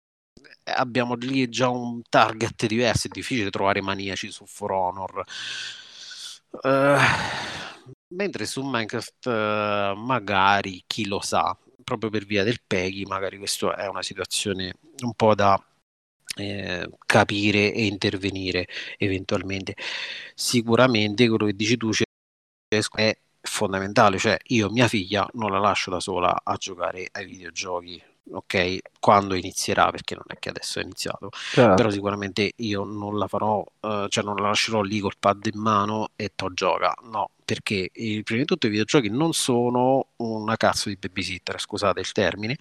abbiamo 0.74 1.16
lì 1.16 1.48
già 1.50 1.70
un 1.70 2.02
target 2.10 2.66
diverso, 2.66 3.08
è 3.08 3.10
difficile 3.12 3.50
trovare 3.50 3.82
maniaci 3.82 4.32
su 4.32 4.46
For 4.46 4.72
Honor. 4.72 5.24
Uh, 6.52 6.98
mentre 8.16 8.46
su 8.46 8.64
Minecraft 8.64 9.26
uh, 9.26 10.00
magari 10.00 10.84
chi 10.88 11.08
lo 11.08 11.22
sa, 11.22 11.56
proprio 11.84 12.10
per 12.10 12.26
via 12.26 12.44
del 12.44 12.62
PEGI, 12.66 13.06
magari 13.06 13.38
questa 13.38 13.76
è 13.76 13.88
una 13.88 14.04
situazione 14.04 14.74
un 15.04 15.14
po' 15.14 15.36
da 15.36 15.62
eh, 16.36 16.90
capire 17.06 17.74
e 17.74 17.86
intervenire 17.86 18.68
eventualmente. 18.98 19.76
Sicuramente 20.36 21.28
quello 21.28 21.46
che 21.46 21.56
dici 21.56 21.78
tu 21.78 21.92
è 22.96 23.18
fondamentale, 23.42 24.18
cioè 24.18 24.38
io 24.48 24.70
mia 24.70 24.88
figlia 24.88 25.28
non 25.34 25.52
la 25.52 25.60
lascio 25.60 25.90
da 25.92 26.00
sola 26.00 26.42
a 26.44 26.56
giocare 26.56 27.08
ai 27.12 27.26
videogiochi 27.26 28.02
ok, 28.32 28.78
quando 29.00 29.36
inizierà, 29.36 29.90
perché 29.92 30.16
non 30.16 30.26
è 30.28 30.40
che 30.40 30.50
adesso 30.50 30.80
è 30.80 30.84
iniziato, 30.84 31.30
certo. 31.32 31.76
però 31.76 31.90
sicuramente 31.90 32.52
io 32.58 32.84
non 32.84 33.18
la 33.18 33.28
farò, 33.28 33.64
uh, 33.80 34.08
cioè 34.08 34.24
non 34.24 34.36
la 34.36 34.48
lascerò 34.48 34.82
lì 34.82 35.00
col 35.00 35.18
pad 35.20 35.50
in 35.52 35.60
mano 35.60 36.10
e 36.16 36.32
to 36.36 36.54
gioca, 36.54 36.94
no, 37.04 37.32
perché 37.44 37.90
eh, 37.92 38.22
prima 38.24 38.42
di 38.42 38.46
tutto 38.46 38.68
i 38.68 38.70
videogiochi 38.70 39.10
non 39.10 39.34
sono 39.34 40.10
una 40.18 40.56
cazzo 40.58 40.90
di 40.90 40.98
babysitter, 40.98 41.60
scusate 41.60 42.00
il 42.00 42.12
termine, 42.12 42.56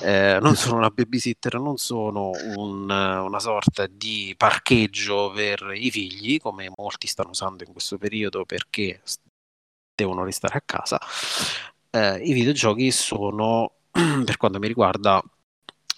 eh, 0.00 0.38
non 0.40 0.54
sono 0.56 0.76
una 0.76 0.90
babysitter, 0.90 1.58
non 1.58 1.76
sono 1.76 2.30
un, 2.56 2.90
una 2.90 3.40
sorta 3.40 3.86
di 3.86 4.34
parcheggio 4.36 5.32
per 5.34 5.72
i 5.74 5.90
figli, 5.90 6.38
come 6.38 6.70
molti 6.76 7.06
stanno 7.06 7.30
usando 7.30 7.64
in 7.64 7.72
questo 7.72 7.96
periodo 7.96 8.44
perché 8.44 9.00
devono 9.94 10.24
restare 10.24 10.58
a 10.58 10.62
casa. 10.64 11.00
Eh, 11.90 12.16
I 12.24 12.32
videogiochi 12.32 12.90
sono 12.90 13.70
per 14.24 14.36
quanto 14.36 14.58
mi 14.58 14.66
riguarda, 14.66 15.22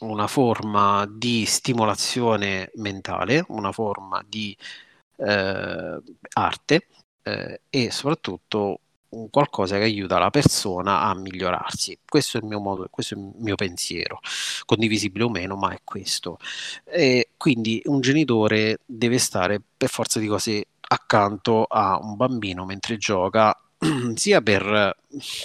una 0.00 0.26
forma 0.26 1.06
di 1.10 1.46
stimolazione 1.46 2.70
mentale, 2.74 3.44
una 3.48 3.72
forma 3.72 4.22
di 4.26 4.54
eh, 5.16 6.02
arte 6.34 6.86
eh, 7.22 7.60
e 7.70 7.90
soprattutto 7.90 8.80
un 9.08 9.30
qualcosa 9.30 9.76
che 9.78 9.84
aiuta 9.84 10.18
la 10.18 10.30
persona 10.30 11.00
a 11.02 11.14
migliorarsi. 11.14 11.98
Questo 12.06 12.36
è 12.36 12.40
il 12.40 12.46
mio 12.46 12.60
modo, 12.60 12.86
questo 12.90 13.14
è 13.14 13.18
il 13.18 13.32
mio 13.38 13.54
pensiero, 13.54 14.20
condivisibile 14.66 15.24
o 15.24 15.30
meno, 15.30 15.56
ma 15.56 15.72
è 15.72 15.80
questo. 15.82 16.38
E 16.84 17.30
quindi 17.36 17.80
un 17.86 18.00
genitore 18.00 18.80
deve 18.84 19.18
stare 19.18 19.60
per 19.76 19.88
forza 19.88 20.18
di 20.18 20.26
cose 20.26 20.66
accanto 20.88 21.64
a 21.64 21.98
un 21.98 22.16
bambino 22.16 22.64
mentre 22.64 22.96
gioca 22.98 23.56
sia 24.14 24.40
per 24.40 24.96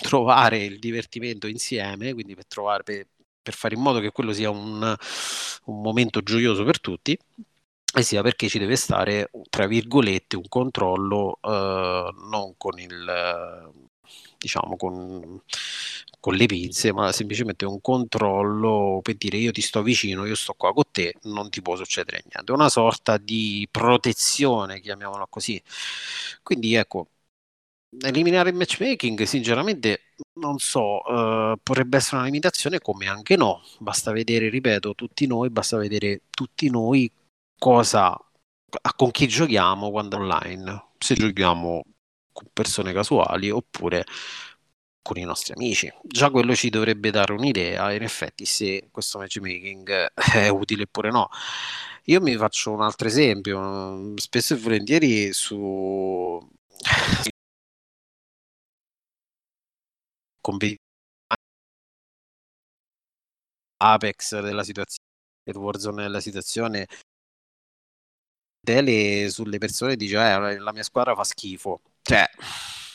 trovare 0.02 0.64
il 0.64 0.80
divertimento 0.80 1.48
insieme, 1.48 2.14
quindi 2.14 2.36
per, 2.36 2.46
trovare, 2.48 2.84
per, 2.84 3.08
per 3.42 3.54
fare 3.54 3.76
in 3.76 3.82
modo 3.82 4.00
che 4.00 4.12
quello 4.12 4.34
sia 4.34 4.50
un, 4.50 4.96
un 5.66 5.82
momento 5.82 6.22
gioioso 6.22 6.64
per 6.64 6.80
tutti, 6.80 7.18
e 7.94 8.04
sia 8.04 8.22
perché 8.22 8.48
ci 8.48 8.58
deve 8.60 8.76
stare, 8.78 9.30
tra 9.50 9.68
virgolette, 9.68 10.38
un 10.38 10.48
controllo 10.48 11.40
eh, 11.42 12.14
non 12.30 12.54
con 12.58 12.80
il 12.80 13.70
diciamo 14.38 14.76
con, 14.76 15.42
con, 16.20 16.34
le 16.36 16.46
pinze, 16.48 16.92
ma 16.94 17.12
semplicemente 17.12 17.66
un 17.66 17.80
controllo 17.82 19.00
per 19.04 19.16
dire 19.16 19.38
io 19.38 19.52
ti 19.52 19.62
sto 19.62 19.84
vicino, 19.84 20.26
io 20.26 20.36
sto 20.36 20.54
qua 20.54 20.74
con 20.74 20.86
te, 20.92 21.16
non 21.24 21.50
ti 21.50 21.62
può 21.62 21.76
succedere 21.76 22.24
niente. 22.32 22.52
Una 22.52 22.70
sorta 22.70 23.18
di 23.18 23.68
protezione, 23.70 24.80
chiamiamola 24.80 25.28
così. 25.30 25.62
Quindi 26.42 26.74
ecco, 26.76 27.08
eliminare 28.00 28.50
il 28.50 28.56
matchmaking, 28.56 29.24
sinceramente 29.24 30.14
non 30.40 30.58
so, 30.60 31.04
eh, 31.06 31.58
potrebbe 31.62 31.98
essere 31.98 32.18
una 32.18 32.26
limitazione 32.26 32.80
come 32.80 33.08
anche 33.08 33.36
no, 33.36 33.62
basta 33.80 34.12
vedere, 34.12 34.50
ripeto, 34.50 34.96
tutti 34.96 35.28
noi, 35.28 35.50
basta 35.50 35.78
vedere 35.78 36.24
tutti 36.30 36.70
noi 36.70 37.12
cosa, 37.58 38.18
con 38.96 39.12
chi 39.12 39.28
giochiamo 39.28 39.92
quando 39.92 40.18
online. 40.18 40.90
Se 40.98 41.16
giochiamo 41.16 41.84
con 42.32 42.48
persone 42.54 42.94
casuali 42.94 43.50
oppure 43.50 44.06
con 45.02 45.18
i 45.18 45.24
nostri 45.24 45.54
amici. 45.54 45.92
Già 46.04 46.30
quello 46.30 46.56
ci 46.56 46.70
dovrebbe 46.70 47.12
dare 47.12 47.34
un'idea, 47.34 47.92
in 47.94 48.04
effetti, 48.04 48.46
se 48.46 48.90
questo 48.92 49.18
matchmaking 49.20 50.14
è 50.34 50.48
utile 50.50 50.84
oppure 50.84 51.10
no. 51.12 51.30
Io 52.06 52.22
mi 52.22 52.36
faccio 52.36 52.72
un 52.72 52.82
altro 52.82 53.08
esempio, 53.08 54.14
spesso 54.18 54.54
e 54.56 54.58
volentieri 54.58 55.34
su 55.34 56.40
Apex 63.78 64.40
della 64.42 64.64
situazione, 64.64 65.06
il 65.44 65.56
Warzone 65.58 66.04
della 66.04 66.20
situazione, 66.22 66.88
tele 68.64 69.30
sulle 69.30 69.58
persone 69.58 69.96
dice 69.96 70.16
eh, 70.18 70.58
la 70.60 70.72
mia 70.72 70.84
squadra 70.84 71.16
fa 71.16 71.24
schifo. 71.24 71.82
Cioè, 72.02 72.30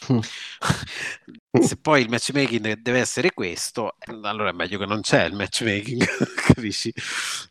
se 1.61 1.77
poi 1.79 2.03
il 2.03 2.09
matchmaking 2.09 2.75
deve 2.81 3.01
essere 3.01 3.33
questo, 3.33 3.97
allora 4.23 4.51
è 4.51 4.53
meglio 4.53 4.79
che 4.79 4.87
non 4.87 5.01
c'è 5.01 5.25
il 5.25 5.35
matchmaking, 5.35 6.05
capisci? 6.55 6.93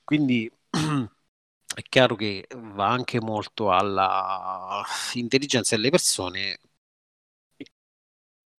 Quindi 0.04 0.50
è 1.76 1.82
chiaro 1.90 2.16
che 2.16 2.48
va 2.56 2.88
anche 2.90 3.20
molto 3.22 3.72
alla 3.72 4.84
intelligenza 5.14 5.76
delle 5.76 5.90
persone. 5.90 6.60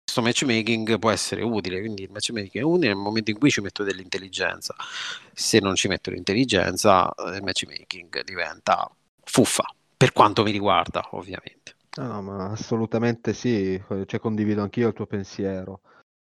Questo 0.07 0.23
matchmaking 0.23 1.01
può 1.01 1.11
essere 1.11 1.43
utile, 1.43 1.81
quindi 1.81 2.05
il 2.05 2.11
matchmaking 2.13 2.63
è 2.63 2.63
utile 2.63 2.93
nel 2.93 2.97
momento 2.97 3.33
in 3.33 3.39
cui 3.41 3.51
ci 3.51 3.61
metto 3.61 3.83
dell'intelligenza. 3.83 4.73
Se 5.33 5.59
non 5.59 5.75
ci 5.75 5.89
metto 5.89 6.13
l'intelligenza, 6.13 7.13
il 7.35 7.43
matchmaking 7.43 8.23
diventa 8.23 8.89
fuffa, 9.25 9.65
per 9.97 10.13
quanto 10.13 10.45
mi 10.45 10.53
riguarda, 10.53 11.09
ovviamente. 11.11 11.75
No, 11.97 12.07
no, 12.07 12.23
ma 12.23 12.51
assolutamente 12.53 13.33
sì, 13.33 13.83
cioè 14.07 14.21
condivido 14.21 14.63
anch'io 14.63 14.87
il 14.87 14.95
tuo 14.95 15.07
pensiero. 15.07 15.81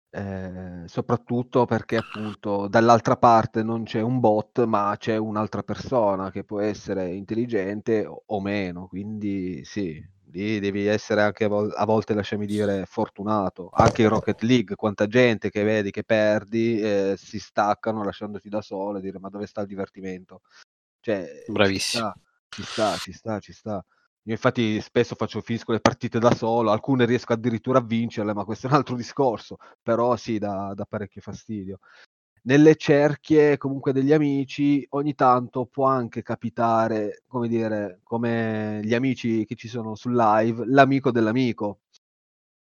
Eh, 0.10 0.84
soprattutto 0.86 1.66
perché 1.66 1.98
appunto 1.98 2.70
dall'altra 2.70 3.18
parte 3.18 3.62
non 3.62 3.84
c'è 3.84 4.00
un 4.00 4.22
bot, 4.22 4.64
ma 4.64 4.96
c'è 4.98 5.18
un'altra 5.18 5.64
persona 5.64 6.32
che 6.32 6.46
può 6.46 6.62
essere 6.62 7.14
intelligente 7.14 8.08
o, 8.08 8.40
meno, 8.40 8.88
quindi 8.88 9.66
sì, 9.66 10.02
lì 10.36 10.60
devi 10.60 10.86
essere 10.86 11.22
anche 11.22 11.46
a, 11.46 11.48
vol- 11.48 11.74
a, 11.76 11.86
volte, 11.86 12.14
lasciami 12.14 12.46
dire, 12.46 12.86
fortunato. 12.86 13.70
Anche 13.72 14.02
in 14.02 14.10
Rocket 14.10 14.42
League, 14.42 14.76
quanta 14.76 15.08
gente 15.08 15.50
che 15.50 15.64
vedi 15.64 15.92
che 15.92 16.04
perdi 16.04 16.80
eh, 16.80 17.16
si 17.18 17.40
staccano 17.40 18.04
lasciandoti 18.04 18.50
da 18.50 18.62
solo 18.62 18.98
e 18.98 19.02
dire 19.02 19.20
ma 19.20 19.30
dove 19.30 19.48
sta 19.48 19.62
il 19.62 19.68
divertimento? 19.68 20.42
Cioè, 21.00 21.46
Bravissimo. 21.48 22.14
Ci 22.50 22.64
sta, 22.64 22.98
ci 22.98 22.98
sta, 22.98 22.98
ci 22.98 23.14
sta. 23.14 23.40
Ci 23.40 23.54
sta. 23.54 23.86
Io 24.28 24.34
infatti 24.34 24.82
spesso 24.82 25.14
faccio 25.14 25.40
finisco 25.40 25.72
le 25.72 25.80
partite 25.80 26.18
da 26.18 26.34
solo, 26.34 26.72
alcune 26.72 27.06
riesco 27.06 27.34
addirittura 27.34 27.78
a 27.78 27.84
vincerle, 27.84 28.34
ma 28.34 28.44
questo 28.44 28.66
è 28.66 28.70
un 28.72 28.76
altro 28.76 28.96
discorso, 28.96 29.58
però 29.84 30.16
sì, 30.16 30.40
dà, 30.40 30.74
dà 30.74 30.86
parecchio 30.86 31.22
fastidio. 31.22 31.78
Nelle 32.46 32.76
cerchie 32.76 33.58
comunque 33.58 33.92
degli 33.92 34.14
amici 34.14 34.86
ogni 34.92 35.16
tanto 35.16 35.66
può 35.66 35.86
anche 35.86 36.22
capitare, 36.22 37.24
come 37.28 37.48
dire, 37.48 38.02
come 38.04 38.82
gli 38.84 38.94
amici 38.94 39.46
che 39.46 39.56
ci 39.56 39.68
sono 39.68 39.96
sul 39.96 40.16
live, 40.16 40.64
l'amico 40.68 41.10
dell'amico. 41.10 41.80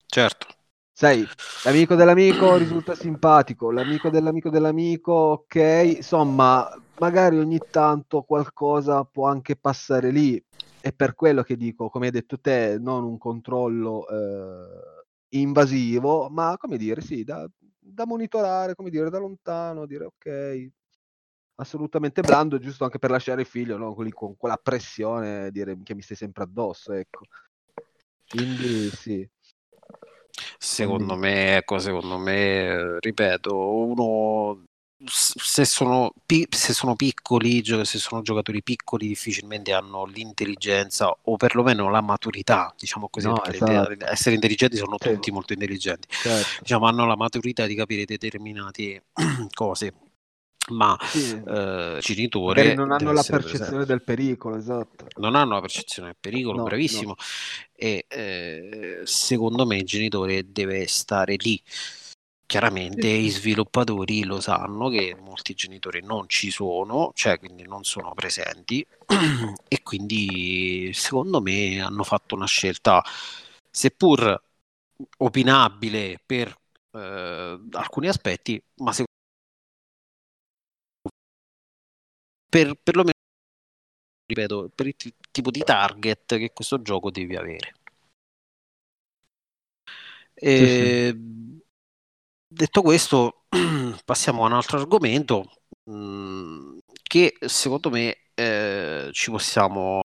Certo. 0.05 0.47
Sai, 0.93 1.26
l'amico 1.65 1.95
dell'amico 1.95 2.55
risulta 2.55 2.95
simpatico, 2.95 3.69
l'amico 3.69 4.09
dell'amico 4.09 4.49
dell'amico, 4.49 5.11
ok, 5.11 5.95
insomma, 5.97 6.69
magari 6.99 7.38
ogni 7.38 7.59
tanto 7.69 8.21
qualcosa 8.21 9.03
può 9.03 9.28
anche 9.28 9.57
passare 9.57 10.09
lì, 10.09 10.41
è 10.80 10.93
per 10.93 11.15
quello 11.15 11.43
che 11.43 11.57
dico, 11.57 11.89
come 11.89 12.05
hai 12.05 12.11
detto 12.13 12.39
te, 12.39 12.78
non 12.80 13.03
un 13.03 13.17
controllo 13.17 14.07
eh, 14.07 15.38
invasivo, 15.38 16.30
ma 16.30 16.55
come 16.57 16.78
dire, 16.78 17.01
sì, 17.01 17.26
da, 17.26 17.45
da, 17.88 18.05
monitorare, 18.05 18.75
come 18.75 18.89
dire, 18.89 19.09
da 19.09 19.19
lontano, 19.19 19.86
dire 19.86 20.05
ok, 20.05 20.69
assolutamente 21.55 22.21
blando, 22.21 22.57
giusto 22.57 22.83
anche 22.83 22.99
per 22.99 23.11
lasciare 23.11 23.41
il 23.41 23.47
figlio, 23.47 23.77
no? 23.77 23.93
Quelli 23.93 24.11
con 24.11 24.36
quella 24.36 24.57
pressione, 24.57 25.51
dire 25.51 25.77
che 25.83 25.93
mi 25.93 26.01
stai 26.01 26.17
sempre 26.17 26.43
addosso, 26.43 26.93
ecco. 26.93 27.25
Quindi 28.27 28.89
sì. 28.89 29.27
Secondo 30.57 31.15
me, 31.15 31.57
ecco, 31.57 31.77
secondo 31.77 32.17
me, 32.17 32.99
ripeto, 32.99 33.55
uno 33.55 34.65
se 35.07 35.65
sono, 35.65 36.13
se 36.49 36.73
sono 36.73 36.95
piccoli, 36.95 37.63
se 37.63 37.97
sono 37.97 38.21
giocatori 38.21 38.61
piccoli, 38.63 39.07
difficilmente 39.07 39.73
hanno 39.73 40.05
l'intelligenza 40.05 41.15
o 41.23 41.37
perlomeno 41.37 41.89
la 41.89 42.01
maturità, 42.01 42.73
diciamo 42.77 43.09
così, 43.09 43.27
no, 43.27 43.43
esatto. 43.43 43.95
essere 44.05 44.35
intelligenti 44.35 44.77
sono 44.77 44.97
sì. 44.99 45.13
tutti 45.13 45.31
molto 45.31 45.53
intelligenti, 45.53 46.07
certo. 46.09 46.61
diciamo, 46.61 46.87
hanno 46.87 47.05
la 47.05 47.15
maturità 47.15 47.65
di 47.65 47.75
capire 47.75 48.05
determinate 48.05 49.03
cose. 49.53 49.93
Ma 50.67 50.97
sì. 50.99 51.39
eh, 51.47 51.99
genitore 52.01 52.61
Magari 52.63 52.75
non 52.75 52.91
hanno 52.91 53.11
la 53.11 53.21
percezione 53.21 53.57
presente. 53.57 53.85
del 53.85 54.01
pericolo, 54.01 54.55
esatto. 54.55 55.05
Non 55.17 55.35
hanno 55.35 55.53
la 55.53 55.61
percezione 55.61 56.07
del 56.07 56.17
pericolo, 56.19 56.57
no, 56.57 56.63
bravissimo. 56.63 57.09
No. 57.09 57.15
E 57.71 58.05
eh, 58.07 59.01
secondo 59.03 59.67
me 59.67 59.77
il 59.77 59.85
genitore 59.85 60.51
deve 60.51 60.87
stare 60.87 61.35
lì 61.37 61.61
Chiaramente 62.47 63.07
i 63.07 63.29
sviluppatori 63.29 64.23
lo 64.23 64.39
sanno 64.39 64.89
che 64.89 65.15
molti 65.19 65.55
genitori 65.55 66.01
non 66.03 66.29
ci 66.29 66.51
sono, 66.51 67.11
cioè 67.15 67.39
quindi 67.39 67.63
non 67.63 67.83
sono 67.83 68.13
presenti 68.13 68.85
e 69.67 69.81
quindi 69.81 70.91
secondo 70.93 71.41
me 71.41 71.81
hanno 71.81 72.03
fatto 72.03 72.35
una 72.35 72.45
scelta 72.45 73.03
seppur 73.71 74.41
opinabile 75.17 76.21
per 76.23 76.55
eh, 76.91 77.59
alcuni 77.71 78.07
aspetti, 78.07 78.61
ma 78.77 78.91
secondo 78.91 79.13
per 82.49 82.73
perlomeno 82.83 83.13
ripeto, 84.27 84.69
per 84.75 84.85
il 84.85 84.95
t- 84.95 85.13
tipo 85.31 85.49
di 85.49 85.63
target 85.63 86.37
che 86.37 86.51
questo 86.53 86.79
gioco 86.81 87.09
deve 87.09 87.37
avere. 87.37 87.73
E, 90.35 90.57
sì, 90.57 90.67
sì 90.67 90.83
ehm, 91.07 91.61
detto 92.55 92.81
questo, 92.81 93.45
passiamo 94.05 94.43
a 94.43 94.47
un 94.47 94.53
altro 94.53 94.79
argomento 94.79 95.51
mm, 95.89 96.77
che 97.03 97.35
secondo 97.45 97.89
me 97.89 98.17
eh, 98.33 99.09
ci 99.11 99.29
possiamo 99.29 100.01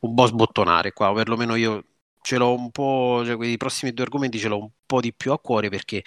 un 0.00 0.14
po' 0.14 0.26
sbottonare 0.26 0.92
qua, 0.92 1.10
o 1.10 1.14
perlomeno 1.14 1.54
io 1.56 1.84
ce 2.20 2.36
l'ho 2.36 2.54
un 2.54 2.70
po', 2.70 3.22
cioè 3.24 3.36
quei 3.36 3.56
prossimi 3.56 3.92
due 3.92 4.04
argomenti 4.04 4.38
ce 4.38 4.48
l'ho 4.48 4.58
un 4.58 4.70
po' 4.86 5.00
di 5.00 5.14
più 5.14 5.32
a 5.32 5.38
cuore 5.38 5.68
perché 5.70 6.02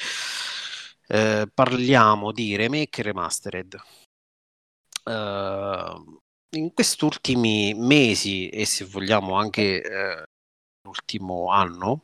eh, 1.08 1.50
parliamo 1.54 2.32
di 2.32 2.56
remake 2.56 3.02
e 3.02 3.04
remastered. 3.04 3.76
Uh, 5.06 6.20
in 6.58 6.74
questi 6.74 7.06
ultimi 7.06 7.74
mesi 7.74 8.50
e 8.50 8.66
se 8.66 8.86
vogliamo 8.86 9.36
anche 9.36 9.82
eh, 9.82 10.24
l'ultimo 10.82 11.50
anno 11.50 12.04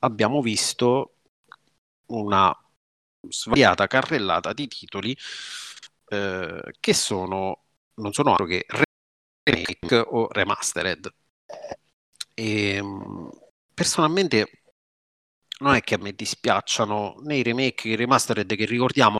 abbiamo 0.00 0.42
visto 0.42 1.19
una 2.10 2.54
svariata 3.28 3.86
carrellata 3.86 4.52
di 4.52 4.68
titoli 4.68 5.16
eh, 6.08 6.72
che 6.80 6.94
sono 6.94 7.64
non 7.94 8.12
sono 8.12 8.30
altro 8.30 8.46
che 8.46 8.64
remake 9.44 9.96
o 9.96 10.28
remastered. 10.30 11.12
E, 12.34 12.74
ehm, 12.74 13.30
personalmente 13.74 14.62
non 15.60 15.74
è 15.74 15.80
che 15.82 15.94
a 15.94 15.98
me 15.98 16.12
dispiacciano 16.14 17.16
né 17.22 17.36
i 17.36 17.42
remake 17.42 17.74
che 17.74 17.88
i 17.90 17.96
remastered 17.96 18.54
che 18.54 18.64
ricordiamo 18.64 19.18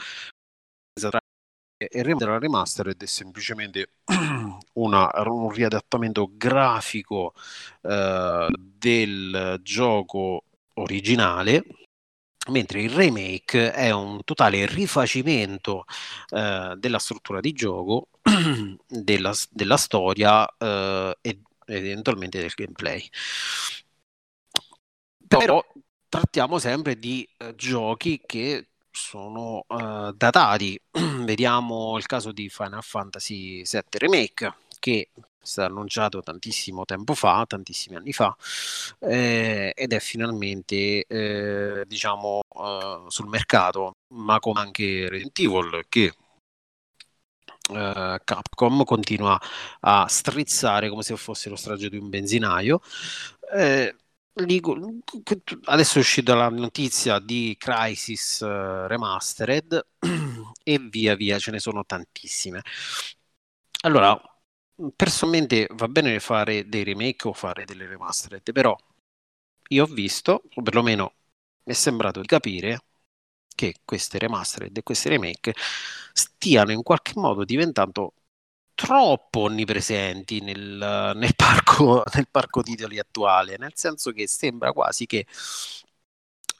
remake 1.88 2.24
della 2.24 2.38
remastered 2.38 3.02
è 3.02 3.06
semplicemente 3.06 3.94
una, 4.74 5.10
un 5.26 5.50
riadattamento 5.50 6.30
grafico 6.32 7.34
eh, 7.82 8.48
del 8.58 9.60
gioco 9.62 10.44
originale 10.74 11.64
mentre 12.48 12.82
il 12.82 12.90
remake 12.90 13.72
è 13.72 13.90
un 13.90 14.24
totale 14.24 14.66
rifacimento 14.66 15.84
eh, 16.30 16.74
della 16.78 16.98
struttura 16.98 17.40
di 17.40 17.52
gioco, 17.52 18.08
della, 18.88 19.34
della 19.50 19.76
storia 19.76 20.48
eh, 20.56 21.16
e 21.20 21.40
eventualmente 21.66 22.40
del 22.40 22.52
gameplay. 22.54 23.06
Però 25.28 25.64
trattiamo 26.08 26.58
sempre 26.58 26.98
di 26.98 27.28
eh, 27.36 27.54
giochi 27.54 28.20
che 28.26 28.70
sono 28.90 29.64
uh, 29.68 30.12
datati. 30.12 30.80
Vediamo 31.24 31.96
il 31.96 32.06
caso 32.06 32.32
di 32.32 32.48
Final 32.48 32.82
Fantasy 32.82 33.62
VII 33.62 33.82
Remake, 33.92 34.54
che 34.80 35.10
stato 35.42 35.68
annunciato 35.70 36.20
tantissimo 36.22 36.84
tempo 36.84 37.14
fa, 37.14 37.44
tantissimi 37.46 37.96
anni 37.96 38.12
fa, 38.12 38.34
eh, 39.00 39.72
ed 39.74 39.92
è 39.92 40.00
finalmente, 40.00 41.04
eh, 41.06 41.84
diciamo, 41.86 42.40
uh, 42.48 43.08
sul 43.08 43.28
mercato, 43.28 43.92
ma 44.14 44.38
come 44.38 44.60
anche 44.60 45.08
Resident 45.08 45.38
Evil, 45.38 45.84
che 45.88 46.14
Uh, 47.70 48.18
Capcom 48.24 48.82
continua 48.82 49.40
a 49.80 50.08
strizzare 50.08 50.88
come 50.88 51.02
se 51.02 51.16
fosse 51.16 51.48
lo 51.48 51.54
strage 51.54 51.88
di 51.88 51.96
un 51.98 52.08
benzinaio. 52.08 52.80
Eh, 53.54 53.94
adesso 55.66 55.98
è 55.98 56.00
uscita 56.00 56.34
la 56.34 56.48
notizia 56.48 57.18
di 57.20 57.54
Crisis 57.58 58.40
uh, 58.40 58.86
Remastered 58.86 59.86
e 60.64 60.78
via 60.78 61.14
via 61.14 61.38
ce 61.38 61.50
ne 61.52 61.60
sono 61.60 61.84
tantissime. 61.84 62.62
Allora, 63.82 64.20
personalmente 64.96 65.68
va 65.72 65.88
bene 65.88 66.18
fare 66.20 66.68
dei 66.68 66.84
remake 66.84 67.28
o 67.28 67.32
fare 67.32 67.64
delle 67.64 67.86
remastered, 67.86 68.52
però 68.52 68.76
io 69.68 69.84
ho 69.84 69.86
visto, 69.86 70.42
o 70.54 70.62
perlomeno 70.62 71.14
mi 71.64 71.72
è 71.72 71.76
sembrato 71.76 72.20
di 72.20 72.26
capire, 72.26 72.80
che 73.54 73.76
queste 73.84 74.18
remastered 74.18 74.76
e 74.76 74.82
queste 74.82 75.10
remake 75.10 75.54
stiano 76.12 76.72
in 76.72 76.82
qualche 76.82 77.12
modo 77.16 77.44
diventando 77.44 78.14
troppo 78.74 79.40
onnipresenti 79.40 80.40
nel, 80.40 81.12
nel, 81.14 81.34
parco, 81.36 82.02
nel 82.14 82.28
parco 82.30 82.62
titoli 82.62 82.98
attuale, 82.98 83.56
nel 83.58 83.72
senso 83.74 84.12
che 84.12 84.26
sembra 84.26 84.72
quasi 84.72 85.06
che 85.06 85.26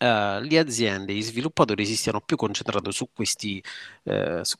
uh, 0.01 0.41
le 0.41 0.59
aziende, 0.59 1.14
gli 1.14 1.23
sviluppatori 1.23 1.87
si 1.87 1.97
stiano 1.97 2.21
più 2.21 2.37
concentrando 2.37 2.91
su 2.91 3.09
questi 3.12 3.62
uh, 4.05 4.43
su 4.43 4.57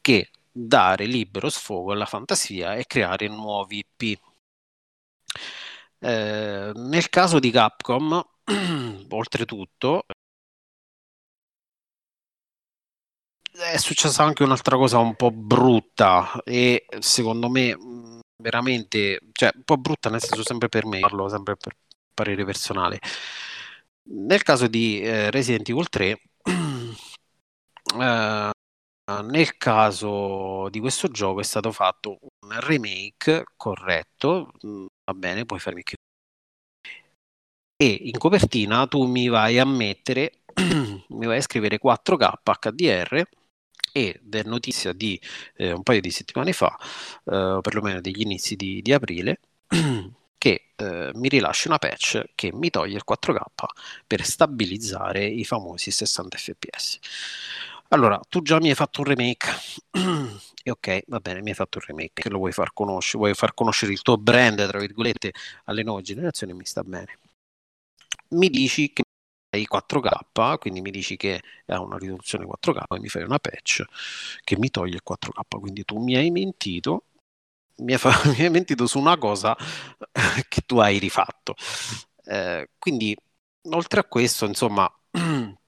che 0.00 0.30
dare 0.56 1.06
libero 1.06 1.48
sfogo 1.50 1.92
alla 1.92 2.06
fantasia 2.06 2.74
e 2.76 2.86
creare 2.86 3.26
nuovi 3.28 3.84
IP. 3.96 4.18
Eh, 5.98 6.72
nel 6.74 7.08
caso 7.08 7.38
di 7.40 7.50
Capcom, 7.50 8.22
oltretutto, 9.10 10.04
è 13.52 13.76
successa 13.78 14.22
anche 14.24 14.42
un'altra 14.42 14.76
cosa 14.76 14.98
un 14.98 15.14
po' 15.16 15.30
brutta 15.30 16.40
e 16.44 16.86
secondo 16.98 17.48
me 17.48 17.76
veramente, 18.36 19.20
cioè 19.32 19.50
un 19.54 19.62
po' 19.64 19.76
brutta 19.78 20.10
nel 20.10 20.20
senso 20.20 20.44
sempre 20.44 20.68
per 20.68 20.86
me, 20.86 21.00
parlo 21.00 21.28
sempre 21.28 21.56
per 21.56 21.76
parere 22.12 22.44
personale. 22.44 22.98
Nel 24.06 24.42
caso 24.42 24.66
di 24.66 25.00
eh, 25.00 25.30
Resident 25.30 25.68
Evil 25.68 25.88
3, 25.88 26.20
eh, 28.00 28.50
nel 29.22 29.56
caso 29.58 30.68
di 30.70 30.80
questo 30.80 31.08
gioco 31.08 31.40
è 31.40 31.44
stato 31.44 31.72
fatto 31.72 32.18
un 32.46 32.60
remake 32.60 33.44
corretto, 33.56 34.50
va 35.04 35.14
bene, 35.14 35.44
puoi 35.44 35.58
farmi 35.60 35.82
chiudere. 35.82 36.02
E 37.76 37.86
in 38.04 38.18
copertina 38.18 38.86
tu 38.86 39.04
mi 39.06 39.28
vai 39.28 39.58
a 39.58 39.64
mettere, 39.66 40.42
mi 41.08 41.26
vai 41.26 41.38
a 41.38 41.40
scrivere 41.42 41.78
4K 41.78 42.32
HDR 42.42 43.22
ed 43.92 44.34
è 44.34 44.42
notizia 44.44 44.92
di 44.92 45.20
eh, 45.56 45.72
un 45.72 45.82
paio 45.82 46.00
di 46.00 46.10
settimane 46.10 46.52
fa, 46.52 46.76
eh, 47.24 47.58
perlomeno 47.60 48.00
degli 48.00 48.20
inizi 48.22 48.56
di, 48.56 48.80
di 48.82 48.92
aprile, 48.92 49.40
che 50.38 50.72
eh, 50.76 51.10
mi 51.14 51.28
rilascia 51.28 51.68
una 51.68 51.78
patch 51.78 52.24
che 52.34 52.52
mi 52.52 52.70
toglie 52.70 52.96
il 52.96 53.04
4K 53.04 53.40
per 54.06 54.24
stabilizzare 54.24 55.26
i 55.26 55.44
famosi 55.44 55.90
60 55.90 56.38
fps. 56.38 56.98
Allora, 57.88 58.20
tu 58.28 58.42
già 58.42 58.58
mi 58.60 58.68
hai 58.70 58.74
fatto 58.74 59.00
un 59.00 59.06
remake. 59.06 59.46
e 60.62 60.70
ok, 60.70 61.02
va 61.06 61.20
bene, 61.20 61.40
mi 61.42 61.50
hai 61.50 61.54
fatto 61.54 61.78
un 61.78 61.84
remake. 61.86 62.22
Che 62.22 62.28
lo 62.28 62.38
vuoi 62.38 62.52
far 62.52 62.72
conoscere? 62.72 63.18
Vuoi 63.18 63.34
far 63.34 63.54
conoscere 63.54 63.92
il 63.92 64.02
tuo 64.02 64.16
brand, 64.18 64.66
tra 64.66 64.78
virgolette, 64.78 65.32
alle 65.64 65.82
nuove 65.82 66.02
generazioni? 66.02 66.52
Mi 66.54 66.64
sta 66.66 66.82
bene. 66.82 67.18
Mi 68.30 68.48
dici 68.50 68.92
che 68.92 69.02
4K, 69.68 70.58
quindi 70.58 70.80
mi 70.80 70.90
dici 70.90 71.16
che 71.16 71.40
ha 71.66 71.80
una 71.80 71.96
riduzione 71.96 72.44
4K 72.44 72.94
e 72.96 72.98
mi 72.98 73.08
fai 73.08 73.22
una 73.22 73.38
patch 73.38 73.84
che 74.42 74.56
mi 74.58 74.70
toglie 74.70 74.96
il 74.96 75.02
4K. 75.02 75.60
Quindi 75.60 75.84
tu 75.84 75.98
mi 75.98 76.16
hai 76.16 76.30
mentito, 76.30 77.04
mi 77.76 77.92
hai, 77.92 77.98
fa- 77.98 78.10
mi 78.36 78.42
hai 78.44 78.50
mentito 78.50 78.86
su 78.86 78.98
una 78.98 79.16
cosa 79.18 79.56
che 80.48 80.62
tu 80.66 80.78
hai 80.78 80.98
rifatto. 80.98 81.54
Eh, 82.24 82.70
quindi, 82.78 83.16
oltre 83.70 84.00
a 84.00 84.04
questo, 84.04 84.46
insomma, 84.46 84.90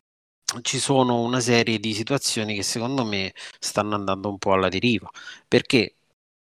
ci 0.62 0.78
sono 0.78 1.20
una 1.22 1.40
serie 1.40 1.78
di 1.78 1.92
situazioni 1.94 2.54
che 2.54 2.62
secondo 2.62 3.04
me 3.04 3.34
stanno 3.58 3.94
andando 3.94 4.28
un 4.28 4.38
po' 4.38 4.52
alla 4.52 4.68
deriva, 4.68 5.10
perché 5.48 5.96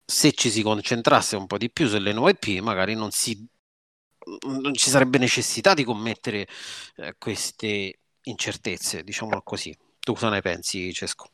se 0.04 0.32
ci 0.32 0.50
si 0.50 0.62
concentrasse 0.62 1.36
un 1.36 1.46
po' 1.46 1.58
di 1.58 1.70
più 1.70 1.88
sulle 1.88 2.12
nuove 2.12 2.38
IP, 2.40 2.60
magari 2.62 2.94
non 2.94 3.10
si 3.10 3.46
non 4.46 4.74
ci 4.74 4.90
sarebbe 4.90 5.18
necessità 5.18 5.74
di 5.74 5.84
commettere 5.84 6.46
eh, 6.96 7.14
queste 7.18 8.00
incertezze, 8.22 9.02
diciamolo 9.02 9.42
così. 9.42 9.74
Tu 9.98 10.12
cosa 10.12 10.28
ne 10.28 10.42
pensi, 10.42 10.92
Cesco? 10.92 11.30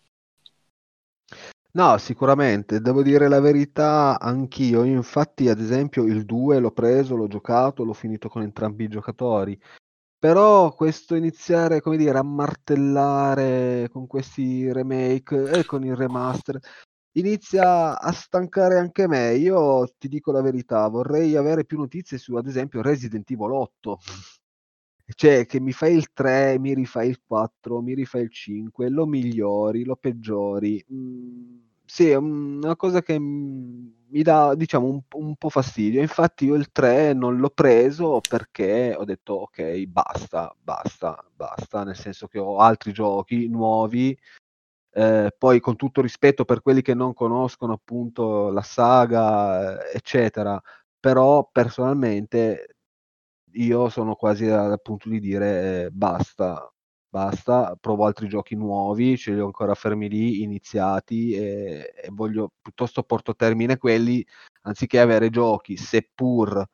No, 1.72 1.98
sicuramente, 1.98 2.80
devo 2.80 3.02
dire 3.02 3.26
la 3.28 3.40
verità 3.40 4.18
anch'io. 4.20 4.84
Io 4.84 4.94
infatti, 4.94 5.48
ad 5.48 5.60
esempio, 5.60 6.04
il 6.04 6.24
2 6.24 6.60
l'ho 6.60 6.70
preso, 6.70 7.16
l'ho 7.16 7.26
giocato, 7.26 7.82
l'ho 7.84 7.92
finito 7.92 8.28
con 8.28 8.42
entrambi 8.42 8.84
i 8.84 8.88
giocatori. 8.88 9.60
Però 10.24 10.72
questo 10.72 11.16
iniziare, 11.16 11.82
come 11.82 11.98
dire, 11.98 12.16
a 12.16 12.22
martellare 12.22 13.90
con 13.92 14.06
questi 14.06 14.72
remake 14.72 15.50
e 15.50 15.64
con 15.66 15.84
il 15.84 15.94
remaster, 15.94 16.58
inizia 17.18 18.00
a 18.00 18.10
stancare 18.10 18.78
anche 18.78 19.06
me. 19.06 19.34
Io 19.34 19.86
ti 19.98 20.08
dico 20.08 20.32
la 20.32 20.40
verità, 20.40 20.88
vorrei 20.88 21.36
avere 21.36 21.66
più 21.66 21.76
notizie 21.76 22.16
su, 22.16 22.36
ad 22.36 22.46
esempio, 22.46 22.80
Resident 22.80 23.30
Evil 23.30 23.50
8. 23.50 23.98
Cioè, 25.14 25.44
che 25.44 25.60
mi 25.60 25.72
fai 25.72 25.94
il 25.94 26.10
3, 26.14 26.58
mi 26.58 26.72
rifai 26.72 27.10
il 27.10 27.20
4, 27.22 27.82
mi 27.82 27.92
rifai 27.92 28.22
il 28.22 28.30
5, 28.30 28.88
lo 28.88 29.04
migliori, 29.04 29.84
lo 29.84 29.96
peggiori. 29.96 30.82
Mm, 30.90 31.58
sì, 31.86 32.08
è 32.10 32.14
una 32.16 32.76
cosa 32.76 33.02
che 33.02 33.18
mi 33.18 34.22
dà, 34.22 34.54
diciamo, 34.54 34.86
un, 34.86 35.00
un, 35.16 35.36
po' 35.36 35.48
fastidio. 35.50 36.00
Infatti 36.00 36.46
io 36.46 36.54
il 36.54 36.70
3 36.72 37.12
non 37.12 37.36
l'ho 37.38 37.50
preso 37.50 38.20
perché 38.26 38.94
ho 38.96 39.04
detto, 39.04 39.34
ok, 39.34 39.84
basta, 39.84 40.54
basta, 40.60 41.24
basta, 41.34 41.84
nel 41.84 41.96
senso 41.96 42.26
che 42.26 42.38
ho 42.38 42.58
altri 42.58 42.92
giochi 42.92 43.48
nuovi 43.48 44.16
eh, 44.94 45.34
poi 45.36 45.60
con 45.60 45.76
tutto 45.76 46.00
rispetto 46.00 46.44
per 46.44 46.62
quelli 46.62 46.80
che 46.82 46.94
non 46.94 47.14
conoscono 47.14 47.72
appunto 47.74 48.50
la 48.50 48.62
saga, 48.62 49.84
eccetera, 49.90 50.60
però 51.00 51.48
personalmente 51.50 52.76
io 53.54 53.88
sono 53.88 54.14
quasi 54.14 54.46
al 54.46 54.80
punto 54.82 55.08
di 55.08 55.20
dire 55.20 55.86
eh, 55.86 55.90
basta, 55.90 56.72
basta, 57.14 57.76
provo 57.80 58.06
altri 58.06 58.26
giochi 58.26 58.56
nuovi, 58.56 59.16
ce 59.16 59.32
li 59.32 59.38
ho 59.38 59.44
ancora 59.44 59.76
fermi 59.76 60.08
lì, 60.08 60.42
iniziati 60.42 61.30
e, 61.30 61.94
e 61.94 62.08
voglio 62.10 62.50
piuttosto 62.60 63.04
porto 63.04 63.30
a 63.30 63.34
termine 63.34 63.78
quelli 63.78 64.26
anziché 64.62 64.98
avere 64.98 65.30
giochi, 65.30 65.76
seppur 65.76 66.68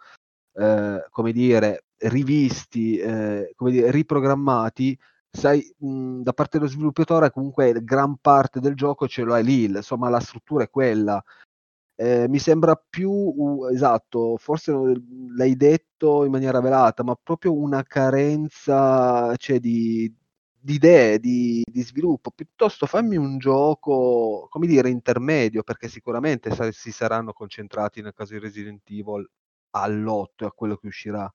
eh, 0.54 1.06
come 1.10 1.32
dire, 1.32 1.84
rivisti, 1.98 2.96
eh, 2.96 3.52
come 3.54 3.70
dire, 3.70 3.90
riprogrammati 3.90 4.98
sai, 5.30 5.62
mh, 5.76 6.22
da 6.22 6.32
parte 6.32 6.56
dello 6.56 6.70
sviluppatore 6.70 7.30
comunque 7.30 7.72
gran 7.84 8.16
parte 8.16 8.60
del 8.60 8.74
gioco 8.74 9.06
ce 9.06 9.22
lo 9.22 9.34
hai 9.34 9.44
lì, 9.44 9.64
insomma 9.64 10.08
la 10.08 10.20
struttura 10.20 10.64
è 10.64 10.70
quella. 10.70 11.22
Eh, 11.96 12.28
mi 12.28 12.38
sembra 12.38 12.76
più, 12.76 13.10
uh, 13.10 13.68
esatto, 13.68 14.38
forse 14.38 14.72
l'hai 15.36 15.54
detto 15.54 16.24
in 16.24 16.30
maniera 16.30 16.60
velata, 16.60 17.02
ma 17.02 17.14
proprio 17.14 17.52
una 17.54 17.82
carenza 17.82 19.36
cioè, 19.36 19.60
di, 19.60 20.10
di 20.60 20.74
idee, 20.74 21.18
di, 21.18 21.62
di, 21.64 21.82
sviluppo. 21.82 22.30
Piuttosto 22.30 22.86
fammi 22.86 23.16
un 23.16 23.38
gioco, 23.38 24.46
come 24.50 24.66
dire, 24.66 24.90
intermedio, 24.90 25.62
perché 25.62 25.88
sicuramente 25.88 26.52
sa- 26.52 26.70
si 26.72 26.92
saranno 26.92 27.32
concentrati 27.32 28.02
nel 28.02 28.14
caso 28.14 28.34
di 28.34 28.40
Resident 28.40 28.82
Evil 28.90 29.28
all'8 29.70 30.44
e 30.44 30.46
a 30.46 30.52
quello 30.52 30.76
che 30.76 30.88
uscirà 30.88 31.32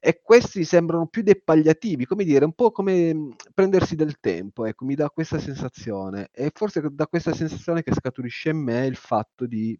e 0.00 0.20
questi 0.22 0.64
sembrano 0.64 1.06
più 1.08 1.22
dettagliativi, 1.22 2.06
come 2.06 2.24
dire, 2.24 2.44
un 2.44 2.52
po' 2.52 2.70
come 2.70 3.12
mhmm, 3.12 3.34
prendersi 3.52 3.96
del 3.96 4.18
tempo, 4.20 4.64
ecco, 4.64 4.84
mi 4.84 4.94
dà 4.94 5.10
questa 5.10 5.38
sensazione. 5.38 6.28
E 6.32 6.50
forse 6.54 6.80
da 6.92 7.06
questa 7.08 7.34
sensazione 7.34 7.82
che 7.82 7.92
scaturisce 7.92 8.50
in 8.50 8.58
me 8.58 8.86
il 8.86 8.96
fatto 8.96 9.46
di, 9.46 9.78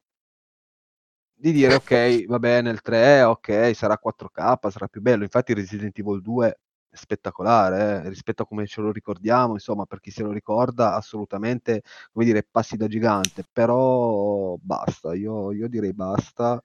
di 1.34 1.52
dire, 1.52 1.74
ok, 1.76 2.26
va 2.26 2.38
bene, 2.38 2.70
il 2.70 2.80
3, 2.82 3.22
ok, 3.22 3.70
sarà 3.74 3.98
4K, 4.02 4.68
sarà 4.70 4.88
più 4.88 5.00
bello. 5.00 5.22
Infatti 5.22 5.54
Resident 5.54 5.96
Evil 5.98 6.20
2 6.20 6.58
spettacolare 6.98 8.04
eh, 8.04 8.08
rispetto 8.08 8.42
a 8.42 8.46
come 8.46 8.66
ce 8.66 8.80
lo 8.80 8.92
ricordiamo, 8.92 9.54
insomma, 9.54 9.86
per 9.86 10.00
chi 10.00 10.10
se 10.10 10.22
lo 10.22 10.32
ricorda, 10.32 10.94
assolutamente, 10.94 11.82
come 12.12 12.24
dire, 12.24 12.46
passi 12.48 12.76
da 12.76 12.86
gigante, 12.86 13.44
però 13.50 14.56
basta, 14.60 15.14
io, 15.14 15.52
io 15.52 15.68
direi 15.68 15.94
basta 15.94 16.62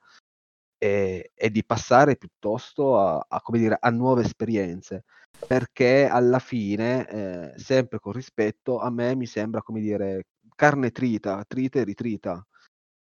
e, 0.77 1.31
e, 1.33 1.49
di 1.49 1.63
passare 1.63 2.17
piuttosto 2.17 2.99
a, 2.99 3.25
a, 3.27 3.41
dire, 3.51 3.77
a 3.79 3.89
nuove 3.89 4.23
esperienze, 4.23 5.05
perché 5.47 6.07
alla 6.07 6.39
fine, 6.39 7.07
eh, 7.07 7.59
sempre 7.59 7.99
con 7.99 8.13
rispetto, 8.13 8.79
a 8.79 8.89
me 8.89 9.15
mi 9.15 9.25
sembra, 9.25 9.61
come 9.61 9.79
dire, 9.79 10.27
carne 10.55 10.91
trita, 10.91 11.43
trita 11.47 11.79
e 11.79 11.83
ritrita. 11.83 12.45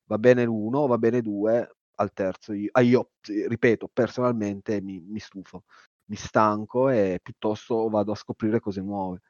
Va 0.08 0.18
bene 0.18 0.44
l'uno, 0.44 0.86
va 0.86 0.98
bene 0.98 1.20
due, 1.20 1.68
al 1.96 2.12
terzo 2.12 2.52
io, 2.52 2.68
ah, 2.72 2.80
io 2.80 3.10
ripeto, 3.22 3.88
personalmente 3.92 4.80
mi, 4.80 5.00
mi 5.00 5.18
stufo 5.18 5.64
mi 6.06 6.16
stanco 6.16 6.88
e 6.88 7.18
piuttosto 7.22 7.88
vado 7.88 8.12
a 8.12 8.16
scoprire 8.16 8.60
cose 8.60 8.80
nuove. 8.80 9.20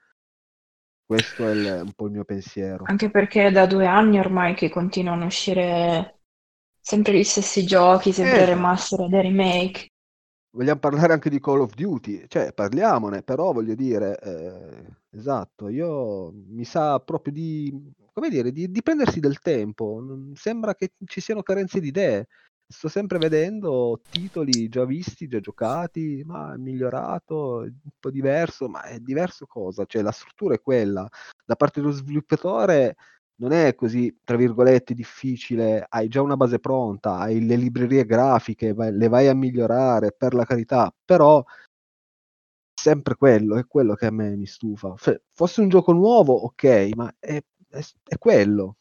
Questo 1.05 1.47
è 1.47 1.53
il, 1.53 1.83
un 1.85 1.93
po' 1.93 2.07
il 2.07 2.13
mio 2.13 2.25
pensiero. 2.25 2.85
Anche 2.87 3.11
perché 3.11 3.47
è 3.47 3.53
da 3.53 3.67
due 3.67 3.87
anni 3.87 4.19
ormai 4.19 4.55
che 4.55 4.69
continuano 4.69 5.23
a 5.23 5.27
uscire 5.27 6.21
sempre 6.81 7.17
gli 7.17 7.25
stessi 7.25 7.65
giochi, 7.65 8.13
sempre 8.13 8.41
eh, 8.41 8.45
remaster 8.47 9.01
e 9.13 9.23
remake. 9.23 9.91
Vogliamo 10.51 10.81
parlare 10.81 11.13
anche 11.13 11.29
di 11.29 11.39
Call 11.39 11.61
of 11.61 11.75
Duty, 11.75 12.25
cioè 12.29 12.53
parliamone, 12.53 13.23
però 13.23 13.53
voglio 13.53 13.75
dire, 13.75 14.19
eh, 14.19 14.97
esatto, 15.11 15.69
io 15.69 16.33
mi 16.33 16.65
sa 16.65 16.99
proprio 16.99 17.33
di, 17.33 17.93
come 18.13 18.31
dire, 18.31 18.51
di, 18.51 18.71
di 18.71 18.83
prendersi 18.83 19.21
del 19.21 19.39
tempo, 19.41 20.03
sembra 20.33 20.75
che 20.75 20.93
ci 21.05 21.21
siano 21.21 21.43
carenze 21.43 21.79
di 21.79 21.89
idee 21.89 22.29
sto 22.69 22.89
sempre 22.89 23.19
vedendo 23.19 24.01
titoli 24.11 24.69
già 24.69 24.85
visti, 24.85 25.29
già 25.29 25.41
giocati, 25.41 26.23
ma 26.25 26.55
è 26.55 26.57
migliorato, 26.57 27.63
è 27.63 27.67
un 27.67 27.91
po' 27.99 28.11
diverso, 28.11 28.69
ma 28.69 28.83
è 28.83 28.99
diverso 28.99 29.47
cosa? 29.47 29.85
Cioè 29.87 30.03
la 30.03 30.13
struttura 30.13 30.55
è 30.55 30.61
quella. 30.61 31.09
Da 31.45 31.57
parte 31.57 31.81
dello 31.81 31.93
sviluppatore 31.93 32.97
non 33.37 33.53
è 33.53 33.75
così, 33.75 34.19
tra 34.25 34.37
virgolette, 34.37 34.95
difficile, 34.95 35.85
hai 35.89 36.09
già 36.09 36.23
una 36.23 36.37
base 36.37 36.59
pronta, 36.59 37.19
hai 37.19 37.45
le 37.45 37.57
librerie 37.57 38.05
grafiche, 38.05 38.75
le 38.75 39.09
vai 39.09 39.29
a 39.29 39.35
migliorare, 39.35 40.13
per 40.13 40.35
la 40.35 40.45
carità, 40.45 40.93
però 41.05 41.45
sempre 42.75 43.15
quello, 43.17 43.57
è 43.57 43.67
quello 43.67 43.95
che 43.95 44.07
a 44.07 44.11
me 44.11 44.37
mi 44.37 44.47
stufa. 44.47 44.95
F- 44.97 45.21
fosse 45.33 45.61
un 45.61 45.69
gioco 45.69 45.93
nuovo, 45.93 46.35
ok, 46.35 46.91
ma 46.95 47.13
è, 47.19 47.43
è, 47.69 47.81
è 48.05 48.19
quello, 48.19 48.77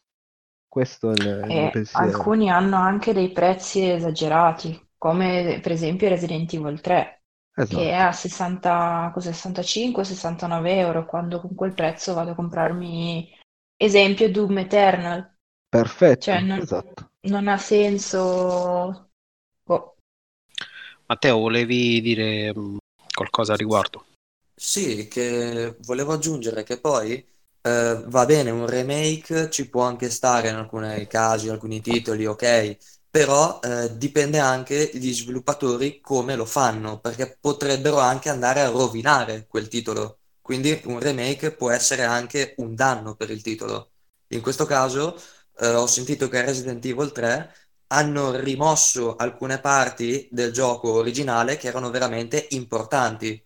questo 0.76 1.10
è 1.10 1.14
il, 1.14 1.26
il 1.26 1.46
mio 1.46 1.70
pensiero. 1.70 2.04
alcuni 2.04 2.50
hanno 2.50 2.76
anche 2.76 3.14
dei 3.14 3.32
prezzi 3.32 3.88
esagerati, 3.88 4.88
come 4.98 5.58
per 5.62 5.72
esempio 5.72 6.10
Resident 6.10 6.52
Evil 6.52 6.82
3, 6.82 7.22
esatto. 7.54 7.78
che 7.78 7.88
è 7.88 7.94
a 7.94 8.12
60, 8.12 9.14
65-69 9.16 10.66
euro, 10.66 11.06
quando 11.06 11.40
con 11.40 11.54
quel 11.54 11.72
prezzo 11.72 12.12
vado 12.12 12.32
a 12.32 12.34
comprarmi, 12.34 13.26
esempio, 13.74 14.30
Doom 14.30 14.58
Eternal. 14.58 15.34
Perfetto, 15.66 16.20
cioè, 16.20 16.40
non, 16.40 16.58
esatto. 16.58 17.12
non 17.20 17.48
ha 17.48 17.56
senso... 17.56 19.12
Oh. 19.68 19.94
Matteo, 21.06 21.38
volevi 21.38 22.02
dire 22.02 22.54
mm, 22.54 22.76
qualcosa 23.14 23.54
a 23.54 23.56
riguardo? 23.56 24.04
Sì, 24.54 25.08
che 25.08 25.74
volevo 25.86 26.12
aggiungere 26.12 26.64
che 26.64 26.78
poi 26.78 27.26
eh, 27.66 28.02
va 28.06 28.24
bene, 28.26 28.50
un 28.50 28.66
remake 28.66 29.50
ci 29.50 29.68
può 29.68 29.82
anche 29.82 30.08
stare 30.10 30.48
in 30.50 30.54
alcuni 30.54 31.06
casi, 31.08 31.48
alcuni 31.48 31.80
titoli, 31.80 32.24
ok, 32.26 32.76
però 33.10 33.58
eh, 33.60 33.96
dipende 33.96 34.38
anche 34.38 34.90
gli 34.94 35.12
sviluppatori 35.12 36.00
come 36.00 36.36
lo 36.36 36.44
fanno, 36.44 37.00
perché 37.00 37.36
potrebbero 37.40 37.98
anche 37.98 38.28
andare 38.28 38.60
a 38.60 38.68
rovinare 38.70 39.46
quel 39.48 39.68
titolo. 39.68 40.20
Quindi 40.40 40.80
un 40.84 41.00
remake 41.00 41.52
può 41.56 41.70
essere 41.70 42.04
anche 42.04 42.54
un 42.58 42.74
danno 42.76 43.16
per 43.16 43.30
il 43.30 43.42
titolo. 43.42 43.90
In 44.28 44.40
questo 44.42 44.64
caso 44.64 45.16
eh, 45.58 45.68
ho 45.68 45.86
sentito 45.86 46.28
che 46.28 46.44
Resident 46.44 46.84
Evil 46.84 47.10
3 47.12 47.52
hanno 47.88 48.36
rimosso 48.36 49.16
alcune 49.16 49.60
parti 49.60 50.28
del 50.30 50.52
gioco 50.52 50.92
originale 50.92 51.56
che 51.56 51.66
erano 51.68 51.90
veramente 51.90 52.46
importanti. 52.50 53.44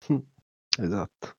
Esatto. 0.78 1.37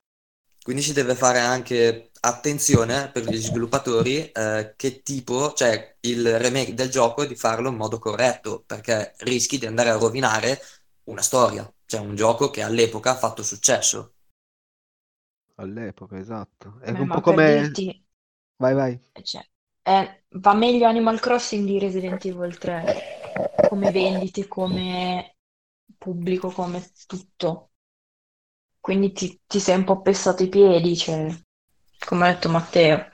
Quindi 0.61 0.81
si 0.81 0.93
deve 0.93 1.15
fare 1.15 1.39
anche 1.39 2.11
attenzione 2.21 3.09
per 3.11 3.23
gli 3.23 3.37
sviluppatori 3.37 4.29
eh, 4.29 4.73
che 4.75 5.01
tipo, 5.01 5.53
cioè 5.53 5.97
il 6.01 6.37
remake 6.37 6.73
del 6.73 6.89
gioco 6.89 7.25
di 7.25 7.35
farlo 7.35 7.69
in 7.69 7.75
modo 7.75 7.97
corretto, 7.97 8.63
perché 8.65 9.13
rischi 9.19 9.57
di 9.57 9.65
andare 9.65 9.89
a 9.89 9.97
rovinare 9.97 10.59
una 11.05 11.21
storia, 11.21 11.71
cioè 11.85 12.01
un 12.01 12.15
gioco 12.15 12.49
che 12.49 12.61
all'epoca 12.61 13.11
ha 13.11 13.15
fatto 13.15 13.41
successo. 13.41 14.13
All'epoca, 15.55 16.17
esatto. 16.17 16.79
È 16.81 16.91
Beh, 16.91 16.99
un 16.99 17.07
po' 17.07 17.21
come... 17.21 17.61
Dirti... 17.61 18.05
Vai, 18.57 18.73
vai. 18.73 18.99
Cioè, 19.21 19.45
è... 19.81 20.23
va 20.31 20.53
meglio 20.53 20.87
Animal 20.87 21.19
Crossing 21.19 21.65
di 21.65 21.79
Resident 21.79 22.23
Evil 22.25 22.57
3, 22.57 22.85
come 23.67 23.91
vendite, 23.91 24.47
come 24.47 25.35
pubblico, 25.97 26.49
come 26.49 26.83
tutto. 27.07 27.68
Quindi 28.89 29.11
ti, 29.11 29.39
ti 29.45 29.59
sei 29.59 29.75
un 29.75 29.83
po' 29.83 30.01
pestato 30.01 30.41
i 30.41 30.49
piedi, 30.49 30.97
cioè, 30.97 31.31
come 32.07 32.27
ha 32.27 32.33
detto 32.33 32.49
Matteo. 32.49 33.11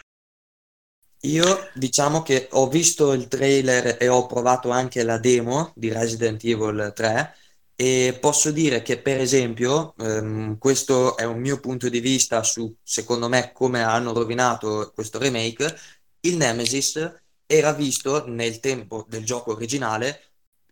Io 1.23 1.69
diciamo 1.73 2.21
che 2.21 2.47
ho 2.51 2.69
visto 2.69 3.11
il 3.11 3.27
trailer 3.27 3.97
e 3.99 4.07
ho 4.07 4.25
provato 4.25 4.69
anche 4.69 5.03
la 5.03 5.17
demo 5.17 5.73
di 5.75 5.91
Resident 5.91 6.41
Evil 6.45 6.93
3 6.95 7.35
e 7.75 8.17
posso 8.21 8.51
dire 8.51 8.83
che 8.83 9.01
per 9.01 9.19
esempio 9.19 9.95
ehm, 9.97 10.57
questo 10.59 11.17
è 11.17 11.25
un 11.25 11.41
mio 11.41 11.59
punto 11.59 11.89
di 11.89 11.99
vista 11.99 12.41
su 12.43 12.73
secondo 12.81 13.27
me 13.27 13.51
come 13.51 13.83
hanno 13.83 14.13
rovinato 14.13 14.93
questo 14.95 15.19
remake 15.19 15.75
il 16.21 16.37
Nemesis 16.37 17.21
era 17.45 17.73
visto 17.73 18.25
nel 18.27 18.61
tempo 18.61 19.05
del 19.09 19.25
gioco 19.25 19.51
originale 19.51 20.21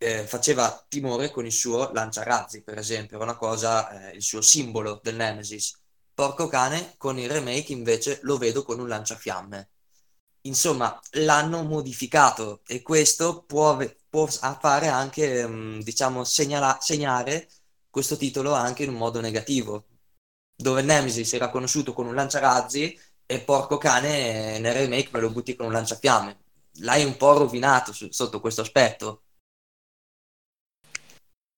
eh, 0.04 0.26
faceva 0.26 0.84
timore 0.88 1.30
con 1.30 1.46
il 1.46 1.52
suo 1.52 1.90
lanciarazzi, 1.92 2.62
per 2.62 2.78
esempio, 2.78 3.16
era 3.16 3.24
una 3.24 3.36
cosa, 3.36 4.10
eh, 4.10 4.16
il 4.16 4.22
suo 4.22 4.40
simbolo 4.42 5.00
del 5.02 5.16
Nemesis. 5.16 5.80
Porco 6.12 6.46
cane, 6.46 6.94
con 6.96 7.18
il 7.18 7.30
remake 7.30 7.72
invece 7.72 8.20
lo 8.22 8.36
vedo 8.38 8.62
con 8.62 8.78
un 8.80 8.88
lanciafiamme. 8.88 9.70
Insomma, 10.42 11.00
l'hanno 11.12 11.62
modificato 11.62 12.60
e 12.66 12.82
questo 12.82 13.44
può, 13.44 13.78
può 14.08 14.26
fare 14.26 14.88
anche, 14.88 15.46
mm, 15.46 15.80
diciamo, 15.80 16.22
segnala, 16.24 16.78
segnare 16.80 17.48
questo 17.88 18.16
titolo 18.16 18.52
anche 18.52 18.82
in 18.84 18.90
un 18.90 18.96
modo 18.96 19.20
negativo, 19.20 19.86
dove 20.54 20.82
Nemesis 20.82 21.32
era 21.32 21.50
conosciuto 21.50 21.92
con 21.94 22.06
un 22.06 22.14
lanciarazzi 22.14 22.98
e 23.26 23.40
porco 23.40 23.78
cane 23.78 24.58
nel 24.58 24.74
remake 24.74 25.08
me 25.12 25.20
lo 25.20 25.30
butti 25.30 25.56
con 25.56 25.66
un 25.66 25.72
lanciafiamme. 25.72 26.38
L'hai 26.80 27.04
un 27.04 27.16
po' 27.16 27.38
rovinato 27.38 27.92
su, 27.92 28.08
sotto 28.10 28.40
questo 28.40 28.60
aspetto. 28.60 29.23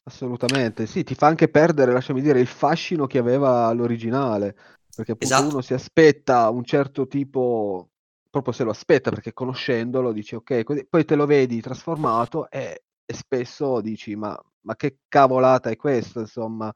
Assolutamente, 0.09 0.87
sì, 0.87 1.03
ti 1.03 1.17
fa 1.17 1.27
anche 1.27 1.49
perdere, 1.49 1.93
lasciami 1.93 2.21
dire, 2.21 2.39
il 2.39 2.47
fascino 2.47 3.09
che 3.09 3.19
aveva 3.19 3.73
l'originale, 3.73 4.55
perché 4.95 5.13
appunto 5.13 5.35
esatto. 5.35 5.51
uno 5.51 5.61
si 5.61 5.75
aspetta 5.75 6.49
un 6.49 6.63
certo 6.63 7.09
tipo, 7.09 7.91
proprio 8.31 8.53
se 8.53 8.63
lo 8.63 8.71
aspetta, 8.71 9.11
perché 9.11 9.33
conoscendolo 9.33 10.13
dici 10.13 10.37
ok, 10.37 10.63
così, 10.63 10.87
poi 10.89 11.05
te 11.05 11.17
lo 11.17 11.27
vedi 11.27 11.61
trasformato 11.61 12.49
e, 12.51 12.85
e 13.05 13.15
spesso 13.15 13.81
dici 13.81 14.15
ma, 14.15 14.41
ma, 14.61 14.77
che 14.77 14.99
cavolata 15.09 15.71
è 15.71 15.77
questa, 15.77 16.21
insomma, 16.21 16.73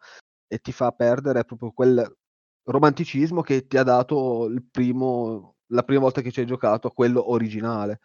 e 0.48 0.58
ti 0.58 0.72
fa 0.72 0.90
perdere 0.90 1.44
proprio 1.44 1.70
quel 1.70 2.16
romanticismo 2.64 3.42
che 3.42 3.68
ti 3.68 3.76
ha 3.76 3.84
dato 3.84 4.46
il 4.46 4.64
primo, 4.68 5.54
la 5.68 5.84
prima 5.84 6.00
volta 6.00 6.20
che 6.20 6.32
ci 6.32 6.40
hai 6.40 6.46
giocato, 6.46 6.90
quello 6.90 7.30
originale. 7.30 8.00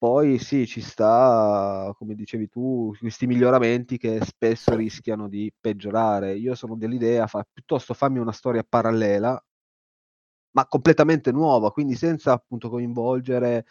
Poi 0.00 0.38
sì, 0.38 0.64
ci 0.66 0.80
sta, 0.80 1.92
come 1.98 2.14
dicevi 2.14 2.48
tu, 2.48 2.94
questi 3.00 3.26
miglioramenti 3.26 3.98
che 3.98 4.20
spesso 4.24 4.76
rischiano 4.76 5.28
di 5.28 5.52
peggiorare. 5.58 6.36
Io 6.36 6.54
sono 6.54 6.76
dell'idea, 6.76 7.26
fa, 7.26 7.44
piuttosto 7.52 7.94
fammi 7.94 8.20
una 8.20 8.30
storia 8.30 8.62
parallela, 8.62 9.42
ma 10.52 10.66
completamente 10.66 11.30
nuova, 11.32 11.72
quindi 11.72 11.94
senza 11.94 12.32
appunto 12.32 12.68
coinvolgere 12.68 13.66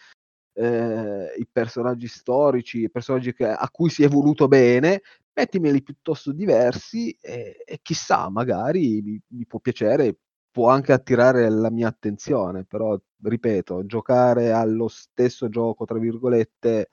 eh, 0.54 1.34
i 1.38 1.48
personaggi 1.52 2.08
storici, 2.08 2.84
i 2.84 2.92
personaggi 2.92 3.34
che, 3.34 3.48
a 3.48 3.70
cui 3.70 3.90
si 3.90 4.04
è 4.04 4.08
voluto 4.08 4.48
bene, 4.48 5.02
mettimeli 5.34 5.82
piuttosto 5.84 6.32
diversi 6.32 7.12
e, 7.22 7.64
e 7.66 7.80
chissà, 7.82 8.30
magari 8.30 9.02
mi, 9.02 9.22
mi 9.30 9.46
può 9.46 9.60
piacere 9.60 10.18
può 10.58 10.72
anche 10.72 10.92
attirare 10.92 11.48
la 11.52 11.70
mia 11.70 11.88
attenzione, 11.88 12.64
però 12.64 13.00
ripeto, 13.22 13.86
giocare 13.86 14.52
allo 14.52 14.88
stesso 14.88 15.50
gioco, 15.50 15.86
tra 15.86 16.00
virgolette, 16.00 16.90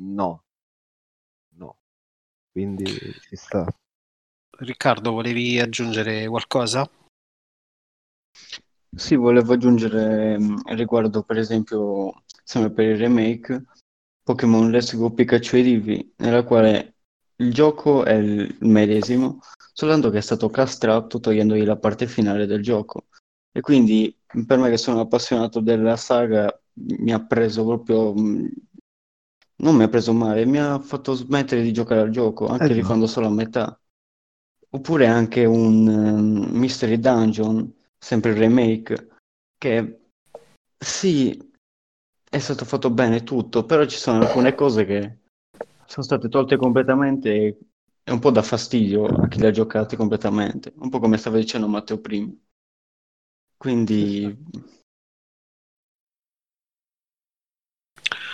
no. 0.00 0.44
No. 1.54 1.78
Quindi 2.52 2.84
ci 2.84 3.36
sta. 3.36 3.64
Riccardo, 4.58 5.12
volevi 5.12 5.58
aggiungere 5.58 6.28
qualcosa? 6.28 6.86
Sì, 8.94 9.14
volevo 9.14 9.54
aggiungere 9.54 10.38
mm, 10.38 10.56
riguardo 10.66 11.22
per 11.22 11.38
esempio, 11.38 12.24
sempre 12.44 12.70
per 12.70 12.84
il 12.84 12.98
remake, 12.98 13.64
Pokémon 14.22 14.70
Let's 14.70 14.94
Go 14.94 15.10
Pikachu 15.10 15.56
e 15.56 15.60
Eevee, 15.60 16.12
nella 16.18 16.44
quale 16.44 16.96
il 17.36 17.50
gioco 17.50 18.04
è 18.04 18.12
il 18.12 18.58
medesimo, 18.60 19.38
soltanto 19.72 20.10
che 20.10 20.18
è 20.18 20.22
stato 20.22 20.48
castrato 20.48 21.20
togliendogli 21.20 21.64
la 21.64 21.76
parte 21.76 22.06
finale 22.06 22.46
del 22.46 22.62
gioco. 22.62 23.06
E 23.52 23.60
quindi 23.60 24.16
per 24.46 24.58
me 24.58 24.70
che 24.70 24.76
sono 24.76 25.00
appassionato 25.00 25.60
della 25.60 25.96
saga 25.96 26.52
mi 26.72 27.12
ha 27.12 27.20
preso 27.24 27.64
proprio 27.64 28.12
non 29.60 29.76
mi 29.76 29.82
ha 29.82 29.88
preso 29.88 30.12
male, 30.12 30.46
mi 30.46 30.58
ha 30.58 30.78
fatto 30.78 31.12
smettere 31.12 31.62
di 31.62 31.72
giocare 31.72 32.00
al 32.00 32.10
gioco, 32.10 32.46
anche 32.46 32.64
Eh, 32.64 32.68
no. 32.68 32.74
rifando 32.74 33.06
solo 33.06 33.26
a 33.26 33.30
metà. 33.30 33.78
Oppure 34.70 35.06
anche 35.06 35.44
un 35.44 35.88
ehm, 35.88 36.56
Mystery 36.56 36.98
Dungeon, 36.98 37.70
sempre 37.98 38.30
il 38.30 38.36
remake, 38.38 39.08
che 39.58 40.00
sì, 40.78 41.50
è 42.30 42.38
stato 42.38 42.64
fatto 42.64 42.90
bene 42.90 43.22
tutto, 43.22 43.64
però 43.64 43.84
ci 43.84 43.98
sono 43.98 44.20
alcune 44.24 44.54
cose 44.54 44.84
che 44.84 45.18
sono 45.84 46.06
state 46.06 46.28
tolte 46.28 46.56
completamente 46.56 47.58
e 48.10 48.12
è 48.12 48.12
un 48.12 48.18
po' 48.18 48.30
da 48.30 48.42
fastidio 48.42 49.06
a 49.06 49.28
chi 49.28 49.38
le 49.38 49.48
ha 49.48 49.50
giocate 49.52 49.96
completamente, 49.96 50.72
un 50.78 50.88
po' 50.90 50.98
come 50.98 51.16
stava 51.16 51.38
dicendo 51.38 51.68
Matteo 51.68 52.00
prima. 52.00 52.30
Quindi 53.56 54.36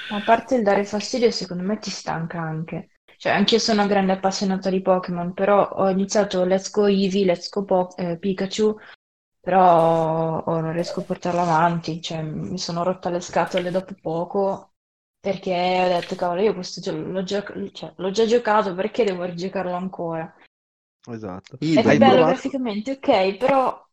Ma 0.09 0.17
a 0.19 0.23
parte 0.23 0.55
il 0.57 0.63
dare 0.63 0.85
fastidio, 0.85 1.31
secondo 1.31 1.63
me 1.63 1.79
ti 1.79 1.91
stanca 1.91 2.41
anche. 2.41 2.91
Cioè, 3.19 3.33
anch'io 3.33 3.59
sono 3.59 3.81
una 3.83 3.91
grande 3.91 4.13
appassionata 4.13 4.71
di 4.71 4.81
Pokémon, 4.83 5.33
però 5.33 5.69
ho 5.69 5.89
iniziato 5.91 6.45
Let's 6.45 6.71
Go 6.71 6.87
Eevee, 6.87 7.25
Let's 7.25 7.49
Go 7.51 7.65
Po- 7.65 7.97
eh, 7.97 8.19
Pikachu, 8.19 8.77
però 9.41 10.43
oh, 10.43 10.61
non 10.61 10.73
riesco 10.73 11.01
a 11.01 11.05
portarlo 11.05 11.41
avanti. 11.41 12.01
Cioè, 12.01 12.23
mi 12.23 12.59
sono 12.59 12.83
rotta 12.83 13.11
le 13.11 13.21
scatole 13.21 13.71
dopo 13.71 13.95
poco 14.01 14.75
perché 15.31 15.53
ho 15.85 15.89
detto, 15.89 16.15
cavolo, 16.15 16.41
io 16.41 16.55
questo 16.55 16.81
gioco 16.81 16.99
l'ho 16.99 17.23
gio- 17.25 17.43
cioè, 17.73 17.93
l'ho 17.97 18.11
già 18.13 18.27
giocato, 18.27 18.75
perché 18.75 19.03
devo 19.05 19.25
rigiocarlo 19.25 19.75
ancora? 19.75 20.33
Esatto. 21.09 21.59
È. 21.73 21.83
Hai 21.85 21.99
bello 21.99 22.25
provato? 22.25 22.25
graficamente, 22.25 22.93
ok, 22.93 23.37
però 23.37 23.87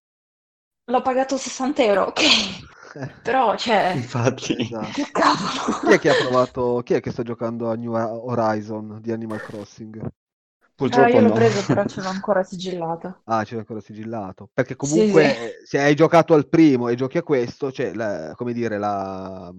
l'ho 0.85 1.01
pagato 1.01 1.37
60 1.37 1.83
euro, 1.83 2.03
ok, 2.05 2.21
però, 3.21 3.55
cioè, 3.57 3.95
Infatti, 3.95 4.55
esatto. 4.57 4.91
che 4.91 5.09
cavolo. 5.11 5.51
Chi 5.81 5.91
è 5.91 5.99
che 5.99 6.09
ha 6.09 6.15
provato? 6.15 6.81
Chi 6.83 6.93
è 6.93 7.01
che 7.01 7.11
sta 7.11 7.23
giocando 7.23 7.69
a 7.69 7.75
New 7.75 7.93
Horizon 7.93 8.99
di 9.01 9.11
Animal 9.11 9.41
Crossing? 9.41 10.05
Ah, 10.91 11.09
purtroppo 11.09 11.09
io 11.09 11.19
l'ho 11.19 11.29
no. 11.29 11.33
preso, 11.33 11.65
però 11.65 11.83
ce 11.85 11.99
l'ho 12.01 12.07
ancora 12.07 12.41
sigillato. 12.41 13.25
Ah, 13.25 13.43
c'è 13.45 13.55
ancora 13.57 13.79
sigillato. 13.79 14.49
Perché 14.53 14.75
Sì, 14.77 15.07
comunque 15.07 15.23
sì. 15.23 15.43
eh, 15.61 15.65
se 15.65 15.79
hai 15.79 15.95
giocato 15.95 16.33
al 16.33 16.47
primo 16.49 16.89
e 16.89 16.95
giochi 16.95 17.17
a 17.17 17.23
questo, 17.23 17.71
cioè, 17.71 17.93
la- 17.93 18.33
come 18.35 18.51
dire, 18.53 18.77
la- 18.77 19.53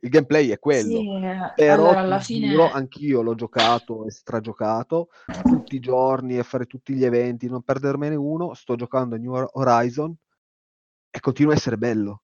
il 0.00 0.08
gameplay 0.10 0.48
è 0.50 0.58
quello. 0.58 1.06
Sì, 1.06 1.08
Però 1.54 1.66
allora 1.72 2.00
alla 2.00 2.20
fine 2.20 2.70
anch'io 2.70 3.22
l'ho 3.22 3.34
giocato 3.34 4.04
e 4.06 4.10
stragiocato 4.10 5.08
tutti 5.44 5.76
i 5.76 5.80
giorni 5.80 6.38
a 6.38 6.42
fare 6.42 6.66
tutti 6.66 6.94
gli 6.94 7.04
eventi, 7.04 7.48
non 7.48 7.62
perdermene 7.62 8.14
uno. 8.14 8.52
Sto 8.54 8.76
giocando 8.76 9.14
a 9.14 9.18
New 9.18 9.32
Horizon 9.52 10.14
e 11.10 11.20
continua 11.20 11.52
a 11.52 11.56
essere 11.56 11.76
bello. 11.78 12.22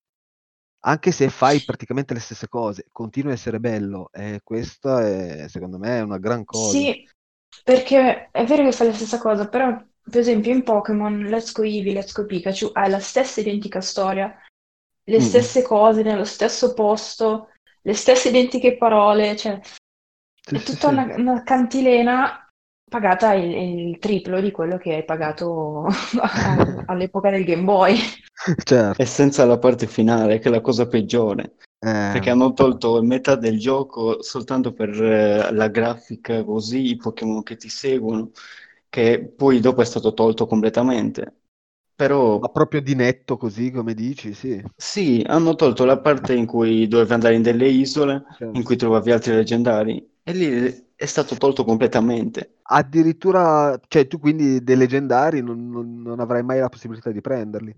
Anche 0.84 1.12
se 1.12 1.28
fai 1.30 1.62
praticamente 1.62 2.14
le 2.14 2.20
stesse 2.20 2.48
cose, 2.48 2.86
continua 2.92 3.30
a 3.32 3.34
essere 3.34 3.60
bello. 3.60 4.10
E 4.12 4.40
questa 4.44 5.06
è, 5.06 5.48
secondo 5.48 5.78
me, 5.78 5.98
è 5.98 6.02
una 6.02 6.18
gran 6.18 6.44
cosa. 6.44 6.90
sì, 6.90 7.04
perché 7.64 8.28
è 8.30 8.44
vero 8.44 8.64
che 8.64 8.72
fai 8.72 8.88
la 8.88 8.92
stessa 8.94 9.18
cosa, 9.18 9.48
però 9.48 9.74
per 10.02 10.20
esempio 10.20 10.52
in 10.52 10.62
Pokémon 10.62 11.24
Let's 11.26 11.52
Go 11.52 11.62
Eevee, 11.62 11.92
Let's 11.94 12.12
Go 12.12 12.26
Pikachu 12.26 12.70
hai 12.72 12.90
la 12.90 13.00
stessa 13.00 13.40
identica 13.40 13.80
storia, 13.80 14.36
le 15.04 15.20
Mm. 15.20 15.20
stesse 15.20 15.62
cose 15.62 16.02
nello 16.02 16.24
stesso 16.24 16.74
posto, 16.74 17.48
le 17.82 17.94
stesse 17.94 18.28
identiche 18.28 18.76
parole, 18.76 19.36
cioè 19.36 19.60
Sì, 20.46 20.56
è 20.56 20.62
sì, 20.64 20.76
tutta 20.76 20.88
sì. 20.88 20.90
una, 20.90 21.14
una 21.16 21.42
cantilena 21.42 22.46
pagata 22.88 23.32
il, 23.34 23.50
il 23.88 23.98
triplo 23.98 24.40
di 24.40 24.50
quello 24.50 24.76
che 24.78 24.94
hai 24.94 25.04
pagato 25.04 25.86
a- 26.20 26.82
all'epoca 26.86 27.30
del 27.30 27.44
Game 27.44 27.62
Boy. 27.64 27.96
Certo. 28.64 29.02
E 29.02 29.06
senza 29.06 29.44
la 29.44 29.58
parte 29.58 29.86
finale, 29.86 30.38
che 30.38 30.48
è 30.48 30.50
la 30.50 30.60
cosa 30.60 30.86
peggiore, 30.86 31.56
perché 32.08 32.30
Eh, 32.30 32.30
hanno 32.30 32.52
tolto 32.52 33.02
metà 33.02 33.36
del 33.36 33.58
gioco 33.58 34.22
soltanto 34.22 34.72
per 34.72 34.90
eh, 35.02 35.52
la 35.52 35.68
grafica 35.68 36.44
così, 36.44 36.90
i 36.90 36.96
Pokémon 36.96 37.42
che 37.42 37.56
ti 37.56 37.68
seguono, 37.68 38.30
che 38.88 39.32
poi 39.36 39.60
dopo 39.60 39.80
è 39.82 39.84
stato 39.84 40.12
tolto 40.14 40.46
completamente. 40.46 41.41
Però 41.94 42.38
ma 42.38 42.48
proprio 42.48 42.80
di 42.80 42.94
netto 42.94 43.36
così, 43.36 43.70
come 43.70 43.94
dici, 43.94 44.34
sì. 44.34 44.62
sì, 44.76 45.22
hanno 45.26 45.54
tolto 45.54 45.84
la 45.84 45.98
parte 46.00 46.34
in 46.34 46.46
cui 46.46 46.88
dovevi 46.88 47.12
andare 47.12 47.34
in 47.34 47.42
delle 47.42 47.68
isole, 47.68 48.24
Certo. 48.38 48.56
in 48.56 48.64
cui 48.64 48.76
trovavi 48.76 49.12
altri 49.12 49.34
leggendari, 49.34 50.10
e 50.22 50.32
lì 50.32 50.90
è 50.94 51.06
stato 51.06 51.36
tolto 51.36 51.64
completamente. 51.64 52.58
Addirittura, 52.62 53.78
cioè 53.88 54.06
tu 54.06 54.18
quindi 54.18 54.62
dei 54.62 54.76
leggendari 54.76 55.42
non, 55.42 55.68
non- 55.68 56.00
non 56.02 56.20
avrai 56.20 56.42
mai 56.42 56.60
la 56.60 56.68
possibilità 56.68 57.10
di 57.10 57.20
prenderli. 57.20 57.74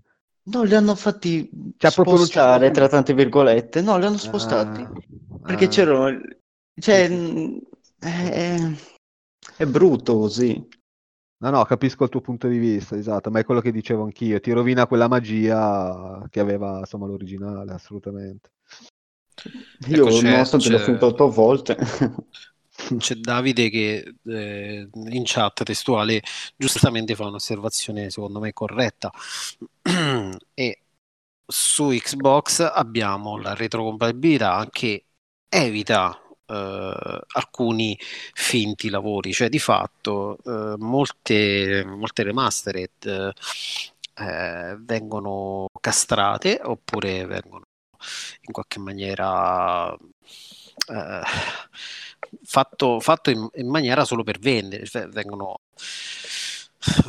No, 0.47 0.63
li 0.63 0.75
hanno 0.75 0.95
fatti 0.95 1.49
Cioè, 1.75 1.89
spostare 1.89 2.69
tra 2.71 2.87
tante 2.87 3.13
virgolette. 3.13 3.81
No, 3.81 3.97
li 3.97 4.05
hanno 4.05 4.17
spostati. 4.17 4.81
Ah, 4.81 4.91
Perché 5.41 5.65
ah. 5.65 5.67
c'erano... 5.67 6.21
Cioè, 6.79 7.09
è... 7.99 8.57
è 9.57 9.65
brutto 9.65 10.17
così. 10.19 10.67
No, 11.37 11.49
no, 11.49 11.63
capisco 11.65 12.05
il 12.05 12.09
tuo 12.09 12.21
punto 12.21 12.47
di 12.47 12.57
vista, 12.57 12.95
esatto, 12.95 13.29
ma 13.29 13.39
è 13.39 13.43
quello 13.43 13.59
che 13.59 13.71
dicevo 13.71 14.03
anch'io, 14.03 14.39
ti 14.39 14.51
rovina 14.51 14.87
quella 14.87 15.07
magia 15.07 16.25
che 16.29 16.39
aveva, 16.39 16.79
insomma, 16.79 17.07
l'originale, 17.07 17.73
assolutamente. 17.73 18.51
Io, 19.87 20.07
Ecco, 20.07 20.21
nonostante 20.21 20.69
l'ho 20.69 20.79
finito 20.79 21.07
otto 21.07 21.29
volte, 21.29 21.75
c'è 22.97 23.15
Davide 23.15 23.69
che 23.69 24.15
eh, 24.23 24.89
in 24.91 25.23
chat 25.25 25.63
testuale 25.63 26.21
giustamente 26.55 27.15
fa 27.15 27.27
un'osservazione 27.27 28.09
secondo 28.09 28.39
me 28.39 28.53
corretta 28.53 29.11
e 30.53 30.79
su 31.45 31.87
Xbox 31.89 32.59
abbiamo 32.73 33.37
la 33.37 33.53
retrocompatibilità 33.53 34.67
che 34.71 35.05
evita 35.47 36.19
eh, 36.47 37.19
alcuni 37.33 37.97
finti 38.33 38.89
lavori, 38.89 39.33
cioè 39.33 39.49
di 39.49 39.59
fatto 39.59 40.37
eh, 40.45 40.75
molte, 40.77 41.83
molte 41.85 42.23
remastered 42.23 43.33
eh, 44.17 44.75
vengono 44.79 45.67
castrate 45.79 46.59
oppure 46.63 47.25
vengono 47.25 47.63
in 48.41 48.53
qualche 48.53 48.79
maniera 48.79 49.93
eh, 49.93 51.21
fatto, 52.43 52.99
fatto 52.99 53.29
in, 53.29 53.47
in 53.55 53.69
maniera 53.69 54.05
solo 54.05 54.23
per 54.23 54.39
vendere, 54.39 54.85
cioè 54.85 55.07
vengono 55.07 55.59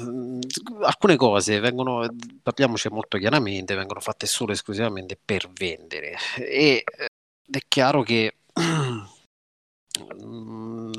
mm, 0.01 0.41
alcune 0.83 1.17
cose 1.17 1.61
vengono, 1.61 2.07
parliamoci 2.43 2.89
molto 2.89 3.19
chiaramente, 3.19 3.75
vengono 3.75 4.01
fatte 4.01 4.27
solo 4.27 4.51
e 4.51 4.55
esclusivamente 4.55 5.19
per 5.23 5.49
vendere. 5.53 6.17
E 6.37 6.85
eh, 6.85 7.09
è 7.51 7.59
chiaro 7.69 8.03
che 8.03 8.37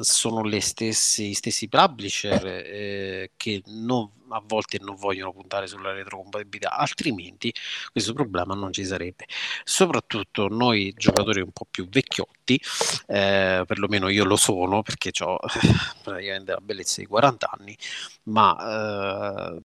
sono 0.02 0.44
le 0.44 0.62
stessi, 0.62 1.30
gli 1.30 1.34
stessi 1.34 1.68
publisher 1.68 2.46
eh, 2.46 3.32
che 3.36 3.62
non- 3.66 4.10
a 4.30 4.42
volte 4.46 4.78
non 4.82 4.96
vogliono 4.96 5.32
puntare 5.32 5.68
sulla 5.68 5.94
retrocompatibilità, 5.94 6.72
altrimenti 6.72 7.54
questo 7.92 8.14
problema 8.14 8.54
non 8.56 8.74
ci 8.74 8.84
sarebbe. 8.86 9.26
Soprattutto 9.64 10.48
noi 10.50 10.94
giocatori 10.96 11.42
un 11.42 11.52
po' 11.52 11.66
più 11.70 11.88
vecchiotti, 11.88 12.60
eh, 13.08 13.64
perlomeno 13.66 14.10
io 14.10 14.26
lo 14.26 14.36
sono 14.36 14.82
perché 14.82 15.12
ho 15.24 15.38
praticamente 16.04 16.52
la 16.52 16.60
bellezza 16.62 17.02
di 17.02 17.08
40 17.08 17.50
anni, 17.58 17.78
ma 18.24 19.56
eh, 19.56 19.62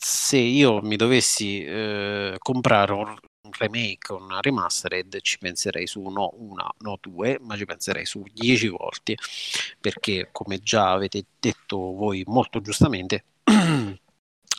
se 0.00 0.38
io 0.38 0.80
mi 0.80 0.96
dovessi 0.96 1.64
eh, 1.64 2.36
comprare 2.38 2.92
un, 2.92 3.16
remake 3.58 4.12
o 4.12 4.22
una 4.22 4.40
remastered 4.40 5.20
ci 5.22 5.38
penserei 5.38 5.86
su 5.86 6.02
no 6.02 6.32
una, 6.36 6.68
no 6.80 6.98
due, 7.00 7.38
ma 7.40 7.56
ci 7.56 7.64
penserei 7.64 8.04
su 8.04 8.22
dieci 8.32 8.68
volte 8.68 9.16
perché 9.80 10.28
come 10.32 10.58
già 10.58 10.92
avete 10.92 11.24
detto 11.40 11.76
voi 11.78 12.22
molto 12.26 12.60
giustamente 12.60 13.24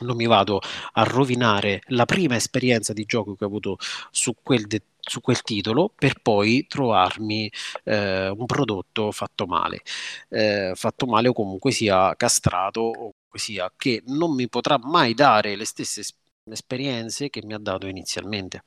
non 0.02 0.16
mi 0.16 0.26
vado 0.26 0.60
a 0.94 1.04
rovinare 1.04 1.82
la 1.88 2.06
prima 2.06 2.36
esperienza 2.36 2.94
di 2.94 3.06
gioco 3.06 3.36
che 3.36 3.44
ho 3.44 3.48
avuto 3.48 3.78
su 4.12 4.34
quel, 4.42 4.66
de- 4.66 4.84
su 5.00 5.22
quel 5.22 5.42
titolo 5.42 5.92
per 5.96 6.20
poi 6.22 6.66
trovarmi 6.68 7.52
eh, 7.84 8.30
un 8.30 8.46
prodotto 8.46 9.12
fatto 9.12 9.46
male, 9.46 9.82
eh, 10.30 10.72
fatto 10.76 11.06
male 11.06 11.28
o 11.30 11.34
comunque 11.34 11.72
sia 11.72 12.16
castrato 12.16 12.82
o 12.82 13.12
sia 13.38 13.72
che 13.76 14.04
non 14.08 14.34
mi 14.36 14.48
potrà 14.50 14.78
mai 14.80 15.14
dare 15.14 15.56
le 15.56 15.66
stesse 15.66 16.02
es- 16.02 16.14
esperienze 16.46 17.30
che 17.30 17.44
mi 17.46 17.54
ha 17.54 17.60
dato 17.60 17.88
inizialmente. 17.88 18.64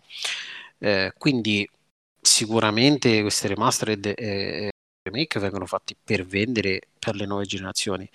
Eh, 0.78 1.12
quindi 1.18 1.68
sicuramente 2.20 3.20
queste 3.22 3.48
remastered 3.48 4.06
e 4.06 4.14
e 4.66 4.70
remake 5.10 5.40
vengono 5.40 5.66
fatti 5.66 5.97
per 6.01 6.24
vendere 6.24 6.80
per 6.98 7.16
le 7.16 7.26
nuove 7.26 7.44
generazioni. 7.44 8.09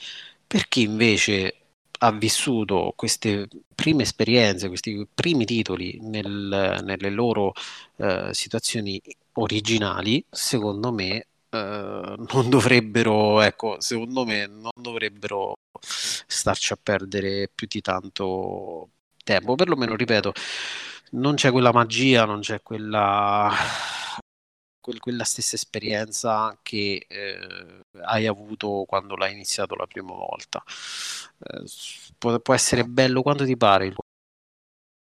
Per 0.46 0.68
chi 0.70 0.82
invece 0.84 1.54
ha 2.00 2.12
vissuto 2.14 2.94
queste 2.96 3.48
prime 3.76 4.04
esperienze, 4.04 4.68
questi 4.70 5.06
primi 5.14 5.44
titoli 5.46 6.00
nel- 6.02 6.80
nelle 6.84 7.10
loro 7.10 7.54
eh, 7.98 8.30
situazioni 8.34 9.02
originali, 9.34 10.24
secondo 10.30 10.92
me 10.94 11.28
eh, 11.50 12.16
non 12.18 12.50
dovrebbero, 12.50 13.42
ecco, 13.42 13.80
secondo 13.80 14.26
me 14.26 14.48
non 14.48 14.72
dovrebbero 14.76 15.56
starci 15.80 16.74
a 16.74 16.80
perdere 16.82 17.50
più 17.54 17.68
di 17.68 17.82
tanto 17.82 18.90
tempo, 19.24 19.56
perlomeno 19.56 19.96
ripeto, 19.96 20.34
non 21.12 21.36
c'è 21.36 21.52
quella 21.52 21.72
magia, 21.72 22.26
non 22.26 22.42
c'è 22.42 22.62
quella 22.62 23.52
quella 25.00 25.24
stessa 25.26 25.56
esperienza 25.56 26.58
che 26.62 27.06
eh, 27.10 27.82
hai 28.04 28.26
avuto 28.26 28.86
quando 28.88 29.16
l'hai 29.16 29.34
iniziato 29.34 29.76
la 29.76 29.86
prima 29.86 30.14
volta. 30.14 30.64
Eh, 31.40 31.64
può, 32.18 32.40
può, 32.40 32.54
essere 32.54 32.86
bello 32.86 33.22
quando 33.22 33.46
ti 33.46 33.58
pare, 33.58 33.94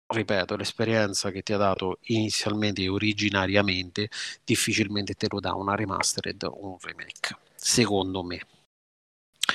ripeto, 0.07 0.57
l'esperienza 0.57 1.31
che 1.31 1.43
ti 1.43 1.53
ha 1.53 1.57
dato 1.57 1.99
inizialmente 2.05 2.83
e 2.83 2.89
originariamente 2.89 4.09
difficilmente 4.45 5.15
te 5.15 5.27
lo 5.31 5.41
dà 5.41 5.55
una 5.55 5.75
remastered 5.75 6.43
o 6.45 6.71
un 6.71 6.77
remake, 6.81 7.37
secondo 7.55 8.23
me. 8.23 8.41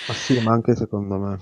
Ma 0.07 0.13
sì, 0.13 0.39
ma 0.41 0.51
anche 0.51 0.75
secondo 0.75 1.17
me. 1.17 1.39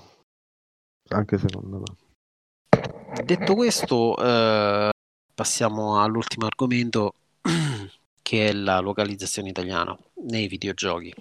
Anche 1.09 1.37
secondo 1.37 1.79
me. 1.79 3.23
Detto 3.23 3.55
questo, 3.55 4.15
eh, 4.17 4.89
passiamo 5.33 6.01
all'ultimo 6.01 6.45
argomento 6.45 7.13
che 8.21 8.47
è 8.47 8.53
la 8.53 8.79
localizzazione 8.79 9.49
italiana 9.49 9.97
nei 10.27 10.47
videogiochi. 10.47 11.13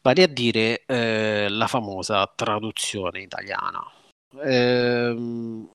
Vale 0.00 0.22
a 0.22 0.26
dire 0.26 0.84
eh, 0.86 1.48
la 1.48 1.66
famosa 1.66 2.30
traduzione 2.34 3.22
italiana. 3.22 3.82
Eh, 4.42 5.68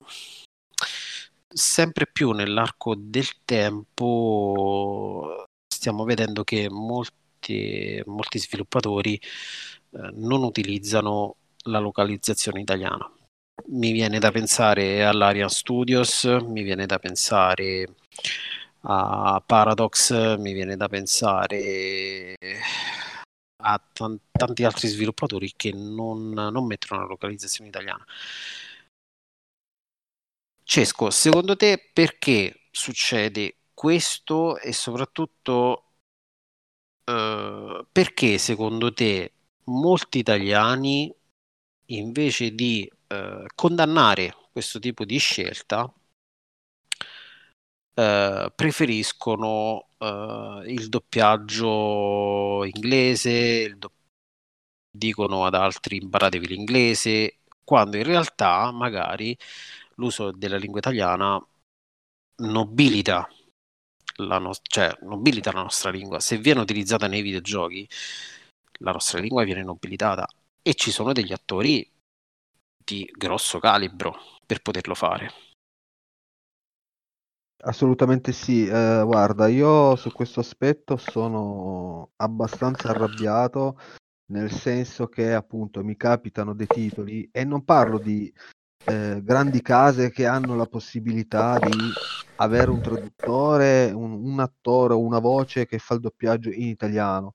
sempre 1.52 2.06
più 2.06 2.30
nell'arco 2.30 2.94
del 2.96 3.26
tempo 3.44 5.46
stiamo 5.66 6.04
vedendo 6.04 6.44
che 6.44 6.68
molti, 6.70 8.00
molti 8.06 8.38
sviluppatori 8.38 9.16
eh, 9.16 10.10
non 10.14 10.42
utilizzano 10.42 11.36
la 11.64 11.78
localizzazione 11.78 12.60
italiana. 12.60 13.10
Mi 13.68 13.92
viene 13.92 14.18
da 14.18 14.30
pensare 14.30 15.04
all'Arian 15.04 15.48
Studios, 15.48 16.24
mi 16.24 16.62
viene 16.62 16.86
da 16.86 16.98
pensare 16.98 17.94
a 18.82 19.42
Paradox, 19.44 20.36
mi 20.38 20.52
viene 20.52 20.76
da 20.76 20.88
pensare 20.88 22.36
a 23.62 23.78
t- 23.78 24.18
tanti 24.30 24.64
altri 24.64 24.88
sviluppatori 24.88 25.52
che 25.56 25.72
non, 25.72 26.30
non 26.30 26.66
mettono 26.66 27.02
la 27.02 27.06
localizzazione 27.06 27.68
italiana. 27.68 28.04
Cesco, 30.72 31.10
secondo 31.10 31.56
te 31.56 31.90
perché 31.92 32.68
succede 32.70 33.56
questo 33.74 34.56
e 34.56 34.72
soprattutto 34.72 35.94
uh, 37.06 37.84
perché 37.90 38.38
secondo 38.38 38.92
te 38.92 39.32
molti 39.64 40.18
italiani 40.18 41.12
invece 41.86 42.54
di 42.54 42.88
uh, 43.08 43.46
condannare 43.56 44.32
questo 44.52 44.78
tipo 44.78 45.04
di 45.04 45.18
scelta 45.18 45.92
eh, 47.94 48.52
preferiscono 48.54 49.88
uh, 49.98 50.62
il 50.66 50.88
doppiaggio 50.88 52.62
inglese, 52.64 53.30
il 53.30 53.76
do- 53.76 53.92
dicono 54.88 55.44
ad 55.46 55.54
altri 55.54 55.96
imparatevi 55.96 56.46
l'inglese, 56.46 57.38
quando 57.64 57.96
in 57.96 58.04
realtà 58.04 58.70
magari 58.70 59.36
l'uso 60.00 60.32
della 60.32 60.56
lingua 60.56 60.78
italiana 60.78 61.38
nobilita 62.36 63.28
la, 64.16 64.38
no- 64.38 64.54
cioè, 64.62 64.96
nobilita 65.02 65.52
la 65.52 65.62
nostra 65.62 65.90
lingua. 65.90 66.18
Se 66.20 66.38
viene 66.38 66.60
utilizzata 66.60 67.06
nei 67.06 67.22
videogiochi, 67.22 67.88
la 68.80 68.92
nostra 68.92 69.20
lingua 69.20 69.44
viene 69.44 69.62
nobilitata 69.62 70.26
e 70.62 70.74
ci 70.74 70.90
sono 70.90 71.12
degli 71.12 71.32
attori 71.32 71.88
di 72.82 73.08
grosso 73.12 73.58
calibro 73.58 74.16
per 74.46 74.62
poterlo 74.62 74.94
fare. 74.94 75.32
Assolutamente 77.62 78.32
sì. 78.32 78.66
Eh, 78.66 79.02
guarda, 79.04 79.46
io 79.46 79.94
su 79.96 80.10
questo 80.12 80.40
aspetto 80.40 80.96
sono 80.96 82.12
abbastanza 82.16 82.88
arrabbiato, 82.88 83.78
nel 84.30 84.50
senso 84.50 85.08
che 85.08 85.34
appunto 85.34 85.84
mi 85.84 85.96
capitano 85.96 86.54
dei 86.54 86.66
titoli 86.66 87.28
e 87.30 87.44
non 87.44 87.64
parlo 87.64 87.98
di 87.98 88.32
eh, 88.84 89.20
grandi 89.22 89.62
case 89.62 90.10
che 90.10 90.26
hanno 90.26 90.56
la 90.56 90.66
possibilità 90.66 91.58
di 91.58 91.70
avere 92.36 92.70
un 92.70 92.80
traduttore, 92.80 93.90
un, 93.90 94.12
un 94.12 94.40
attore 94.40 94.94
o 94.94 95.00
una 95.00 95.18
voce 95.18 95.66
che 95.66 95.78
fa 95.78 95.94
il 95.94 96.00
doppiaggio 96.00 96.50
in 96.50 96.68
italiano. 96.68 97.34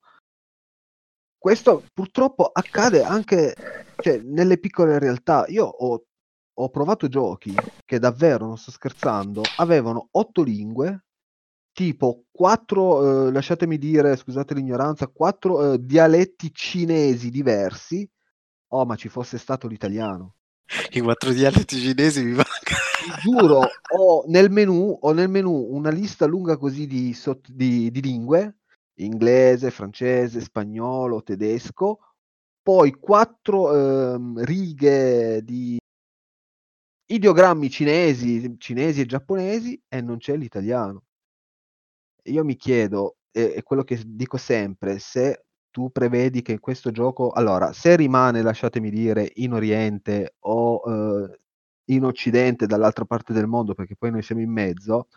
Questo 1.37 1.83
purtroppo 1.93 2.49
accade 2.51 3.03
anche 3.03 3.55
cioè, 3.97 4.19
nelle 4.23 4.57
piccole 4.57 4.97
realtà. 4.99 5.45
Io 5.47 5.65
ho 5.65 6.05
ho 6.57 6.69
provato 6.69 7.07
giochi 7.07 7.53
che 7.85 7.99
davvero, 7.99 8.45
non 8.45 8.57
sto 8.57 8.71
scherzando, 8.71 9.41
avevano 9.57 10.07
otto 10.11 10.41
lingue, 10.41 11.05
tipo 11.73 12.25
quattro, 12.31 13.27
eh, 13.27 13.31
lasciatemi 13.31 13.77
dire, 13.77 14.15
scusate 14.15 14.53
l'ignoranza, 14.53 15.07
quattro 15.07 15.73
eh, 15.73 15.83
dialetti 15.83 16.53
cinesi 16.53 17.29
diversi. 17.29 18.09
Oh, 18.69 18.85
ma 18.85 18.95
ci 18.95 19.09
fosse 19.09 19.37
stato 19.37 19.67
l'italiano. 19.67 20.35
I 20.91 20.99
quattro 21.01 21.31
dialetti 21.31 21.77
cinesi 21.77 22.23
mi 22.23 22.31
mancano. 22.31 23.19
Giuro, 23.21 23.61
ho 23.95 24.23
nel, 24.27 24.49
menu, 24.49 24.97
ho 24.99 25.11
nel 25.11 25.29
menu 25.29 25.51
una 25.71 25.89
lista 25.89 26.25
lunga 26.25 26.57
così 26.57 26.87
di, 26.87 27.13
sott- 27.13 27.51
di, 27.51 27.91
di 27.91 28.01
lingue, 28.01 28.57
inglese, 28.95 29.69
francese, 29.71 30.41
spagnolo, 30.41 31.21
tedesco, 31.21 31.99
poi 32.61 32.91
quattro 32.93 33.73
ehm, 33.73 34.43
righe 34.43 35.43
di 35.43 35.77
ideogrammi 37.07 37.69
cinesi, 37.69 38.55
cinesi 38.57 39.01
e 39.01 39.05
giapponesi 39.05 39.79
e 39.87 40.01
non 40.01 40.17
c'è 40.17 40.35
l'italiano. 40.35 41.03
Io 42.23 42.43
mi 42.43 42.55
chiedo, 42.55 43.17
e 43.31 43.61
quello 43.61 43.83
che 43.83 44.01
dico 44.03 44.37
sempre, 44.37 44.97
se 44.97 45.44
tu 45.75 45.91
prevedi 45.91 46.41
che 46.41 46.59
questo 46.59 46.89
gioco, 46.89 47.31
allora, 47.31 47.73
se 47.73 47.97
rimane, 47.97 48.41
lasciatemi 48.41 48.89
dire, 48.89 49.29
in 49.35 49.51
Oriente 49.51 50.35
o 50.45 50.81
eh, 50.87 51.39
in 51.91 52.05
Occidente, 52.05 52.65
dall'altra 52.65 53.03
parte 53.03 53.33
del 53.33 53.45
mondo, 53.45 53.73
perché 53.73 53.97
poi 53.97 54.09
noi 54.09 54.21
siamo 54.21 54.39
in 54.39 54.51
mezzo, 54.51 55.09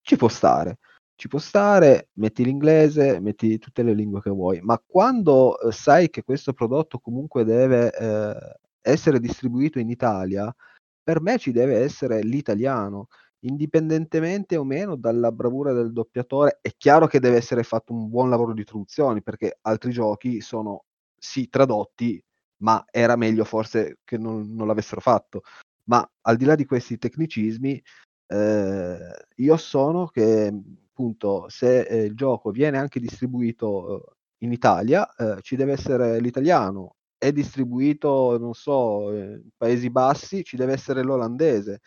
ci 0.00 0.16
può 0.16 0.26
stare. 0.26 0.78
Ci 1.14 1.28
può 1.28 1.38
stare, 1.38 2.08
metti 2.14 2.44
l'inglese, 2.44 3.20
metti 3.20 3.58
tutte 3.58 3.84
le 3.84 3.94
lingue 3.94 4.20
che 4.20 4.30
vuoi, 4.30 4.60
ma 4.60 4.76
quando 4.84 5.56
eh, 5.60 5.70
sai 5.70 6.10
che 6.10 6.24
questo 6.24 6.52
prodotto 6.52 6.98
comunque 6.98 7.44
deve 7.44 7.92
eh, 7.92 8.58
essere 8.80 9.20
distribuito 9.20 9.78
in 9.78 9.88
Italia, 9.88 10.52
per 11.00 11.20
me 11.20 11.38
ci 11.38 11.52
deve 11.52 11.78
essere 11.78 12.22
l'italiano, 12.22 13.06
indipendentemente 13.46 14.56
o 14.56 14.64
meno 14.64 14.96
dalla 14.96 15.32
bravura 15.32 15.72
del 15.72 15.92
doppiatore. 15.92 16.58
È 16.60 16.70
chiaro 16.76 17.06
che 17.06 17.20
deve 17.20 17.36
essere 17.36 17.62
fatto 17.62 17.92
un 17.92 18.08
buon 18.08 18.30
lavoro 18.30 18.52
di 18.52 18.64
traduzione, 18.64 19.22
perché 19.22 19.58
altri 19.62 19.92
giochi 19.92 20.40
sono 20.40 20.84
sì 21.18 21.48
tradotti, 21.48 22.22
ma 22.58 22.84
era 22.90 23.16
meglio 23.16 23.44
forse 23.44 23.98
che 24.04 24.18
non, 24.18 24.54
non 24.54 24.66
l'avessero 24.66 25.00
fatto. 25.00 25.42
Ma 25.84 26.08
al 26.22 26.36
di 26.36 26.44
là 26.44 26.54
di 26.54 26.64
questi 26.64 26.98
tecnicismi, 26.98 27.82
eh, 28.28 28.98
io 29.36 29.56
sono 29.56 30.06
che 30.08 30.52
appunto 30.90 31.48
se 31.48 31.82
eh, 31.82 32.04
il 32.04 32.14
gioco 32.14 32.50
viene 32.50 32.78
anche 32.78 33.00
distribuito 33.00 34.08
eh, 34.08 34.12
in 34.46 34.52
Italia, 34.52 35.08
eh, 35.14 35.40
ci 35.42 35.56
deve 35.56 35.72
essere 35.72 36.20
l'italiano 36.20 36.96
è 37.18 37.32
distribuito, 37.32 38.36
non 38.38 38.52
so, 38.52 39.12
in 39.12 39.48
Paesi 39.56 39.90
Bassi, 39.90 40.44
ci 40.44 40.56
deve 40.56 40.74
essere 40.74 41.02
l'olandese. 41.02 41.80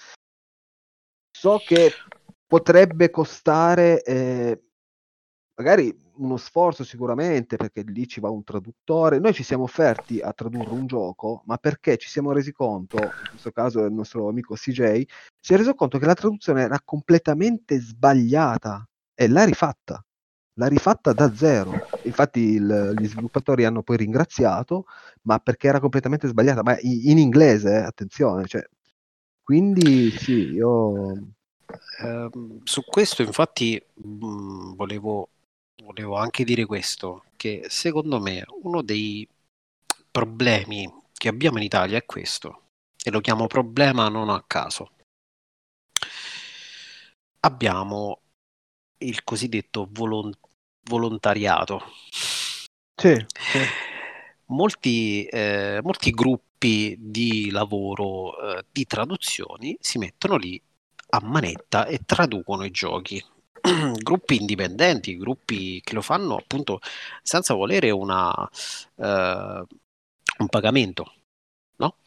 So 1.39 1.57
che 1.65 1.93
potrebbe 2.45 3.09
costare 3.09 4.03
eh, 4.03 4.61
magari 5.55 5.97
uno 6.17 6.35
sforzo 6.35 6.83
sicuramente, 6.83 7.55
perché 7.55 7.81
lì 7.83 8.05
ci 8.09 8.19
va 8.19 8.29
un 8.29 8.43
traduttore. 8.43 9.19
Noi 9.19 9.33
ci 9.33 9.43
siamo 9.43 9.63
offerti 9.63 10.19
a 10.19 10.33
tradurre 10.33 10.71
un 10.71 10.85
gioco, 10.85 11.43
ma 11.45 11.55
perché 11.55 11.95
ci 11.95 12.09
siamo 12.09 12.33
resi 12.33 12.51
conto, 12.51 12.97
in 12.97 13.29
questo 13.29 13.51
caso 13.51 13.85
il 13.85 13.93
nostro 13.93 14.27
amico 14.27 14.55
CJ, 14.55 15.03
si 15.39 15.53
è 15.53 15.55
reso 15.55 15.75
conto 15.75 15.97
che 15.97 16.05
la 16.07 16.13
traduzione 16.13 16.63
era 16.63 16.81
completamente 16.83 17.79
sbagliata 17.79 18.85
e 19.13 19.29
l'ha 19.29 19.45
rifatta 19.45 20.03
l'ha 20.55 20.67
rifatta 20.67 21.13
da 21.13 21.33
zero. 21.33 21.87
Infatti 22.03 22.41
il, 22.41 22.95
gli 22.97 23.07
sviluppatori 23.07 23.63
hanno 23.63 23.81
poi 23.81 23.95
ringraziato, 23.95 24.87
ma 25.21 25.39
perché 25.39 25.67
era 25.69 25.79
completamente 25.79 26.27
sbagliata, 26.27 26.63
ma 26.63 26.77
in, 26.81 27.11
in 27.11 27.17
inglese, 27.17 27.69
eh, 27.75 27.77
attenzione. 27.77 28.45
Cioè. 28.45 28.61
Quindi 29.49 30.11
sì, 30.11 30.51
io... 30.51 31.17
Eh, 32.03 32.29
su 32.65 32.83
questo 32.83 33.23
infatti 33.23 33.83
mh, 33.95 34.25
mm, 34.25 34.73
volevo, 34.75 35.29
volevo 35.83 36.17
anche 36.17 36.43
dire 36.43 36.65
questo, 36.65 37.23
che 37.35 37.65
secondo 37.67 38.19
me 38.19 38.45
uno 38.61 38.83
dei 38.83 39.27
problemi 40.11 40.87
che 41.13 41.29
abbiamo 41.29 41.57
in 41.57 41.63
Italia 41.63 41.97
è 41.97 42.05
questo, 42.05 42.65
e 43.03 43.09
lo 43.09 43.21
chiamo 43.21 43.47
problema 43.47 44.07
non 44.07 44.29
a 44.29 44.43
caso. 44.45 44.91
Abbiamo 47.39 48.19
il 48.99 49.23
cosiddetto 49.23 49.87
volontariato 49.89 50.47
volontariato. 50.87 51.81
Sì, 52.95 53.15
sì. 53.33 53.59
Molti, 54.45 55.25
eh, 55.25 55.79
molti 55.81 56.11
gruppi 56.11 56.48
di 56.59 57.49
lavoro 57.51 58.57
eh, 58.57 58.65
di 58.71 58.85
traduzioni 58.85 59.77
si 59.79 59.97
mettono 59.97 60.35
lì 60.35 60.61
a 61.11 61.21
manetta 61.23 61.85
e 61.85 62.01
traducono 62.05 62.63
i 62.65 62.71
giochi. 62.71 63.23
gruppi 64.01 64.37
indipendenti, 64.37 65.17
gruppi 65.17 65.81
che 65.81 65.93
lo 65.93 66.01
fanno 66.01 66.37
appunto 66.37 66.79
senza 67.23 67.53
volere 67.53 67.89
una, 67.91 68.31
eh, 68.95 69.65
un 70.37 70.47
pagamento, 70.49 71.13
no? 71.77 71.97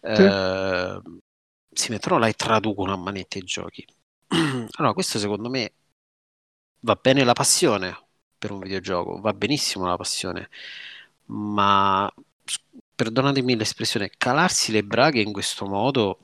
Eh, 0.00 1.00
si 1.72 1.90
mettono 1.90 2.18
là 2.18 2.28
e 2.28 2.34
traducono 2.34 2.92
a 2.92 2.96
manetta 2.96 3.38
i 3.38 3.42
giochi. 3.42 3.84
allora, 4.28 4.92
questo 4.94 5.18
secondo 5.18 5.50
me 5.50 5.72
va 6.80 6.94
bene 7.00 7.24
la 7.24 7.32
passione 7.32 7.96
per 8.38 8.50
un 8.52 8.60
videogioco, 8.60 9.20
va 9.20 9.32
benissimo 9.32 9.86
la 9.86 9.96
passione, 9.96 10.48
ma 11.26 12.10
perdonatemi 12.94 13.56
l'espressione, 13.56 14.10
calarsi 14.16 14.72
le 14.72 14.84
braghe 14.84 15.20
in 15.20 15.32
questo 15.32 15.66
modo 15.66 16.18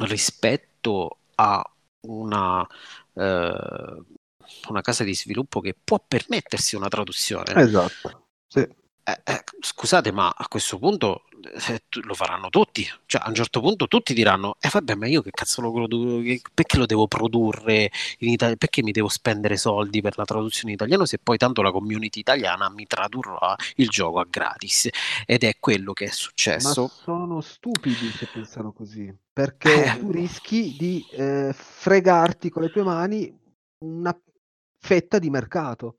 rispetto 0.00 1.18
a 1.36 1.62
una, 2.06 2.66
eh, 3.14 4.02
una 4.68 4.80
casa 4.80 5.04
di 5.04 5.14
sviluppo 5.14 5.60
che 5.60 5.76
può 5.82 6.02
permettersi 6.06 6.76
una 6.76 6.88
traduzione. 6.88 7.54
Esatto. 7.54 8.28
Sì. 8.46 8.66
Eh, 9.08 9.20
eh, 9.24 9.42
scusate, 9.60 10.12
ma 10.12 10.34
a 10.36 10.46
questo 10.48 10.78
punto 10.78 11.22
eh, 11.68 11.82
lo 12.02 12.12
faranno 12.12 12.50
tutti. 12.50 12.86
Cioè, 13.06 13.22
a 13.24 13.28
un 13.30 13.34
certo 13.34 13.60
punto 13.60 13.88
tutti 13.88 14.12
diranno: 14.12 14.56
Eh, 14.60 14.68
vabbè, 14.70 14.96
ma 14.96 15.06
io 15.06 15.22
che 15.22 15.30
cazzo 15.30 15.62
lo 15.62 15.72
produco? 15.72 16.20
Perché 16.52 16.76
lo 16.76 16.84
devo 16.84 17.06
produrre 17.08 17.90
in 18.18 18.28
Italia? 18.28 18.56
Perché 18.56 18.82
mi 18.82 18.92
devo 18.92 19.08
spendere 19.08 19.56
soldi 19.56 20.02
per 20.02 20.18
la 20.18 20.26
traduzione 20.26 20.72
in 20.72 20.74
italiano 20.74 21.06
se 21.06 21.18
poi 21.18 21.38
tanto 21.38 21.62
la 21.62 21.72
community 21.72 22.20
italiana 22.20 22.68
mi 22.68 22.86
tradurrà 22.86 23.56
il 23.76 23.88
gioco 23.88 24.20
a 24.20 24.26
gratis? 24.28 24.90
Ed 25.24 25.42
è 25.42 25.54
quello 25.58 25.94
che 25.94 26.04
è 26.04 26.10
successo. 26.10 26.82
Ma 26.82 26.88
sono 26.88 27.40
stupidi 27.40 28.10
se 28.10 28.28
pensano 28.30 28.72
così 28.72 29.10
perché 29.32 29.84
eh. 29.84 29.98
tu 29.98 30.10
rischi 30.10 30.76
di 30.78 31.02
fregarti 31.54 32.50
con 32.50 32.60
le 32.60 32.70
tue 32.70 32.82
mani 32.82 33.34
una 33.86 34.14
fetta 34.78 35.18
di 35.18 35.30
mercato. 35.30 35.96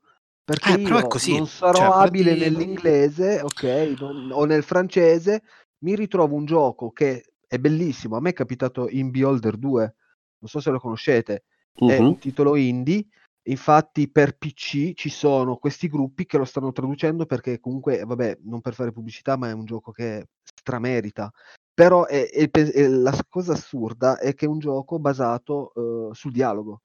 Perché 0.50 0.72
eh, 0.72 0.80
io 0.80 1.38
non 1.38 1.46
sarò 1.46 1.78
cioè, 1.78 2.06
abile 2.06 2.34
prendi... 2.34 2.56
nell'inglese, 2.56 3.40
ok, 3.40 3.94
non, 4.00 4.30
o 4.32 4.44
nel 4.44 4.64
francese, 4.64 5.42
mi 5.84 5.94
ritrovo 5.94 6.34
un 6.34 6.44
gioco 6.44 6.90
che 6.90 7.34
è 7.46 7.56
bellissimo. 7.58 8.16
A 8.16 8.20
me 8.20 8.30
è 8.30 8.32
capitato 8.32 8.88
in 8.88 9.10
Beholder 9.10 9.56
2, 9.56 9.94
non 10.38 10.48
so 10.48 10.58
se 10.58 10.70
lo 10.70 10.80
conoscete, 10.80 11.44
uh-huh. 11.74 11.88
è 11.88 11.98
un 11.98 12.18
titolo 12.18 12.56
indie. 12.56 13.06
Infatti, 13.44 14.10
per 14.10 14.36
PC 14.36 14.94
ci 14.94 15.08
sono 15.08 15.54
questi 15.54 15.86
gruppi 15.86 16.26
che 16.26 16.36
lo 16.36 16.44
stanno 16.44 16.72
traducendo 16.72 17.26
perché, 17.26 17.60
comunque, 17.60 18.02
vabbè, 18.02 18.38
non 18.42 18.60
per 18.60 18.74
fare 18.74 18.90
pubblicità, 18.90 19.36
ma 19.36 19.50
è 19.50 19.52
un 19.52 19.66
gioco 19.66 19.92
che 19.92 20.30
stramerita. 20.42 21.30
Però 21.72 22.06
è, 22.06 22.28
è, 22.28 22.50
è, 22.50 22.88
la 22.88 23.16
cosa 23.28 23.52
assurda 23.52 24.18
è 24.18 24.34
che 24.34 24.46
è 24.46 24.48
un 24.48 24.58
gioco 24.58 24.98
basato 24.98 25.70
uh, 25.76 26.12
sul 26.12 26.32
dialogo 26.32 26.80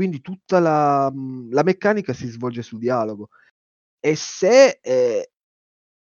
quindi 0.00 0.22
tutta 0.22 0.60
la, 0.60 1.10
mhmm, 1.12 1.52
la 1.52 1.62
meccanica 1.62 2.14
si 2.14 2.26
svolge 2.26 2.62
sul 2.62 2.78
dialogo. 2.78 3.28
E 4.00 4.16
se 4.16 4.78
eh, 4.80 5.30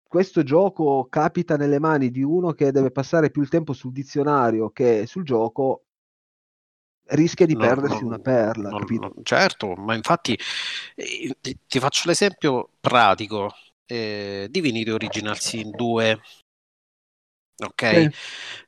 questo 0.08 0.42
gioco 0.42 1.08
capita 1.10 1.58
nelle 1.58 1.80
mani 1.80 2.10
di 2.10 2.22
uno 2.24 2.54
che 2.54 2.72
deve 2.72 2.92
passare 2.92 3.30
più 3.30 3.42
il 3.42 3.50
tempo 3.50 3.74
sul 3.74 3.92
dizionario 3.92 4.70
che 4.70 5.06
sul 5.06 5.26
gioco, 5.26 5.84
rischia 7.08 7.46
di 7.46 7.56
no, 7.56 7.60
perdersi 7.60 8.00
no, 8.00 8.08
una 8.08 8.20
perla. 8.20 8.70
No, 8.70 9.12
certo, 9.22 9.74
ma 9.74 9.96
infatti 9.96 10.40
eh, 10.96 11.36
ti, 11.42 11.58
ti, 11.68 11.80
faccio 11.80 12.08
l'esempio 12.08 12.70
pratico. 12.80 13.52
Eh, 13.86 14.48
Divinity 14.50 14.92
Original 14.92 15.38
Sin 15.38 15.72
2 15.72 16.22
ok? 17.58 17.86
Sì. 17.86 18.12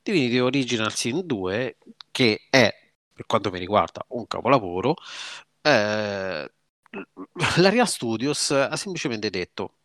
Divinity 0.03 0.39
Original 0.39 0.91
Sin 0.91 1.25
2 1.25 1.77
che 2.11 2.41
è 2.49 2.83
per 3.15 3.25
quanto 3.25 3.49
mi 3.49 3.59
riguarda, 3.59 4.05
un 4.09 4.27
capolavoro, 4.27 4.95
eh, 5.61 6.51
l'Aria 7.57 7.85
Studios 7.85 8.51
ha 8.51 8.75
semplicemente 8.75 9.29
detto 9.29 9.75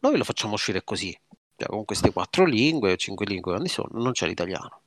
noi 0.00 0.18
lo 0.18 0.24
facciamo 0.24 0.54
uscire 0.54 0.84
così, 0.84 1.18
cioè 1.56 1.68
con 1.68 1.86
queste 1.86 2.12
quattro 2.12 2.44
lingue, 2.44 2.96
cinque 2.98 3.24
lingue, 3.24 3.52
quanti 3.52 3.70
sono, 3.70 3.88
non 3.92 4.12
c'è 4.12 4.26
l'italiano. 4.26 4.82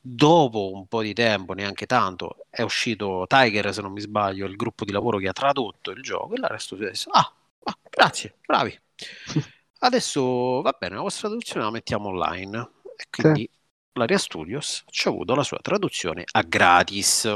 Dopo 0.00 0.72
un 0.72 0.86
po' 0.86 1.02
di 1.02 1.14
tempo, 1.14 1.52
neanche 1.54 1.86
tanto, 1.86 2.46
è 2.50 2.62
uscito 2.62 3.24
Tiger, 3.28 3.72
se 3.72 3.80
non 3.80 3.92
mi 3.92 4.00
sbaglio, 4.00 4.46
il 4.46 4.56
gruppo 4.56 4.84
di 4.84 4.92
lavoro 4.92 5.18
che 5.18 5.28
ha 5.28 5.32
tradotto 5.32 5.92
il 5.92 6.02
gioco 6.02 6.34
e 6.34 6.38
l'Aria 6.38 6.58
Studios 6.58 6.88
ha 6.88 6.92
detto, 6.92 7.10
ah, 7.18 7.34
ah, 7.70 7.78
grazie, 7.88 8.36
bravi. 8.44 8.78
Adesso 9.78 10.62
va 10.62 10.76
bene, 10.78 10.96
la 10.96 11.02
vostra 11.02 11.28
traduzione 11.28 11.64
la 11.64 11.70
mettiamo 11.70 12.08
online. 12.08 12.70
E 12.96 13.06
quindi 13.08 13.48
sì 13.50 13.53
l'Aria 13.94 14.18
Studios 14.18 14.84
ci 14.86 15.08
ha 15.08 15.10
avuto 15.10 15.34
la 15.34 15.42
sua 15.42 15.58
traduzione 15.60 16.24
a 16.32 16.42
gratis. 16.42 17.32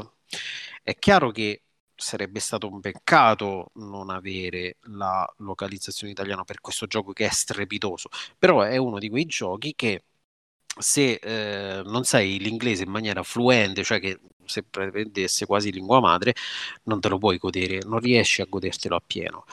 È 0.83 0.95
chiaro 0.99 1.31
che 1.31 1.63
sarebbe 1.95 2.41
stato 2.41 2.69
un 2.69 2.81
peccato 2.81 3.71
non 3.75 4.11
avere 4.11 4.77
la 4.83 5.27
localizzazione 5.39 6.13
italiana 6.13 6.45
per 6.45 6.61
questo 6.61 6.87
gioco 6.87 7.13
che 7.13 7.27
è 7.27 7.31
strepitoso, 7.31 8.09
però 8.39 8.63
è 8.63 8.77
uno 8.77 8.99
di 8.99 9.09
quei 9.09 9.27
giochi 9.27 9.75
che 9.75 10.05
se 10.79 11.15
eh, 11.15 11.83
non 11.85 12.05
sai 12.05 12.39
l'inglese 12.39 12.85
in 12.85 12.91
maniera 12.91 13.23
fluente, 13.23 13.83
cioè 13.85 14.01
che 14.01 14.21
se 14.45 14.63
prendesse 14.63 15.47
quasi 15.47 15.73
lingua 15.73 16.01
madre, 16.01 16.35
non 16.85 17.01
te 17.01 17.09
lo 17.09 17.19
puoi 17.19 17.39
godere, 17.39 17.81
non 17.85 17.99
riesci 18.01 18.41
a 18.43 18.47
godertelo 18.49 18.97
appieno. 18.97 19.45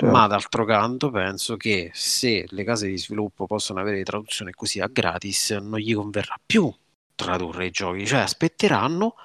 Certo. 0.00 0.16
Ma 0.16 0.26
d'altro 0.26 0.64
canto 0.64 1.10
penso 1.10 1.58
che 1.58 1.90
se 1.92 2.46
le 2.48 2.64
case 2.64 2.86
di 2.86 2.96
sviluppo 2.96 3.44
possono 3.46 3.80
avere 3.80 4.02
traduzione 4.02 4.52
così 4.52 4.80
a 4.80 4.86
gratis, 4.86 5.50
non 5.50 5.78
gli 5.78 5.94
converrà 5.94 6.40
più 6.44 6.74
tradurre 7.14 7.66
i 7.66 7.70
giochi, 7.70 8.06
cioè 8.06 8.20
aspetteranno 8.20 9.16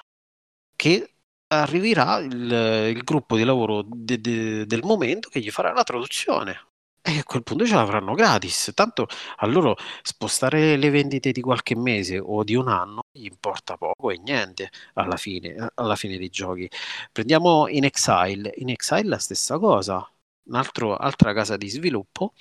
che 0.76 1.14
arriverà 1.47 2.18
il, 2.18 2.91
il 2.93 3.03
gruppo 3.03 3.38
di 3.38 3.45
lavoro 3.45 3.85
de, 3.88 4.19
de, 4.19 4.65
del 4.65 4.84
momento 4.84 5.30
che 5.30 5.39
gli 5.39 5.49
farà 5.49 5.72
la 5.72 5.84
traduzione. 5.84 6.68
E 7.02 7.19
a 7.19 7.23
quel 7.23 7.43
punto 7.43 7.65
ce 7.65 7.76
l'avranno 7.76 8.14
gratis. 8.14 8.72
Tanto 8.73 9.07
a 9.38 9.45
loro 9.45 9.77
spostare 10.02 10.76
le 10.76 10.89
vendite 10.89 11.31
di 11.31 11.39
qualche 11.39 11.77
mese 11.77 12.19
o 12.19 12.43
di 12.43 12.56
un 12.56 12.68
anno 12.68 13.03
gli 13.14 13.26
importa 13.26 13.77
poco 13.77 14.10
e 14.10 14.18
niente 14.18 14.72
alla 14.95 15.15
fine, 15.15 15.72
alla 15.76 15.95
fine 15.95 16.18
dei 16.18 16.30
giochi. 16.30 16.69
Prendiamo 17.14 17.69
In 17.69 17.85
Exile. 17.85 18.52
In 18.57 18.72
Exile 18.72 19.07
la 19.07 19.19
stessa 19.19 19.57
cosa 19.57 20.06
un'altra 20.46 21.34
casa 21.34 21.58
di 21.58 21.70
sviluppo 21.70 22.34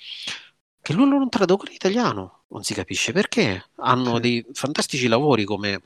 che 0.85 0.93
loro 0.93 1.17
non 1.17 1.29
traducono 1.29 1.69
in 1.69 1.75
italiano, 1.75 2.43
non 2.49 2.63
si 2.63 2.75
capisce 2.75 3.11
perché. 3.11 3.71
Hanno 3.77 4.15
sì. 4.15 4.21
dei 4.21 4.45
fantastici 4.53 5.07
lavori 5.07 5.43
come 5.43 5.81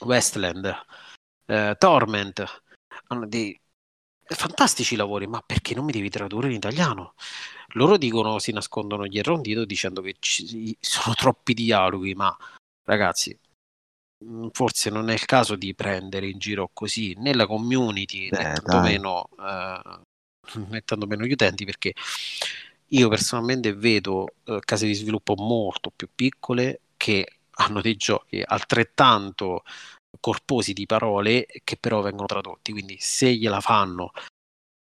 Westland, 0.00 0.74
eh, 1.44 1.76
Torment, 1.78 2.62
hanno 3.08 3.26
dei 3.26 3.60
fantastici 4.24 4.96
lavori, 4.96 5.26
ma 5.26 5.42
perché 5.44 5.74
non 5.74 5.84
mi 5.84 5.92
devi 5.92 6.08
tradurre 6.08 6.48
in 6.48 6.54
italiano? 6.54 7.12
Loro 7.74 7.98
dicono, 7.98 8.38
si 8.38 8.52
nascondono 8.52 9.06
dietro 9.06 9.34
un 9.34 9.42
dito 9.42 9.66
dicendo 9.66 10.00
che 10.00 10.16
ci 10.18 10.74
sono 10.80 11.14
troppi 11.14 11.52
dialoghi, 11.52 12.14
ma 12.14 12.34
ragazzi, 12.84 13.38
mm, 14.24 14.48
forse 14.52 14.88
non 14.88 15.10
è 15.10 15.12
il 15.12 15.26
caso 15.26 15.56
di 15.56 15.74
prendere 15.74 16.26
in 16.26 16.38
giro 16.38 16.70
così 16.72 17.14
nella 17.18 17.46
community, 17.46 18.30
Beh, 18.30 18.38
né 18.38 18.52
tantomeno 18.54 19.28
eh, 19.38 20.00
mettendo 20.68 21.06
meno 21.06 21.24
gli 21.24 21.32
utenti 21.32 21.64
perché 21.64 21.92
io 22.88 23.08
personalmente 23.08 23.72
vedo 23.74 24.34
eh, 24.44 24.58
case 24.60 24.86
di 24.86 24.94
sviluppo 24.94 25.34
molto 25.36 25.90
più 25.94 26.08
piccole 26.14 26.80
che 26.96 27.26
hanno 27.56 27.80
dei 27.80 27.96
giochi 27.96 28.42
altrettanto 28.44 29.62
corposi 30.20 30.72
di 30.72 30.86
parole 30.86 31.46
che 31.64 31.76
però 31.76 32.00
vengono 32.02 32.26
tradotti. 32.26 32.72
Quindi 32.72 32.96
se 33.00 33.34
gliela 33.34 33.60
fanno 33.60 34.12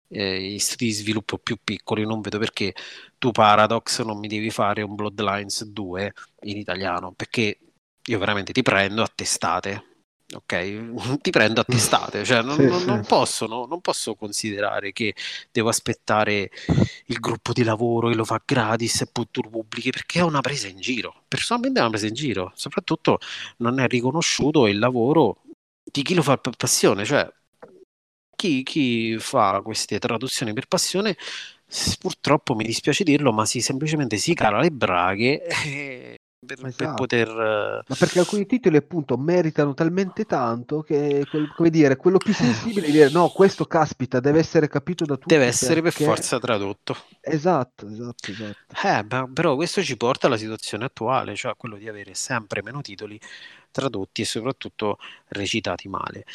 eh, 0.10 0.42
gli 0.42 0.60
studi 0.60 0.86
di 0.86 0.92
sviluppo 0.92 1.38
più 1.38 1.58
piccoli 1.64 2.06
non 2.06 2.22
vedo 2.22 2.38
perché 2.38 2.74
tu 3.18 3.32
Paradox 3.32 4.02
non 4.04 4.20
mi 4.20 4.28
devi 4.28 4.50
fare 4.52 4.82
un 4.82 4.96
Bloodlines 4.96 5.66
2 5.66 6.14
in 6.44 6.58
italiano 6.58 7.14
perché 7.14 7.60
io 8.06 8.20
veramente 8.20 8.52
ti 8.52 8.62
prendo 8.62 9.04
a 9.04 9.12
testate 9.14 9.91
ok? 10.34 11.20
Ti 11.22 11.30
prendo 11.30 11.62
a 11.62 11.64
testate, 11.64 12.24
cioè 12.24 12.42
non, 12.42 12.56
sì, 12.56 12.66
non, 12.66 12.80
sì. 12.80 12.86
non, 12.86 13.06
posso, 13.06 13.48
no? 13.48 13.66
non, 13.66 13.82
posso, 13.82 14.16
considerare 14.16 14.92
che 14.92 15.16
devo 15.52 15.70
aspettare 15.70 16.50
il 17.06 17.20
gruppo 17.20 17.54
di 17.54 17.64
lavoro 17.64 18.10
che 18.10 18.16
lo 18.16 18.26
fa 18.26 18.42
gratis 18.44 19.02
e 19.02 19.08
poi 19.12 19.28
tu 19.32 19.42
pubblichi 19.42 19.92
perché 19.92 20.20
è 20.20 20.24
una 20.24 20.42
presa 20.42 20.68
in 20.68 20.80
giro. 20.80 21.24
Personalmente 21.28 21.80
è 21.80 21.82
una 21.82 21.92
presa 21.92 22.08
in 22.08 22.14
giro, 22.14 22.52
soprattutto 22.56 23.20
non 23.58 23.80
è 23.80 23.88
riconosciuto 23.88 24.68
il 24.68 24.80
lavoro 24.80 25.42
di 25.84 26.04
chi 26.04 26.14
lo 26.14 26.22
fa 26.22 26.38
per 26.38 26.56
passione, 26.56 27.06
cioè 27.06 27.30
chi, 28.36 28.64
chi 28.64 29.18
fa 29.20 29.62
queste 29.64 30.00
traduzioni 30.00 30.54
per 30.54 30.68
passione 30.68 31.16
purtroppo 32.00 32.54
mi 32.56 32.66
dispiace 32.66 33.04
dirlo, 33.04 33.32
ma 33.32 33.46
si 33.46 33.62
semplicemente 33.62 34.18
si 34.18 34.34
cala 34.34 34.60
le 34.60 34.72
braghe 34.72 36.18
per, 36.44 36.58
per 36.58 36.68
Esatto. 36.68 36.94
poter... 36.94 37.28
eh, 37.28 37.84
Ma 37.88 37.96
perché 37.98 38.20
alcuni 38.20 38.46
titoli 38.46 38.78
appunto 38.78 39.16
meritano 39.18 39.74
talmente 39.74 40.26
tanto 40.26 40.82
che 40.82 41.26
come 41.56 41.70
dire, 41.70 41.96
quello 41.96 42.18
più 42.18 42.34
sensibile 42.34 42.88
è 42.88 42.92
dire 42.92 43.10
no, 43.12 43.30
questo 43.30 43.66
caspita 43.66 44.20
deve 44.20 44.40
essere 44.40 44.68
capito 44.68 45.06
da 45.06 45.16
tutti 45.16 45.34
deve 45.34 45.46
essere 45.46 45.76
per 45.76 45.84
perché... 45.84 46.04
forza 46.04 46.40
tradotto. 46.40 46.96
Esatto, 47.22 47.88
esatto, 47.88 48.32
esatto. 48.32 48.88
Eh, 48.88 49.04
beh, 49.04 49.30
però 49.34 49.56
questo 49.56 49.84
ci 49.84 49.96
porta 49.96 50.26
alla 50.28 50.38
situazione 50.38 50.86
attuale, 50.86 51.36
cioè 51.36 51.56
quello 51.56 51.78
di 51.78 51.88
avere 51.88 52.16
sempre 52.16 52.64
meno 52.64 52.82
titoli 52.82 53.20
tradotti 53.70 54.22
e 54.22 54.26
soprattutto 54.26 54.98
recitati 55.28 55.88
male. 55.88 56.26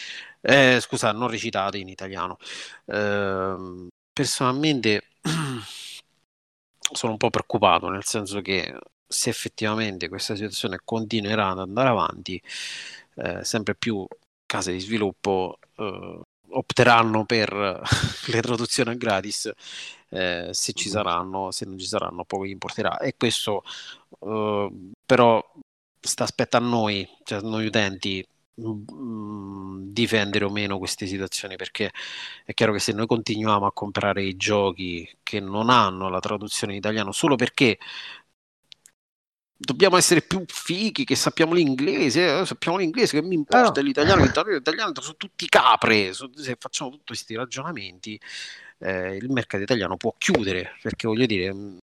Eh, 0.40 0.78
scusa, 0.80 1.10
non 1.12 1.28
recitati 1.28 1.80
in 1.80 1.88
italiano. 1.88 2.38
Ehm, 2.86 3.88
personalmente 4.12 5.02
sono 6.92 7.12
un 7.12 7.18
po' 7.18 7.30
preoccupato, 7.30 7.88
nel 7.88 8.04
senso 8.04 8.40
che 8.40 8.72
se 9.06 9.30
effettivamente 9.30 10.08
questa 10.08 10.34
situazione 10.34 10.80
continuerà 10.84 11.48
ad 11.50 11.60
andare 11.60 11.88
avanti, 11.88 12.40
eh, 13.16 13.44
sempre 13.44 13.74
più 13.74 14.06
case 14.46 14.72
di 14.72 14.80
sviluppo 14.80 15.58
eh, 15.76 16.20
opteranno 16.48 17.24
per 17.24 17.52
le 18.28 18.40
traduzioni 18.40 18.90
a 18.90 18.94
gratis 18.94 19.50
eh, 20.10 20.48
se 20.52 20.72
ci 20.72 20.88
saranno, 20.88 21.50
se 21.50 21.64
non 21.66 21.78
ci 21.78 21.86
saranno 21.86 22.24
poco 22.24 22.46
gli 22.46 22.50
importerà. 22.50 22.98
E 22.98 23.14
questo 23.16 23.62
eh, 24.20 24.70
però 25.04 25.42
sta 26.00 26.24
aspetta 26.24 26.58
a 26.58 26.60
noi, 26.60 27.08
cioè 27.24 27.38
a 27.38 27.42
noi 27.42 27.66
utenti 27.66 28.26
difendere 28.58 30.46
o 30.46 30.50
meno 30.50 30.78
queste 30.78 31.06
situazioni 31.06 31.56
perché 31.56 31.90
è 32.42 32.54
chiaro 32.54 32.72
che 32.72 32.78
se 32.78 32.92
noi 32.92 33.06
continuiamo 33.06 33.66
a 33.66 33.72
comprare 33.72 34.22
i 34.22 34.36
giochi 34.36 35.06
che 35.22 35.40
non 35.40 35.68
hanno 35.68 36.08
la 36.08 36.20
traduzione 36.20 36.72
in 36.72 36.78
italiano 36.78 37.12
solo 37.12 37.36
perché 37.36 37.78
dobbiamo 39.56 39.96
essere 39.96 40.22
più 40.22 40.44
fighi 40.46 41.04
che 41.04 41.16
sappiamo 41.16 41.54
l'inglese, 41.54 42.40
eh, 42.40 42.46
sappiamo 42.46 42.76
l'inglese 42.78 43.20
che 43.20 43.26
mi 43.26 43.34
importa 43.34 43.80
no. 43.80 43.82
l'italiano, 43.82 44.22
l'italiano, 44.22 44.56
l'italiano 44.58 44.92
sono 45.00 45.16
tutti 45.16 45.46
capre, 45.48 46.12
so- 46.12 46.30
se 46.34 46.56
facciamo 46.58 46.90
tutti 46.90 47.04
questi 47.06 47.34
ragionamenti 47.34 48.20
eh, 48.78 49.16
il 49.16 49.30
mercato 49.30 49.62
italiano 49.62 49.96
può 49.96 50.14
chiudere 50.18 50.76
perché 50.82 51.06
voglio 51.08 51.26
dire 51.26 51.52
mh, 51.52 51.78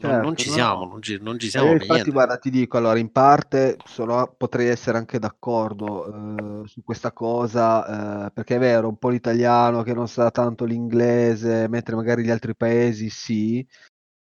non, 0.00 0.18
non 0.18 0.34
Certo, 0.34 0.36
ci 0.36 0.48
no, 0.48 0.56
siamo, 0.56 0.84
no. 0.84 0.86
non 0.86 1.02
ci, 1.02 1.18
non 1.20 1.38
ci 1.38 1.50
Eh, 1.50 1.50
siamo 1.50 1.76
per 1.76 1.86
infatti, 1.86 2.10
niente. 2.10 2.12
guarda, 2.12 2.38
ti 2.38 2.48
dico, 2.50 2.76
allora, 2.76 2.98
in 2.98 3.10
parte 3.12 3.76
sono- 3.84 4.34
potrei 4.36 4.68
essere 4.68 4.96
anche 4.98 5.18
d'accordo 5.18 6.62
eh, 6.64 6.68
su 6.68 6.82
questa 6.82 7.12
cosa, 7.12 8.26
eh, 8.26 8.30
perché 8.32 8.56
è 8.56 8.58
vero, 8.58 8.88
un 8.88 8.96
po' 8.98 9.08
l'italiano 9.10 9.82
che 9.82 9.92
non 9.94 10.06
sa 10.08 10.30
tanto 10.30 10.64
l'inglese, 10.64 11.68
mentre 11.68 11.96
magari 11.96 12.22
gli 12.24 12.30
altri 12.30 12.54
paesi 12.56 13.10
sì, 13.10 13.66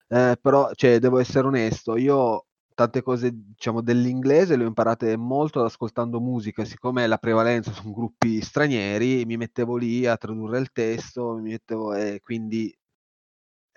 eh, 0.09 0.37
però, 0.41 0.71
cioè, 0.73 0.99
devo 0.99 1.19
essere 1.19 1.47
onesto, 1.47 1.97
io 1.97 2.45
tante 2.73 3.01
cose, 3.01 3.31
diciamo, 3.33 3.81
dell'inglese 3.81 4.55
le 4.55 4.63
ho 4.63 4.67
imparate 4.67 5.17
molto 5.17 5.63
ascoltando 5.63 6.19
musica, 6.19 6.63
siccome 6.65 7.07
la 7.07 7.17
prevalenza 7.17 7.71
sono 7.73 7.91
gruppi 7.93 8.39
stranieri, 8.41 9.25
mi 9.25 9.37
mettevo 9.37 9.77
lì 9.77 10.05
a 10.05 10.15
tradurre 10.17 10.59
il 10.59 10.71
testo, 10.71 11.35
mettevo, 11.35 11.93
e 11.93 12.19
quindi 12.23 12.73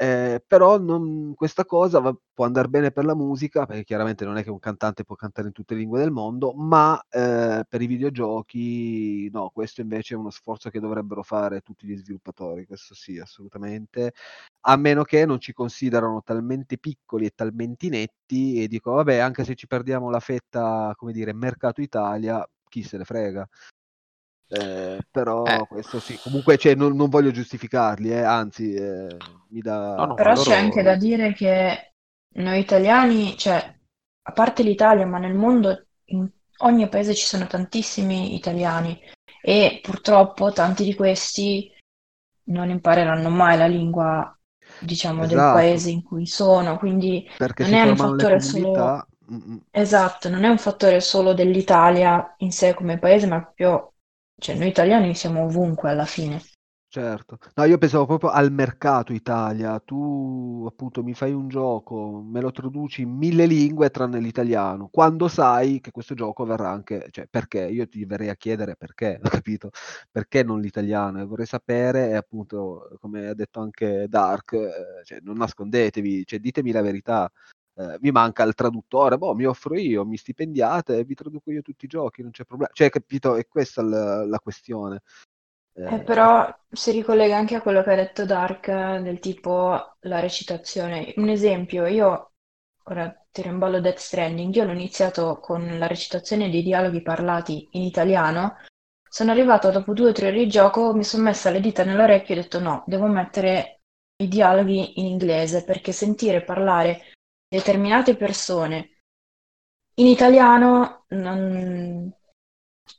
eh, 0.00 0.42
però 0.46 0.78
non- 0.78 1.34
questa 1.34 1.64
cosa 1.66 2.00
va- 2.00 2.16
può 2.32 2.46
andare 2.46 2.68
bene 2.68 2.90
per 2.90 3.04
la 3.04 3.14
musica, 3.14 3.66
perché 3.66 3.84
chiaramente 3.84 4.24
non 4.24 4.38
è 4.38 4.42
che 4.42 4.50
un 4.50 4.58
cantante 4.58 5.04
può 5.04 5.14
cantare 5.14 5.48
in 5.48 5.52
tutte 5.52 5.74
le 5.74 5.80
lingue 5.80 5.98
del 6.00 6.10
mondo, 6.10 6.54
ma 6.54 6.98
eh, 7.10 7.64
per 7.68 7.82
i 7.82 7.86
videogiochi 7.86 9.28
no, 9.30 9.50
questo 9.50 9.82
invece 9.82 10.14
è 10.14 10.16
uno 10.16 10.30
sforzo 10.30 10.70
che 10.70 10.80
dovrebbero 10.80 11.22
fare 11.22 11.60
tutti 11.60 11.86
gli 11.86 11.96
sviluppatori, 11.96 12.64
questo 12.66 12.94
sì, 12.94 13.18
assolutamente, 13.18 14.12
a 14.62 14.76
meno 14.76 15.02
che 15.04 15.26
non 15.26 15.38
ci 15.40 15.52
considerano 15.52 16.22
talmente 16.22 16.78
piccoli 16.78 17.26
e 17.26 17.32
talmente 17.34 17.86
inetti 17.86 18.62
e 18.62 18.68
dico, 18.68 18.92
vabbè, 18.92 19.18
anche 19.18 19.44
se 19.44 19.54
ci 19.54 19.66
perdiamo 19.66 20.08
la 20.10 20.20
fetta, 20.20 20.94
come 20.96 21.12
dire, 21.12 21.32
mercato 21.34 21.80
Italia, 21.82 22.46
chi 22.68 22.82
se 22.82 22.96
ne 22.98 23.04
frega. 23.04 23.46
Eh, 24.52 24.98
però 25.10 25.44
Eh. 25.44 25.66
questo 25.68 26.00
sì, 26.00 26.18
comunque 26.18 26.56
cioè, 26.58 26.74
non, 26.74 26.96
non 26.96 27.08
voglio 27.08 27.30
giustificarli, 27.30 28.10
eh, 28.10 28.22
anzi 28.22 28.74
eh, 28.74 29.16
mi 29.50 29.60
dà... 29.60 29.96
No, 29.96 30.06
no, 30.06 30.14
Però 30.14 30.30
loro- 30.30 30.42
c'è 30.42 30.56
anche 30.56 30.82
da 30.82 30.96
dire 30.96 31.32
che 31.32 31.92
noi 32.34 32.58
italiani, 32.58 33.36
cioè, 33.36 33.74
a 34.22 34.32
parte 34.32 34.62
l'Italia, 34.62 35.06
ma 35.06 35.18
nel 35.18 35.34
mondo, 35.34 35.86
in 36.06 36.28
ogni 36.58 36.88
paese 36.88 37.14
ci 37.14 37.26
sono 37.26 37.46
tantissimi 37.46 38.34
italiani 38.34 38.98
e 39.42 39.78
purtroppo 39.82 40.52
tanti 40.52 40.84
di 40.84 40.94
questi 40.94 41.72
non 42.44 42.70
impareranno 42.70 43.28
mai 43.30 43.56
la 43.56 43.66
lingua, 43.66 44.36
diciamo, 44.80 45.26
del 45.26 45.36
Esatto. 45.36 45.58
paese 45.58 45.90
in 45.90 46.02
cui 46.02 46.26
sono, 46.26 46.78
quindi 46.78 47.26
perché 47.36 47.64
non 47.64 47.74
è 47.74 47.82
un 47.82 47.96
fattore 47.96 48.40
solo... 48.40 49.06
mm, 49.30 49.36
mm. 49.36 49.56
Esatto, 49.72 50.28
non 50.28 50.44
è 50.44 50.48
un 50.48 50.58
fattore 50.58 51.00
solo 51.00 51.32
dell'Italia 51.32 52.34
in 52.38 52.50
sé 52.50 52.74
come 52.74 52.98
paese, 52.98 53.26
ma 53.26 53.40
proprio, 53.40 53.94
cioè, 54.40 54.56
noi 54.56 54.68
italiani 54.68 55.14
siamo 55.14 55.44
ovunque 55.44 55.90
alla 55.90 56.06
fine. 56.06 56.42
Certo, 56.92 57.38
no, 57.54 57.64
io 57.66 57.78
pensavo 57.78 58.04
proprio 58.04 58.30
al 58.30 58.50
mercato 58.50 59.12
Italia. 59.12 59.78
Tu 59.78 60.66
appunto 60.68 61.04
mi 61.04 61.14
fai 61.14 61.32
un 61.32 61.46
gioco, 61.46 62.20
me 62.20 62.40
lo 62.40 62.50
traduci 62.50 63.02
in 63.02 63.10
mille 63.10 63.46
lingue 63.46 63.90
tranne 63.90 64.18
l'italiano, 64.18 64.88
quando 64.90 65.28
sai 65.28 65.78
che 65.80 65.92
questo 65.92 66.14
gioco 66.14 66.44
verrà 66.44 66.68
anche, 66.70 67.06
cioè 67.12 67.28
perché? 67.30 67.60
Io 67.68 67.86
ti 67.86 68.04
verrei 68.04 68.28
a 68.28 68.34
chiedere 68.34 68.74
perché, 68.74 69.20
capito? 69.44 69.70
Perché 70.10 70.42
non 70.42 70.60
l'italiano? 70.60 71.20
E 71.20 71.26
vorrei 71.26 71.46
sapere, 71.46 72.16
appunto, 72.16 72.96
come 72.98 73.28
ha 73.28 73.34
detto 73.34 73.60
anche 73.60 74.06
Dark, 74.08 74.52
eh, 74.54 75.04
cioè, 75.04 75.20
non 75.22 75.36
nascondetevi, 75.36 76.24
cioè, 76.26 76.40
ditemi 76.40 76.72
la 76.72 76.82
verità. 76.82 77.30
Eh, 77.80 77.96
mi 78.00 78.10
manca 78.10 78.42
il 78.42 78.52
traduttore, 78.52 79.16
boh, 79.16 79.34
mi 79.34 79.46
offro 79.46 79.74
io, 79.74 80.04
mi 80.04 80.18
stipendiate 80.18 80.98
e 80.98 81.04
vi 81.04 81.14
traduco 81.14 81.50
io 81.50 81.62
tutti 81.62 81.86
i 81.86 81.88
giochi, 81.88 82.20
non 82.20 82.30
c'è 82.30 82.44
problema. 82.44 82.70
Cioè, 82.74 82.90
capito? 82.90 83.36
E 83.36 83.46
questa 83.48 83.80
è 83.80 83.84
la, 83.84 84.26
la 84.26 84.38
questione. 84.38 85.00
Eh, 85.72 86.02
però 86.02 86.54
si 86.70 86.90
ricollega 86.90 87.38
anche 87.38 87.54
a 87.54 87.62
quello 87.62 87.82
che 87.82 87.92
ha 87.92 87.96
detto 87.96 88.26
Dark, 88.26 88.68
eh, 88.68 89.00
del 89.02 89.18
tipo 89.18 89.96
la 90.00 90.20
recitazione. 90.20 91.14
Un 91.16 91.30
esempio, 91.30 91.86
io 91.86 92.32
ora 92.84 93.14
tiro 93.30 93.48
in 93.48 93.58
ballo 93.58 93.80
Death 93.80 93.98
Stranding, 93.98 94.54
io 94.54 94.64
l'ho 94.64 94.72
iniziato 94.72 95.38
con 95.40 95.78
la 95.78 95.86
recitazione 95.86 96.50
dei 96.50 96.62
dialoghi 96.62 97.00
parlati 97.00 97.66
in 97.72 97.82
italiano, 97.82 98.56
sono 99.08 99.30
arrivato 99.30 99.70
dopo 99.70 99.94
due 99.94 100.10
o 100.10 100.12
tre 100.12 100.28
ore 100.28 100.38
di 100.38 100.48
gioco, 100.48 100.92
mi 100.92 101.04
sono 101.04 101.22
messa 101.22 101.50
le 101.50 101.60
dita 101.60 101.84
nell'orecchio 101.84 102.34
e 102.34 102.38
ho 102.38 102.42
detto 102.42 102.58
no, 102.58 102.82
devo 102.86 103.06
mettere 103.06 103.80
i 104.20 104.28
dialoghi 104.28 105.00
in 105.00 105.06
inglese 105.06 105.64
perché 105.64 105.92
sentire 105.92 106.44
parlare 106.44 107.00
determinate 107.50 108.16
persone 108.16 109.02
in 109.96 110.06
italiano 110.06 111.04
non, 111.08 112.12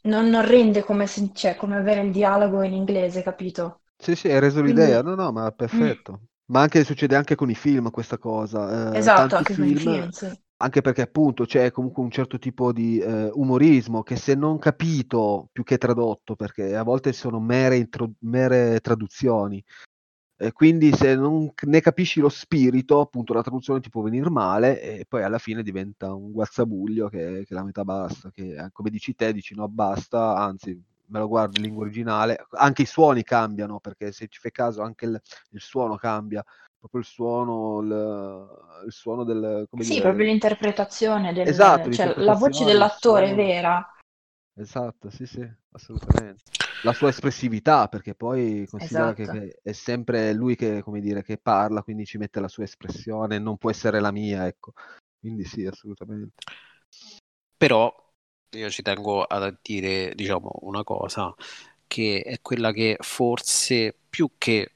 non- 0.03 0.29
non 0.29 0.45
rende 0.45 0.83
come, 0.83 1.07
sen- 1.07 1.33
cioè, 1.33 1.55
come 1.55 1.75
avere 1.77 2.01
il 2.01 2.11
dialogo 2.11 2.61
in 2.61 2.73
inglese, 2.73 3.23
capito? 3.23 3.81
Sì, 3.97 4.15
sì, 4.15 4.29
hai 4.29 4.39
reso 4.39 4.61
Quindi- 4.61 4.81
l'idea, 4.81 5.01
no, 5.01 5.15
no, 5.15 5.31
ma 5.31 5.51
perfetto. 5.51 6.21
Ma 6.45 6.61
anche 6.61 6.83
succede 6.83 7.15
anche 7.15 7.35
con 7.35 7.49
i 7.49 7.55
film 7.55 7.89
questa 7.91 8.17
cosa. 8.17 9.03
eh, 9.05 9.11
Esatto, 9.11 9.35
anche 9.35 9.55
con 9.55 9.67
i 9.67 9.75
film, 9.75 9.75
film, 9.75 10.09
sì. 10.09 10.27
anche 10.57 10.81
perché 10.81 11.01
appunto 11.01 11.45
c'è 11.45 11.71
comunque 11.71 12.03
un 12.03 12.09
certo 12.11 12.37
tipo 12.39 12.71
di 12.73 12.99
eh, 12.99 13.29
umorismo 13.33 14.01
che 14.03 14.15
se 14.15 14.35
non 14.35 14.57
capito 14.59 15.49
più 15.51 15.63
che 15.63 15.77
tradotto, 15.77 16.35
perché 16.35 16.75
a 16.75 16.83
volte 16.83 17.13
sono 17.13 17.39
mere, 17.39 17.77
intro- 17.77 18.11
mere 18.21 18.79
traduzioni, 18.81 19.63
e 20.41 20.53
quindi 20.53 20.91
se 20.91 21.15
non 21.15 21.53
ne 21.67 21.81
capisci 21.81 22.19
lo 22.19 22.27
spirito, 22.27 22.99
appunto 22.99 23.31
la 23.31 23.43
traduzione 23.43 23.79
ti 23.79 23.89
può 23.91 24.01
venire 24.01 24.27
male 24.31 24.81
e 24.81 25.05
poi 25.07 25.21
alla 25.21 25.37
fine 25.37 25.61
diventa 25.61 26.15
un 26.15 26.31
guazzabuglio 26.31 27.09
che, 27.09 27.43
che 27.45 27.53
la 27.53 27.63
metà 27.63 27.83
basta, 27.83 28.31
che 28.31 28.55
eh, 28.55 28.69
come 28.71 28.89
dici 28.89 29.13
te, 29.13 29.33
dici 29.33 29.53
no 29.53 29.67
basta, 29.67 30.35
anzi 30.37 30.71
me 31.05 31.19
lo 31.19 31.27
guardo 31.27 31.57
in 31.57 31.65
lingua 31.65 31.83
originale, 31.83 32.43
anche 32.51 32.81
i 32.81 32.87
suoni 32.87 33.21
cambiano, 33.21 33.79
perché 33.79 34.11
se 34.11 34.27
ci 34.29 34.39
fai 34.39 34.49
caso 34.51 34.81
anche 34.81 35.05
il, 35.05 35.21
il 35.51 35.59
suono 35.61 35.95
cambia, 35.95 36.43
proprio 36.79 37.01
il 37.01 37.07
suono, 37.07 37.81
il, 37.81 38.85
il 38.87 38.91
suono 38.91 39.23
del... 39.23 39.67
come 39.69 39.83
Sì, 39.83 39.91
dire, 39.91 40.01
proprio 40.01 40.25
l'interpretazione 40.25 41.33
del, 41.33 41.47
Esatto, 41.47 41.91
cioè 41.91 42.15
la 42.15 42.33
voce 42.33 42.63
l'interpretazione, 42.63 42.71
dell'attore 42.71 43.27
suono. 43.27 43.43
vera. 43.43 43.95
Esatto, 44.55 45.09
sì, 45.11 45.25
sì, 45.27 45.47
assolutamente. 45.73 46.41
La 46.83 46.93
sua 46.93 47.09
espressività, 47.09 47.87
perché 47.87 48.15
poi 48.15 48.65
considera 48.69 49.13
che, 49.13 49.21
Esatto. 49.23 49.39
che 49.39 49.59
è 49.61 49.71
sempre 49.71 50.33
lui 50.33 50.55
che, 50.55 50.81
come 50.81 50.99
dire, 50.99 51.23
che 51.23 51.37
parla, 51.37 51.83
quindi 51.83 52.05
ci 52.05 52.17
mette 52.17 52.39
la 52.39 52.47
sua 52.47 52.63
espressione, 52.63 53.37
non 53.37 53.57
può 53.57 53.69
essere 53.69 53.99
la 53.99 54.11
mia, 54.11 54.47
ecco. 54.47 54.73
Quindi 55.19 55.43
sì, 55.45 55.65
assolutamente. 55.65 56.43
Però 57.55 57.93
io 58.53 58.69
ci 58.69 58.81
tengo 58.81 59.23
a 59.23 59.55
dire, 59.61 60.13
diciamo, 60.15 60.59
una 60.61 60.83
cosa 60.83 61.33
che 61.85 62.21
è 62.25 62.41
quella 62.41 62.71
che 62.71 62.97
forse 62.99 63.95
più 64.09 64.31
che 64.37 64.71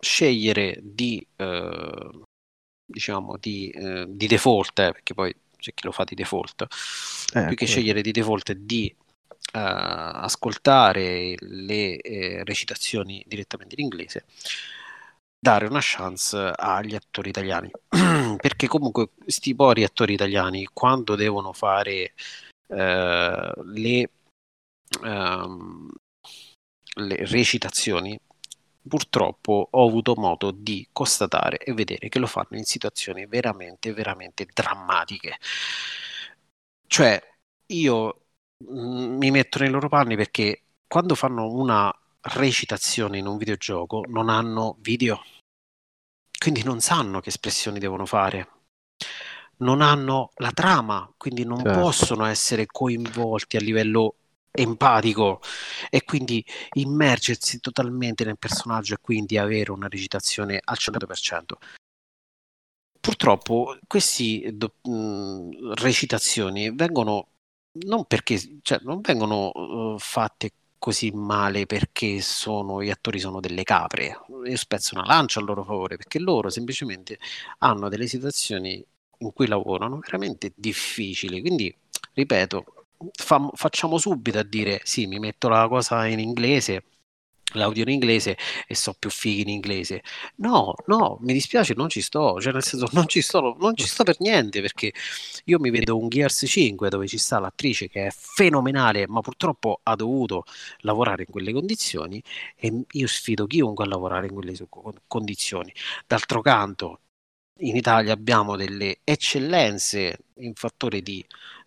scegliere 0.00 0.78
di, 0.80 1.24
eh, 1.36 2.20
diciamo, 2.86 3.36
di, 3.36 3.68
eh, 3.70 4.06
di 4.08 4.26
default, 4.26 4.78
eh, 4.78 4.92
perché 4.92 5.12
poi 5.12 5.34
c'è 5.58 5.74
chi 5.74 5.84
lo 5.84 5.92
fa 5.92 6.04
di 6.04 6.14
default, 6.14 6.62
Eh, 6.62 7.46
più 7.46 7.48
che 7.48 7.54
quello. 7.56 7.70
scegliere 7.70 8.00
di 8.00 8.12
default 8.12 8.52
di 8.52 8.96
ascoltare 9.52 11.34
le 11.38 11.96
eh, 11.96 12.44
recitazioni 12.44 13.24
direttamente 13.26 13.74
in 13.76 13.84
inglese, 13.84 14.26
dare 15.38 15.66
una 15.66 15.80
chance 15.82 16.36
agli 16.36 16.94
attori 16.94 17.30
italiani. 17.30 17.70
Perché 18.36 18.66
comunque 18.66 19.10
sti 19.26 19.54
pori 19.54 19.84
attori 19.84 20.14
italiani 20.14 20.68
quando 20.72 21.14
devono 21.14 21.52
fare 21.52 22.14
eh, 22.68 23.52
le, 23.64 24.10
ehm, 25.02 25.90
le 26.96 27.16
recitazioni 27.26 28.18
purtroppo 28.88 29.68
ho 29.70 29.86
avuto 29.86 30.14
modo 30.16 30.50
di 30.50 30.88
constatare 30.92 31.58
e 31.58 31.72
vedere 31.74 32.08
che 32.08 32.18
lo 32.18 32.26
fanno 32.26 32.56
in 32.56 32.64
situazioni 32.64 33.26
veramente 33.26 33.92
veramente 33.92 34.46
drammatiche. 34.52 35.38
Cioè 36.86 37.22
io 37.66 38.27
mi 38.66 39.30
metto 39.30 39.58
nei 39.58 39.70
loro 39.70 39.88
panni 39.88 40.16
perché 40.16 40.62
quando 40.86 41.14
fanno 41.14 41.50
una 41.52 41.92
recitazione 42.20 43.18
in 43.18 43.26
un 43.26 43.36
videogioco 43.36 44.04
non 44.08 44.28
hanno 44.28 44.76
video, 44.80 45.22
quindi 46.38 46.62
non 46.62 46.80
sanno 46.80 47.20
che 47.20 47.28
espressioni 47.28 47.78
devono 47.78 48.06
fare. 48.06 48.48
Non 49.58 49.80
hanno 49.80 50.30
la 50.36 50.52
trama, 50.52 51.12
quindi 51.16 51.44
non 51.44 51.62
certo. 51.62 51.80
possono 51.80 52.24
essere 52.24 52.66
coinvolti 52.66 53.56
a 53.56 53.60
livello 53.60 54.14
empatico 54.50 55.40
e 55.90 56.04
quindi 56.04 56.44
immergersi 56.74 57.60
totalmente 57.60 58.24
nel 58.24 58.38
personaggio 58.38 58.94
e 58.94 58.98
quindi 59.00 59.36
avere 59.36 59.72
una 59.72 59.88
recitazione 59.88 60.60
al 60.62 60.76
100%. 60.78 61.42
Purtroppo 63.00 63.78
queste 63.86 64.56
recitazioni 65.74 66.70
vengono 66.74 67.28
non 67.72 68.04
perché 68.06 68.38
cioè, 68.62 68.78
non 68.82 69.00
vengono 69.00 69.50
uh, 69.52 69.98
fatte 69.98 70.52
così 70.78 71.10
male 71.10 71.66
perché 71.66 72.20
sono, 72.20 72.82
gli 72.82 72.90
attori 72.90 73.18
sono 73.18 73.40
delle 73.40 73.62
capre. 73.64 74.20
Io 74.46 74.56
spezzo 74.56 74.94
una 74.94 75.04
lancia 75.06 75.40
a 75.40 75.42
loro 75.42 75.64
favore 75.64 75.96
perché 75.96 76.18
loro 76.18 76.50
semplicemente 76.50 77.18
hanno 77.58 77.88
delle 77.88 78.06
situazioni 78.06 78.84
in 79.18 79.32
cui 79.32 79.46
lavorano 79.46 79.98
veramente 79.98 80.52
difficili. 80.54 81.40
Quindi, 81.40 81.74
ripeto, 82.14 82.64
fa, 83.12 83.50
facciamo 83.54 83.98
subito 83.98 84.38
a 84.38 84.42
dire 84.44 84.80
sì, 84.84 85.06
mi 85.06 85.18
metto 85.18 85.48
la 85.48 85.68
cosa 85.68 86.06
in 86.06 86.20
inglese 86.20 86.84
l'audio 87.54 87.82
in 87.84 87.88
inglese 87.90 88.36
e 88.66 88.74
so 88.74 88.94
più 88.98 89.10
fighi 89.10 89.42
in 89.42 89.48
inglese. 89.48 90.02
No, 90.36 90.74
no, 90.86 91.18
mi 91.22 91.32
dispiace, 91.32 91.74
non 91.74 91.88
ci 91.88 92.00
sto, 92.02 92.40
cioè 92.40 92.52
nel 92.52 92.62
senso 92.64 92.88
non 92.92 93.06
ci 93.08 93.22
sto, 93.22 93.56
non 93.58 93.74
ci 93.76 93.86
sto 93.86 94.04
per 94.04 94.16
niente 94.20 94.60
perché 94.60 94.92
io 95.44 95.58
mi 95.58 95.70
vedo 95.70 95.96
un 95.96 96.08
Gears 96.08 96.44
5 96.46 96.88
dove 96.88 97.06
ci 97.06 97.18
sta 97.18 97.38
l'attrice 97.38 97.88
che 97.88 98.06
è 98.06 98.10
fenomenale, 98.10 99.06
ma 99.08 99.20
purtroppo 99.20 99.80
ha 99.82 99.94
dovuto 99.96 100.44
lavorare 100.80 101.24
in 101.26 101.32
quelle 101.32 101.52
condizioni 101.52 102.22
e 102.56 102.84
io 102.90 103.06
sfido 103.06 103.46
chiunque 103.46 103.84
a 103.84 103.88
lavorare 103.88 104.26
in 104.26 104.34
quelle 104.34 104.54
condizioni. 105.06 105.72
D'altro 106.06 106.40
canto, 106.42 107.00
in 107.60 107.76
Italia 107.76 108.12
abbiamo 108.12 108.56
delle 108.56 109.00
eccellenze 109.04 110.18
in 110.36 110.54
fattore 110.54 111.02
di 111.02 111.24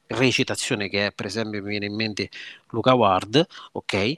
recitazione 0.08 0.90
che 0.90 1.08
è 1.08 1.12
per 1.14 1.26
esempio 1.26 1.62
mi 1.62 1.70
viene 1.70 1.86
in 1.86 1.96
mente 1.96 2.30
Luca 2.70 2.94
Ward, 2.94 3.46
ok? 3.74 4.14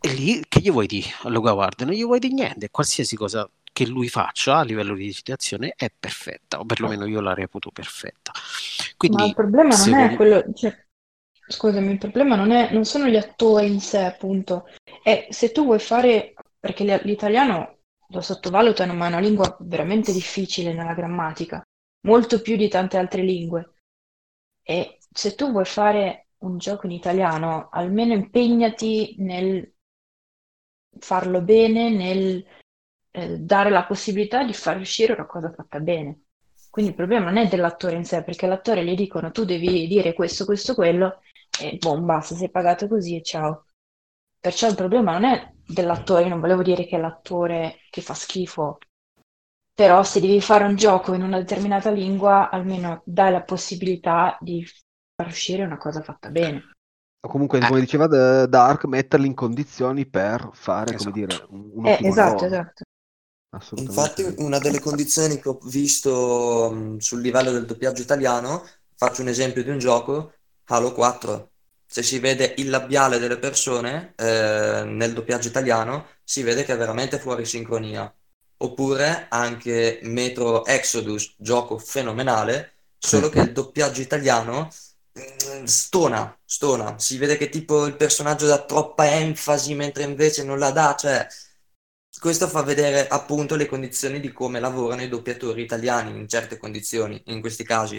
E 0.00 0.12
lì 0.12 0.44
che 0.48 0.60
gli 0.60 0.70
vuoi 0.70 0.86
di 0.86 1.02
a 1.22 1.28
Luca 1.28 1.52
Ward? 1.52 1.82
Non 1.82 1.92
gli 1.92 2.04
vuoi 2.04 2.20
di 2.20 2.32
niente, 2.32 2.70
qualsiasi 2.70 3.16
cosa 3.16 3.48
che 3.72 3.86
lui 3.86 4.08
faccia 4.08 4.58
a 4.58 4.64
livello 4.64 4.94
di 4.94 5.06
recitazione 5.06 5.72
è 5.76 5.90
perfetta, 5.96 6.58
o 6.60 6.64
perlomeno 6.64 7.06
io 7.06 7.20
la 7.20 7.34
reputo 7.34 7.70
perfetta. 7.70 8.32
Quindi, 8.96 9.22
Ma 9.22 9.28
il 9.28 9.34
problema 9.34 9.76
non 9.76 9.94
è 9.94 10.16
quello, 10.16 10.44
cioè, 10.52 10.76
scusami, 11.46 11.92
il 11.92 11.98
problema 11.98 12.36
non, 12.36 12.50
è, 12.50 12.72
non 12.72 12.84
sono 12.84 13.06
gli 13.06 13.16
attori 13.16 13.72
in 13.72 13.80
sé, 13.80 14.04
appunto, 14.04 14.66
è 15.02 15.28
se 15.30 15.52
tu 15.52 15.64
vuoi 15.64 15.78
fare, 15.78 16.34
perché 16.58 17.00
l'italiano 17.04 17.78
lo 18.08 18.20
sottovalutano, 18.20 18.94
ma 18.94 19.06
è 19.06 19.08
una 19.08 19.20
lingua 19.20 19.56
veramente 19.60 20.12
difficile 20.12 20.72
nella 20.72 20.94
grammatica, 20.94 21.62
molto 22.06 22.40
più 22.40 22.56
di 22.56 22.68
tante 22.68 22.96
altre 22.96 23.22
lingue. 23.22 23.74
E 24.62 24.98
se 25.10 25.34
tu 25.34 25.50
vuoi 25.50 25.64
fare 25.64 26.28
un 26.38 26.58
gioco 26.58 26.86
in 26.86 26.92
italiano, 26.92 27.68
almeno 27.70 28.12
impegnati 28.12 29.14
nel 29.18 29.72
farlo 31.00 31.40
bene, 31.42 31.90
nel 31.90 32.44
eh, 33.10 33.38
dare 33.38 33.70
la 33.70 33.84
possibilità 33.84 34.44
di 34.44 34.54
far 34.54 34.78
uscire 34.78 35.12
una 35.12 35.26
cosa 35.26 35.52
fatta 35.52 35.80
bene. 35.80 36.22
Quindi 36.70 36.90
il 36.90 36.96
problema 36.96 37.26
non 37.26 37.38
è 37.38 37.48
dell'attore 37.48 37.96
in 37.96 38.04
sé, 38.04 38.22
perché 38.22 38.46
all'attore 38.46 38.84
gli 38.84 38.94
dicono 38.94 39.30
tu 39.30 39.44
devi 39.44 39.86
dire 39.86 40.12
questo, 40.12 40.44
questo, 40.44 40.74
quello, 40.74 41.20
e 41.60 41.76
boh, 41.78 42.00
basta, 42.00 42.34
sei 42.34 42.50
pagato 42.50 42.86
così 42.88 43.16
e 43.16 43.22
ciao. 43.22 43.66
Perciò 44.40 44.68
il 44.68 44.76
problema 44.76 45.12
non 45.12 45.24
è 45.24 45.52
dell'attore, 45.66 46.28
non 46.28 46.40
volevo 46.40 46.62
dire 46.62 46.86
che 46.86 46.96
è 46.96 47.00
l'attore 47.00 47.78
che 47.90 48.00
fa 48.00 48.14
schifo, 48.14 48.78
però 49.74 50.02
se 50.02 50.20
devi 50.20 50.40
fare 50.40 50.64
un 50.64 50.76
gioco 50.76 51.14
in 51.14 51.22
una 51.22 51.38
determinata 51.38 51.90
lingua, 51.90 52.50
almeno 52.50 53.02
dai 53.04 53.32
la 53.32 53.42
possibilità 53.42 54.36
di 54.40 54.64
far 54.64 55.28
uscire 55.28 55.64
una 55.64 55.78
cosa 55.78 56.02
fatta 56.02 56.30
bene. 56.30 56.77
Comunque, 57.20 57.58
come 57.58 57.78
eh. 57.78 57.80
diceva 57.80 58.06
Dark, 58.46 58.84
metterli 58.84 59.26
in 59.26 59.34
condizioni 59.34 60.06
per 60.06 60.50
fare, 60.52 60.94
esatto. 60.94 61.10
come 61.10 61.26
dire, 61.26 61.46
un, 61.50 61.86
eh, 61.86 61.98
esatto, 62.02 62.44
esatto. 62.44 62.82
Infatti, 63.76 64.34
una 64.38 64.58
delle 64.58 64.78
condizioni 64.78 65.40
che 65.40 65.48
ho 65.48 65.58
visto 65.64 66.70
mh, 66.70 66.98
sul 66.98 67.20
livello 67.20 67.50
del 67.50 67.66
doppiaggio 67.66 68.02
italiano, 68.02 68.64
faccio 68.94 69.22
un 69.22 69.28
esempio 69.28 69.64
di 69.64 69.70
un 69.70 69.78
gioco, 69.78 70.34
Halo 70.66 70.92
4. 70.92 71.50
Se 71.86 72.02
si 72.02 72.18
vede 72.18 72.54
il 72.58 72.68
labiale 72.68 73.18
delle 73.18 73.38
persone 73.38 74.12
eh, 74.16 74.84
nel 74.84 75.12
doppiaggio 75.12 75.48
italiano, 75.48 76.06
si 76.22 76.42
vede 76.42 76.62
che 76.62 76.74
è 76.74 76.76
veramente 76.76 77.18
fuori 77.18 77.44
sincronia. 77.44 78.12
Oppure 78.58 79.26
anche 79.28 80.00
Metro 80.02 80.64
Exodus, 80.66 81.34
gioco 81.38 81.78
fenomenale, 81.78 82.74
solo 82.98 83.28
che 83.28 83.40
il 83.40 83.52
doppiaggio 83.52 84.02
italiano 84.02 84.68
Mm, 84.68 84.87
stona, 85.64 86.38
stona. 86.44 86.98
Si 86.98 87.18
vede 87.18 87.36
che 87.36 87.48
tipo 87.48 87.86
il 87.86 87.96
personaggio 87.96 88.46
dà 88.46 88.64
troppa 88.64 89.10
enfasi 89.10 89.74
mentre 89.74 90.02
invece 90.04 90.44
non 90.44 90.58
la 90.58 90.70
dà, 90.70 90.94
cioè 90.94 91.26
questo 92.20 92.48
fa 92.48 92.62
vedere 92.62 93.06
appunto 93.06 93.54
le 93.54 93.66
condizioni 93.66 94.20
di 94.20 94.32
come 94.32 94.60
lavorano 94.60 95.02
i 95.02 95.08
doppiatori 95.08 95.62
italiani 95.62 96.18
in 96.18 96.28
certe 96.28 96.56
condizioni, 96.56 97.22
in 97.26 97.40
questi 97.40 97.64
casi. 97.64 97.96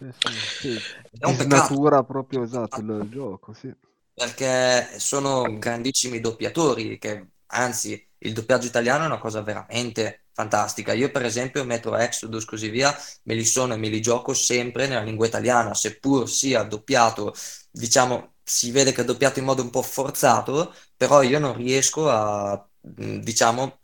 Eh 0.00 0.12
sì, 0.16 0.32
sì. 0.60 0.80
È 1.18 1.26
un 1.26 1.36
natura 1.48 2.04
proprio 2.04 2.42
esatto 2.42 2.80
il 2.80 3.08
gioco, 3.10 3.52
sì. 3.52 3.72
Perché 4.14 4.98
sono 4.98 5.58
grandissimi 5.58 6.20
doppiatori, 6.20 6.98
che 6.98 7.26
anzi 7.46 8.06
il 8.18 8.32
doppiaggio 8.32 8.66
italiano 8.66 9.04
è 9.04 9.06
una 9.06 9.18
cosa 9.18 9.42
veramente 9.42 10.27
fantastica. 10.38 10.92
Io, 10.92 11.10
per 11.10 11.24
esempio, 11.24 11.64
Metro 11.64 11.96
Exodus, 11.96 12.44
così 12.44 12.68
via, 12.70 12.94
me 13.24 13.34
li 13.34 13.44
sono 13.44 13.74
e 13.74 13.76
me 13.76 13.88
li 13.88 14.00
gioco 14.00 14.32
sempre 14.34 14.86
nella 14.86 15.02
lingua 15.02 15.26
italiana, 15.26 15.74
seppur 15.74 16.28
sia 16.28 16.62
doppiato, 16.62 17.34
diciamo, 17.72 18.34
si 18.44 18.70
vede 18.70 18.92
che 18.92 19.02
è 19.02 19.04
doppiato 19.04 19.40
in 19.40 19.46
modo 19.46 19.62
un 19.62 19.70
po' 19.70 19.82
forzato, 19.82 20.72
però 20.96 21.22
io 21.22 21.40
non 21.40 21.56
riesco 21.56 22.08
a, 22.08 22.68
diciamo, 22.80 23.80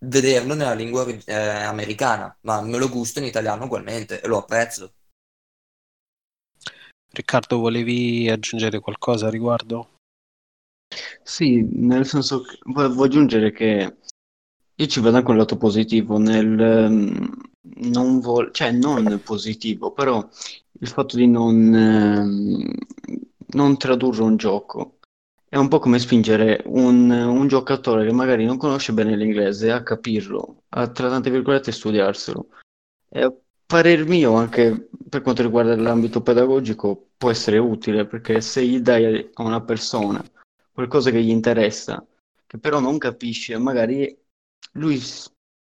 vederlo 0.00 0.54
nella 0.54 0.74
lingua 0.74 1.06
eh, 1.06 1.32
americana, 1.34 2.36
ma 2.42 2.60
me 2.60 2.76
lo 2.76 2.88
gusto 2.90 3.18
in 3.20 3.24
italiano 3.24 3.64
ugualmente 3.64 4.20
e 4.20 4.28
lo 4.28 4.38
apprezzo. 4.38 4.92
Riccardo, 7.10 7.58
volevi 7.58 8.28
aggiungere 8.28 8.80
qualcosa 8.80 9.28
a 9.28 9.30
riguardo? 9.30 9.88
Sì, 11.22 11.66
nel 11.72 12.04
senso 12.04 12.42
che 12.42 12.58
volevo 12.64 13.04
aggiungere 13.04 13.50
che 13.52 13.96
io 14.76 14.86
ci 14.86 15.00
vedo 15.00 15.16
anche 15.16 15.30
un 15.30 15.36
lato 15.36 15.56
positivo 15.56 16.18
nel 16.18 16.60
ehm, 16.60 17.32
non 17.92 18.20
vol- 18.20 18.50
cioè 18.52 18.72
non 18.72 19.20
positivo, 19.24 19.92
però 19.92 20.26
il 20.80 20.88
fatto 20.88 21.16
di 21.16 21.26
non, 21.26 21.74
ehm, 21.74 22.72
non 23.48 23.76
tradurre 23.76 24.22
un 24.22 24.36
gioco 24.36 24.94
è 25.54 25.56
un 25.56 25.68
po' 25.68 25.78
come 25.78 26.00
spingere 26.00 26.62
un, 26.64 27.08
un 27.10 27.46
giocatore 27.46 28.04
che 28.04 28.12
magari 28.12 28.44
non 28.44 28.56
conosce 28.56 28.92
bene 28.92 29.16
l'inglese 29.16 29.70
a 29.70 29.84
capirlo, 29.84 30.64
a 30.70 30.88
tra 30.88 31.08
tante 31.08 31.30
virgolette 31.30 31.70
studiarselo. 31.70 32.48
E 33.08 33.22
a 33.22 33.32
parer 33.64 34.04
mio, 34.04 34.34
anche 34.34 34.88
per 35.08 35.22
quanto 35.22 35.42
riguarda 35.42 35.76
l'ambito 35.76 36.22
pedagogico, 36.22 37.10
può 37.16 37.30
essere 37.30 37.58
utile 37.58 38.04
perché 38.04 38.40
se 38.40 38.64
gli 38.66 38.80
dai 38.80 39.30
a 39.32 39.42
una 39.44 39.62
persona 39.62 40.20
qualcosa 40.72 41.12
che 41.12 41.22
gli 41.22 41.30
interessa, 41.30 42.04
che 42.48 42.58
però 42.58 42.80
non 42.80 42.98
capisce, 42.98 43.56
magari 43.56 44.23
lui 44.72 45.00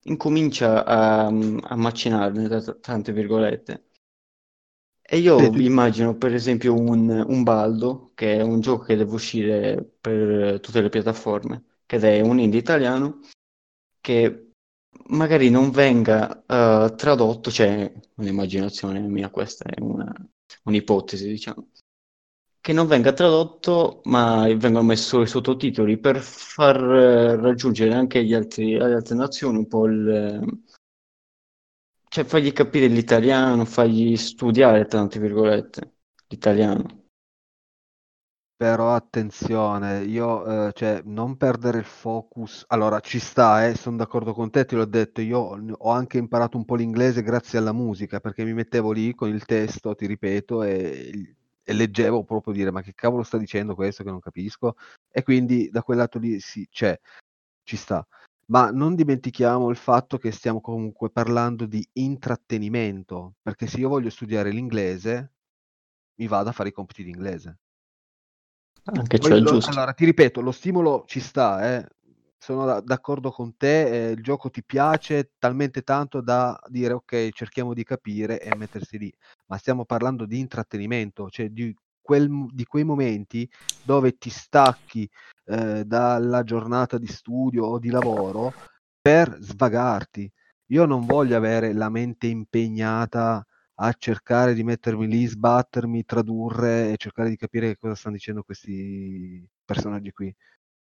incomincia 0.05 0.85
a, 0.85 1.27
a 1.27 1.77
macinarne, 1.77 2.49
tra 2.49 2.75
tante 2.75 3.12
virgolette. 3.12 3.85
E 5.03 5.19
io 5.19 5.37
Vedi. 5.37 5.65
immagino 5.65 6.17
per 6.17 6.35
esempio 6.35 6.75
un, 6.75 7.09
un, 7.09 7.43
Baldo, 7.43 8.12
che 8.15 8.37
è 8.37 8.43
un 8.43 8.61
gioco 8.61 8.85
che 8.85 8.97
deve 8.97 9.12
uscire 9.12 9.85
per 10.01 10.61
tutte 10.61 10.81
le 10.81 10.89
piattaforme, 10.89 11.65
che 11.85 11.99
è 11.99 12.21
un 12.21 12.39
indie 12.39 12.61
italiano, 12.61 13.19
che 14.01 14.53
magari 15.09 15.51
non 15.51 15.71
venga 15.71 16.45
uh, 16.47 16.95
tradotto, 16.95 17.51
cioè 17.51 17.93
un'immaginazione 18.17 19.01
mia, 19.01 19.31
questa 19.31 19.69
è 19.69 19.81
una, 19.81 20.12
un'ipotesi, 20.65 21.29
diciamo, 21.29 21.71
che 22.61 22.73
non 22.74 22.87
venga 22.87 23.12
tradotto, 23.12 24.03
ma 24.05 24.47
vengono 24.55 24.82
messi 24.82 25.05
solo 25.05 25.23
i 25.23 25.27
sottotitoli 25.27 25.99
per 25.99 26.19
far 26.19 26.77
eh, 26.77 27.37
raggiungere 27.37 27.95
anche 27.95 28.19
agli 28.19 28.35
altri, 28.35 28.74
alle 28.77 28.95
altre 28.95 29.15
nazioni 29.15 29.57
un 29.59 29.66
po' 29.66 29.87
il... 29.87 30.62
cioè 32.09 32.24
fargli 32.24 32.53
capire 32.53 32.87
l'italiano, 32.87 33.65
fargli 33.65 34.15
studiare, 34.16 34.85
tra 34.85 35.07
virgolette, 35.07 35.95
l'italiano. 36.28 36.99
Però 38.61 38.95
attenzione, 38.95 40.03
io, 40.03 40.66
eh, 40.66 40.73
cioè, 40.74 41.01
non 41.07 41.39
perdere 41.39 41.78
il 41.78 41.87
focus. 41.87 42.65
Allora, 42.69 43.01
ci 43.01 43.19
sta, 43.19 43.66
eh, 43.66 43.74
sono 43.74 43.97
d'accordo 43.97 44.35
con 44.35 44.51
te, 44.51 44.66
ti 44.66 44.74
l'ho 44.74 44.85
detto, 44.85 45.23
io 45.23 45.39
ho 45.39 45.91
anche 45.91 46.19
imparato 46.19 46.59
un 46.59 46.66
po' 46.66 46.74
l'inglese 46.74 47.23
grazie 47.23 47.57
alla 47.57 47.73
musica, 47.73 48.20
perché 48.20 48.45
mi 48.45 48.53
mettevo 48.53 48.93
lì 48.93 49.15
con 49.15 49.31
il 49.31 49.47
testo, 49.47 49.95
ti 49.95 50.05
ripeto, 50.07 50.62
e, 50.62 51.37
e 51.71 51.73
leggevo 51.73 52.25
proprio 52.25 52.53
dire, 52.53 52.73
ma 52.73 52.83
che 52.83 52.95
cavolo 52.95 53.23
sta 53.23 53.39
dicendo 53.39 53.77
questo 53.77 54.03
che 54.03 54.11
non 54.11 54.19
capisco? 54.19 54.75
E 55.09 55.23
quindi 55.23 55.71
da 55.71 55.85
quel 55.85 55.99
lato 55.99 56.19
lì 56.19 56.41
sì, 56.41 56.67
c'è, 56.69 56.99
ci 57.63 57.77
sta. 57.77 58.05
Ma 58.47 58.73
non 58.73 58.97
dimentichiamo 58.97 59.71
il 59.71 59.77
fatto 59.77 60.19
che 60.19 60.33
stiamo 60.33 60.61
comunque 60.61 61.11
parlando 61.11 61.67
di 61.67 61.87
intrattenimento, 61.93 63.35
perché 63.41 63.69
se 63.69 63.79
io 63.79 63.89
voglio 63.89 64.11
studiare 64.11 64.51
l'inglese, 64.51 65.35
mi 66.17 66.27
vado 66.27 66.49
a 66.49 66.53
fare 66.53 66.71
i 66.71 66.73
compiti 66.73 67.05
di 67.05 67.11
inglese. 67.11 67.59
Anche 68.87 69.19
Poi, 69.19 69.31
cioè, 69.31 69.39
lo, 69.39 69.51
giusto. 69.53 69.71
Allora, 69.71 69.93
ti 69.93 70.05
ripeto, 70.07 70.41
lo 70.41 70.51
stimolo 70.51 71.05
ci 71.07 71.21
sta, 71.21 71.77
eh. 71.77 71.89
Sono 72.41 72.81
d'accordo 72.81 73.31
con 73.31 73.55
te, 73.57 74.09
eh, 74.09 74.11
il 74.12 74.23
gioco 74.23 74.49
ti 74.49 74.65
piace 74.65 75.33
talmente 75.39 75.83
tanto 75.83 76.23
da 76.23 76.59
dire 76.69 76.95
ok, 76.95 77.29
cerchiamo 77.33 77.75
di 77.75 77.85
capire 77.85 78.41
e 78.41 78.57
mettersi 78.57 78.97
lì, 78.97 79.12
ma 79.49 79.59
stiamo 79.59 79.85
parlando 79.85 80.25
di 80.25 80.39
intrattenimento, 80.39 81.29
cioè 81.29 81.51
di, 81.51 81.75
quel, 82.01 82.47
di 82.51 82.65
quei 82.65 82.85
momenti 82.85 83.49
dove 83.85 84.17
ti 84.17 84.31
stacchi 84.31 85.09
eh, 85.45 85.85
dalla 85.85 86.43
giornata 86.43 86.97
di 86.97 87.09
studio 87.09 87.67
o 87.67 87.79
di 87.79 87.91
lavoro 87.91 88.55
per 89.03 89.37
svagarti. 89.39 90.31
Io 90.69 90.87
non 90.87 91.05
voglio 91.05 91.37
avere 91.37 91.75
la 91.75 91.91
mente 91.91 92.27
impegnata 92.27 93.45
a 93.83 93.95
cercare 93.99 94.55
di 94.55 94.62
mettermi 94.62 95.07
lì, 95.07 95.27
sbattermi, 95.27 96.05
tradurre 96.05 96.93
e 96.93 96.97
cercare 96.97 97.29
di 97.29 97.37
capire 97.37 97.69
che 97.69 97.77
cosa 97.77 97.95
stanno 97.95 98.15
dicendo 98.15 98.43
questi 98.43 99.47
personaggi 99.62 100.11
qui. 100.11 100.35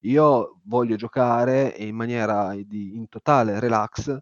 Io 0.01 0.61
voglio 0.65 0.97
giocare 0.97 1.75
in 1.79 1.95
maniera 1.97 2.55
di, 2.55 2.97
in 2.97 3.09
totale 3.09 3.59
relax, 3.61 4.17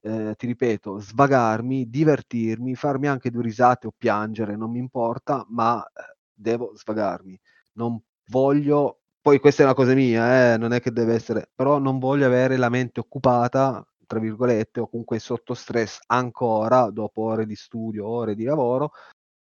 eh, 0.00 0.34
ti 0.36 0.46
ripeto, 0.46 0.98
svagarmi, 0.98 1.88
divertirmi, 1.88 2.74
farmi 2.74 3.08
anche 3.08 3.30
due 3.30 3.42
risate 3.42 3.86
o 3.86 3.94
piangere, 3.96 4.56
non 4.56 4.70
mi 4.70 4.78
importa, 4.78 5.44
ma 5.50 5.84
eh, 5.84 6.16
devo 6.32 6.72
svagarmi. 6.74 7.38
Non 7.74 8.00
voglio, 8.28 9.02
poi 9.20 9.38
questa 9.38 9.62
è 9.62 9.64
una 9.64 9.74
cosa 9.74 9.94
mia, 9.94 10.54
eh, 10.54 10.56
non 10.58 10.72
è 10.72 10.80
che 10.80 10.92
deve 10.92 11.14
essere, 11.14 11.50
però 11.54 11.78
non 11.78 11.98
voglio 11.98 12.26
avere 12.26 12.56
la 12.56 12.68
mente 12.68 13.00
occupata 13.00 13.86
tra 14.12 14.20
virgolette, 14.20 14.80
o 14.80 14.88
comunque 14.88 15.18
sotto 15.18 15.54
stress 15.54 16.00
ancora 16.08 16.90
dopo 16.90 17.22
ore 17.22 17.46
di 17.46 17.56
studio, 17.56 18.06
ore 18.06 18.34
di 18.34 18.44
lavoro, 18.44 18.92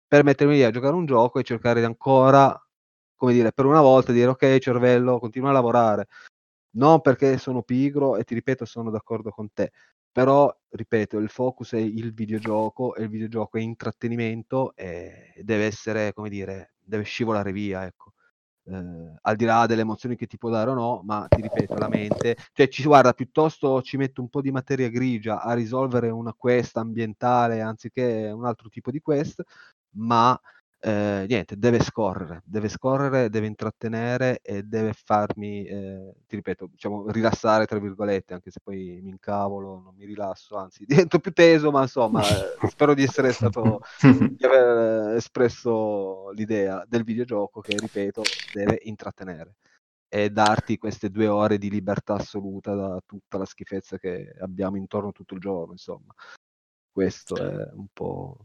per 0.06 0.24
mettermi 0.24 0.56
lì 0.56 0.62
a 0.62 0.70
giocare 0.70 0.94
un 0.94 1.06
gioco 1.06 1.38
e 1.38 1.42
cercare 1.42 1.82
ancora, 1.86 2.54
come 3.18 3.34
dire, 3.34 3.52
per 3.52 3.66
una 3.66 3.82
volta 3.82 4.12
dire 4.12 4.28
ok 4.28 4.58
cervello, 4.58 5.18
continua 5.18 5.50
a 5.50 5.52
lavorare. 5.52 6.06
Non 6.76 7.00
perché 7.02 7.38
sono 7.38 7.62
pigro 7.62 8.16
e 8.16 8.24
ti 8.24 8.34
ripeto 8.34 8.64
sono 8.64 8.90
d'accordo 8.90 9.30
con 9.30 9.52
te, 9.52 9.72
però 10.12 10.54
ripeto 10.70 11.18
il 11.18 11.28
focus 11.28 11.72
è 11.74 11.78
il 11.78 12.14
videogioco 12.14 12.94
e 12.94 13.02
il 13.02 13.08
videogioco 13.10 13.58
è 13.58 13.60
intrattenimento 13.60 14.74
e 14.76 15.32
deve 15.42 15.66
essere, 15.66 16.12
come 16.14 16.28
dire, 16.30 16.74
deve 16.80 17.04
scivolare 17.04 17.52
via, 17.52 17.84
ecco 17.86 18.12
eh, 18.70 19.14
al 19.22 19.36
di 19.36 19.44
là 19.44 19.66
delle 19.66 19.82
emozioni 19.82 20.16
che 20.16 20.26
ti 20.26 20.38
può 20.38 20.50
dare 20.50 20.70
o 20.70 20.74
no, 20.74 21.02
ma 21.04 21.26
ti 21.28 21.40
ripeto, 21.40 21.74
la 21.76 21.88
mente, 21.88 22.36
cioè 22.52 22.68
ci 22.68 22.82
guarda, 22.84 23.12
piuttosto 23.12 23.82
ci 23.82 23.96
metto 23.96 24.20
un 24.20 24.28
po' 24.28 24.40
di 24.40 24.50
materia 24.50 24.88
grigia 24.88 25.42
a 25.42 25.54
risolvere 25.54 26.10
una 26.10 26.34
quest 26.34 26.76
ambientale 26.76 27.60
anziché 27.60 28.30
un 28.30 28.44
altro 28.44 28.68
tipo 28.68 28.90
di 28.90 29.00
quest, 29.00 29.42
ma 29.96 30.38
eh, 30.80 31.26
niente, 31.28 31.58
deve 31.58 31.80
scorrere, 31.80 32.42
deve 32.44 32.68
scorrere, 32.68 33.28
deve 33.30 33.46
intrattenere 33.46 34.40
e 34.42 34.62
deve 34.62 34.92
farmi, 34.92 35.64
eh, 35.64 36.14
ti 36.26 36.36
ripeto, 36.36 36.68
diciamo, 36.70 37.10
rilassare, 37.10 37.66
tra 37.66 37.78
virgolette, 37.80 38.34
anche 38.34 38.50
se 38.50 38.60
poi 38.62 39.00
mi 39.02 39.10
incavolo, 39.10 39.80
non 39.80 39.94
mi 39.96 40.04
rilasso, 40.04 40.56
anzi 40.56 40.84
divento 40.86 41.18
più 41.18 41.32
teso, 41.32 41.70
ma 41.70 41.82
insomma, 41.82 42.22
eh, 42.22 42.68
spero 42.68 42.94
di 42.94 43.02
essere 43.02 43.32
stato, 43.32 43.80
di 44.36 44.44
aver 44.44 45.16
espresso 45.16 46.30
l'idea 46.30 46.84
del 46.86 47.02
videogioco 47.02 47.60
che, 47.60 47.76
ripeto, 47.76 48.22
deve 48.52 48.78
intrattenere 48.84 49.56
e 50.10 50.30
darti 50.30 50.78
queste 50.78 51.10
due 51.10 51.26
ore 51.26 51.58
di 51.58 51.68
libertà 51.70 52.14
assoluta 52.14 52.74
da 52.74 53.00
tutta 53.04 53.36
la 53.36 53.44
schifezza 53.44 53.98
che 53.98 54.34
abbiamo 54.40 54.76
intorno 54.76 55.12
tutto 55.12 55.34
il 55.34 55.40
giorno, 55.40 55.72
insomma. 55.72 56.14
Questo 56.90 57.36
è 57.36 57.68
un 57.74 57.86
po' 57.92 58.38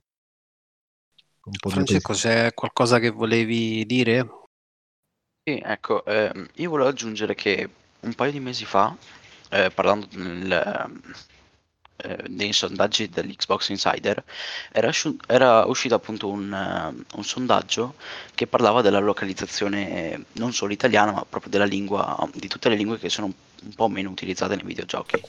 Francesco, 1.70 2.14
c'è 2.14 2.54
qualcosa 2.54 3.00
che 3.00 3.10
volevi 3.10 3.86
dire? 3.86 4.28
Sì, 5.44 5.62
ecco, 5.62 6.06
ehm, 6.06 6.48
io 6.56 6.70
volevo 6.70 6.90
aggiungere 6.90 7.36
che 7.36 7.70
un 8.02 8.14
paio 8.14 8.32
di 8.32 8.40
mesi 8.40 8.64
fa, 8.64 8.96
eh, 9.50 9.70
parlando 9.72 10.08
nel, 10.12 11.02
eh, 11.98 12.24
nei 12.30 12.54
sondaggi 12.54 13.10
dell'Xbox 13.10 13.70
Insider, 13.70 14.24
era, 14.72 14.90
era 15.28 15.66
uscito 15.66 15.96
appunto 15.96 16.30
un, 16.30 16.54
eh, 16.54 17.16
un 17.18 17.24
sondaggio 17.24 17.96
che 18.34 18.48
parlava 18.48 18.82
della 18.82 19.00
localizzazione 19.00 20.26
non 20.34 20.54
solo 20.54 20.72
italiana, 20.72 21.12
ma 21.12 21.26
proprio 21.26 21.52
della 21.52 21.66
lingua, 21.66 22.26
di 22.34 22.48
tutte 22.48 22.70
le 22.70 22.76
lingue 22.76 22.98
che 23.00 23.10
sono 23.10 23.34
un 23.64 23.74
po' 23.74 23.90
meno 23.90 24.10
utilizzate 24.10 24.56
nei 24.56 24.66
videogiochi. 24.66 25.22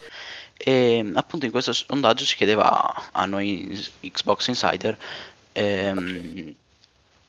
E 0.57 1.11
appunto 1.15 1.45
in 1.45 1.51
questo 1.51 1.73
sondaggio 1.73 2.25
si 2.25 2.37
chiedeva 2.37 3.11
a 3.11 3.27
noi 3.27 3.77
Xbox 4.01 4.47
Insider 4.47 4.97
ehm, 5.55 6.55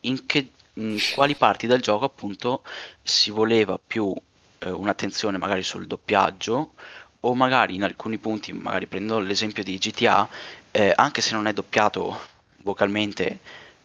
in, 0.01 0.25
che, 0.25 0.49
in 0.73 0.99
quali 1.13 1.35
parti 1.35 1.67
del 1.67 1.81
gioco 1.81 2.05
appunto 2.05 2.63
si 3.01 3.31
voleva 3.31 3.79
più 3.85 4.13
eh, 4.59 4.69
un'attenzione 4.69 5.37
magari 5.37 5.63
sul 5.63 5.87
doppiaggio 5.87 6.73
o 7.21 7.35
magari 7.35 7.75
in 7.75 7.83
alcuni 7.83 8.17
punti, 8.17 8.53
magari 8.53 8.87
prendo 8.87 9.19
l'esempio 9.19 9.63
di 9.63 9.77
GTA, 9.77 10.27
eh, 10.71 10.93
anche 10.95 11.21
se 11.21 11.33
non 11.33 11.47
è 11.47 11.53
doppiato 11.53 12.19
vocalmente 12.57 13.39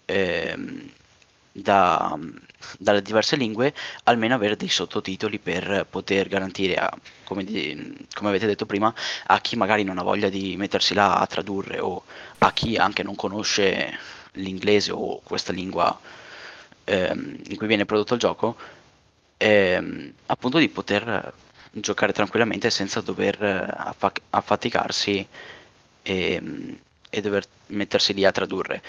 ehm, 0.04 0.90
da, 1.52 2.18
dalle 2.78 3.02
diverse 3.02 3.36
lingue, 3.36 3.74
almeno 4.04 4.34
avere 4.34 4.56
dei 4.56 4.68
sottotitoli 4.68 5.38
per 5.38 5.86
poter 5.88 6.28
garantire, 6.28 6.76
a, 6.76 6.90
come, 7.24 7.44
di, 7.44 8.06
come, 8.14 8.28
avete 8.28 8.46
detto 8.46 8.66
prima, 8.66 8.92
a 9.26 9.40
chi 9.40 9.56
magari 9.56 9.84
non 9.84 9.98
ha 9.98 10.02
voglia 10.02 10.28
di 10.28 10.56
mettersi 10.56 10.94
là 10.94 11.16
a 11.16 11.26
tradurre 11.26 11.80
o 11.80 12.02
a 12.38 12.52
chi 12.52 12.76
anche 12.76 13.02
non 13.02 13.14
conosce 13.14 13.98
l'inglese 14.32 14.92
o 14.92 15.20
questa 15.22 15.52
lingua 15.52 15.98
ehm, 16.84 17.36
in 17.48 17.56
cui 17.56 17.66
viene 17.66 17.84
prodotto 17.84 18.14
il 18.14 18.20
gioco, 18.20 18.56
ehm, 19.36 20.12
appunto 20.26 20.58
di 20.58 20.68
poter 20.68 21.32
giocare 21.72 22.12
tranquillamente 22.12 22.70
senza 22.70 23.00
dover 23.00 23.40
affa- 23.42 24.12
affaticarsi 24.30 25.26
e, 26.02 26.76
e, 27.10 27.20
dover 27.20 27.44
mettersi 27.68 28.12
lì 28.14 28.24
a 28.24 28.32
tradurre. 28.32 28.82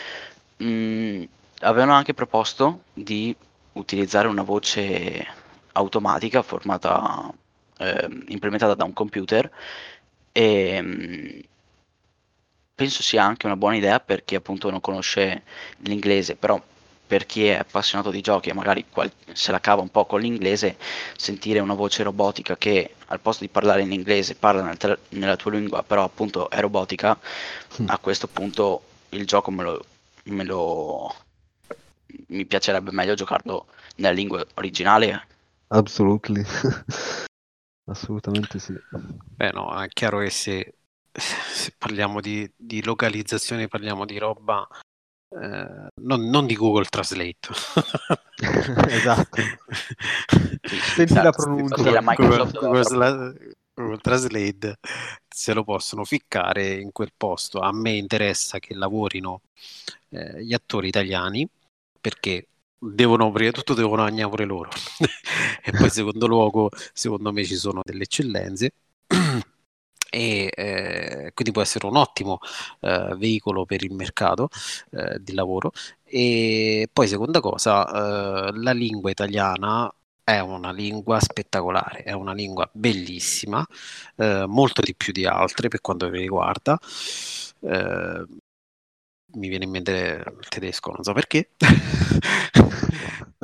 Mm, 0.63 1.23
avevano 1.61 1.93
anche 1.93 2.13
proposto 2.13 2.84
di 2.93 3.35
utilizzare 3.73 4.27
una 4.27 4.43
voce 4.43 5.26
automatica 5.73 6.41
formata, 6.41 7.31
eh, 7.77 8.07
implementata 8.27 8.73
da 8.76 8.84
un 8.84 8.93
computer 8.93 9.49
e, 10.31 11.43
penso 12.82 13.03
sia 13.03 13.24
anche 13.24 13.45
una 13.45 13.56
buona 13.56 13.76
idea 13.76 13.99
per 13.99 14.26
chi 14.26 14.34
appunto 14.34 14.72
non 14.72 14.82
conosce 14.82 15.44
l'inglese, 15.82 16.36
però 16.36 16.60
per 17.06 17.28
chi 17.28 17.45
è 17.45 17.60
appassionato 17.60 18.10
di 18.10 18.22
giochi 18.22 18.49
e 18.49 18.53
magari 18.53 18.86
qual- 18.90 19.12
se 19.34 19.52
la 19.52 19.60
cava 19.60 19.84
un 19.84 19.90
po' 19.90 20.06
con 20.06 20.20
l'inglese, 20.20 20.78
sentire 21.16 21.60
una 21.60 21.76
voce 21.76 22.02
robotica 22.02 22.58
che 22.58 22.95
al 23.08 23.20
posto 23.20 23.44
di 23.44 23.52
parlare 23.52 23.84
in 23.84 23.91
inglese 23.91 24.34
parla 24.34 24.64
nel 24.64 24.78
te- 24.78 24.98
nella 25.10 25.36
tua 25.36 25.52
lingua, 25.52 25.84
però 25.84 26.03
appunto 26.03 26.49
è 26.49 26.60
robotica, 26.60 27.16
mm. 27.82 27.86
a 27.90 27.99
questo 27.99 28.28
punto 28.28 28.82
il 29.10 29.28
gioco 29.28 29.52
me 29.52 29.62
lo, 29.64 29.86
me 30.24 30.44
lo 30.44 31.16
mi 32.30 32.45
piacerebbe 32.45 32.91
meglio 32.91 33.14
giocarlo 33.14 33.68
nella 33.98 34.14
lingua 34.14 34.44
originale. 34.56 35.28
Absolutely. 35.68 36.44
Assolutamente 37.86 38.58
sì. 38.58 38.74
Beh 39.36 39.52
no, 39.52 39.80
è 39.80 39.88
chiaro 39.90 40.20
che 40.20 40.30
se 40.32 40.74
se 41.13 41.73
parliamo 41.77 42.21
di, 42.21 42.49
di 42.55 42.83
localizzazione, 42.83 43.67
parliamo 43.67 44.05
di 44.05 44.17
roba 44.17 44.67
eh, 45.33 45.88
non, 46.01 46.29
non, 46.29 46.45
di 46.45 46.55
Google 46.55 46.85
Translate. 46.85 47.47
esatto. 48.89 49.41
Senti 50.95 51.13
la 51.13 51.31
pronuncia. 51.31 51.75
Google, 51.75 52.15
Google, 52.15 53.53
Google, 53.73 53.97
Translate 54.01 54.77
se 55.27 55.53
lo 55.53 55.63
possono 55.63 56.03
ficcare 56.03 56.73
in 56.75 56.91
quel 56.91 57.13
posto. 57.15 57.59
A 57.59 57.71
me 57.71 57.91
interessa 57.91 58.59
che 58.59 58.73
lavorino 58.73 59.41
eh, 60.09 60.43
gli 60.43 60.53
attori 60.53 60.89
italiani 60.89 61.47
perché 61.99 62.47
devono, 62.77 63.31
prima 63.31 63.51
di 63.51 63.55
tutto 63.55 63.73
devono 63.73 64.03
agnare 64.03 64.29
pure 64.29 64.45
loro. 64.45 64.69
e 65.63 65.71
poi 65.71 65.89
secondo 65.89 66.27
luogo, 66.27 66.69
secondo 66.91 67.31
me 67.31 67.45
ci 67.45 67.55
sono 67.55 67.81
delle 67.83 68.03
eccellenze. 68.03 68.73
e 70.11 70.51
eh, 70.53 71.31
quindi 71.33 71.53
può 71.53 71.61
essere 71.61 71.88
un 71.88 71.95
ottimo 71.95 72.39
eh, 72.81 73.15
veicolo 73.17 73.65
per 73.65 73.83
il 73.83 73.93
mercato 73.93 74.49
eh, 74.91 75.17
di 75.21 75.33
lavoro. 75.33 75.71
E 76.03 76.89
poi, 76.91 77.07
seconda 77.07 77.39
cosa, 77.39 78.49
eh, 78.49 78.51
la 78.55 78.73
lingua 78.73 79.09
italiana 79.09 79.91
è 80.23 80.39
una 80.39 80.71
lingua 80.71 81.19
spettacolare, 81.19 82.03
è 82.03 82.11
una 82.11 82.33
lingua 82.33 82.69
bellissima, 82.73 83.65
eh, 84.17 84.45
molto 84.47 84.81
di 84.81 84.93
più 84.95 85.13
di 85.13 85.25
altre 85.25 85.69
per 85.69 85.81
quanto 85.81 86.09
mi 86.09 86.19
riguarda. 86.19 86.77
Eh, 87.61 88.25
mi 89.33 89.47
viene 89.47 89.63
in 89.63 89.71
mente 89.71 90.23
il 90.39 90.47
tedesco, 90.49 90.91
non 90.91 91.03
so 91.03 91.13
perché. 91.13 91.51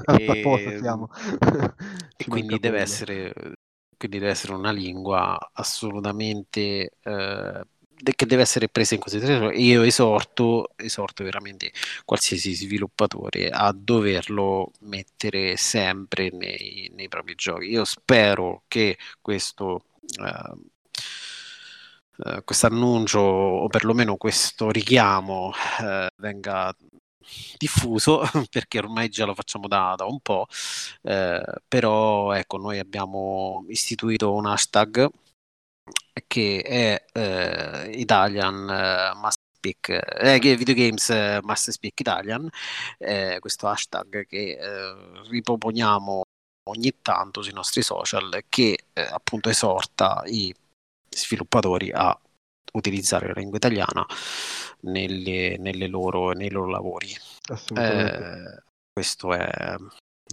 e, 0.19 0.41
e 2.17 2.25
quindi 2.27 2.59
deve, 2.59 2.79
essere, 2.79 3.33
quindi 3.97 4.19
deve 4.19 4.31
essere 4.31 4.53
una 4.53 4.71
lingua 4.71 5.37
assolutamente 5.53 6.91
eh, 7.01 7.63
che 8.15 8.25
deve 8.25 8.41
essere 8.43 8.69
presa 8.69 8.93
in 8.93 8.99
considerazione. 9.01 9.55
Io 9.57 9.81
esorto, 9.81 10.69
esorto 10.75 11.23
veramente 11.23 11.71
qualsiasi 12.05 12.53
sviluppatore 12.53 13.49
a 13.49 13.71
doverlo 13.75 14.71
mettere 14.81 15.57
sempre 15.57 16.29
nei, 16.31 16.91
nei 16.95 17.07
propri 17.07 17.35
giochi. 17.35 17.69
Io 17.69 17.85
spero 17.85 18.63
che 18.67 18.97
questo. 19.21 19.83
Uh, 20.19 20.69
Uh, 22.19 22.43
questo 22.43 22.65
annuncio 22.65 23.19
o 23.19 23.67
perlomeno 23.67 24.15
questo 24.17 24.71
richiamo 24.71 25.49
uh, 25.81 26.07
venga 26.15 26.75
diffuso 27.57 28.21
perché 28.49 28.79
ormai 28.79 29.09
già 29.09 29.25
lo 29.25 29.33
facciamo 29.33 29.67
da, 29.67 29.93
da 29.97 30.05
un 30.05 30.19
po' 30.19 30.47
uh, 31.01 31.41
però 31.67 32.31
ecco 32.33 32.57
noi 32.57 32.79
abbiamo 32.79 33.65
istituito 33.69 34.33
un 34.33 34.45
hashtag 34.45 35.09
che 36.27 36.61
è 36.61 37.05
eh, 37.13 37.91
Italian 37.99 38.69
eh, 38.69 39.13
Master 39.15 39.45
Speak, 39.57 39.89
eh, 39.89 40.55
Video 40.55 40.73
Games 40.75 41.09
eh, 41.09 41.39
Master 41.43 41.73
Speak 41.73 41.99
Italian, 41.99 42.49
eh, 42.97 43.37
questo 43.39 43.67
hashtag 43.67 44.25
che 44.25 44.57
eh, 44.59 44.95
riproponiamo 45.29 46.21
ogni 46.69 46.93
tanto 47.01 47.41
sui 47.41 47.53
nostri 47.53 47.81
social 47.81 48.43
che 48.49 48.77
eh, 48.93 49.01
appunto 49.01 49.49
esorta 49.49 50.23
i 50.25 50.53
sviluppatori 51.09 51.91
a 51.91 52.17
utilizzare 52.73 53.27
la 53.27 53.33
lingua 53.35 53.57
italiana 53.57 54.05
nelle, 54.81 55.57
nelle 55.57 55.87
loro, 55.87 56.31
nei 56.31 56.49
loro 56.49 56.67
lavori. 56.67 57.09
Assolutamente. 57.49 58.63
questo 58.91 59.33
è 59.33 59.75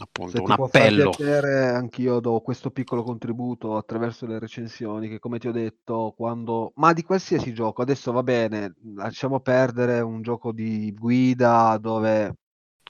appunto 0.02 0.42
un 0.42 0.50
appello. 0.50 1.10
piacere, 1.10 1.68
anch'io 1.68 2.18
do 2.18 2.40
questo 2.40 2.70
piccolo 2.70 3.02
contributo 3.02 3.76
attraverso 3.76 4.26
le 4.26 4.38
recensioni 4.38 5.08
che 5.08 5.20
come 5.20 5.38
ti 5.38 5.46
ho 5.46 5.52
detto 5.52 6.12
quando 6.16 6.72
ma 6.76 6.92
di 6.92 7.02
qualsiasi 7.02 7.52
gioco, 7.52 7.82
adesso 7.82 8.10
va 8.10 8.22
bene, 8.22 8.74
lasciamo 8.96 9.40
perdere 9.40 10.00
un 10.00 10.22
gioco 10.22 10.50
di 10.52 10.92
guida 10.92 11.78
dove 11.80 12.34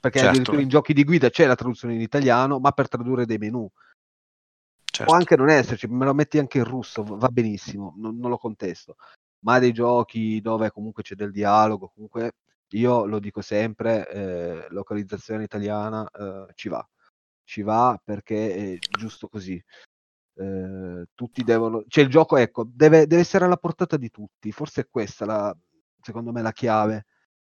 perché 0.05 0.19
Certo, 0.19 0.33
addirittura 0.33 0.61
in 0.61 0.69
giochi 0.69 0.93
di 0.93 1.03
guida 1.03 1.31
c'è 1.31 1.47
la 1.47 1.55
traduzione 1.55 1.95
in 1.95 2.01
italiano, 2.01 2.59
ma 2.59 2.71
per 2.73 2.87
tradurre 2.87 3.25
dei 3.25 3.39
menu. 3.39 3.67
certo. 4.85 5.05
Può 5.05 5.15
anche 5.15 5.35
non 5.35 5.49
esserci, 5.49 5.87
me 5.87 6.05
lo 6.05 6.13
metti 6.13 6.37
anche 6.37 6.59
in 6.59 6.63
russo, 6.63 7.03
va 7.03 7.27
benissimo, 7.29 7.95
non, 7.97 8.19
non 8.19 8.29
lo 8.29 8.37
contesto. 8.37 8.97
Ma 9.45 9.59
dei 9.59 9.71
giochi 9.71 10.41
dove 10.41 10.71
comunque 10.71 11.03
c'è 11.03 11.15
del 11.15 11.31
dialogo, 11.31 11.91
comunque 11.93 12.33
io 12.69 13.05
lo 13.05 13.19
dico 13.19 13.41
sempre, 13.41 14.09
eh, 14.09 14.67
localizzazione 14.69 15.43
italiana 15.43 16.09
eh, 16.09 16.51
ci 16.55 16.67
va 16.67 16.85
ci 17.45 17.61
va 17.61 17.99
perché 18.03 18.73
è 18.73 18.77
giusto 18.97 19.29
così. 19.29 19.63
Eh, 20.37 21.05
tutti 21.13 21.43
devono, 21.43 21.85
cioè 21.87 22.03
il 22.03 22.09
gioco, 22.09 22.35
ecco, 22.35 22.65
deve, 22.67 23.07
deve, 23.07 23.21
essere 23.21 23.45
alla 23.45 23.57
portata 23.57 23.95
di 23.95 24.09
tutti. 24.09 24.51
Forse 24.51 24.81
è 24.81 24.87
questa 24.89 25.25
la, 25.25 25.55
secondo 26.01 26.33
me, 26.33 26.41
la 26.41 26.51
chiave. 26.51 27.05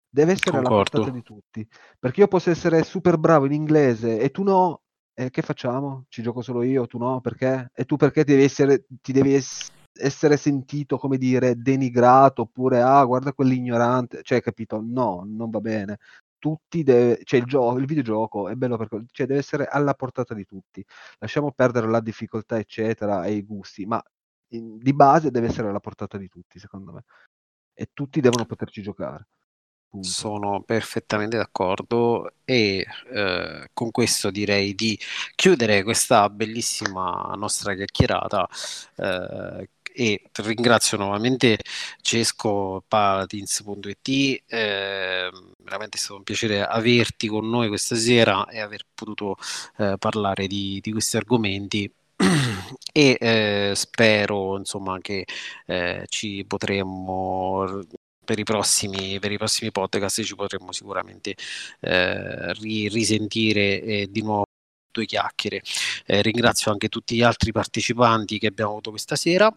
Deve 0.08 0.32
essere 0.32 0.50
Concordo. 0.50 0.74
alla 0.74 0.82
portata 0.82 1.10
di 1.10 1.22
tutti. 1.22 1.66
Perché 1.98 2.20
io 2.20 2.28
posso 2.28 2.50
essere 2.50 2.82
super 2.82 3.16
bravo 3.16 3.46
in 3.46 3.52
inglese 3.52 4.20
e 4.20 4.30
tu 4.30 4.42
no. 4.42 4.82
E 5.14 5.30
che 5.30 5.40
facciamo? 5.40 6.04
Ci 6.08 6.20
gioco 6.20 6.42
solo 6.42 6.62
io, 6.62 6.86
tu 6.86 6.98
no? 6.98 7.20
Perché? 7.20 7.70
E 7.74 7.84
tu 7.86 7.96
perché 7.96 8.22
devi 8.24 8.42
essere, 8.42 8.84
ti 9.00 9.12
devi 9.12 9.34
es- 9.34 9.70
essere 9.98 10.36
sentito, 10.36 10.98
come 10.98 11.18
dire, 11.18 11.56
denigrato 11.56 12.42
oppure, 12.42 12.80
ah, 12.82 13.04
guarda 13.04 13.32
quell'ignorante. 13.32 14.22
Cioè, 14.22 14.40
capito? 14.42 14.80
No, 14.84 15.24
non 15.26 15.50
va 15.50 15.60
bene 15.60 15.98
tutti 16.38 16.82
deve, 16.82 17.20
cioè 17.24 17.40
il 17.40 17.46
gioco, 17.46 17.78
il 17.78 17.86
videogioco 17.86 18.48
è 18.48 18.54
bello 18.54 18.76
perché 18.76 19.04
cioè 19.10 19.26
deve 19.26 19.40
essere 19.40 19.66
alla 19.66 19.94
portata 19.94 20.34
di 20.34 20.44
tutti. 20.44 20.84
Lasciamo 21.18 21.50
perdere 21.52 21.88
la 21.88 22.00
difficoltà, 22.00 22.58
eccetera, 22.58 23.24
e 23.24 23.32
i 23.32 23.42
gusti, 23.42 23.84
ma 23.84 24.00
in, 24.50 24.78
di 24.78 24.92
base 24.92 25.30
deve 25.30 25.48
essere 25.48 25.68
alla 25.68 25.80
portata 25.80 26.16
di 26.18 26.28
tutti, 26.28 26.58
secondo 26.58 26.92
me. 26.92 27.04
E 27.74 27.90
tutti 27.92 28.20
devono 28.20 28.46
poterci 28.46 28.82
giocare. 28.82 29.26
Punto. 29.88 30.08
Sono 30.08 30.62
perfettamente 30.62 31.36
d'accordo 31.36 32.34
e 32.44 32.84
eh, 33.12 33.68
con 33.72 33.90
questo 33.90 34.30
direi 34.30 34.74
di 34.74 34.98
chiudere 35.34 35.82
questa 35.84 36.28
bellissima 36.28 37.32
nostra 37.36 37.74
chiacchierata 37.74 38.48
eh, 38.96 39.70
e 39.96 40.20
ringrazio 40.42 40.98
nuovamente 40.98 41.58
Cesco 42.02 42.84
Paladins.it 42.86 44.42
eh, 44.46 45.30
veramente 45.64 45.96
è 45.96 45.98
stato 45.98 46.16
un 46.16 46.22
piacere 46.22 46.62
averti 46.62 47.28
con 47.28 47.48
noi 47.48 47.68
questa 47.68 47.96
sera 47.96 48.46
e 48.46 48.60
aver 48.60 48.84
potuto 48.92 49.36
eh, 49.78 49.96
parlare 49.98 50.46
di, 50.46 50.80
di, 50.82 50.92
questi 50.92 51.16
argomenti 51.16 51.90
e 52.92 53.16
eh, 53.18 53.72
spero 53.74 54.58
insomma 54.58 54.98
che 55.00 55.24
eh, 55.64 56.04
ci 56.08 56.44
potremmo 56.46 57.82
per 58.22 58.38
i, 58.38 58.44
prossimi, 58.44 59.18
per 59.18 59.32
i 59.32 59.38
prossimi 59.38 59.70
podcast 59.70 60.22
ci 60.22 60.34
potremmo 60.34 60.72
sicuramente 60.72 61.34
eh, 61.80 62.52
ri, 62.54 62.88
risentire 62.88 64.06
di 64.10 64.20
nuovo 64.22 64.44
due 64.90 65.06
chiacchiere. 65.06 65.62
Eh, 66.06 66.22
ringrazio 66.22 66.70
anche 66.72 66.88
tutti 66.88 67.16
gli 67.16 67.22
altri 67.22 67.52
partecipanti 67.52 68.38
che 68.38 68.48
abbiamo 68.48 68.72
avuto 68.72 68.90
questa 68.90 69.16
sera 69.16 69.54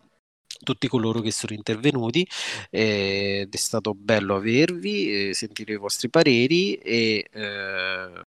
tutti 0.64 0.88
coloro 0.88 1.22
che 1.22 1.32
sono 1.32 1.54
intervenuti 1.56 2.28
ed 2.70 3.54
è 3.54 3.58
stato 3.58 3.94
bello 3.94 4.36
avervi, 4.36 5.34
sentire 5.34 5.74
i 5.74 5.78
vostri 5.78 6.10
pareri 6.10 6.76
e 6.76 7.26
eh, 7.32 8.24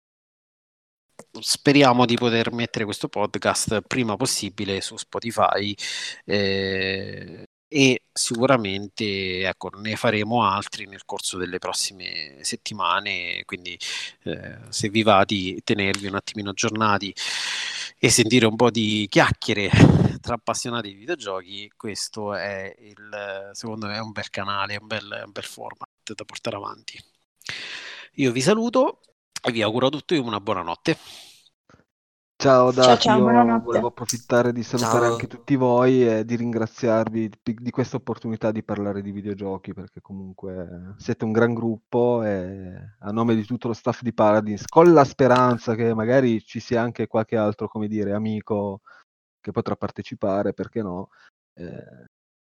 speriamo 1.39 2.05
di 2.05 2.15
poter 2.15 2.51
mettere 2.51 2.85
questo 2.85 3.07
podcast 3.07 3.81
prima 3.81 4.15
possibile 4.15 4.81
su 4.81 4.97
Spotify 4.97 5.75
eh, 6.25 7.45
e 7.69 8.03
sicuramente 8.13 9.45
ecco, 9.47 9.69
ne 9.69 9.95
faremo 9.97 10.43
altri 10.43 10.85
nel 10.85 11.03
corso 11.05 11.37
delle 11.37 11.57
prossime 11.59 12.37
settimane, 12.41 13.43
quindi 13.45 13.77
eh, 14.23 14.57
se 14.69 14.89
vi 14.89 15.03
va 15.03 15.25
di 15.25 15.59
tenervi 15.63 16.07
un 16.07 16.15
attimino 16.15 16.51
aggiornati 16.51 17.13
e 17.99 18.09
sentire 18.09 18.45
un 18.45 18.55
po' 18.55 18.69
di 18.71 19.07
chiacchiere 19.09 19.69
tra 20.19 20.35
appassionati 20.35 20.89
di 20.89 20.95
videogiochi, 20.95 21.71
questo 21.75 22.33
è 22.33 22.73
il, 22.79 23.49
secondo 23.53 23.87
me 23.87 23.95
è 23.95 24.01
un 24.01 24.11
bel 24.11 24.29
canale, 24.29 24.77
un 24.79 24.87
bel, 24.87 25.23
un 25.25 25.31
bel 25.31 25.43
format 25.43 26.13
da 26.13 26.25
portare 26.25 26.55
avanti. 26.55 26.99
Io 28.13 28.31
vi 28.31 28.41
saluto 28.41 29.01
e 29.41 29.51
vi 29.51 29.61
auguro 29.61 29.87
a 29.87 29.89
tutti 29.91 30.15
una 30.15 30.39
buona 30.39 30.61
notte. 30.61 30.97
Ciao 32.39 32.71
Dati, 32.71 33.01
ciao, 33.01 33.17
ciao, 33.17 33.59
volevo 33.61 33.87
approfittare 33.87 34.53
di 34.53 34.61
salutare 34.61 35.05
ciao. 35.05 35.11
anche 35.13 35.25
tutti 35.25 35.55
voi 35.55 36.07
e 36.07 36.23
di 36.23 36.35
ringraziarvi 36.35 37.31
di, 37.41 37.55
di 37.57 37.71
questa 37.71 37.95
opportunità 37.95 38.51
di 38.51 38.61
parlare 38.61 39.01
di 39.01 39.09
videogiochi 39.09 39.73
perché 39.73 40.01
comunque 40.01 40.93
siete 40.97 41.25
un 41.25 41.31
gran 41.31 41.55
gruppo 41.55 42.21
e 42.21 42.75
a 42.99 43.11
nome 43.11 43.33
di 43.33 43.43
tutto 43.43 43.69
lo 43.69 43.73
staff 43.73 44.03
di 44.03 44.13
Paradise, 44.13 44.65
con 44.67 44.93
la 44.93 45.03
speranza 45.03 45.73
che 45.73 45.95
magari 45.95 46.43
ci 46.43 46.59
sia 46.59 46.79
anche 46.79 47.07
qualche 47.07 47.37
altro, 47.37 47.67
come 47.67 47.87
dire, 47.87 48.13
amico 48.13 48.81
che 49.47 49.53
potrà 49.53 49.77
partecipare, 49.77 50.53
perché 50.53 50.81
no? 50.81 51.09
Eh, 51.53 52.05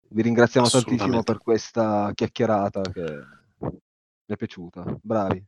vi 0.09 0.23
ringraziamo 0.23 0.69
tantissimo 0.69 1.23
per 1.23 1.37
questa 1.37 2.11
chiacchierata 2.15 2.81
che 2.81 3.03
mi 3.59 4.35
è 4.35 4.37
piaciuta. 4.37 4.99
Bravi. 5.03 5.45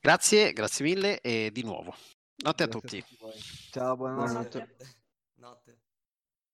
Grazie, 0.00 0.52
grazie 0.54 0.84
mille 0.84 1.20
e 1.20 1.50
di 1.52 1.62
nuovo. 1.62 1.94
Notte 2.36 2.64
grazie 2.64 2.64
a 2.64 2.68
tutti. 2.68 2.98
A 2.98 3.30
Ciao, 3.70 3.96
buonanotte. 3.96 4.76
buonanotte. 5.36 5.77